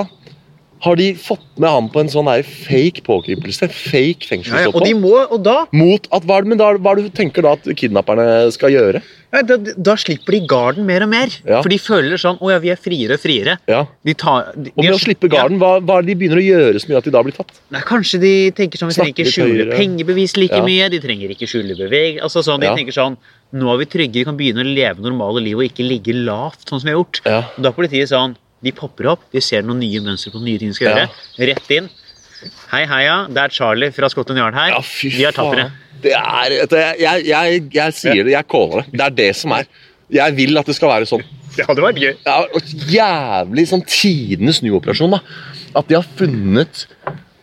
har 0.80 0.96
de 0.96 1.10
fått 1.20 1.42
med 1.60 1.68
ham 1.68 1.88
på 1.92 2.00
en 2.00 2.08
sånn 2.08 2.28
der 2.30 2.42
fake 2.46 3.02
pågripelse. 3.04 3.68
Fake 3.68 4.28
Ja, 4.48 4.62
ja, 4.64 4.68
og 4.72 4.80
de 4.84 4.94
må, 4.96 5.12
og 5.30 5.42
da, 5.44 5.66
Mot 5.76 6.06
at, 6.10 6.24
hva, 6.24 6.40
men 6.46 6.56
da, 6.60 6.72
hva 6.80 6.94
du 6.96 7.08
tenker 7.12 7.44
da 7.44 7.52
at 7.58 7.68
kidnapperne 7.76 8.50
skal 8.54 8.72
gjøre? 8.72 9.02
ja, 9.30 9.42
da, 9.46 9.56
da 9.78 9.94
slipper 10.00 10.34
de 10.34 10.40
garden 10.50 10.86
mer 10.88 11.04
og 11.04 11.10
mer. 11.12 11.30
Ja. 11.46 11.60
For 11.62 11.70
de 11.70 11.76
føler 11.78 12.18
sånn 12.18 12.40
Å 12.42 12.48
ja, 12.50 12.58
vi 12.58 12.72
er 12.72 12.80
friere 12.80 13.14
og 13.14 13.22
friere. 13.22 13.58
Ja. 13.70 13.84
De 14.02 14.14
tar, 14.18 14.48
de, 14.56 14.72
Og 14.74 14.80
de 14.82 14.88
med 14.88 14.90
har- 14.90 14.98
å 14.98 15.04
slippe 15.04 15.30
garden, 15.30 15.60
hva, 15.60 15.76
hva 15.84 15.98
er 16.00 16.02
det 16.02 16.14
de 16.14 16.18
begynner 16.24 16.40
å 16.40 16.46
gjøre 16.48 16.80
som 16.82 16.90
gjør 16.94 16.98
at 17.04 17.04
de 17.04 17.14
da 17.14 17.22
blir 17.28 17.36
tatt? 17.36 17.52
Nei, 17.70 17.80
kanskje 17.86 18.20
de 18.24 18.34
tenker 18.56 18.80
sånn 18.80 18.90
Vi 18.90 18.98
trenger 18.98 19.14
ikke 19.14 19.30
skjule 19.36 19.70
pengebevis 19.76 20.36
like 20.40 20.64
mye. 20.66 20.88
De 20.90 20.98
trenger 21.04 21.30
ikke 21.36 21.46
skjule 21.50 21.76
beveg... 21.78 22.18
Altså 22.24 22.42
sånn, 22.42 22.60
De 22.64 22.72
tenker 22.74 22.96
sånn 22.96 23.16
Nå 23.52 23.66
er 23.74 23.78
vi 23.82 23.86
trygge, 23.90 24.14
vi 24.20 24.24
kan 24.24 24.36
begynne 24.38 24.62
å 24.62 24.74
leve 24.74 25.02
normale 25.02 25.40
liv 25.42 25.58
og 25.58 25.64
ikke 25.66 25.82
ligge 25.86 26.14
lavt, 26.14 26.68
sånn 26.68 26.78
som 26.80 26.86
vi 26.86 26.92
har 26.94 27.00
gjort. 27.02 27.20
Ja. 27.26 27.40
Og 27.56 27.64
da 27.64 27.70
er 27.72 27.74
politiet 27.74 28.10
sånn 28.10 28.36
De 28.62 28.72
popper 28.76 29.06
opp, 29.14 29.22
de 29.32 29.40
ser 29.40 29.62
noen 29.64 29.78
nye 29.80 30.00
mønstre 30.04 30.32
på 30.34 30.40
nye 30.44 30.58
ting 30.60 30.68
de 30.72 30.76
skal 30.76 30.90
Ja. 30.90 31.06
gjøre. 31.06 31.48
Rett 31.50 31.70
inn. 31.78 31.88
Hei, 32.70 32.84
heia, 32.88 33.26
det 33.28 33.36
er 33.42 33.48
Charlie 33.52 33.90
fra 33.92 34.08
Scotland 34.12 34.38
Yard 34.40 34.54
her. 34.56 34.68
Ja, 34.74 34.80
fy 34.80 35.10
Vi 35.12 35.24
er 35.28 35.32
tapere. 35.36 35.70
Det 36.00 36.12
er, 36.16 36.54
vet 36.62 36.70
du, 36.72 36.76
jeg, 36.76 37.00
jeg, 37.00 37.24
jeg, 37.28 37.64
jeg 37.74 37.92
sier 37.98 38.24
det, 38.24 38.32
jeg 38.32 38.46
caller 38.48 38.82
det. 38.86 38.92
Det 38.96 39.04
er 39.06 39.16
det 39.18 39.30
som 39.36 39.52
er. 39.52 39.66
Jeg 40.10 40.34
vil 40.38 40.56
at 40.58 40.66
det 40.66 40.74
skal 40.78 40.88
være 40.88 41.08
sånn. 41.08 41.24
Det 41.56 41.66
hadde 41.66 41.82
vært 41.84 41.98
gøy. 42.00 42.14
Ja, 42.24 42.36
og 42.56 42.62
jævlig 42.94 43.66
sånn 43.68 43.82
tidenes 43.86 44.60
snuoperasjon, 44.62 45.10
da. 45.16 45.20
At 45.76 45.88
de 45.90 45.96
har 45.98 46.06
funnet 46.18 46.86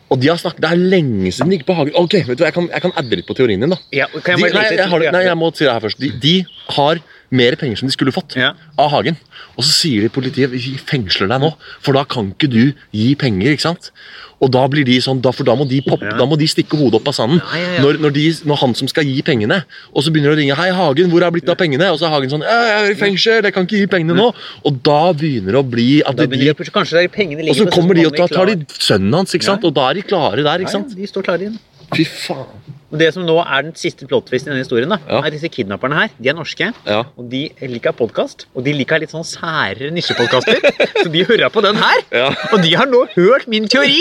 Og 0.09 0.20
de 0.22 0.28
har 0.32 0.38
snakket, 0.39 0.61
Det 0.63 0.70
er 0.72 0.80
lenge 0.80 1.32
siden 1.36 1.49
de 1.51 1.57
gikk 1.57 1.65
på 1.68 1.76
Hagen. 1.76 1.93
Ok, 1.99 2.13
vet 2.28 2.38
du, 2.39 2.43
Jeg 2.45 2.53
kan, 2.55 2.68
jeg 2.72 2.82
kan 2.82 2.93
adde 2.95 3.18
litt 3.20 3.28
på 3.28 3.36
teorien 3.36 3.59
din. 3.59 3.70
da 3.70 3.78
Ja, 3.91 4.05
kan 4.07 4.38
jeg 4.38 4.38
de, 4.38 4.41
bare 4.41 4.53
nei, 4.53 4.63
legge 4.72 4.78
jeg 4.82 4.89
har, 4.93 5.05
nei, 5.11 5.24
jeg 5.28 5.38
må 5.38 5.49
si 5.55 5.65
det 5.65 5.74
her 5.74 5.84
først. 5.84 5.99
De, 5.99 6.09
de 6.24 6.36
har 6.78 7.01
mer 7.32 7.55
penger 7.59 7.78
som 7.82 7.88
de 7.89 7.93
skulle 7.95 8.11
fått 8.15 8.36
Ja. 8.36 8.53
av 8.78 8.91
Hagen. 8.91 9.17
Og 9.57 9.63
så 9.63 9.71
sier 9.71 10.01
de 10.01 10.09
politiet 10.09 10.49
vi 10.49 10.78
fengsler 10.78 11.28
deg 11.28 11.41
nå, 11.41 11.55
for 11.82 11.93
da 11.93 12.03
kan 12.03 12.32
ikke 12.32 12.49
du 12.49 12.73
gi 12.93 13.15
penger. 13.15 13.51
ikke 13.51 13.61
sant? 13.61 13.91
Og 14.39 14.51
da 14.51 14.67
blir 14.67 14.86
de 14.86 14.99
sånn, 15.01 15.19
da, 15.19 15.32
for 15.34 15.43
da 15.43 15.55
må 15.55 15.67
de 15.67 15.82
poppe, 15.82 16.05
Ja. 16.05 16.17
da 16.17 16.25
må 16.25 16.38
de 16.38 16.45
stikke 16.45 16.78
hodet 16.78 17.01
opp 17.01 17.07
av 17.07 17.13
sanden. 17.17 17.41
Ja, 17.41 17.57
ja, 17.57 17.71
ja. 17.73 17.82
Når, 17.82 17.99
når, 17.99 18.13
de, 18.13 18.25
når 18.45 18.55
han 18.61 18.75
som 18.75 18.88
skal 18.88 19.03
gi 19.03 19.21
pengene, 19.23 19.63
og 19.95 20.03
så 20.03 20.11
begynner 20.13 20.36
de 20.36 20.36
å 20.36 20.39
ringe 20.43 20.55
'Hei, 20.55 20.69
Hagen, 20.71 21.09
hvor 21.09 21.23
er 21.25 21.32
blitt 21.32 21.49
av 21.49 21.57
pengene?' 21.57 21.89
Og 21.91 21.97
så 21.99 22.05
er 22.05 22.09
Hagen 22.13 22.30
sånn 22.30 22.45
'Jeg 22.45 22.69
er 22.78 22.91
i 22.91 22.95
fengsel, 22.95 23.43
jeg 23.43 23.53
kan 23.53 23.65
ikke 23.65 23.80
gi 23.82 23.88
pengene 23.88 24.13
nå.' 24.15 24.34
Og 24.63 24.84
da 24.84 25.11
begynner 25.13 25.51
det 25.51 25.59
å 25.59 25.67
bli 25.67 26.03
at 26.05 26.15
de, 26.15 26.28
de, 26.28 26.49
Og 26.51 27.55
så 27.55 27.65
kommer 27.71 27.95
de 27.95 28.05
og 28.05 28.15
tar, 28.15 28.28
tar 28.28 28.45
de 28.45 28.65
sønnen 28.78 29.13
hans, 29.13 29.34
ikke 29.34 29.43
sant? 29.43 29.63
Ja. 29.63 29.67
og 29.67 29.73
da 29.73 29.89
er 29.89 29.93
de 29.95 30.01
klare 30.03 30.43
der. 30.43 30.59
ikke 30.59 30.69
sant? 30.71 30.89
Ja, 30.93 30.95
ja, 30.95 31.01
de 31.01 31.07
står 31.07 31.23
klare 31.23 31.41
igjen. 31.41 31.59
Fy 31.95 32.03
faen. 32.05 32.76
Og 32.88 32.99
Det 33.01 33.09
som 33.13 33.25
nå 33.27 33.33
er 33.43 33.65
den 33.65 33.73
siste 33.75 34.05
plot-twisten 34.07 34.47
i 34.47 34.53
denne 34.53 34.63
historien, 34.63 34.88
da, 34.89 34.97
Ja. 35.09 35.17
er 35.27 35.31
disse 35.33 35.49
kidnapperne 35.51 35.93
her. 35.97 36.09
De 36.23 36.29
er 36.29 36.33
norske, 36.38 36.69
Ja. 36.88 37.03
og 37.17 37.29
de 37.29 37.49
liker 37.61 37.91
podkast. 37.91 38.45
Og 38.55 38.63
de 38.63 38.71
liker 38.71 38.99
litt 38.99 39.11
sånn 39.11 39.25
sære 39.27 39.91
nisjepodkaster, 39.91 40.55
så 41.03 41.11
de 41.11 41.23
hører 41.25 41.49
på 41.51 41.61
den 41.61 41.75
her. 41.75 41.99
Ja. 42.13 42.29
Og 42.53 42.61
de 42.63 42.71
har 42.79 42.85
nå 42.88 43.01
hørt 43.13 43.45
min 43.51 43.67
teori, 43.67 43.99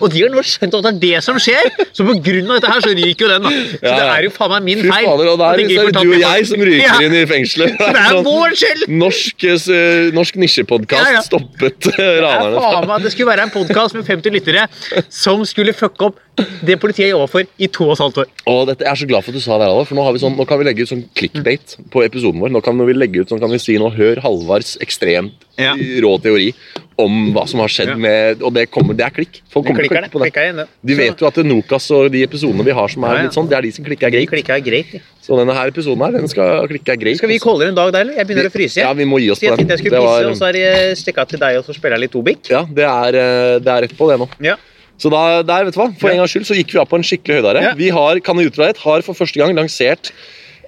og 0.00 0.10
de 0.12 0.22
har 0.22 0.30
nå 0.30 0.38
skjønt 0.46 0.74
at 0.78 0.86
det 0.86 0.92
er 0.94 1.00
det 1.18 1.24
som 1.24 1.34
skjer. 1.42 1.66
Så 1.92 2.06
på 2.06 2.14
grunn 2.22 2.46
av 2.50 2.60
dette 2.60 2.70
her 2.70 2.80
så 2.86 2.94
ryker 2.94 3.26
jo 3.26 3.28
den, 3.34 3.42
da. 3.42 3.50
Så 3.50 3.96
det 3.98 4.06
er 4.06 4.22
jo 4.22 4.30
faen 4.30 4.50
meg 4.54 4.62
min 4.68 4.84
feil. 4.86 5.04
fader, 5.10 5.26
og 5.32 5.38
det 5.38 5.42
der 5.42 5.74
så 5.74 5.82
er 5.82 5.90
det 5.90 6.02
du 6.06 6.12
og 6.14 6.20
jeg 6.22 6.46
som 6.52 6.60
ryker 6.70 7.02
inn 7.08 7.18
i 7.18 7.24
fengselet. 7.26 7.74
Så 7.74 7.90
det 7.98 8.04
er 8.06 8.22
vår 8.22 8.56
skyld! 8.62 8.86
Norsk, 9.02 9.44
eh, 9.50 10.10
norsk 10.14 10.36
nisjepodkast 10.38 11.26
stoppet 11.26 11.90
ranerne. 11.98 12.54
Det 12.54 12.62
er 12.62 12.70
faen 12.70 12.86
meg 12.86 13.02
det 13.02 13.12
skulle 13.16 13.32
være 13.34 13.48
en 13.48 13.54
podkast 13.58 13.98
med 13.98 14.06
50 14.06 14.30
lyttere 14.38 14.68
som 15.10 15.42
skulle 15.48 15.74
fucke 15.74 16.06
opp 16.12 16.18
det 16.62 16.78
politiet 16.78 17.10
jobba 17.10 17.26
for 17.26 17.42
i 17.58 17.66
to 17.66 17.88
og 17.88 17.96
et 17.96 18.02
halvt 18.04 18.18
år. 18.22 18.27
Og 18.48 18.66
dette, 18.66 18.80
Jeg 18.80 18.90
er 18.90 18.96
så 19.02 19.08
glad 19.10 19.24
for 19.24 19.30
at 19.30 19.36
du 19.36 19.44
sa 19.44 19.58
det, 19.60 19.66
Alva, 19.68 19.84
for 19.84 19.94
nå, 19.98 20.04
har 20.06 20.14
vi 20.16 20.20
sånn, 20.22 20.36
nå 20.38 20.46
kan 20.48 20.58
vi 20.58 20.64
legge 20.64 20.80
ut 20.86 20.88
sånn 20.88 21.04
clickbait 21.18 21.76
på 21.92 22.00
episoden 22.06 22.40
vår. 22.40 22.48
Nå 22.54 22.62
kan 22.64 22.78
vi 22.80 22.94
legge 22.96 23.20
ut 23.20 23.28
sånn 23.28 23.40
kan 23.42 23.50
vi 23.52 23.58
si 23.60 23.76
nå, 23.76 23.90
Hør 23.92 24.22
Halvards 24.24 24.78
ekstremt 24.80 25.44
Ja. 25.58 25.74
rå 25.74 26.12
teori 26.22 26.54
om 26.98 27.32
hva 27.34 27.46
som 27.48 27.60
har 27.60 27.68
skjedd 27.68 27.88
Ja. 27.90 27.96
med 27.96 28.42
Og 28.42 28.54
det, 28.54 28.70
kommer, 28.70 28.94
det 28.96 29.04
er 29.04 29.10
klikk. 29.10 29.40
Folk 29.50 29.66
kommer 29.66 29.82
klikker 29.82 30.00
klikke 30.00 30.12
på 30.12 30.22
det. 30.22 30.48
Inn, 30.48 30.56
ja. 30.62 30.66
De 30.84 30.94
vet 30.94 31.18
jo 31.20 31.26
at 31.26 31.36
Nokas 31.44 31.90
og 31.90 32.10
de 32.10 32.22
episodene 32.24 32.64
vi 32.64 32.70
har 32.70 32.88
som 32.88 33.04
er 33.04 33.24
litt 33.24 33.32
sånn, 33.36 33.48
det 33.48 33.58
er 33.58 33.62
de 33.62 33.72
som 33.72 33.84
klikker 33.84 34.06
er 34.06 34.10
greit. 34.10 34.30
klikker 34.30 34.64
greit. 34.64 35.00
Så 35.20 35.36
denne 35.36 35.52
her 35.52 35.68
episoden 35.68 36.00
her, 36.00 36.12
den 36.12 36.28
skal 36.28 36.66
klikke 36.68 36.96
greit. 36.98 37.18
Skal 37.18 37.28
vi 37.28 37.38
calle 37.38 37.68
en 37.68 37.74
dag 37.74 37.92
der, 37.92 38.00
eller? 38.00 38.14
Jeg 38.14 38.26
begynner 38.26 38.48
å 38.48 38.54
fryse. 38.54 38.76
Ja, 38.80 38.92
vi 38.94 39.04
må 39.04 39.18
gi 39.20 39.30
oss 39.30 39.40
på 39.40 39.56
den. 39.56 39.68
jeg 39.68 39.78
skulle 39.78 40.00
pisse, 40.00 40.30
og 40.30 40.36
så 40.38 40.44
har 40.48 40.52
jeg 40.54 40.96
stikka 40.96 41.28
til 41.28 41.38
deg 41.38 41.58
og 41.58 41.64
så 41.66 41.74
spiller 41.74 41.98
jeg 41.98 42.08
litt 42.08 42.14
Obik. 42.16 42.48
Ja, 42.48 42.62
det 42.64 42.84
er, 42.86 43.08
eh, 43.18 43.58
det 43.58 43.68
er 43.68 43.82
rett 43.82 43.96
på 43.98 44.08
det 44.08 44.18
nå. 44.18 44.28
Ja. 44.40 44.56
Så 44.98 45.10
da, 45.14 45.42
der, 45.46 45.68
vet 45.68 45.76
du 45.76 45.80
hva, 45.80 45.88
For 46.00 46.10
Ja. 46.10 46.16
en 46.16 46.22
gangs 46.24 46.34
skyld 46.34 46.48
så 46.48 46.56
gikk 46.58 46.74
vi 46.74 46.80
opp 46.82 46.90
på 46.90 46.98
en 46.98 47.06
skikkelig 47.06 47.38
høydare. 47.38 47.62
Ja. 47.62 47.74
Vi 47.78 47.88
har, 47.94 48.18
kan 48.20 48.38
jeg 48.42 48.50
har 48.82 49.02
for 49.06 49.14
første 49.14 49.38
gang 49.38 49.54
lansert 49.54 50.10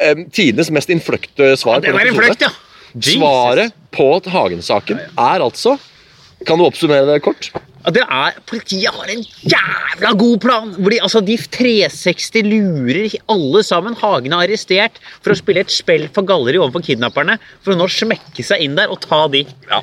eh, 0.01 0.15
tidenes 0.33 0.71
mest 0.71 0.91
innfløkte 0.91 1.57
svar. 1.59 1.81
Det 1.83 1.93
var 1.93 2.07
innfløkt, 2.07 2.47
ja. 2.47 2.53
Jesus. 2.95 3.19
Svaret 3.19 3.75
på 3.95 4.07
Hagen-saken 4.27 4.99
er 4.99 5.43
altså 5.45 5.77
Kan 6.47 6.59
du 6.59 6.65
oppsummere 6.65 7.07
det 7.07 7.21
kort? 7.23 7.51
Ja, 7.85 7.91
Det 7.91 8.03
er, 8.03 8.39
Politiet 8.47 8.93
har 8.93 9.09
en 9.13 9.23
jævla 9.45 10.13
god 10.19 10.41
plan! 10.41 10.73
Hvor 10.77 10.91
de, 10.91 11.01
altså, 11.01 11.21
de 11.25 11.37
360 11.37 12.43
lurer 12.45 13.15
alle 13.29 13.63
sammen. 13.65 13.95
Hagen 14.01 14.33
er 14.33 14.47
arrestert 14.47 14.99
for 15.23 15.33
å 15.33 15.39
spille 15.39 15.61
et 15.65 15.73
spill 15.73 16.09
for 16.13 16.27
galleri 16.29 16.61
overfor 16.61 16.85
kidnapperne. 16.85 17.39
For 17.65 17.73
å 17.75 17.79
nå 17.81 17.89
smekke 17.93 18.45
seg 18.45 18.65
inn 18.67 18.77
der 18.77 18.93
og 18.93 19.01
ta 19.05 19.27
de. 19.33 19.45
Ja. 19.71 19.81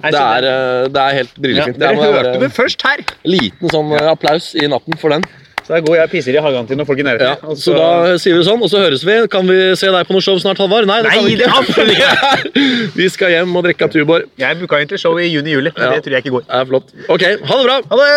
Nei, 0.00 0.10
Det 0.14 0.20
er, 0.20 0.46
eh, 0.48 0.88
det 0.88 1.02
er 1.04 1.14
helt 1.18 1.34
ja, 1.34 1.42
brillefint. 1.44 1.78
Dere 1.80 1.92
Jeg 1.92 1.98
må 2.00 2.08
hørte 2.16 2.40
det 2.40 2.50
først 2.56 2.82
her! 2.86 3.04
Liten 3.28 3.72
sånn 3.72 3.92
eh, 3.98 4.08
applaus 4.10 4.54
i 4.56 4.66
natten 4.70 4.96
for 5.00 5.12
den. 5.12 5.24
Så 5.60 5.74
det 5.74 5.78
er 5.82 5.84
god 5.86 5.96
jeg 6.00 6.10
pisser 6.10 6.34
i 6.34 6.40
hagen 6.42 6.66
til 6.66 6.78
noen 6.80 6.88
folk 6.88 6.98
i 6.98 7.04
nærheten. 7.06 7.36
Ja, 7.36 7.50
og 7.52 7.58
så 7.60 7.74
da 7.76 8.16
sier 8.18 8.38
vi 8.38 8.46
sånn, 8.48 8.62
og 8.64 8.70
så 8.72 8.80
høres 8.82 9.04
vi. 9.06 9.18
Kan 9.30 9.46
vi 9.46 9.58
se 9.78 9.90
deg 9.92 10.08
på 10.08 10.16
noe 10.16 10.24
show 10.24 10.38
snart, 10.40 10.58
Halvard? 10.58 10.88
Nei, 10.88 11.02
det 11.04 11.12
kan 11.12 11.24
vi 11.28 11.94
ikke. 11.94 12.08
vi 12.98 13.08
skal 13.12 13.36
hjem 13.36 13.54
og 13.54 13.68
drikke 13.68 13.86
av 13.86 13.92
Tuborg. 13.94 14.30
Jeg 14.40 14.58
booka 14.62 14.80
egentlig 14.80 14.98
show 15.04 15.14
i 15.20 15.28
juni-juli, 15.28 15.70
men 15.76 15.84
Ja. 15.84 15.92
det 15.94 16.02
tror 16.06 16.16
jeg 16.16 16.24
ikke 16.24 16.34
går. 16.38 16.48
Det 16.48 16.62
er 16.62 16.70
flott. 16.72 16.94
Ok, 17.08 17.26
ha 17.44 17.60
det 17.60 17.68
bra! 17.68 17.76
Ha 17.92 18.00
det! 18.00 18.10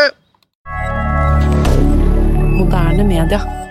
Moderne 2.57 3.03
media. 3.03 3.62